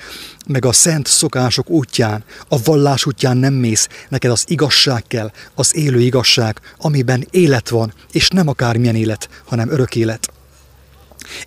meg 0.48 0.66
a 0.66 0.72
szent 0.72 1.08
szokások 1.08 1.70
útján, 1.70 2.24
a 2.48 2.62
vallás 2.64 3.06
útján 3.06 3.38
nem 3.38 3.54
mész, 3.54 3.88
neked 4.10 4.32
az 4.32 4.44
igazság 4.48 5.04
kell, 5.08 5.32
az 5.56 5.76
élő 5.76 6.00
igazság, 6.00 6.60
amiben 6.78 7.28
élet 7.32 7.70
van, 7.70 7.94
és 8.12 8.28
nem 8.28 8.48
akármilyen 8.48 8.96
élet, 8.96 9.30
hanem 9.46 9.70
örök 9.70 9.96
élet. 9.96 10.32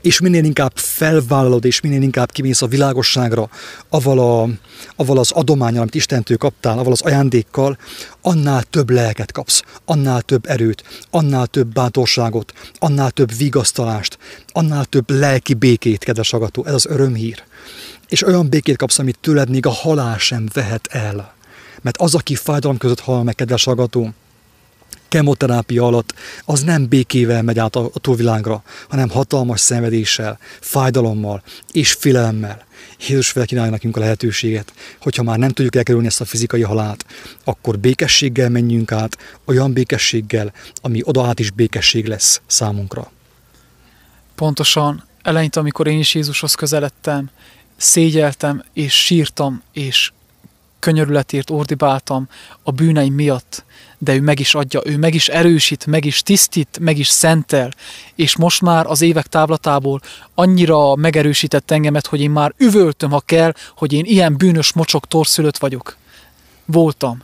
És 0.00 0.20
minél 0.20 0.44
inkább 0.44 0.72
felvállalod, 0.74 1.64
és 1.64 1.80
minél 1.80 2.02
inkább 2.02 2.32
kimész 2.32 2.62
a 2.62 2.66
világosságra, 2.66 3.48
avval, 3.88 4.18
a, 4.18 4.48
avval 4.96 5.18
az 5.18 5.30
adományal, 5.30 5.80
amit 5.80 5.94
Istentől 5.94 6.36
kaptál, 6.36 6.78
avval 6.78 6.92
az 6.92 7.00
ajándékkal, 7.00 7.78
annál 8.22 8.62
több 8.62 8.90
lelket 8.90 9.32
kapsz, 9.32 9.62
annál 9.84 10.22
több 10.22 10.46
erőt, 10.46 10.84
annál 11.10 11.46
több 11.46 11.72
bátorságot, 11.72 12.52
annál 12.78 13.10
több 13.10 13.36
vigasztalást, 13.36 14.18
annál 14.52 14.84
több 14.84 15.10
lelki 15.10 15.54
békét, 15.54 16.04
kedves 16.04 16.32
agató. 16.32 16.64
Ez 16.64 16.74
az 16.74 16.86
örömhír. 16.86 17.42
És 18.08 18.26
olyan 18.26 18.48
békét 18.48 18.76
kapsz, 18.76 18.98
amit 18.98 19.18
tőled 19.20 19.50
még 19.50 19.66
a 19.66 19.70
halál 19.70 20.18
sem 20.18 20.48
vehet 20.52 20.86
el. 20.90 21.34
Mert 21.82 21.96
az, 21.96 22.14
aki 22.14 22.34
fájdalom 22.34 22.76
között 22.76 23.00
hal 23.00 23.22
meg, 23.22 23.34
kedves 23.34 23.66
agató, 23.66 24.12
kemoterápia 25.08 25.84
alatt, 25.84 26.14
az 26.44 26.62
nem 26.62 26.88
békével 26.88 27.42
megy 27.42 27.58
át 27.58 27.76
a, 27.76 27.90
túlvilágra, 27.92 28.62
hanem 28.88 29.08
hatalmas 29.08 29.60
szenvedéssel, 29.60 30.38
fájdalommal 30.60 31.42
és 31.72 31.92
félelemmel. 31.92 32.64
Jézus 33.08 33.30
felkínálja 33.30 33.70
nekünk 33.70 33.96
a 33.96 34.00
lehetőséget, 34.00 34.72
hogyha 35.00 35.22
már 35.22 35.38
nem 35.38 35.50
tudjuk 35.50 35.76
elkerülni 35.76 36.06
ezt 36.06 36.20
a 36.20 36.24
fizikai 36.24 36.62
halált, 36.62 37.04
akkor 37.44 37.78
békességgel 37.78 38.48
menjünk 38.48 38.92
át, 38.92 39.18
olyan 39.44 39.72
békességgel, 39.72 40.52
ami 40.82 41.00
oda 41.04 41.26
át 41.26 41.38
is 41.38 41.50
békesség 41.50 42.06
lesz 42.06 42.40
számunkra. 42.46 43.12
Pontosan 44.34 45.04
eleinte, 45.22 45.60
amikor 45.60 45.86
én 45.86 45.98
is 45.98 46.14
Jézushoz 46.14 46.54
közeledtem, 46.54 47.30
szégyeltem 47.76 48.64
és 48.72 49.04
sírtam, 49.04 49.62
és 49.72 50.12
könyörületért 50.84 51.50
ordibáltam 51.50 52.28
a 52.62 52.70
bűneim 52.70 53.14
miatt, 53.14 53.64
de 53.98 54.14
ő 54.14 54.20
meg 54.20 54.40
is 54.40 54.54
adja, 54.54 54.80
ő 54.84 54.98
meg 54.98 55.14
is 55.14 55.28
erősít, 55.28 55.86
meg 55.86 56.04
is 56.04 56.22
tisztít, 56.22 56.78
meg 56.80 56.98
is 56.98 57.08
szentel, 57.08 57.70
és 58.14 58.36
most 58.36 58.60
már 58.60 58.86
az 58.86 59.00
évek 59.00 59.26
távlatából 59.26 60.00
annyira 60.34 60.94
megerősített 60.94 61.70
engemet, 61.70 62.06
hogy 62.06 62.20
én 62.20 62.30
már 62.30 62.54
üvöltöm, 62.56 63.10
ha 63.10 63.20
kell, 63.20 63.52
hogy 63.76 63.92
én 63.92 64.04
ilyen 64.04 64.36
bűnös 64.36 64.72
mocsok 64.72 65.06
torszülött 65.06 65.56
vagyok. 65.56 65.96
Voltam. 66.64 67.22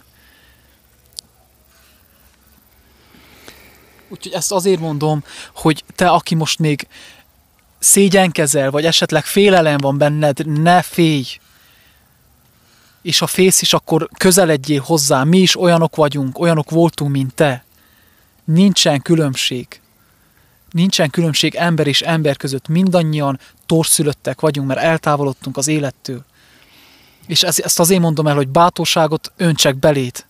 Úgyhogy 4.09 4.33
ezt 4.33 4.53
azért 4.53 4.81
mondom, 4.81 5.25
hogy 5.55 5.85
te, 5.95 6.09
aki 6.09 6.35
most 6.35 6.59
még 6.59 6.89
szégyenkezel, 7.79 8.71
vagy 8.71 8.85
esetleg 8.85 9.25
félelem 9.25 9.79
van 9.79 9.99
benned, 9.99 10.47
ne 10.47 10.83
félj, 10.83 11.25
és 13.03 13.19
ha 13.19 13.27
fész 13.27 13.63
is, 13.63 13.73
akkor 13.73 14.09
közeledjél 14.19 14.81
hozzá. 14.81 15.25
Mi 15.25 15.39
is 15.39 15.61
olyanok 15.61 15.97
vagyunk, 15.97 16.39
olyanok 16.39 16.71
voltunk, 16.71 17.11
mint 17.11 17.35
te. 17.35 17.65
Nincsen 18.45 19.03
különbség. 19.03 19.81
Nincsen 20.71 21.11
különbség 21.11 21.55
ember 21.55 21.87
és 21.87 22.01
ember 22.01 22.37
között. 22.37 22.69
Mindannyian 22.69 23.39
torszülöttek 23.67 24.41
vagyunk, 24.41 24.69
mert 24.69 24.81
eltávolodtunk 24.81 25.57
az 25.57 25.69
élettől. 25.69 26.25
És 27.27 27.43
ezt 27.43 27.81
azért 27.81 28.01
mondom 28.01 28.27
el, 28.27 28.35
hogy 28.35 28.49
bátorságot 28.49 29.33
öntsek 29.37 29.77
belét. 29.77 30.27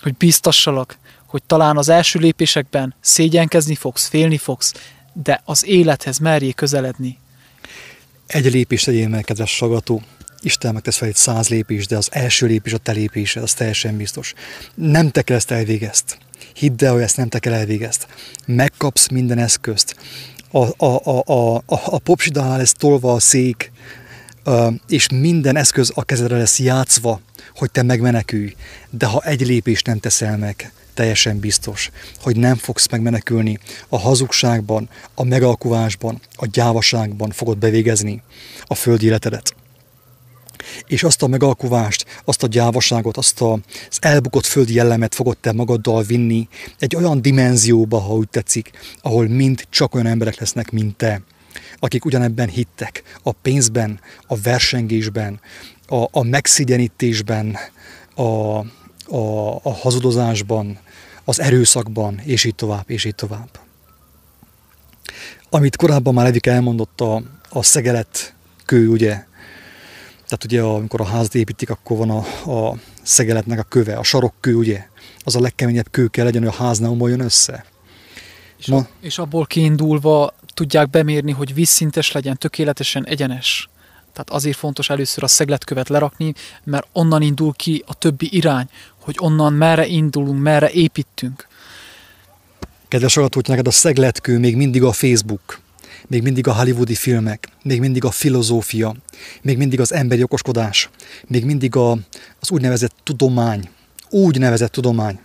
Hogy 0.00 0.14
biztassalak, 0.14 0.98
hogy 1.26 1.42
talán 1.42 1.76
az 1.76 1.88
első 1.88 2.18
lépésekben 2.18 2.94
szégyenkezni 3.00 3.74
fogsz, 3.74 4.06
félni 4.08 4.38
fogsz, 4.38 4.74
de 5.12 5.42
az 5.44 5.66
élethez 5.66 6.18
merjél 6.18 6.52
közeledni. 6.52 7.18
Egy 8.26 8.52
lépést 8.52 8.84
tegyél 8.84 9.08
meg, 9.08 9.24
kedves 9.24 9.56
sagató. 9.56 10.02
Isten 10.42 10.72
megtesz 10.72 10.96
fel 10.96 11.08
egy 11.08 11.16
száz 11.16 11.48
lépés, 11.48 11.86
de 11.86 11.96
az 11.96 12.08
első 12.12 12.46
lépés 12.46 12.72
a 12.72 12.78
te 12.78 12.92
lépésed, 12.92 13.42
az 13.42 13.54
teljesen 13.54 13.96
biztos. 13.96 14.34
Nem 14.74 15.10
te 15.10 15.22
kell 15.22 15.36
ezt 15.36 15.50
elvégezt. 15.50 16.18
Hidd 16.54 16.84
el, 16.84 16.92
hogy 16.92 17.02
ezt 17.02 17.16
nem 17.16 17.28
te 17.28 17.38
kell 17.38 17.52
elvégezt. 17.52 18.06
Megkapsz 18.46 19.08
minden 19.08 19.38
eszközt. 19.38 19.96
A, 20.50 20.84
a, 20.84 21.00
a, 21.04 21.22
a, 21.24 21.54
a, 21.56 21.62
a 21.66 21.98
popsidánál 21.98 22.58
lesz 22.58 22.72
tolva 22.72 23.12
a 23.12 23.20
szék, 23.20 23.72
és 24.88 25.08
minden 25.08 25.56
eszköz 25.56 25.92
a 25.94 26.04
kezedre 26.04 26.36
lesz 26.36 26.58
játszva, 26.58 27.20
hogy 27.54 27.70
te 27.70 27.82
megmenekülj. 27.82 28.54
De 28.90 29.06
ha 29.06 29.20
egy 29.20 29.46
lépést 29.46 29.86
nem 29.86 29.98
teszel 29.98 30.36
meg, 30.36 30.72
teljesen 30.94 31.38
biztos, 31.38 31.90
hogy 32.20 32.36
nem 32.36 32.56
fogsz 32.56 32.88
megmenekülni. 32.90 33.58
A 33.88 33.98
hazugságban, 33.98 34.88
a 35.14 35.24
megalkuvásban, 35.24 36.20
a 36.36 36.46
gyávaságban 36.46 37.30
fogod 37.30 37.58
bevégezni 37.58 38.22
a 38.64 38.74
földi 38.74 39.06
életedet 39.06 39.54
és 40.86 41.02
azt 41.02 41.22
a 41.22 41.26
megalkuvást, 41.26 42.04
azt 42.24 42.42
a 42.42 42.46
gyávaságot, 42.46 43.16
azt 43.16 43.40
az 43.40 43.98
elbukott 44.00 44.46
földi 44.46 44.74
jellemet 44.74 45.14
fogod 45.14 45.36
te 45.38 45.52
magaddal 45.52 46.02
vinni 46.02 46.48
egy 46.78 46.96
olyan 46.96 47.22
dimenzióba, 47.22 47.98
ha 47.98 48.14
úgy 48.14 48.28
tetszik, 48.28 48.70
ahol 49.02 49.28
mind 49.28 49.66
csak 49.70 49.94
olyan 49.94 50.06
emberek 50.06 50.38
lesznek, 50.38 50.70
mint 50.70 50.96
te, 50.96 51.22
akik 51.78 52.04
ugyanebben 52.04 52.48
hittek, 52.48 53.02
a 53.22 53.32
pénzben, 53.32 54.00
a 54.26 54.36
versengésben, 54.40 55.40
a, 55.86 56.04
a 56.10 56.22
megszigyenítésben, 56.22 57.56
a, 58.14 58.22
a, 58.22 59.54
a 59.62 59.72
hazudozásban, 59.72 60.78
az 61.24 61.40
erőszakban, 61.40 62.20
és 62.24 62.44
így 62.44 62.54
tovább, 62.54 62.90
és 62.90 63.04
így 63.04 63.14
tovább. 63.14 63.48
Amit 65.50 65.76
korábban 65.76 66.14
már 66.14 66.26
Evik 66.26 66.46
elmondott, 66.46 67.00
a, 67.00 67.22
a 67.48 67.62
szegelet 67.62 68.34
kő, 68.64 68.88
ugye, 68.88 69.24
tehát 70.30 70.44
ugye 70.44 70.62
amikor 70.62 71.00
a 71.00 71.04
házat 71.04 71.34
építik, 71.34 71.70
akkor 71.70 71.96
van 71.96 72.10
a, 72.10 72.50
a 72.50 72.76
szegeletnek 73.02 73.58
a 73.58 73.62
köve, 73.62 73.96
a 73.96 74.02
sarokkő, 74.02 74.54
ugye? 74.54 74.86
Az 75.18 75.36
a 75.36 75.40
legkeményebb 75.40 75.90
kő 75.90 76.06
kell 76.06 76.24
legyen, 76.24 76.42
hogy 76.42 76.54
a 76.58 76.62
ház 76.62 76.78
ne 76.78 76.88
omoljon 76.88 77.20
össze. 77.20 77.64
És, 78.58 78.66
Ma, 78.66 78.76
a, 78.76 78.88
és 79.00 79.18
abból 79.18 79.46
kiindulva 79.46 80.34
tudják 80.54 80.90
bemérni, 80.90 81.32
hogy 81.32 81.54
vízszintes 81.54 82.12
legyen, 82.12 82.36
tökéletesen 82.36 83.06
egyenes. 83.06 83.68
Tehát 84.12 84.30
azért 84.30 84.56
fontos 84.56 84.90
először 84.90 85.24
a 85.24 85.28
szegletkövet 85.28 85.88
lerakni, 85.88 86.32
mert 86.64 86.86
onnan 86.92 87.22
indul 87.22 87.52
ki 87.52 87.84
a 87.86 87.94
többi 87.94 88.28
irány, 88.36 88.68
hogy 89.00 89.16
onnan 89.20 89.52
merre 89.52 89.86
indulunk, 89.86 90.42
merre 90.42 90.70
építünk. 90.70 91.46
Kedves 92.88 93.14
hallgatók, 93.14 93.46
neked 93.46 93.66
a 93.66 93.70
szegletkő 93.70 94.38
még 94.38 94.56
mindig 94.56 94.82
a 94.82 94.92
Facebook 94.92 95.60
még 96.06 96.22
mindig 96.22 96.46
a 96.46 96.54
hollywoodi 96.54 96.94
filmek, 96.94 97.48
még 97.62 97.80
mindig 97.80 98.04
a 98.04 98.10
filozófia, 98.10 98.94
még 99.42 99.56
mindig 99.56 99.80
az 99.80 99.92
emberi 99.92 100.22
okoskodás, 100.22 100.90
még 101.26 101.44
mindig 101.44 101.76
a, 101.76 101.90
az 102.40 102.50
úgynevezett 102.50 102.94
tudomány, 103.02 103.68
úgynevezett 104.10 104.72
tudomány, 104.72 105.20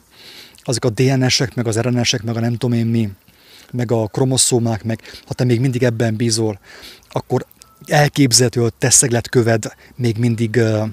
azok 0.63 0.85
a 0.85 0.89
DNS-ek, 0.89 1.55
meg 1.55 1.67
az 1.67 1.79
RNS-ek, 1.79 2.23
meg 2.23 2.35
a 2.35 2.39
nem 2.39 2.55
tudom 2.55 2.77
én 2.77 2.85
mi, 2.85 3.09
meg 3.71 3.91
a 3.91 4.07
kromoszómák, 4.07 4.83
meg 4.83 5.01
ha 5.25 5.33
te 5.33 5.43
még 5.43 5.59
mindig 5.59 5.83
ebben 5.83 6.15
bízol, 6.15 6.59
akkor 7.09 7.45
elképzelhető, 7.85 8.61
hogy 8.61 8.73
te 8.73 8.89
szegletköved 8.89 9.73
még 9.95 10.17
mindig 10.17 10.55
uh, 10.55 10.87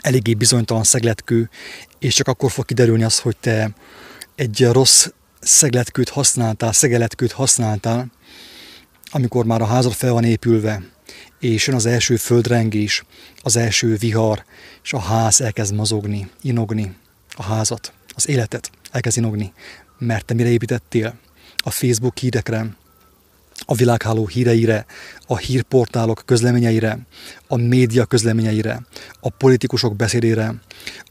eléggé 0.00 0.34
bizonytalan 0.34 0.84
szegletkő, 0.84 1.50
és 1.98 2.14
csak 2.14 2.28
akkor 2.28 2.50
fog 2.50 2.64
kiderülni 2.64 3.04
az, 3.04 3.18
hogy 3.18 3.36
te 3.36 3.70
egy 4.34 4.68
rossz 4.70 5.06
szegletkőt 5.40 6.08
használtál, 6.08 6.72
szegeletkőt 6.72 7.32
használtál, 7.32 8.06
amikor 9.10 9.44
már 9.44 9.60
a 9.60 9.66
házad 9.66 9.92
fel 9.92 10.12
van 10.12 10.24
épülve, 10.24 10.82
és 11.40 11.66
jön 11.66 11.76
az 11.76 11.86
első 11.86 12.16
földrengés, 12.16 13.04
az 13.42 13.56
első 13.56 13.96
vihar, 13.96 14.44
és 14.82 14.92
a 14.92 14.98
ház 14.98 15.40
elkezd 15.40 15.74
mozogni, 15.74 16.30
inogni, 16.42 16.96
a 17.36 17.42
házat, 17.42 17.92
az 18.14 18.28
életet 18.28 18.70
elkezd 18.90 19.18
inogni, 19.18 19.52
mert 19.98 20.24
te 20.24 20.34
mire 20.34 20.48
építettél? 20.48 21.18
A 21.56 21.70
Facebook 21.70 22.18
hírekre, 22.18 22.76
a 23.64 23.74
világháló 23.74 24.26
híreire, 24.26 24.86
a 25.26 25.36
hírportálok 25.36 26.22
közleményeire, 26.24 26.98
a 27.46 27.56
média 27.56 28.04
közleményeire, 28.04 28.86
a 29.20 29.30
politikusok 29.30 29.96
beszédére, 29.96 30.54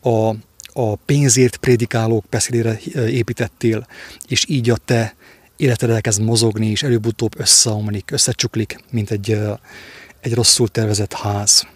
a, 0.02 0.30
a 0.74 0.96
pénzért 0.96 1.58
prédikálók 1.58 2.26
beszédére 2.30 2.80
építettél, 2.96 3.88
és 4.28 4.46
így 4.50 4.70
a 4.70 4.78
te 4.78 5.16
életed 5.56 5.90
elkezd 5.90 6.22
mozogni, 6.22 6.68
és 6.68 6.84
előbb-utóbb 6.84 7.40
összeomlik, 7.40 8.12
összecsuklik, 8.12 8.84
mint 8.90 9.12
egy, 9.12 9.40
egy 10.20 10.34
rosszul 10.34 10.68
tervezett 10.68 11.14
ház. 11.14 11.68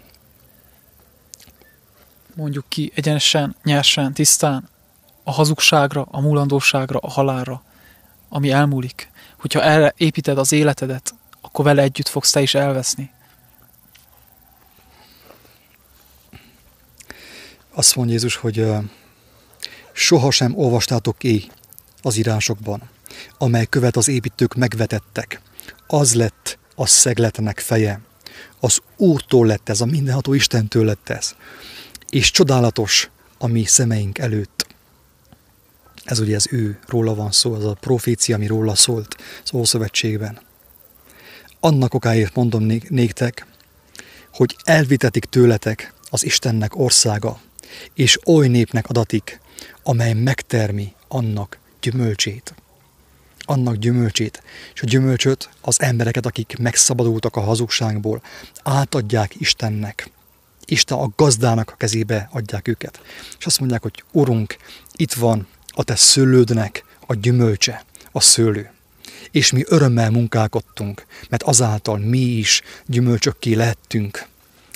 Mondjuk 2.34 2.64
ki 2.68 2.92
egyenesen, 2.94 3.56
nyersen, 3.64 4.12
tisztán, 4.12 4.68
a 5.22 5.32
hazugságra, 5.32 6.06
a 6.10 6.20
múlandóságra, 6.20 6.98
a 6.98 7.10
halálra, 7.10 7.62
ami 8.28 8.50
elmúlik. 8.50 9.10
Hogyha 9.38 9.62
erre 9.62 9.94
építed 9.96 10.38
az 10.38 10.52
életedet, 10.52 11.14
akkor 11.40 11.64
vele 11.64 11.82
együtt 11.82 12.08
fogsz 12.08 12.30
te 12.30 12.40
is 12.40 12.54
elveszni. 12.54 13.10
Azt 17.72 17.96
mondja 17.96 18.14
Jézus, 18.14 18.36
hogy 18.36 18.66
sohasem 19.92 20.58
olvastátok 20.58 21.24
éj 21.24 21.50
az 22.02 22.16
írásokban, 22.16 22.82
amely 23.42 23.66
követ 23.66 23.96
az 23.96 24.08
építők 24.08 24.54
megvetettek. 24.54 25.40
Az 25.86 26.14
lett 26.14 26.58
a 26.74 26.86
szegletnek 26.86 27.58
feje. 27.58 28.00
Az 28.60 28.78
Úrtól 28.96 29.46
lett 29.46 29.68
ez, 29.68 29.80
a 29.80 29.84
mindenható 29.84 30.32
Istentől 30.32 30.84
lett 30.84 31.08
ez. 31.08 31.34
És 32.08 32.30
csodálatos 32.30 33.10
a 33.38 33.46
mi 33.46 33.64
szemeink 33.64 34.18
előtt. 34.18 34.66
Ez 36.04 36.18
ugye 36.18 36.34
ez 36.34 36.46
ő, 36.50 36.78
róla 36.86 37.14
van 37.14 37.32
szó, 37.32 37.54
az 37.54 37.64
a 37.64 37.74
profécia, 37.74 38.36
ami 38.36 38.46
róla 38.46 38.74
szólt 38.74 39.16
az 39.44 39.54
Ószövetségben. 39.54 40.40
Annak 41.60 41.94
okáért 41.94 42.34
mondom 42.34 42.62
néktek, 42.88 43.46
hogy 44.32 44.56
elvitetik 44.64 45.24
tőletek 45.24 45.92
az 46.10 46.24
Istennek 46.24 46.76
országa, 46.76 47.40
és 47.94 48.18
oly 48.26 48.48
népnek 48.48 48.88
adatik, 48.88 49.40
amely 49.82 50.12
megtermi 50.12 50.92
annak 51.08 51.58
gyümölcsét. 51.80 52.54
Annak 53.50 53.76
gyümölcsét. 53.76 54.42
És 54.74 54.82
a 54.82 54.86
gyümölcsöt 54.86 55.48
az 55.60 55.80
embereket, 55.80 56.26
akik 56.26 56.56
megszabadultak 56.58 57.36
a 57.36 57.40
hazugságból, 57.40 58.22
átadják 58.62 59.40
Istennek. 59.40 60.10
Isten 60.64 60.98
a 60.98 61.10
gazdának 61.16 61.70
a 61.70 61.76
kezébe 61.76 62.28
adják 62.32 62.68
őket. 62.68 63.00
És 63.38 63.46
azt 63.46 63.58
mondják, 63.58 63.82
hogy 63.82 64.04
Urunk, 64.12 64.56
itt 64.96 65.12
van 65.12 65.46
a 65.66 65.82
te 65.82 65.96
szőlődnek 65.96 66.84
a 67.06 67.14
gyümölcse, 67.14 67.84
a 68.12 68.20
szőlő. 68.20 68.70
És 69.30 69.52
mi 69.52 69.64
örömmel 69.66 70.10
munkálkodtunk, 70.10 71.06
mert 71.28 71.42
azáltal 71.42 71.98
mi 71.98 72.18
is 72.18 72.62
gyümölcsökké 72.86 73.54
lettünk, 73.54 74.26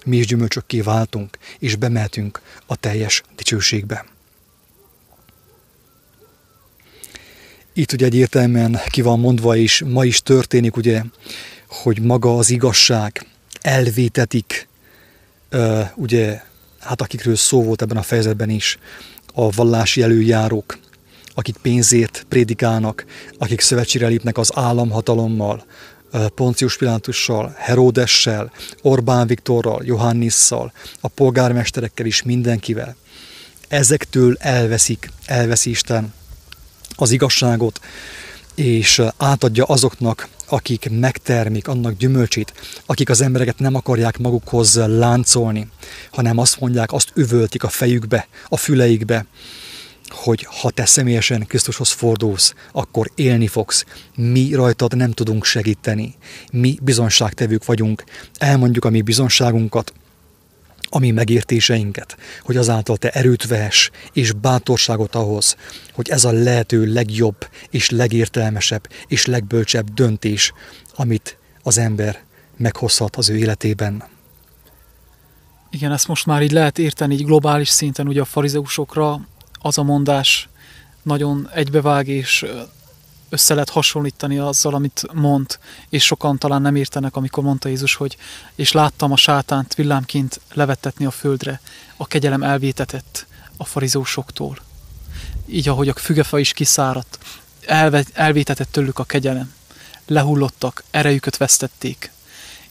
mi 0.05 0.17
is 0.17 0.27
gyümölcsökké 0.27 0.81
váltunk, 0.81 1.39
és 1.59 1.77
bemeltünk 1.77 2.41
a 2.67 2.77
teljes 2.77 3.23
dicsőségbe. 3.37 4.14
Itt 7.77 7.93
ugye 7.93 8.07
egyértelműen 8.07 8.81
ki 8.87 9.03
van 9.03 9.21
mondva, 9.21 9.57
és 9.57 9.83
ma 9.87 10.05
is 10.05 10.23
történik 10.23 10.77
ugye, 10.77 11.03
hogy 11.69 12.01
maga 12.01 12.37
az 12.37 12.51
igazság 12.51 13.27
elvétetik, 13.61 14.69
ugye, 15.95 16.41
hát 16.79 17.01
akikről 17.01 17.37
szó 17.37 17.63
volt 17.63 17.83
ebben 17.83 17.97
a 17.97 18.03
fejezetben 18.03 18.51
is, 18.51 18.79
a 19.35 19.51
vallási 19.51 20.03
előjárók, 20.03 20.79
akik 21.35 21.57
pénzért 21.57 22.27
prédikálnak, 22.29 23.05
akik 23.39 23.61
szövetségre 23.61 24.07
lépnek 24.07 24.39
az 24.39 24.51
államhatalommal, 24.55 25.65
Poncius 26.35 26.77
Pilátussal, 26.77 27.55
Heródessel, 27.57 28.53
Orbán 28.83 29.27
Viktorral, 29.27 29.83
Johannisszal, 29.85 30.73
a 31.01 31.09
polgármesterekkel 31.09 32.07
is 32.07 32.23
mindenkivel. 32.23 32.97
Ezektől 33.69 34.37
elveszik, 34.39 35.11
elveszi 35.27 35.71
Isten 35.71 36.13
az 36.97 37.11
igazságot, 37.11 37.81
és 38.55 39.03
átadja 39.17 39.65
azoknak, 39.65 40.29
akik 40.49 40.89
megtermik 40.91 41.69
annak 41.69 41.97
gyümölcsét, 41.97 42.53
akik 42.87 43.11
az 43.11 43.21
embereket 43.21 43.59
nem 43.59 43.75
akarják 43.75 44.19
magukhoz 44.19 44.75
láncolni, 44.87 45.69
hanem 46.11 46.39
azt 46.39 46.61
mondják, 46.61 46.93
azt 46.93 47.13
üvöltik 47.15 47.63
a 47.65 47.69
fejükbe, 47.69 48.29
a 48.49 48.57
füleikbe, 48.57 49.27
hogy 50.09 50.47
ha 50.61 50.71
te 50.71 50.87
személyesen 50.87 51.47
Krisztushoz 51.47 51.91
fordulsz, 51.91 52.55
akkor 52.73 53.11
élni 53.15 53.47
fogsz. 53.47 53.85
Mi 54.15 54.55
rajtad 54.55 54.97
nem 54.97 55.11
tudunk 55.11 55.45
segíteni. 55.45 56.15
Mi 56.53 56.79
bizonságtevők 56.83 57.65
vagyunk. 57.65 58.05
Elmondjuk 58.39 58.85
a 58.85 58.91
mi 58.91 59.03
bizonságunkat, 59.03 59.93
a 60.95 60.99
mi 60.99 61.11
megértéseinket, 61.11 62.17
hogy 62.43 62.57
azáltal 62.57 62.97
te 62.97 63.11
erőt 63.11 63.47
vehess 63.47 63.91
és 64.13 64.33
bátorságot 64.33 65.15
ahhoz, 65.15 65.57
hogy 65.93 66.09
ez 66.09 66.25
a 66.25 66.33
lehető 66.33 66.93
legjobb 66.93 67.49
és 67.71 67.91
legértelmesebb 67.91 68.89
és 69.07 69.27
legbölcsebb 69.27 69.95
döntés, 69.95 70.53
amit 70.95 71.39
az 71.63 71.79
ember 71.79 72.23
meghozhat 72.57 73.17
az 73.17 73.29
ő 73.29 73.37
életében. 73.37 74.05
Igen, 75.71 75.93
ezt 75.93 76.09
most 76.09 76.27
már 76.27 76.43
így 76.43 76.53
lehet 76.53 76.79
érteni 76.79 77.15
így 77.15 77.25
globális 77.25 77.69
szinten, 77.69 78.09
ugye 78.09 78.21
a 78.21 78.25
farizeusokra 78.25 79.21
az 79.53 79.79
a 79.79 79.83
mondás 79.83 80.49
nagyon 81.03 81.49
egybevág, 81.55 82.09
és 82.09 82.47
össze 83.35 83.55
lehet 83.55 83.71
hasonlítani 83.71 84.39
azzal, 84.39 84.75
amit 84.75 85.07
mond, 85.13 85.59
és 85.89 86.05
sokan 86.05 86.39
talán 86.39 86.63
nem 86.63 86.77
értenek, 86.77 87.17
amikor 87.17 87.45
mondta 87.45 87.69
Jézus, 87.69 87.95
hogy 87.95 88.17
és 88.55 88.73
láttam 88.73 89.13
a 89.13 89.17
sátánt 89.17 89.75
villámként 89.75 90.41
levettetni 90.53 91.05
a 91.05 91.11
földre, 91.11 91.61
a 91.97 92.07
kegyelem 92.07 92.43
elvétetett 92.43 93.27
a 93.57 93.65
farizósoktól. 93.65 94.59
Így, 95.47 95.69
ahogy 95.69 95.89
a 95.89 95.95
fügefa 95.95 96.39
is 96.39 96.53
kiszáradt, 96.53 97.19
elve, 97.67 98.05
elvétetett 98.13 98.73
tőlük 98.73 98.99
a 98.99 99.05
kegyelem. 99.05 99.55
Lehullottak, 100.07 100.85
erejüket 100.91 101.37
vesztették. 101.37 102.11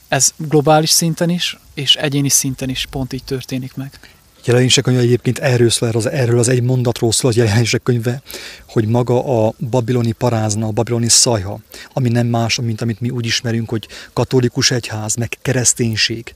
Ez 0.08 0.34
globális 0.38 0.90
szinten 0.90 1.30
is, 1.30 1.58
és 1.74 1.96
egyéni 1.96 2.30
szinten 2.30 2.70
is 2.70 2.86
pont 2.90 3.14
így 3.14 3.24
történik 3.24 3.76
meg 3.76 4.00
jelenések 4.46 4.84
könyve 4.84 5.02
egyébként 5.02 5.40
erről 5.40 5.70
szól, 5.70 5.90
az, 5.90 6.10
erről 6.10 6.40
az 6.40 6.48
egy 6.48 6.62
mondatról 6.62 7.12
szól 7.12 7.30
az 7.30 7.38
jelenések 7.38 7.84
könyve, 7.84 8.22
hogy 8.68 8.88
maga 8.88 9.46
a 9.46 9.54
babiloni 9.70 10.12
parázna, 10.12 10.68
a 10.68 10.72
babiloni 10.72 11.10
szajha, 11.10 11.60
ami 11.94 12.10
nem 12.10 12.28
más, 12.28 12.60
mint 12.60 12.82
amit 12.82 13.00
mi 13.00 13.10
úgy 13.10 13.26
ismerünk, 13.26 13.70
hogy 13.70 13.88
katolikus 14.14 14.72
egyház, 14.72 15.16
meg 15.16 15.38
kereszténység. 15.42 16.36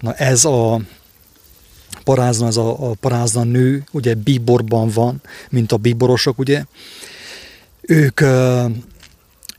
Na 0.00 0.14
ez 0.14 0.44
a 0.44 0.80
parázna, 2.04 2.46
ez 2.46 2.56
a, 2.56 2.90
a 2.90 2.94
parázna 3.00 3.44
nő, 3.44 3.84
ugye 3.90 4.14
bíborban 4.14 4.88
van, 4.88 5.20
mint 5.50 5.72
a 5.72 5.76
bíborosok, 5.76 6.38
ugye. 6.38 6.64
Ők, 7.80 8.20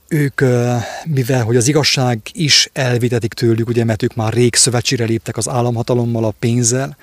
ők, 0.07 0.41
mivel 1.05 1.43
hogy 1.43 1.55
az 1.55 1.67
igazság 1.67 2.19
is 2.31 2.69
elvitetik 2.73 3.33
tőlük, 3.33 3.67
ugye, 3.67 3.83
mert 3.83 4.03
ők 4.03 4.15
már 4.15 4.33
rég 4.33 4.55
szövetségre 4.55 5.05
léptek 5.05 5.37
az 5.37 5.49
államhatalommal, 5.49 6.25
a 6.25 6.33
pénzzel, 6.39 6.97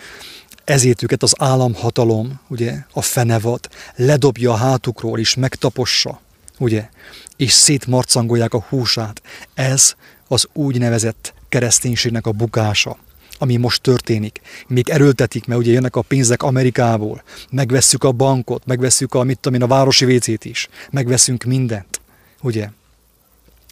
ezért 0.64 1.02
őket 1.02 1.22
az 1.22 1.34
államhatalom, 1.38 2.40
ugye, 2.48 2.74
a 2.92 3.02
fenevad, 3.02 3.68
ledobja 3.96 4.52
a 4.52 4.56
hátukról 4.56 5.18
és 5.18 5.34
megtapossa, 5.34 6.20
ugye, 6.58 6.88
és 7.36 7.52
szétmarcangolják 7.52 8.54
a 8.54 8.64
húsát. 8.68 9.22
Ez 9.54 9.94
az 10.28 10.46
úgynevezett 10.52 11.34
kereszténységnek 11.48 12.26
a 12.26 12.32
bukása 12.32 12.96
ami 13.42 13.56
most 13.56 13.82
történik. 13.82 14.40
Még 14.66 14.88
erőltetik, 14.88 15.46
mert 15.46 15.60
ugye 15.60 15.72
jönnek 15.72 15.96
a 15.96 16.02
pénzek 16.02 16.42
Amerikából, 16.42 17.22
megvesszük 17.50 18.04
a 18.04 18.12
bankot, 18.12 18.66
megvesszük 18.66 19.14
a, 19.14 19.22
mit 19.22 19.38
tudom 19.38 19.60
én, 19.60 19.64
a 19.64 19.74
városi 19.74 20.04
vécét 20.04 20.44
is, 20.44 20.68
megveszünk 20.90 21.44
mindent, 21.44 22.00
ugye? 22.40 22.68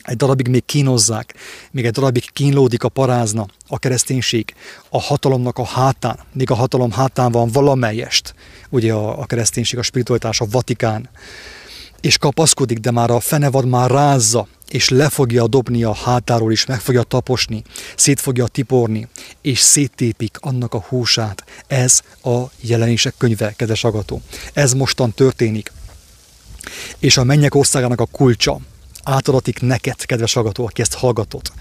Egy 0.04 0.16
darabig 0.16 0.48
még 0.48 0.64
kínozzák, 0.64 1.34
még 1.70 1.84
egy 1.84 1.92
darabig 1.92 2.30
kínlódik 2.32 2.82
a 2.82 2.88
parázna, 2.88 3.46
a 3.68 3.78
kereszténység 3.78 4.54
a 4.88 5.00
hatalomnak 5.00 5.58
a 5.58 5.64
hátán, 5.64 6.18
még 6.32 6.50
a 6.50 6.54
hatalom 6.54 6.90
hátán 6.90 7.32
van 7.32 7.48
valamelyest, 7.48 8.34
ugye 8.70 8.92
a, 8.92 9.20
a 9.20 9.26
kereszténység, 9.26 9.78
a 9.78 9.82
spiritualitás, 9.82 10.40
a 10.40 10.46
Vatikán, 10.50 11.08
és 12.00 12.18
kapaszkodik, 12.18 12.78
de 12.78 12.90
már 12.90 13.10
a 13.10 13.20
fenevad 13.20 13.66
már 13.66 13.90
rázza, 13.90 14.46
és 14.68 14.88
le 14.88 15.08
fogja 15.08 15.46
dobni 15.46 15.82
a 15.82 15.94
hátáról 15.94 16.52
is, 16.52 16.66
meg 16.66 16.80
fogja 16.80 17.02
taposni, 17.02 17.62
szét 17.96 18.20
fogja 18.20 18.46
tiporni, 18.46 19.08
és 19.42 19.58
széttépik 19.58 20.36
annak 20.40 20.74
a 20.74 20.84
húsát. 20.88 21.44
Ez 21.66 22.00
a 22.22 22.42
jelenések 22.60 23.14
könyve, 23.18 23.52
kedves 23.56 23.84
agató. 23.84 24.20
Ez 24.52 24.72
mostan 24.72 25.12
történik. 25.12 25.72
És 26.98 27.16
a 27.16 27.24
mennyek 27.24 27.54
országának 27.54 28.00
a 28.00 28.06
kulcsa, 28.06 28.60
átadatik 29.08 29.60
neked, 29.60 30.04
kedves 30.06 30.32
hallgató, 30.32 30.64
aki 30.64 30.80
ezt 30.80 30.94
hallgatod. 30.94 31.52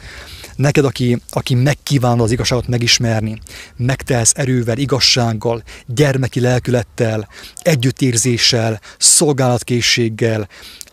Neked, 0.56 0.86
aki, 0.86 1.22
aki 1.30 1.56
megkívánod 1.56 2.26
az 2.26 2.32
igazságot 2.32 2.68
megismerni, 2.68 3.42
megtelsz 3.76 4.34
erővel, 4.36 4.78
igazsággal, 4.78 5.64
gyermeki 5.86 6.40
lelkülettel, 6.40 7.28
együttérzéssel, 7.62 8.82
szolgálatkészséggel, 8.98 10.48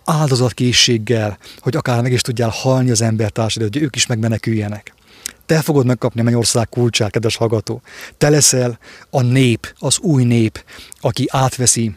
áldozatkészséggel, 0.05 1.39
hogy 1.59 1.77
akár 1.77 2.03
meg 2.03 2.13
is 2.13 2.21
tudjál 2.21 2.49
halni 2.49 2.91
az 2.91 3.01
embertársadal, 3.01 3.69
hogy 3.73 3.83
ők 3.83 3.97
is 3.97 4.07
megmeneküljenek. 4.07 4.95
Te 5.47 5.63
fogod 5.63 5.87
megkapni 5.87 6.21
a 6.21 6.25
mennyország 6.25 6.69
kulcsát, 6.69 7.11
kedves 7.11 7.37
hallgató. 7.37 7.83
Te 8.19 8.29
leszel 8.29 8.79
a 9.11 9.23
nép, 9.23 9.75
az 9.79 9.99
új 9.99 10.25
nép, 10.25 10.65
aki 11.01 11.29
átveszi 11.31 11.95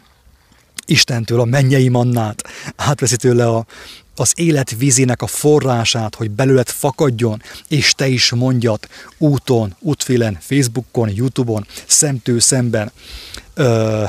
Istentől 0.90 1.40
a 1.40 1.46
mennyei 1.46 1.90
mannát, 1.90 2.44
átveszi 2.76 3.16
tőle 3.16 3.48
a, 3.48 3.66
az 4.16 4.34
élet 4.36 4.76
vízének 4.78 5.22
a 5.22 5.28
forrását, 5.28 6.16
hogy 6.16 6.32
belőled 6.32 6.70
fakadjon, 6.70 7.42
és 7.68 7.94
te 7.94 8.08
is 8.08 8.32
mondjad 8.32 8.80
úton, 9.18 9.76
útfélen, 9.80 10.38
Facebookon, 10.42 11.10
Youtube-on, 11.10 11.68
szemtől 11.88 12.40
szemben, 12.40 12.92
ö, 13.54 14.04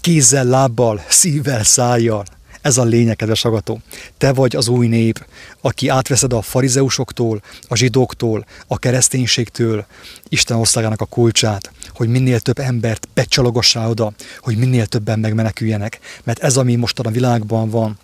kézzel, 0.00 0.44
lábbal, 0.44 1.04
szívvel, 1.08 1.64
szájjal, 1.64 2.24
ez 2.60 2.78
a 2.78 2.84
lényeg, 2.84 3.16
kedves 3.16 3.44
agató. 3.44 3.80
Te 4.18 4.32
vagy 4.32 4.56
az 4.56 4.68
új 4.68 4.86
nép, 4.86 5.26
aki 5.60 5.88
átveszed 5.88 6.32
a 6.32 6.42
farizeusoktól, 6.42 7.42
a 7.68 7.76
zsidóktól, 7.76 8.46
a 8.66 8.78
kereszténységtől 8.78 9.86
Isten 10.28 10.56
országának 10.56 11.00
a 11.00 11.04
kulcsát, 11.04 11.72
hogy 11.88 12.08
minél 12.08 12.40
több 12.40 12.58
embert 12.58 13.08
becsalogassá 13.14 13.88
oda, 13.88 14.12
hogy 14.40 14.56
minél 14.56 14.86
többen 14.86 15.18
megmeneküljenek. 15.18 15.98
Mert 16.24 16.38
ez, 16.38 16.56
ami 16.56 16.74
mostan 16.74 17.06
a 17.06 17.10
világban 17.10 17.70
van, 17.70 17.98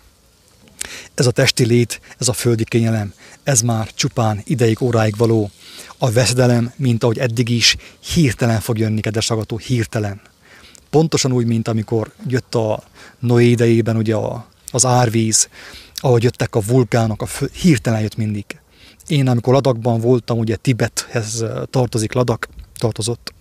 ez 1.13 1.25
a 1.25 1.31
testi 1.31 1.65
lét, 1.65 2.01
ez 2.17 2.27
a 2.27 2.33
földi 2.33 2.63
kényelem, 2.63 3.13
ez 3.43 3.61
már 3.61 3.89
csupán 3.93 4.41
ideig, 4.43 4.81
óráig 4.81 5.17
való. 5.17 5.51
A 5.97 6.11
veszedelem, 6.11 6.73
mint 6.75 7.03
ahogy 7.03 7.17
eddig 7.17 7.49
is, 7.49 7.75
hirtelen 8.13 8.59
fog 8.59 8.77
jönni, 8.77 9.01
kedves 9.01 9.29
agató, 9.29 9.57
hirtelen. 9.57 10.21
Pontosan 10.95 11.31
úgy, 11.31 11.45
mint 11.45 11.67
amikor 11.67 12.11
jött 12.27 12.55
a 12.55 12.83
Noé 13.19 13.49
idejében 13.49 13.95
ugye 13.95 14.15
a, 14.15 14.45
az 14.71 14.85
árvíz, 14.85 15.49
ahogy 15.95 16.23
jöttek 16.23 16.55
a 16.55 16.59
vulkánok, 16.59 17.21
a 17.21 17.25
föl, 17.25 17.49
hirtelen 17.61 18.01
jött 18.01 18.15
mindig. 18.15 18.45
Én, 19.07 19.27
amikor 19.27 19.53
Ladakban 19.53 19.99
voltam, 19.99 20.39
ugye 20.39 20.55
Tibethez 20.55 21.43
tartozik 21.69 22.13
Ladak, 22.13 22.49
tartozott. 22.77 23.33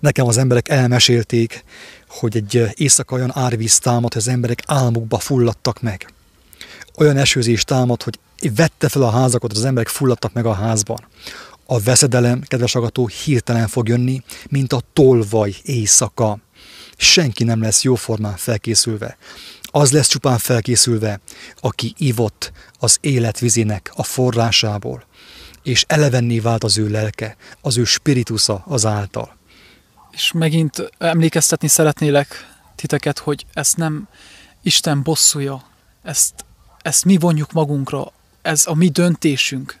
Nekem 0.00 0.26
az 0.26 0.36
emberek 0.36 0.68
elmesélték, 0.68 1.64
hogy 2.08 2.36
egy 2.36 2.70
éjszaka 2.74 3.14
olyan 3.14 3.30
árvíz 3.34 3.78
támad, 3.78 4.12
hogy 4.12 4.22
az 4.22 4.28
emberek 4.28 4.62
álmukba 4.66 5.18
fulladtak 5.18 5.80
meg. 5.80 6.12
Olyan 6.96 7.16
esőzés 7.16 7.64
támad, 7.64 8.02
hogy 8.02 8.18
vette 8.56 8.88
fel 8.88 9.02
a 9.02 9.10
házakat, 9.10 9.52
az 9.52 9.64
emberek 9.64 9.88
fulladtak 9.88 10.32
meg 10.32 10.46
a 10.46 10.52
házban. 10.52 11.06
A 11.72 11.80
veszedelem, 11.80 12.40
kedves 12.40 12.74
agató, 12.74 13.06
hirtelen 13.06 13.68
fog 13.68 13.88
jönni, 13.88 14.22
mint 14.48 14.72
a 14.72 14.80
tolvaj 14.92 15.54
éjszaka. 15.62 16.38
Senki 16.96 17.44
nem 17.44 17.62
lesz 17.62 17.82
jóformán 17.82 18.36
felkészülve. 18.36 19.16
Az 19.62 19.92
lesz 19.92 20.08
csupán 20.08 20.38
felkészülve, 20.38 21.20
aki 21.60 21.94
ivott 21.96 22.52
az 22.78 22.98
életvizének 23.00 23.92
a 23.94 24.02
forrásából, 24.02 25.04
és 25.62 25.84
elevenné 25.88 26.38
vált 26.38 26.64
az 26.64 26.78
ő 26.78 26.88
lelke, 26.88 27.36
az 27.60 27.78
ő 27.78 27.84
spiritusza 27.84 28.64
azáltal. 28.66 29.36
És 30.10 30.32
megint 30.32 30.90
emlékeztetni 30.98 31.68
szeretnélek 31.68 32.48
titeket, 32.76 33.18
hogy 33.18 33.46
ezt 33.52 33.76
nem 33.76 34.08
Isten 34.62 35.02
bosszúja, 35.02 35.64
ezt, 36.02 36.44
ezt 36.82 37.04
mi 37.04 37.16
vonjuk 37.16 37.52
magunkra, 37.52 38.12
ez 38.42 38.66
a 38.66 38.74
mi 38.74 38.88
döntésünk. 38.88 39.80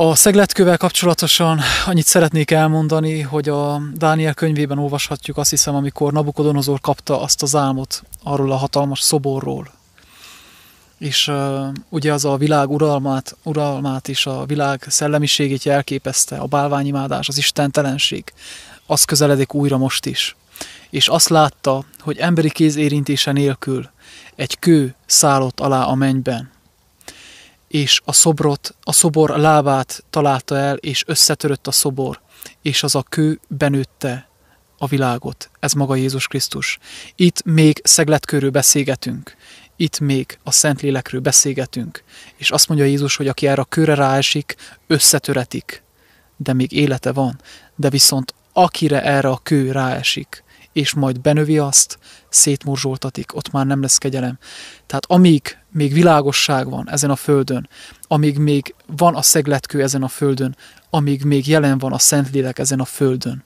A 0.00 0.14
szegletkövel 0.14 0.76
kapcsolatosan 0.76 1.60
annyit 1.86 2.06
szeretnék 2.06 2.50
elmondani, 2.50 3.20
hogy 3.20 3.48
a 3.48 3.80
Dániel 3.94 4.34
könyvében 4.34 4.78
olvashatjuk 4.78 5.36
azt 5.36 5.50
hiszem, 5.50 5.74
amikor 5.74 6.12
Nabukodonozor 6.12 6.80
kapta 6.80 7.20
azt 7.20 7.42
az 7.42 7.54
álmot 7.54 8.02
arról 8.22 8.52
a 8.52 8.56
hatalmas 8.56 9.00
szoborról. 9.00 9.70
És 10.98 11.28
uh, 11.28 11.66
ugye 11.88 12.12
az 12.12 12.24
a 12.24 12.36
világ 12.36 12.70
uralmát, 12.70 13.36
uralmát 13.42 14.08
és 14.08 14.26
a 14.26 14.44
világ 14.46 14.84
szellemiségét 14.88 15.62
jelképezte, 15.62 16.36
a 16.36 16.46
bálványimádás, 16.46 17.28
az 17.28 17.38
istentelenség, 17.38 18.32
az 18.86 19.04
közeledik 19.04 19.54
újra 19.54 19.76
most 19.76 20.06
is. 20.06 20.36
És 20.90 21.08
azt 21.08 21.28
látta, 21.28 21.84
hogy 22.00 22.18
emberi 22.18 22.50
kéz 22.50 22.76
érintése 22.76 23.32
nélkül 23.32 23.90
egy 24.34 24.58
kő 24.58 24.94
szállott 25.06 25.60
alá 25.60 25.82
a 25.82 25.94
mennyben, 25.94 26.50
és 27.68 28.00
a 28.04 28.12
szobrot, 28.12 28.74
a 28.82 28.92
szobor 28.92 29.38
lábát 29.38 30.04
találta 30.10 30.56
el, 30.56 30.76
és 30.76 31.02
összetörött 31.06 31.66
a 31.66 31.72
szobor, 31.72 32.20
és 32.62 32.82
az 32.82 32.94
a 32.94 33.02
kő 33.02 33.40
benőtte 33.48 34.28
a 34.78 34.86
világot. 34.86 35.50
Ez 35.60 35.72
maga 35.72 35.94
Jézus 35.94 36.26
Krisztus. 36.26 36.78
Itt 37.14 37.42
még 37.44 37.80
szegletkörről 37.84 38.50
beszélgetünk, 38.50 39.36
itt 39.76 40.00
még 40.00 40.38
a 40.42 40.50
Szentlélekről 40.50 41.20
beszélgetünk, 41.20 42.02
és 42.36 42.50
azt 42.50 42.68
mondja 42.68 42.86
Jézus, 42.86 43.16
hogy 43.16 43.28
aki 43.28 43.46
erre 43.46 43.60
a 43.60 43.64
kőre 43.64 43.94
ráesik, 43.94 44.54
összetöretik, 44.86 45.82
de 46.36 46.52
még 46.52 46.72
élete 46.72 47.12
van. 47.12 47.40
De 47.76 47.90
viszont 47.90 48.34
akire 48.52 49.02
erre 49.02 49.28
a 49.28 49.40
kő 49.42 49.72
ráesik, 49.72 50.44
és 50.78 50.94
majd 50.94 51.20
benövi 51.20 51.58
azt, 51.58 51.98
szétmorzsoltatik, 52.28 53.34
ott 53.34 53.50
már 53.50 53.66
nem 53.66 53.80
lesz 53.80 53.98
kegyelem. 53.98 54.38
Tehát 54.86 55.04
amíg 55.06 55.58
még 55.70 55.92
világosság 55.92 56.70
van 56.70 56.90
ezen 56.90 57.10
a 57.10 57.16
földön, 57.16 57.68
amíg 58.02 58.38
még 58.38 58.74
van 58.86 59.14
a 59.14 59.22
szegletkő 59.22 59.82
ezen 59.82 60.02
a 60.02 60.08
földön, 60.08 60.56
amíg 60.90 61.24
még 61.24 61.48
jelen 61.48 61.78
van 61.78 61.92
a 61.92 61.98
Szentlélek 61.98 62.58
ezen 62.58 62.80
a 62.80 62.84
földön, 62.84 63.44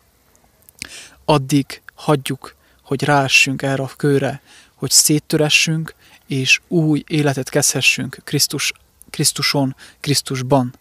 addig 1.25 1.83
hagyjuk, 1.95 2.55
hogy 2.83 3.05
ráessünk 3.05 3.63
erre 3.63 3.83
a 3.83 3.91
kőre, 3.97 4.43
hogy 4.75 4.91
széttöressünk, 4.91 5.95
és 6.27 6.61
új 6.69 7.03
életet 7.07 7.49
kezdhessünk 7.49 8.19
Krisztus, 8.25 8.73
Krisztuson, 9.11 9.77
Krisztusban, 10.01 10.75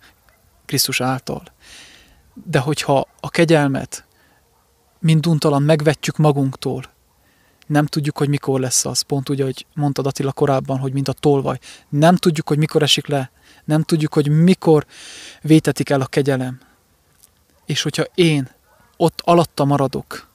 Krisztus 0.65 1.01
által. 1.01 1.43
De 2.45 2.59
hogyha 2.59 3.07
a 3.19 3.29
kegyelmet 3.29 4.05
minduntalan 5.01 5.63
megvetjük 5.63 6.17
magunktól, 6.17 6.83
nem 7.71 7.85
tudjuk, 7.85 8.17
hogy 8.17 8.29
mikor 8.29 8.59
lesz 8.59 8.85
az. 8.85 9.01
Pont 9.01 9.29
úgy, 9.29 9.41
hogy 9.41 9.65
mondtad 9.73 10.05
Attila 10.05 10.31
korábban, 10.31 10.77
hogy 10.77 10.93
mint 10.93 11.07
a 11.07 11.13
tolvaj. 11.13 11.59
Nem 11.89 12.15
tudjuk, 12.15 12.47
hogy 12.47 12.57
mikor 12.57 12.81
esik 12.83 13.07
le. 13.07 13.31
Nem 13.65 13.83
tudjuk, 13.83 14.13
hogy 14.13 14.29
mikor 14.43 14.85
vétetik 15.41 15.89
el 15.89 16.01
a 16.01 16.05
kegyelem. 16.05 16.59
És 17.65 17.81
hogyha 17.81 18.03
én 18.15 18.49
ott 18.97 19.21
alatta 19.23 19.65
maradok, 19.65 20.27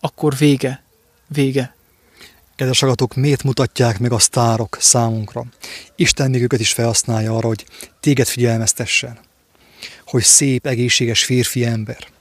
akkor 0.00 0.36
vége, 0.36 0.82
vége. 1.26 1.74
Kedves 2.56 2.82
agatok, 2.82 3.14
miért 3.14 3.42
mutatják 3.42 3.98
meg 3.98 4.12
a 4.12 4.18
sztárok 4.18 4.76
számunkra? 4.80 5.44
Isten 5.96 6.30
még 6.30 6.42
őket 6.42 6.60
is 6.60 6.72
felhasználja 6.72 7.36
arra, 7.36 7.46
hogy 7.46 7.66
téged 8.00 8.26
figyelmeztessen. 8.26 9.18
Hogy 10.06 10.22
szép, 10.22 10.66
egészséges 10.66 11.24
férfi 11.24 11.64
ember– 11.64 12.06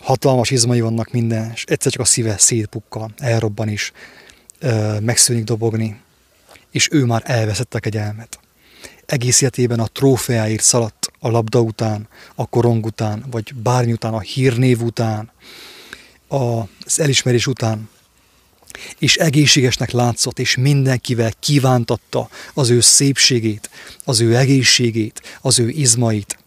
hatalmas 0.00 0.50
izmai 0.50 0.80
vannak 0.80 1.10
minden, 1.10 1.50
és 1.54 1.64
egyszer 1.64 1.92
csak 1.92 2.00
a 2.00 2.04
szíve 2.04 2.38
szétpukkan, 2.38 3.14
elrobban 3.16 3.68
is, 3.68 3.92
megszűnik 5.00 5.44
dobogni, 5.44 6.00
és 6.70 6.88
ő 6.90 7.04
már 7.04 7.22
elveszett 7.24 7.74
a 7.74 7.78
kegyelmet. 7.78 8.38
Egész 9.06 9.40
életében 9.40 9.80
a 9.80 9.86
trófeáért 9.86 10.62
szaladt 10.62 11.10
a 11.18 11.28
labda 11.28 11.60
után, 11.60 12.08
a 12.34 12.46
korong 12.46 12.86
után, 12.86 13.24
vagy 13.30 13.54
bármi 13.54 13.92
után, 13.92 14.14
a 14.14 14.20
hírnév 14.20 14.82
után, 14.82 15.30
az 16.28 17.00
elismerés 17.00 17.46
után, 17.46 17.88
és 18.98 19.16
egészségesnek 19.16 19.90
látszott, 19.90 20.38
és 20.38 20.56
mindenkivel 20.56 21.32
kívántatta 21.40 22.28
az 22.54 22.70
ő 22.70 22.80
szépségét, 22.80 23.70
az 24.04 24.20
ő 24.20 24.36
egészségét, 24.36 25.38
az 25.40 25.58
ő 25.58 25.68
izmait. 25.68 26.38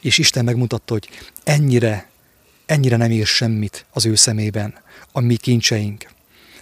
És 0.00 0.18
Isten 0.18 0.44
megmutatta, 0.44 0.92
hogy 0.92 1.08
ennyire 1.44 2.10
ennyire 2.66 2.96
nem 2.96 3.10
ér 3.10 3.26
semmit 3.26 3.84
az 3.92 4.06
ő 4.06 4.14
szemében, 4.14 4.74
a 5.12 5.20
mi 5.20 5.36
kincseink. 5.36 6.10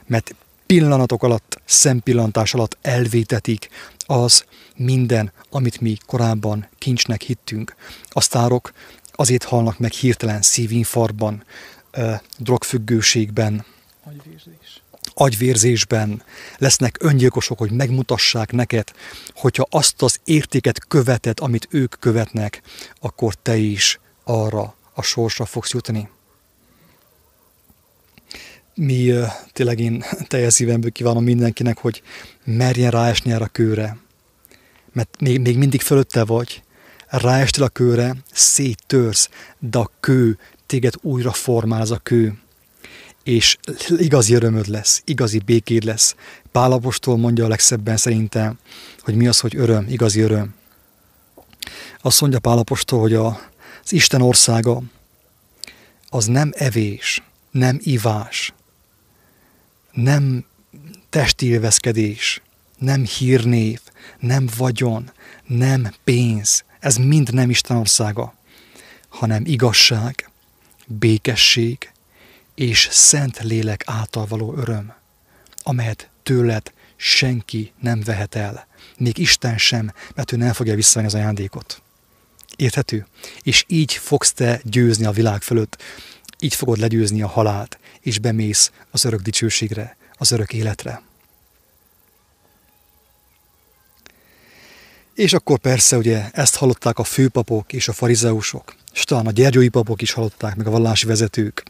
Mert 0.07 0.35
pillanatok 0.67 1.23
alatt, 1.23 1.61
szempillantás 1.65 2.55
alatt 2.55 2.77
elvétetik 2.83 3.69
az 3.99 4.45
minden, 4.77 5.33
amit 5.51 5.81
mi 5.81 5.97
korábban 6.07 6.69
kincsnek 6.79 7.23
hittünk. 7.23 7.75
A 8.09 8.21
sztárok 8.21 8.73
azért 9.13 9.45
halnak 9.45 9.79
meg 9.79 9.93
hirtelen 9.93 10.43
szívinfarban, 10.43 11.45
drogfüggőségben, 12.39 13.65
agyvérzés. 14.05 14.83
agyvérzésben, 15.15 16.23
lesznek 16.59 16.97
öngyilkosok, 17.01 17.59
hogy 17.59 17.71
megmutassák 17.71 18.53
neked, 18.53 18.93
hogyha 19.35 19.67
azt 19.71 20.03
az 20.03 20.21
értéket 20.25 20.87
követed, 20.87 21.41
amit 21.41 21.69
ők 21.71 21.95
követnek, 21.99 22.63
akkor 23.01 23.35
te 23.35 23.57
is 23.57 24.01
arra 24.25 24.75
a 24.93 25.03
sorsra 25.03 25.45
fogsz 25.45 25.73
jutni. 25.73 26.09
Mi 28.75 29.15
tényleg 29.53 29.81
én 29.81 30.05
teljes 30.29 30.53
szívemből 30.53 30.91
kívánom 30.91 31.25
mindenkinek, 31.25 31.79
hogy 31.79 32.03
merjen 32.45 32.91
ráesni 32.91 33.33
erre 33.33 33.45
a 33.45 33.49
kőre. 33.49 33.97
Mert 34.93 35.21
még, 35.21 35.41
még 35.41 35.59
mindig 35.59 35.81
fölötte 35.81 36.25
vagy, 36.25 36.63
ráestél 37.07 37.65
a 37.65 37.69
kőre, 37.69 38.17
széttörsz, 38.33 39.29
de 39.59 39.79
a 39.79 39.91
kő 40.01 40.39
téged 40.67 40.95
újra 41.01 41.33
formál 41.33 41.81
az 41.81 41.91
a 41.91 42.01
kő. 42.03 42.39
És 43.25 43.59
igazi 43.89 44.35
örömöd 44.35 44.67
lesz, 44.67 45.03
igazi 45.05 45.39
békéd 45.39 45.85
lesz. 45.85 46.15
Pálapostól 46.53 47.17
mondja 47.17 47.45
a 47.45 47.49
legszebben 47.49 47.97
szerintem, 47.97 48.59
hogy 49.01 49.15
mi 49.15 49.27
az, 49.27 49.41
hogy 49.41 49.57
öröm, 49.57 49.87
igazi 49.89 50.21
öröm. 50.21 50.55
Azt 52.03 52.21
mondja 52.21 52.39
Pálapostól, 52.39 53.01
hogy 53.01 53.15
a, 53.15 53.50
az 53.85 53.93
Isten 53.93 54.23
országa 54.23 54.83
az 56.09 56.25
nem 56.25 56.53
evés, 56.55 57.23
nem 57.51 57.79
ivás, 57.83 58.53
nem 59.93 60.45
testélvezkedés, 61.09 62.43
nem 62.79 63.05
hírnév, 63.05 63.81
nem 64.19 64.49
vagyon, 64.57 65.11
nem 65.47 65.95
pénz. 66.05 66.65
Ez 66.81 66.97
mind 66.97 67.33
nem 67.33 67.51
Isten 67.51 67.77
országa, 67.77 68.35
hanem 69.09 69.43
igazság, 69.47 70.31
békesség 70.87 71.93
és 72.55 72.89
szent 72.91 73.39
lélek 73.39 73.83
által 73.87 74.27
való 74.27 74.57
öröm, 74.57 74.95
amelyet 75.63 76.11
tőled 76.23 76.73
senki 76.97 77.73
nem 77.81 78.01
vehet 78.01 78.35
el, 78.35 78.67
még 78.97 79.19
Isten 79.19 79.59
sem, 79.59 79.93
mert 80.15 80.33
ő 80.33 80.37
nem 80.37 80.53
fogja 80.53 80.75
visszavenni 80.75 81.13
az 81.13 81.19
ajándékot. 81.21 81.83
Érthető? 82.61 83.07
És 83.43 83.65
így 83.67 83.93
fogsz 83.93 84.33
te 84.33 84.61
győzni 84.65 85.05
a 85.05 85.11
világ 85.11 85.43
fölött, 85.43 85.83
így 86.39 86.55
fogod 86.55 86.79
legyőzni 86.79 87.23
a 87.23 87.29
halált, 87.29 87.79
és 88.01 88.19
bemész 88.19 88.73
az 88.91 89.05
örök 89.05 89.21
dicsőségre, 89.21 89.97
az 90.13 90.31
örök 90.31 90.53
életre. 90.53 91.03
És 95.15 95.33
akkor 95.33 95.59
persze 95.59 95.97
ugye 95.97 96.31
ezt 96.33 96.57
hallották 96.57 96.99
a 96.99 97.05
főpapok 97.05 97.73
és 97.73 97.89
a 97.89 97.93
farizeusok, 97.93 98.75
és 98.93 99.05
talán 99.05 99.27
a 99.27 99.31
gyergyói 99.31 99.69
papok 99.69 100.03
is 100.03 100.13
hallották, 100.13 100.57
meg 100.57 100.67
a 100.67 100.71
vallási 100.71 101.07
vezetők. 101.07 101.63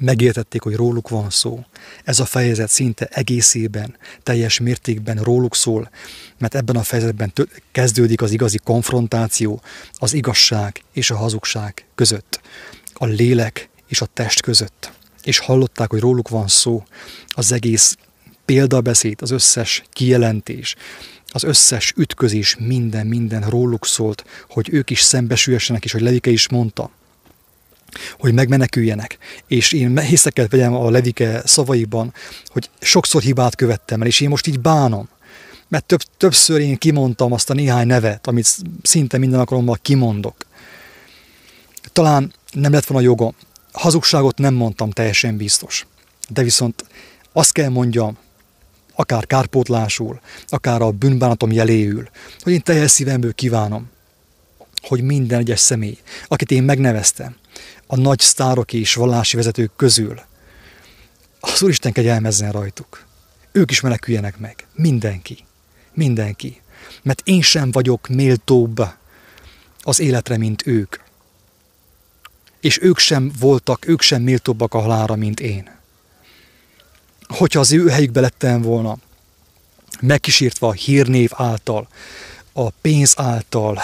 Megértették, 0.00 0.62
hogy 0.62 0.74
róluk 0.74 1.08
van 1.08 1.30
szó. 1.30 1.64
Ez 2.04 2.20
a 2.20 2.24
fejezet 2.24 2.68
szinte 2.68 3.06
egészében, 3.10 3.96
teljes 4.22 4.58
mértékben 4.58 5.16
róluk 5.16 5.54
szól, 5.54 5.90
mert 6.38 6.54
ebben 6.54 6.76
a 6.76 6.82
fejezetben 6.82 7.32
kezdődik 7.72 8.22
az 8.22 8.30
igazi 8.30 8.58
konfrontáció 8.58 9.62
az 9.92 10.12
igazság 10.12 10.82
és 10.92 11.10
a 11.10 11.16
hazugság 11.16 11.86
között, 11.94 12.40
a 12.92 13.06
lélek 13.06 13.68
és 13.88 14.00
a 14.00 14.06
test 14.06 14.40
között. 14.40 14.92
És 15.22 15.38
hallották, 15.38 15.90
hogy 15.90 16.00
róluk 16.00 16.28
van 16.28 16.48
szó, 16.48 16.84
az 17.28 17.52
egész 17.52 17.96
példabeszéd, 18.44 19.22
az 19.22 19.30
összes 19.30 19.82
kijelentés, 19.92 20.76
az 21.26 21.42
összes 21.42 21.92
ütközés, 21.96 22.56
minden, 22.58 23.06
minden 23.06 23.50
róluk 23.50 23.86
szólt, 23.86 24.24
hogy 24.48 24.68
ők 24.72 24.90
is 24.90 25.00
szembesüljenek, 25.00 25.84
és 25.84 25.92
hogy 25.92 26.00
Levike 26.00 26.30
is 26.30 26.48
mondta, 26.48 26.90
hogy 28.18 28.34
megmeneküljenek. 28.34 29.18
És 29.46 29.72
én 29.72 30.00
hiszeket 30.00 30.50
vegyem 30.50 30.74
a 30.74 30.90
Levike 30.90 31.42
szavaiban, 31.44 32.14
hogy 32.46 32.70
sokszor 32.80 33.22
hibát 33.22 33.54
követtem 33.54 34.00
el, 34.00 34.06
és 34.06 34.20
én 34.20 34.28
most 34.28 34.46
így 34.46 34.60
bánom. 34.60 35.08
Mert 35.68 35.84
több, 35.84 36.00
többször 36.16 36.60
én 36.60 36.76
kimondtam 36.76 37.32
azt 37.32 37.50
a 37.50 37.54
néhány 37.54 37.86
nevet, 37.86 38.26
amit 38.26 38.56
szinte 38.82 39.18
minden 39.18 39.38
alkalommal 39.38 39.78
kimondok. 39.82 40.36
Talán 41.92 42.32
nem 42.52 42.72
lett 42.72 42.86
volna 42.86 43.06
jogom. 43.06 43.34
Hazugságot 43.72 44.38
nem 44.38 44.54
mondtam 44.54 44.90
teljesen 44.90 45.36
biztos. 45.36 45.86
De 46.28 46.42
viszont 46.42 46.84
azt 47.32 47.52
kell 47.52 47.68
mondjam, 47.68 48.16
akár 48.94 49.26
kárpótlásul, 49.26 50.20
akár 50.48 50.82
a 50.82 50.90
bűnbánatom 50.90 51.52
jeléül, 51.52 52.08
hogy 52.40 52.52
én 52.52 52.62
teljes 52.62 52.90
szívemből 52.90 53.34
kívánom, 53.34 53.90
hogy 54.80 55.02
minden 55.02 55.38
egyes 55.38 55.60
személy, 55.60 55.98
akit 56.28 56.50
én 56.50 56.62
megneveztem, 56.62 57.36
a 57.86 57.96
nagy 57.96 58.20
sztárok 58.20 58.72
és 58.72 58.94
vallási 58.94 59.36
vezetők 59.36 59.70
közül, 59.76 60.20
az 61.40 61.62
Úristen 61.62 61.92
kegyelmezzen 61.92 62.52
rajtuk. 62.52 63.04
Ők 63.52 63.70
is 63.70 63.80
meneküljenek 63.80 64.38
meg. 64.38 64.66
Mindenki. 64.74 65.38
Mindenki. 65.92 66.60
Mert 67.02 67.22
én 67.24 67.42
sem 67.42 67.70
vagyok 67.70 68.08
méltóbb 68.08 68.88
az 69.80 70.00
életre, 70.00 70.36
mint 70.36 70.66
ők. 70.66 70.96
És 72.60 72.82
ők 72.82 72.98
sem 72.98 73.32
voltak, 73.38 73.88
ők 73.88 74.00
sem 74.00 74.22
méltóbbak 74.22 74.74
a 74.74 74.80
halára, 74.80 75.14
mint 75.14 75.40
én 75.40 75.74
hogyha 77.28 77.60
az 77.60 77.72
ő 77.72 77.88
helyükbe 77.88 78.20
lettem 78.20 78.62
volna, 78.62 78.96
megkísértve 80.00 80.66
a 80.66 80.72
hírnév 80.72 81.30
által, 81.34 81.88
a 82.52 82.70
pénz 82.70 83.14
által, 83.16 83.80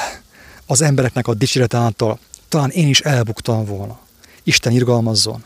az 0.67 0.81
embereknek 0.81 1.27
a 1.27 1.35
dicséret 1.35 1.75
által, 1.75 2.19
talán 2.53 2.71
én 2.71 2.89
is 2.89 3.01
elbuktam 3.01 3.65
volna. 3.65 3.99
Isten 4.43 4.73
irgalmazzon. 4.73 5.45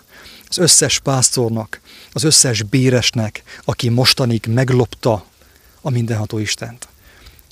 Az 0.49 0.59
összes 0.59 0.99
pásztornak, 0.99 1.81
az 2.13 2.25
összes 2.25 2.63
béresnek, 2.63 3.43
aki 3.65 3.89
mostanig 3.89 4.47
meglopta 4.47 5.25
a 5.81 5.91
mindenható 5.91 6.39
Istent. 6.39 6.89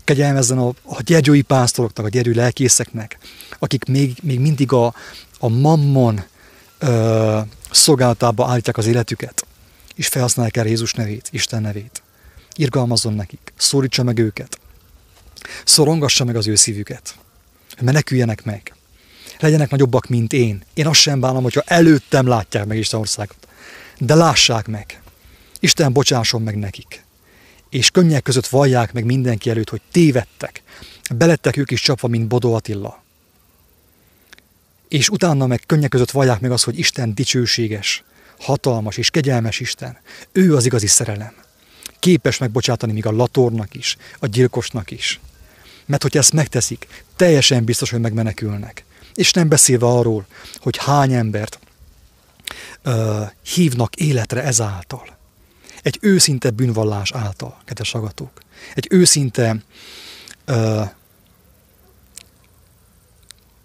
Kegyelmezzen 0.04 0.58
a, 0.58 0.68
a 0.82 1.02
gyergyói 1.02 1.42
pásztoroknak, 1.42 2.06
a 2.06 2.08
gyergyói 2.08 2.34
lelkészeknek, 2.34 3.18
akik 3.58 3.84
még, 3.84 4.18
még 4.22 4.40
mindig 4.40 4.72
a, 4.72 4.94
a 5.38 5.48
mammon 5.48 6.24
ö, 6.78 7.40
szolgálatába 7.70 8.46
állítják 8.48 8.76
az 8.76 8.86
életüket 8.86 9.46
és 9.94 10.06
felhasználják 10.06 10.56
el 10.56 10.66
Jézus 10.66 10.92
nevét, 10.92 11.28
Isten 11.30 11.62
nevét. 11.62 12.02
Irgalmazzon 12.56 13.14
nekik, 13.14 13.52
szólítsa 13.56 14.02
meg 14.02 14.18
őket, 14.18 14.58
szorongassa 15.64 16.24
meg 16.24 16.36
az 16.36 16.46
ő 16.46 16.54
szívüket, 16.54 17.14
hogy 17.74 17.84
meneküljenek 17.84 18.44
meg, 18.44 18.74
legyenek 19.38 19.70
nagyobbak, 19.70 20.06
mint 20.06 20.32
én. 20.32 20.62
Én 20.74 20.86
azt 20.86 21.00
sem 21.00 21.20
bánom, 21.20 21.42
hogyha 21.42 21.62
előttem 21.66 22.26
látják 22.26 22.66
meg 22.66 22.78
Isten 22.78 23.00
országot, 23.00 23.48
de 23.98 24.14
lássák 24.14 24.66
meg. 24.66 25.02
Isten 25.60 25.92
bocsásson 25.92 26.42
meg 26.42 26.56
nekik. 26.58 27.02
És 27.70 27.90
könnyek 27.90 28.22
között 28.22 28.46
vallják 28.46 28.92
meg 28.92 29.04
mindenki 29.04 29.50
előtt, 29.50 29.70
hogy 29.70 29.80
tévedtek. 29.92 30.62
Belettek 31.14 31.56
ők 31.56 31.70
is 31.70 31.80
csapva, 31.80 32.08
mint 32.08 32.28
Bodó 32.28 32.54
Attila. 32.54 33.02
És 34.88 35.08
utána 35.08 35.46
meg 35.46 35.62
könnyek 35.66 35.90
között 35.90 36.10
vallják 36.10 36.40
meg 36.40 36.50
azt, 36.50 36.64
hogy 36.64 36.78
Isten 36.78 37.14
dicsőséges, 37.14 38.04
hatalmas 38.38 38.96
és 38.96 39.10
kegyelmes 39.10 39.60
Isten. 39.60 39.98
Ő 40.32 40.56
az 40.56 40.64
igazi 40.64 40.86
szerelem. 40.86 41.32
Képes 41.98 42.38
megbocsátani 42.38 42.92
még 42.92 43.06
a 43.06 43.10
latornak 43.10 43.74
is, 43.74 43.96
a 44.18 44.26
gyilkosnak 44.26 44.90
is. 44.90 45.20
Mert 45.86 46.02
hogyha 46.02 46.18
ezt 46.18 46.32
megteszik, 46.32 47.04
teljesen 47.16 47.64
biztos, 47.64 47.90
hogy 47.90 48.00
megmenekülnek. 48.00 48.84
És 49.14 49.32
nem 49.32 49.48
beszélve 49.48 49.86
arról, 49.86 50.26
hogy 50.56 50.76
hány 50.76 51.12
embert 51.12 51.58
uh, 52.84 53.30
hívnak 53.54 53.96
életre 53.96 54.42
ezáltal. 54.42 55.16
Egy 55.82 55.98
őszinte 56.00 56.50
bűnvallás 56.50 57.12
által, 57.12 57.62
kedves 57.64 57.94
agatók. 57.94 58.40
Egy 58.74 58.86
őszinte 58.90 59.56
uh, 60.46 60.88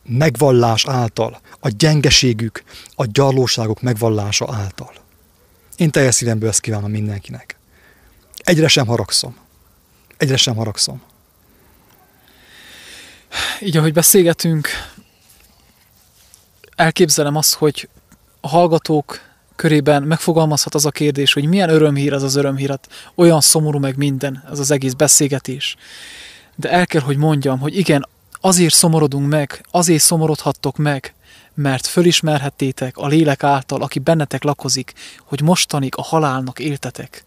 megvallás 0.04 0.88
által, 0.88 1.42
a 1.60 1.70
gyengeségük, 1.70 2.64
a 2.96 3.06
gyarlóságok 3.06 3.82
megvallása 3.82 4.48
által. 4.52 4.94
Én 5.76 5.92
teljes 5.92 6.16
szívemből 6.16 6.50
ezt 6.50 6.60
kívánom 6.60 6.92
mindenkinek. 6.92 7.58
Egyre 8.38 8.68
sem 8.68 8.88
haragszom. 8.88 9.38
Egyre 10.18 10.38
sem 10.38 10.56
haragszom. 10.56 11.02
Így, 13.62 13.78
ahogy 13.78 13.94
beszélgetünk, 13.94 14.68
elképzelem 16.80 17.36
azt, 17.36 17.54
hogy 17.54 17.90
a 18.42 18.48
hallgatók 18.48 19.20
körében 19.56 20.04
megfogalmazhat 20.04 20.76
az 20.76 20.86
a 20.86 20.92
kérdés, 20.92 21.34
hogy 21.34 21.46
milyen 21.46 21.70
örömhír 21.70 22.14
ez 22.14 22.24
az 22.24 22.36
örömhír, 22.36 22.80
olyan 23.16 23.42
szomorú 23.42 23.80
meg 23.80 23.98
minden, 23.98 24.44
ez 24.52 24.60
az 24.60 24.72
egész 24.72 24.94
beszélgetés. 24.94 25.76
De 26.56 26.72
el 26.72 26.86
kell, 26.86 27.02
hogy 27.02 27.18
mondjam, 27.18 27.60
hogy 27.60 27.78
igen, 27.78 28.06
Azért 28.42 28.74
szomorodunk 28.74 29.30
meg, 29.30 29.66
azért 29.72 30.02
szomorodhattok 30.02 30.78
meg, 30.78 31.14
mert 31.54 31.88
fölismerhettétek 31.88 32.98
a 32.98 33.08
lélek 33.08 33.44
által, 33.44 33.82
aki 33.82 34.00
bennetek 34.00 34.44
lakozik, 34.44 34.94
hogy 35.26 35.42
mostanig 35.42 35.94
a 35.96 36.02
halálnak 36.02 36.60
éltetek. 36.60 37.24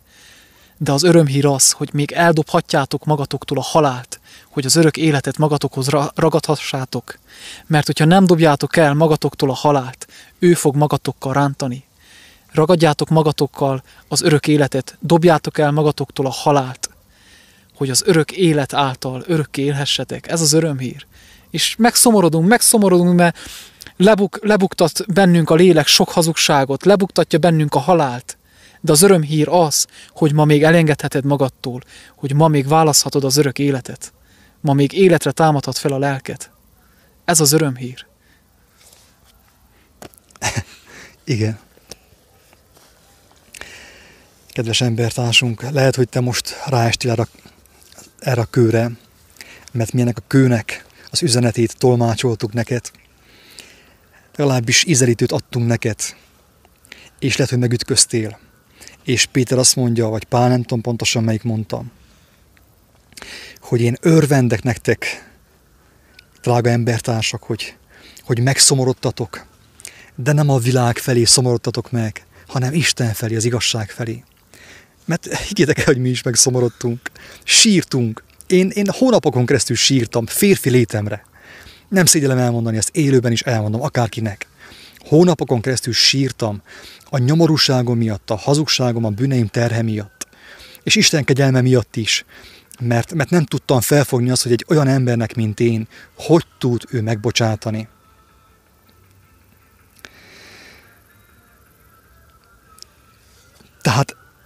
De 0.82 0.92
az 0.92 1.02
örömhír 1.02 1.46
az, 1.46 1.70
hogy 1.70 1.90
még 1.92 2.12
eldobhatjátok 2.12 3.04
magatoktól 3.04 3.58
a 3.58 3.62
halált, 3.62 4.20
hogy 4.50 4.64
az 4.64 4.76
örök 4.76 4.96
életet 4.96 5.38
magatokhoz 5.38 5.88
ragadhassátok. 6.14 7.18
Mert 7.66 7.86
hogyha 7.86 8.04
nem 8.04 8.26
dobjátok 8.26 8.76
el 8.76 8.94
magatoktól 8.94 9.50
a 9.50 9.54
halált, 9.54 10.06
ő 10.38 10.54
fog 10.54 10.76
magatokkal 10.76 11.32
rántani. 11.32 11.84
Ragadjátok 12.52 13.08
magatokkal 13.08 13.82
az 14.08 14.22
örök 14.22 14.48
életet, 14.48 14.96
dobjátok 15.00 15.58
el 15.58 15.70
magatoktól 15.70 16.26
a 16.26 16.30
halált, 16.30 16.90
hogy 17.74 17.90
az 17.90 18.02
örök 18.06 18.32
élet 18.32 18.74
által 18.74 19.22
örökké 19.26 19.62
élhessetek. 19.62 20.30
Ez 20.30 20.40
az 20.40 20.52
örömhír. 20.52 21.06
És 21.50 21.74
megszomorodunk, 21.78 22.48
megszomorodunk, 22.48 23.14
mert 23.14 23.38
lebuk, 23.96 24.38
lebuktat 24.42 25.12
bennünk 25.12 25.50
a 25.50 25.54
lélek 25.54 25.86
sok 25.86 26.08
hazugságot, 26.08 26.84
lebuktatja 26.84 27.38
bennünk 27.38 27.74
a 27.74 27.78
halált. 27.78 28.36
De 28.84 28.92
az 28.92 29.02
örömhír 29.02 29.48
az, 29.48 29.86
hogy 30.08 30.32
ma 30.32 30.44
még 30.44 30.62
elengedheted 30.62 31.24
magadtól, 31.24 31.80
hogy 32.16 32.34
ma 32.34 32.48
még 32.48 32.68
választhatod 32.68 33.24
az 33.24 33.36
örök 33.36 33.58
életet. 33.58 34.12
Ma 34.60 34.72
még 34.72 34.92
életre 34.92 35.30
támadhat 35.30 35.78
fel 35.78 35.92
a 35.92 35.98
lelket. 35.98 36.50
Ez 37.24 37.40
az 37.40 37.52
örömhír. 37.52 38.06
Igen. 41.24 41.58
Kedves 44.48 44.80
embertársunk, 44.80 45.70
lehet, 45.70 45.96
hogy 45.96 46.08
te 46.08 46.20
most 46.20 46.54
ráestél 46.66 47.10
erre 47.10 47.26
erre 48.22 48.40
a 48.40 48.44
kőre, 48.44 48.90
mert 49.72 49.92
mi 49.92 50.00
ennek 50.00 50.18
a 50.18 50.22
kőnek 50.26 50.86
az 51.10 51.22
üzenetét 51.22 51.78
tolmácsoltuk 51.78 52.52
neked, 52.52 52.90
legalábbis 54.36 54.84
ízelítőt 54.84 55.32
adtunk 55.32 55.66
neked, 55.66 56.00
és 57.18 57.36
lehet, 57.36 57.50
hogy 57.50 57.60
megütköztél. 57.62 58.38
És 59.04 59.26
Péter 59.26 59.58
azt 59.58 59.76
mondja, 59.76 60.08
vagy 60.08 60.24
Pál, 60.24 60.48
nem 60.48 60.62
tudom 60.62 60.80
pontosan 60.80 61.24
melyik 61.24 61.42
mondta, 61.42 61.82
hogy 63.60 63.80
én 63.80 63.96
örvendek 64.00 64.62
nektek, 64.62 65.30
drága 66.42 66.70
embertársak, 66.70 67.42
hogy, 67.42 67.76
hogy 68.22 68.40
megszomorodtatok, 68.40 69.46
de 70.14 70.32
nem 70.32 70.48
a 70.48 70.58
világ 70.58 70.96
felé 70.96 71.24
szomorodtatok 71.24 71.90
meg, 71.90 72.26
hanem 72.46 72.74
Isten 72.74 73.12
felé, 73.12 73.36
az 73.36 73.44
igazság 73.44 73.90
felé. 73.90 74.24
Mert 75.04 75.36
higgyétek 75.36 75.78
el, 75.78 75.84
hogy 75.84 75.98
mi 75.98 76.08
is 76.08 76.22
megszomorodtunk. 76.22 77.00
Sírtunk. 77.44 78.24
Én, 78.46 78.68
én 78.68 78.86
hónapokon 78.90 79.46
keresztül 79.46 79.76
sírtam, 79.76 80.26
férfi 80.26 80.70
létemre. 80.70 81.24
Nem 81.88 82.04
szégyellem 82.04 82.38
elmondani, 82.38 82.76
ezt 82.76 82.96
élőben 82.96 83.32
is 83.32 83.42
elmondom, 83.42 83.82
akárkinek. 83.82 84.46
Hónapokon 85.06 85.60
keresztül 85.60 85.92
sírtam 85.92 86.62
a 87.04 87.18
nyomorúságom 87.18 87.98
miatt, 87.98 88.30
a 88.30 88.36
hazugságom, 88.36 89.04
a 89.04 89.10
bűneim 89.10 89.46
terhe 89.46 89.82
miatt. 89.82 90.26
És 90.82 90.94
Isten 90.94 91.24
kegyelme 91.24 91.60
miatt 91.60 91.96
is, 91.96 92.24
mert, 92.80 93.14
mert 93.14 93.30
nem 93.30 93.44
tudtam 93.44 93.80
felfogni 93.80 94.30
azt, 94.30 94.42
hogy 94.42 94.52
egy 94.52 94.64
olyan 94.68 94.88
embernek, 94.88 95.34
mint 95.34 95.60
én, 95.60 95.88
hogy 96.14 96.46
tud 96.58 96.82
ő 96.90 97.02
megbocsátani. 97.02 97.88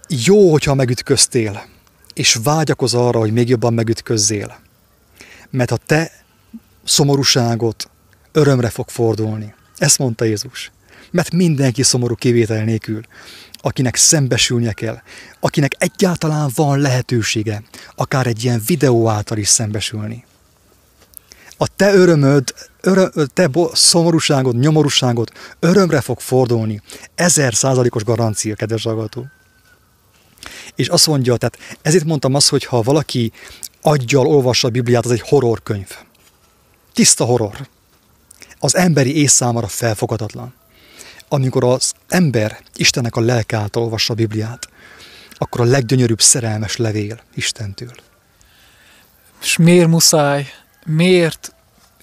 jó, 0.07 0.51
hogyha 0.51 0.73
megütköztél, 0.73 1.65
és 2.13 2.39
vágyakoz 2.43 2.93
arra, 2.93 3.19
hogy 3.19 3.33
még 3.33 3.49
jobban 3.49 3.73
megütközzél. 3.73 4.59
Mert 5.49 5.71
a 5.71 5.77
te 5.77 6.11
szomorúságot 6.83 7.89
örömre 8.31 8.69
fog 8.69 8.89
fordulni. 8.89 9.55
Ezt 9.77 9.97
mondta 9.97 10.25
Jézus. 10.25 10.71
Mert 11.11 11.31
mindenki 11.31 11.83
szomorú 11.83 12.15
kivétel 12.15 12.63
nélkül, 12.63 13.01
akinek 13.53 13.95
szembesülnie 13.95 14.73
kell, 14.73 15.01
akinek 15.39 15.75
egyáltalán 15.77 16.51
van 16.55 16.79
lehetősége, 16.79 17.63
akár 17.95 18.27
egy 18.27 18.43
ilyen 18.43 18.61
videó 18.65 19.09
által 19.09 19.37
is 19.37 19.47
szembesülni. 19.47 20.25
A 21.57 21.67
te 21.75 21.93
örömöd, 21.93 22.53
öröm, 22.81 23.11
te 23.33 23.49
szomorúságod, 23.73 24.59
nyomorúságod 24.59 25.31
örömre 25.59 26.01
fog 26.01 26.19
fordulni. 26.19 26.81
Ezer 27.15 27.53
százalékos 27.53 28.03
garancia, 28.03 28.55
kedves 28.55 28.83
hallgató. 28.83 29.25
És 30.75 30.87
azt 30.87 31.07
mondja, 31.07 31.37
tehát 31.37 31.77
ezért 31.81 32.05
mondtam 32.05 32.33
azt, 32.33 32.49
hogy 32.49 32.65
ha 32.65 32.81
valaki 32.81 33.31
aggyal 33.81 34.27
olvassa 34.27 34.67
a 34.67 34.71
Bibliát, 34.71 35.05
az 35.05 35.11
egy 35.11 35.21
horrorkönyv. 35.21 35.89
Tiszta 36.93 37.25
horror. 37.25 37.67
Az 38.59 38.75
emberi 38.75 39.15
ész 39.15 39.33
számára 39.33 39.67
felfogadatlan. 39.67 40.53
Amikor 41.27 41.63
az 41.63 41.93
ember 42.07 42.59
Istennek 42.75 43.15
a 43.15 43.21
lelke 43.21 43.57
által 43.57 43.83
olvassa 43.83 44.13
a 44.13 44.15
Bibliát, 44.15 44.69
akkor 45.37 45.61
a 45.61 45.63
leggyönyörűbb 45.63 46.21
szerelmes 46.21 46.75
levél 46.75 47.19
Istentől. 47.33 47.93
És 49.41 49.57
miért 49.57 49.87
muszáj, 49.87 50.47
miért 50.85 51.53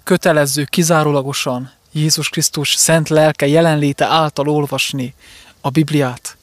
kötelező 0.04 0.64
kizárólagosan 0.64 1.72
Jézus 1.92 2.28
Krisztus 2.28 2.74
szent 2.74 3.08
lelke 3.08 3.46
jelenléte 3.46 4.06
által 4.06 4.48
olvasni 4.48 5.14
a 5.60 5.70
Bibliát? 5.70 6.36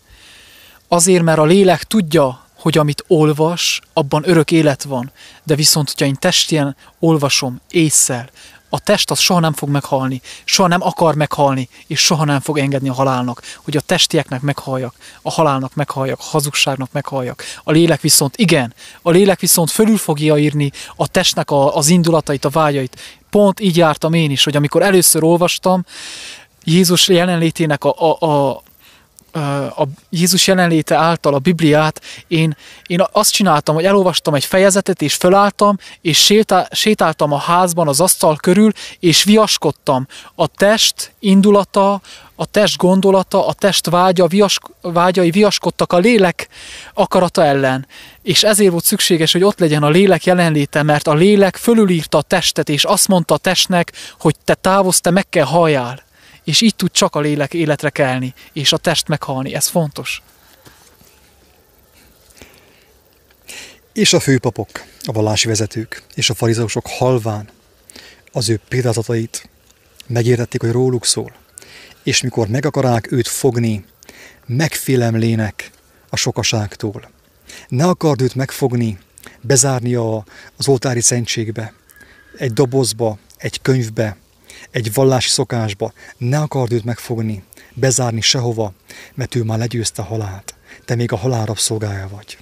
Azért, 0.88 1.24
mert 1.24 1.40
a 1.40 1.46
lélek 1.46 1.84
tudja, 1.84 2.46
hogy 2.54 2.78
amit 2.78 3.04
olvas, 3.08 3.82
abban 3.94 4.24
örök 4.26 4.52
élet 4.52 4.84
van, 4.84 5.12
de 5.44 5.56
viszont, 5.56 5.88
hogyha 5.88 6.06
én 6.06 6.16
testien 6.20 6.76
olvasom 7.00 7.62
észszel, 7.70 8.30
a 8.74 8.80
test 8.80 9.12
az 9.12 9.20
soha 9.20 9.40
nem 9.40 9.54
fog 9.54 9.70
meghalni, 9.70 10.22
soha 10.44 10.68
nem 10.68 10.82
akar 10.82 11.16
meghalni, 11.16 11.70
és 11.88 12.00
soha 12.00 12.26
nem 12.26 12.40
fog 12.40 12.58
engedni 12.58 12.90
a 12.90 12.94
halálnak, 12.94 13.42
hogy 13.64 13.78
a 13.78 13.82
testieknek 13.82 14.42
meghalljak, 14.42 14.96
a 15.22 15.32
halálnak 15.32 15.74
meghalljak, 15.74 16.20
a 16.20 16.24
hazugságnak 16.24 16.90
meghalljak. 16.92 17.44
A 17.64 17.72
lélek 17.72 18.02
viszont 18.02 18.38
igen, 18.38 18.74
a 19.02 19.12
lélek 19.12 19.40
viszont 19.40 19.72
fölül 19.72 19.98
fogja 19.98 20.38
írni 20.38 20.72
a 20.96 21.08
testnek 21.08 21.52
a, 21.52 21.76
az 21.76 21.88
indulatait, 21.88 22.46
a 22.46 22.50
vágyait. 22.50 23.00
Pont 23.30 23.60
így 23.60 23.78
jártam 23.78 24.14
én 24.14 24.32
is, 24.32 24.44
hogy 24.44 24.56
amikor 24.56 24.82
először 24.82 25.24
olvastam, 25.24 25.86
Jézus 26.64 27.08
jelenlétének 27.08 27.84
a, 27.84 27.96
a, 27.98 28.26
a, 28.26 28.62
a 29.76 29.84
Jézus 30.10 30.48
jelenléte 30.48 30.96
által 30.96 31.34
a 31.34 31.40
Bibliát, 31.40 32.02
én, 32.28 32.56
én 32.88 33.04
azt 33.12 33.32
csináltam, 33.32 33.76
hogy 33.76 33.86
elolvastam 33.86 34.34
egy 34.34 34.46
fejezetet, 34.46 35.02
és 35.02 35.14
fölálltam, 35.14 35.78
és 36.02 36.24
sétál, 36.24 36.68
sétáltam 36.72 37.32
a 37.32 37.38
házban 37.38 37.88
az 37.88 38.00
asztal 38.00 38.36
körül, 38.36 38.72
és 39.00 39.24
viaskodtam. 39.24 40.08
A 40.36 40.48
test 40.48 41.12
indulata, 41.20 42.02
a 42.36 42.46
test 42.46 42.78
gondolata, 42.78 43.48
a 43.48 43.54
test 43.54 43.90
vágya, 43.90 44.28
vias, 44.28 44.58
vágyai 44.82 45.32
viaskodtak 45.32 45.94
a 45.94 45.98
lélek 45.98 46.48
akarata 46.94 47.46
ellen. 47.46 47.88
És 48.22 48.44
ezért 48.44 48.72
volt 48.72 48.84
szükséges, 48.84 49.32
hogy 49.32 49.44
ott 49.44 49.60
legyen 49.60 49.84
a 49.84 49.90
lélek 49.90 50.24
jelenléte, 50.24 50.84
mert 50.84 51.08
a 51.08 51.14
lélek 51.14 51.56
fölülírta 51.56 52.18
a 52.18 52.22
testet, 52.22 52.70
és 52.70 52.84
azt 52.84 53.08
mondta 53.08 53.34
a 53.34 53.38
testnek, 53.38 53.92
hogy 54.20 54.36
te 54.46 54.54
távozz, 54.54 54.98
te 54.98 55.10
meg 55.10 55.30
kell 55.30 55.46
halljál 55.46 56.10
és 56.44 56.62
így 56.62 56.76
tud 56.76 56.92
csak 56.92 57.16
a 57.16 57.20
lélek 57.20 57.54
életre 57.54 57.90
kelni, 57.90 58.34
és 58.54 58.74
a 58.74 58.78
test 58.78 59.08
meghalni. 59.08 59.54
Ez 59.54 59.68
fontos. 59.68 60.22
És 63.94 64.14
a 64.14 64.20
főpapok, 64.20 64.70
a 65.04 65.12
vallási 65.12 65.48
vezetők 65.48 66.04
és 66.16 66.30
a 66.30 66.34
farizeusok 66.34 66.88
halván 66.88 67.50
az 68.32 68.50
ő 68.50 68.60
példázatait 68.68 69.50
megértették, 70.08 70.62
hogy 70.62 70.72
róluk 70.72 71.06
szól. 71.06 71.34
És 72.04 72.22
mikor 72.22 72.48
meg 72.48 72.66
akarák 72.66 73.12
őt 73.12 73.28
fogni, 73.28 73.86
megfélemlének 74.46 75.72
a 76.10 76.16
sokaságtól. 76.16 77.10
Ne 77.68 77.86
akard 77.86 78.22
őt 78.22 78.36
megfogni, 78.36 78.98
bezárni 79.42 79.96
a, 79.96 80.24
az 80.58 80.68
oltári 80.68 81.02
szentségbe, 81.02 81.74
egy 82.38 82.54
dobozba, 82.54 83.18
egy 83.38 83.62
könyvbe, 83.62 84.18
egy 84.72 84.94
vallási 84.94 85.30
szokásba, 85.30 85.94
ne 86.18 86.40
akard 86.40 86.72
őt 86.72 86.84
megfogni, 86.84 87.44
bezárni 87.74 88.22
sehova, 88.22 88.74
mert 89.14 89.36
ő 89.36 89.44
már 89.44 89.58
legyőzte 89.58 90.02
a 90.02 90.06
halált, 90.06 90.56
te 90.86 90.96
még 90.96 91.12
a 91.12 91.18
halál 91.18 91.46
rabszolgája 91.46 92.08
vagy. 92.08 92.38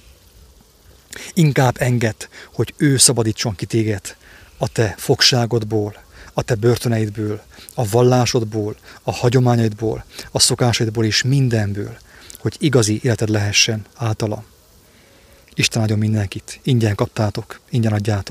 Inkább 1.34 1.76
enged, 1.78 2.28
hogy 2.54 2.74
ő 2.76 2.96
szabadítson 2.96 3.54
ki 3.54 3.66
téged 3.66 4.16
a 4.58 4.68
te 4.68 4.94
fogságodból, 4.98 5.94
a 6.32 6.42
te 6.42 6.54
börtöneidből, 6.54 7.42
a 7.74 7.88
vallásodból, 7.88 8.76
a 9.02 9.12
hagyományaidból, 9.12 10.04
a 10.30 10.38
szokásaidból 10.38 11.04
és 11.04 11.22
mindenből, 11.22 11.98
hogy 12.38 12.56
igazi 12.58 13.00
életed 13.02 13.28
lehessen 13.28 13.84
általa. 13.94 14.44
Isten 15.54 15.82
adjon 15.82 15.98
mindenkit, 15.98 16.60
ingyen 16.62 16.94
kaptátok, 16.94 17.60
ingyen 17.70 17.92
adjátok. 17.92 18.28